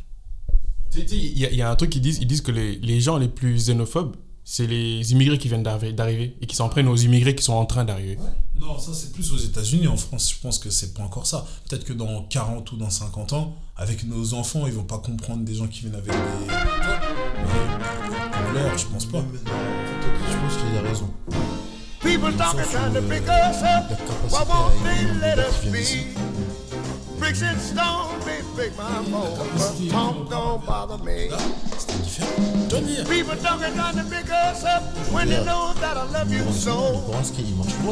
Tu 0.94 1.00
sais, 1.08 1.16
il 1.16 1.38
y, 1.38 1.44
a- 1.46 1.50
il 1.50 1.56
y 1.56 1.62
a 1.62 1.70
un 1.70 1.76
truc 1.76 1.90
qu'ils 1.90 2.00
disent, 2.02 2.18
ils 2.20 2.26
disent 2.26 2.40
que 2.42 2.52
les, 2.52 2.76
les 2.76 3.00
gens 3.00 3.16
les 3.18 3.28
plus 3.28 3.54
xénophobes, 3.66 4.16
c'est 4.44 4.66
les 4.66 5.10
immigrés 5.12 5.38
qui 5.38 5.48
viennent 5.48 5.62
d'arriver 5.62 5.92
d'arriver 5.94 6.36
et 6.40 6.46
qui 6.46 6.54
s'en 6.54 6.68
prennent 6.68 6.86
aux 6.88 6.96
immigrés 6.96 7.34
qui 7.34 7.42
sont 7.42 7.54
en 7.54 7.64
train 7.64 7.84
d'arriver. 7.84 8.16
Non, 8.60 8.66
Non, 8.74 8.78
ça 8.78 8.92
c'est 8.94 9.12
plus 9.12 9.32
aux 9.32 9.38
États-Unis. 9.38 9.88
En 9.88 9.96
France, 9.96 10.30
je 10.34 10.40
pense 10.40 10.58
que 10.58 10.70
c'est 10.70 10.92
pas 10.94 11.02
encore 11.02 11.26
ça. 11.26 11.46
Peut-être 11.68 11.84
que 11.84 11.92
dans 11.94 12.22
40 12.24 12.70
ou 12.72 12.76
dans 12.76 12.90
50 12.90 13.32
ans, 13.32 13.56
avec 13.76 14.04
nos 14.04 14.34
enfants, 14.34 14.66
ils 14.66 14.72
vont 14.74 14.84
pas 14.84 14.98
comprendre 14.98 15.44
des 15.44 15.54
gens 15.54 15.66
qui 15.66 15.80
viennent 15.80 15.94
avec 15.96 16.12
des. 16.12 16.18
Mais 18.52 18.78
je 18.78 18.84
pense 18.86 19.06
pas. 19.06 19.24
Je 20.30 20.36
pense 20.36 20.56
qu'il 20.62 20.76
a 20.78 20.82
raison. 20.88 21.10
People 22.00 22.32
talking 22.36 22.60
trying 22.70 22.92
to 22.94 23.00
pick 23.08 23.22
us 23.22 23.62
up. 23.62 23.90
Why 24.30 24.44
won't 24.46 24.74
they 24.84 25.06
let 25.20 25.38
us 25.38 25.64
be? 25.64 26.06
Bricks 27.18 27.42
and 27.42 27.58
stones 27.58 28.13
break 28.54 28.76
my 28.76 29.02
bones, 29.10 29.38
but 29.38 29.90
talk 29.90 30.30
don't 30.30 30.64
bother 30.64 30.98
me. 31.04 31.28
People 33.08 33.36
talking 33.36 33.74
trying 33.74 33.96
to 33.96 34.04
pick 34.04 34.30
us 34.30 34.64
up 34.64 34.82
when 35.12 35.28
they 35.28 35.44
know 35.44 35.74
that 35.74 35.96
I 35.96 36.04
love 36.10 36.32
you 36.32 36.44
so. 36.52 37.02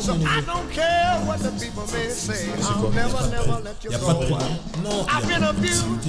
So 0.01 0.15
I 0.27 0.41
don't 0.47 0.71
care 0.71 1.19
what 1.27 1.41
the 1.41 1.51
people 1.53 1.83
may 1.93 2.09
say. 2.11 2.53
I'll 2.63 2.91
never, 2.91 3.29
never 3.31 3.61
let 3.63 3.83
you 3.85 3.91
go. 3.91 5.07
I've 5.09 5.27
been 5.27 5.43
abused. 5.43 6.07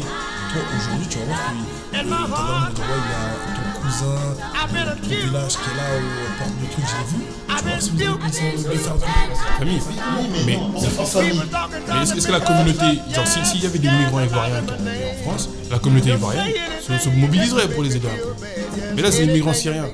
In 1.93 2.09
my 2.09 2.27
heart, 2.27 3.52
cousin, 3.93 4.15
village 5.07 5.53
qui 5.53 5.69
est 5.69 5.77
là, 5.77 5.87
je 5.99 6.77
l'ai 6.77 7.05
vu. 7.09 7.19
Tu 7.77 7.81
si 7.81 7.89
vous 7.91 8.01
avez 8.01 8.09
I've 8.09 8.21
been 8.23 8.63
besoin 8.63 8.73
de 8.73 8.77
faire 8.77 8.95
du 8.95 9.03
Famille. 9.59 9.81
Mais, 10.45 10.57
talking 10.95 11.41
mais 11.87 12.01
est-ce 12.03 12.27
que 12.27 12.31
la 12.31 12.39
communauté, 12.39 12.99
genre 13.13 13.27
si- 13.27 13.45
s'il 13.45 13.63
y 13.63 13.65
avait 13.67 13.79
des 13.79 13.89
migrants 13.89 14.19
ivoiriens 14.21 14.61
qui 14.61 14.71
arrivaient 14.73 15.15
en 15.19 15.29
France, 15.29 15.49
la 15.71 15.79
communauté 15.79 16.09
ivoirienne 16.11 16.53
se, 16.85 16.97
se 16.97 17.09
mobiliserait 17.09 17.67
pour 17.69 17.83
les 17.83 17.95
aider 17.95 18.07
un 18.07 18.17
peu? 18.17 18.33
Mais 18.95 19.01
là, 19.01 19.11
c'est 19.11 19.25
des 19.25 19.33
migrants 19.33 19.53
syriens. 19.53 19.85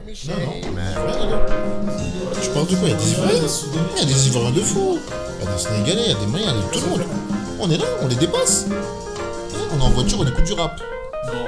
Tu 2.41 2.49
parles 2.51 2.67
de 2.67 2.75
quoi? 2.75 2.87
Il 2.87 2.91
y 2.91 2.93
a 2.93 2.97
des 2.97 3.11
Ivoiriens 3.11 3.47
Il 3.95 3.99
y 3.99 4.01
a 4.01 4.05
des 4.05 4.27
Ivoiriens 4.27 4.51
de 4.51 4.61
fou. 4.61 4.97
Il 5.41 5.45
y 5.45 5.47
a 5.47 5.51
des 5.53 5.59
Sénégalais, 5.61 6.01
il 6.05 6.11
y 6.11 6.15
a 6.15 6.19
des 6.19 6.25
Maliens, 6.27 6.53
il 6.55 6.61
y 6.61 6.65
a 6.65 6.69
tout 6.71 6.79
le 6.85 6.89
monde. 6.91 7.03
On 7.59 7.69
est 7.69 7.77
là, 7.77 7.85
on 8.01 8.07
les 8.07 8.15
dépasse. 8.15 8.65
On 9.73 9.79
est 9.79 9.83
en 9.83 9.89
voiture, 9.89 10.19
on 10.21 10.25
écoute 10.27 10.45
du 10.45 10.53
rap. 10.53 10.79
Non, 11.27 11.45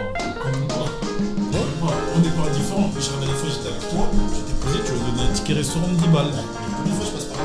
ticket 5.52 5.60
restaurant 5.60 5.88
de 5.88 5.95
10 5.95 6.07
balles. 6.07 6.32
Combien 6.78 6.94
de 6.94 6.98
fois 6.98 7.06
je 7.06 7.11
passe 7.11 7.26
par 7.26 7.38
là 7.38 7.44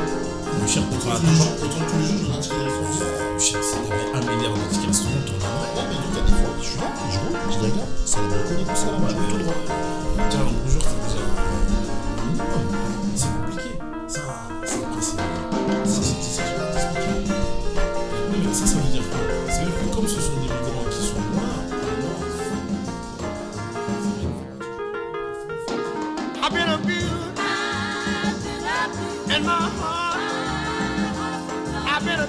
Mon 0.61 0.67
cher, 0.67 0.83
t'as 0.91 1.11
pas 1.11 1.17
Tous 1.19 1.27
les 1.27 1.35
jours, 1.35 1.47
autant 1.63 1.83
tous 1.91 1.99
les 1.99 2.07
jours, 2.07 2.19
je 2.19 2.25
donne 2.27 2.37
un 2.37 2.41
ticket 2.41 2.57
de 2.57 2.63
restaurant. 2.65 2.87
Mon 3.33 3.39
cher, 3.39 3.61
si 3.63 3.75
t'avais 3.75 4.09
un 4.15 4.21
milliard 4.21 4.55
de 4.55 4.59
tickets 4.71 4.87
restaurant, 4.87 5.23
t'en 5.27 5.37
aurais. 5.43 5.73
Ouais, 5.75 5.87
mais 5.91 5.97
donc, 5.97 6.11
il 6.11 6.17
y 6.17 6.21
a 6.21 6.25
des 6.27 6.37
fois, 6.39 6.53
je 6.61 6.67
suis 6.67 6.79
là, 6.79 6.89
je 7.11 7.19
roule, 7.19 7.39
je 7.51 7.59
regarde. 7.59 7.91
C'est 8.05 8.21
la 8.23 8.29
balcon 8.29 8.55
comme 8.65 8.77
ça, 8.77 8.87
là, 8.87 8.99
je 9.11 9.15
roule 9.17 9.29
tout 9.31 9.39
droit. 9.43 9.59
Tiens, 10.31 10.47
bonjour, 10.47 10.83
c'est 10.83 11.01
déjà. 11.03 11.25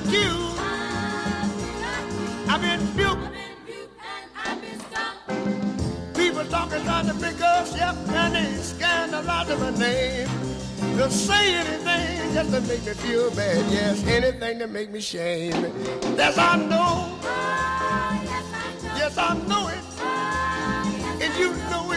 accused. 0.07 0.59
I've 2.49 2.61
been 2.61 2.79
rebuked. 2.95 3.35
I've 4.35 4.61
been 4.61 4.79
stung. 4.79 6.13
People 6.13 6.45
talking 6.45 6.81
about 6.81 7.05
the 7.05 7.13
big 7.13 7.41
ups, 7.41 7.75
yep, 7.75 7.95
and 8.09 8.35
they're 8.35 8.63
scandalizing 8.63 9.59
my 9.59 9.71
name. 9.71 10.29
They'll 10.95 11.09
say 11.09 11.55
anything 11.55 12.33
just 12.33 12.51
to 12.51 12.61
make 12.61 12.85
me 12.85 12.93
feel 12.93 13.29
bad, 13.31 13.71
yes, 13.71 14.03
anything 14.05 14.59
to 14.59 14.67
make 14.67 14.91
me 14.91 15.01
shame. 15.01 15.73
Yes, 16.15 16.37
I 16.37 16.57
know. 16.57 17.19
Yes, 18.95 19.17
I 19.17 19.37
know. 19.47 19.67
It. 19.67 19.79
Oh, 19.99 21.19
and 21.21 21.33
you 21.37 21.53
know 21.69 21.91
it. 21.91 21.96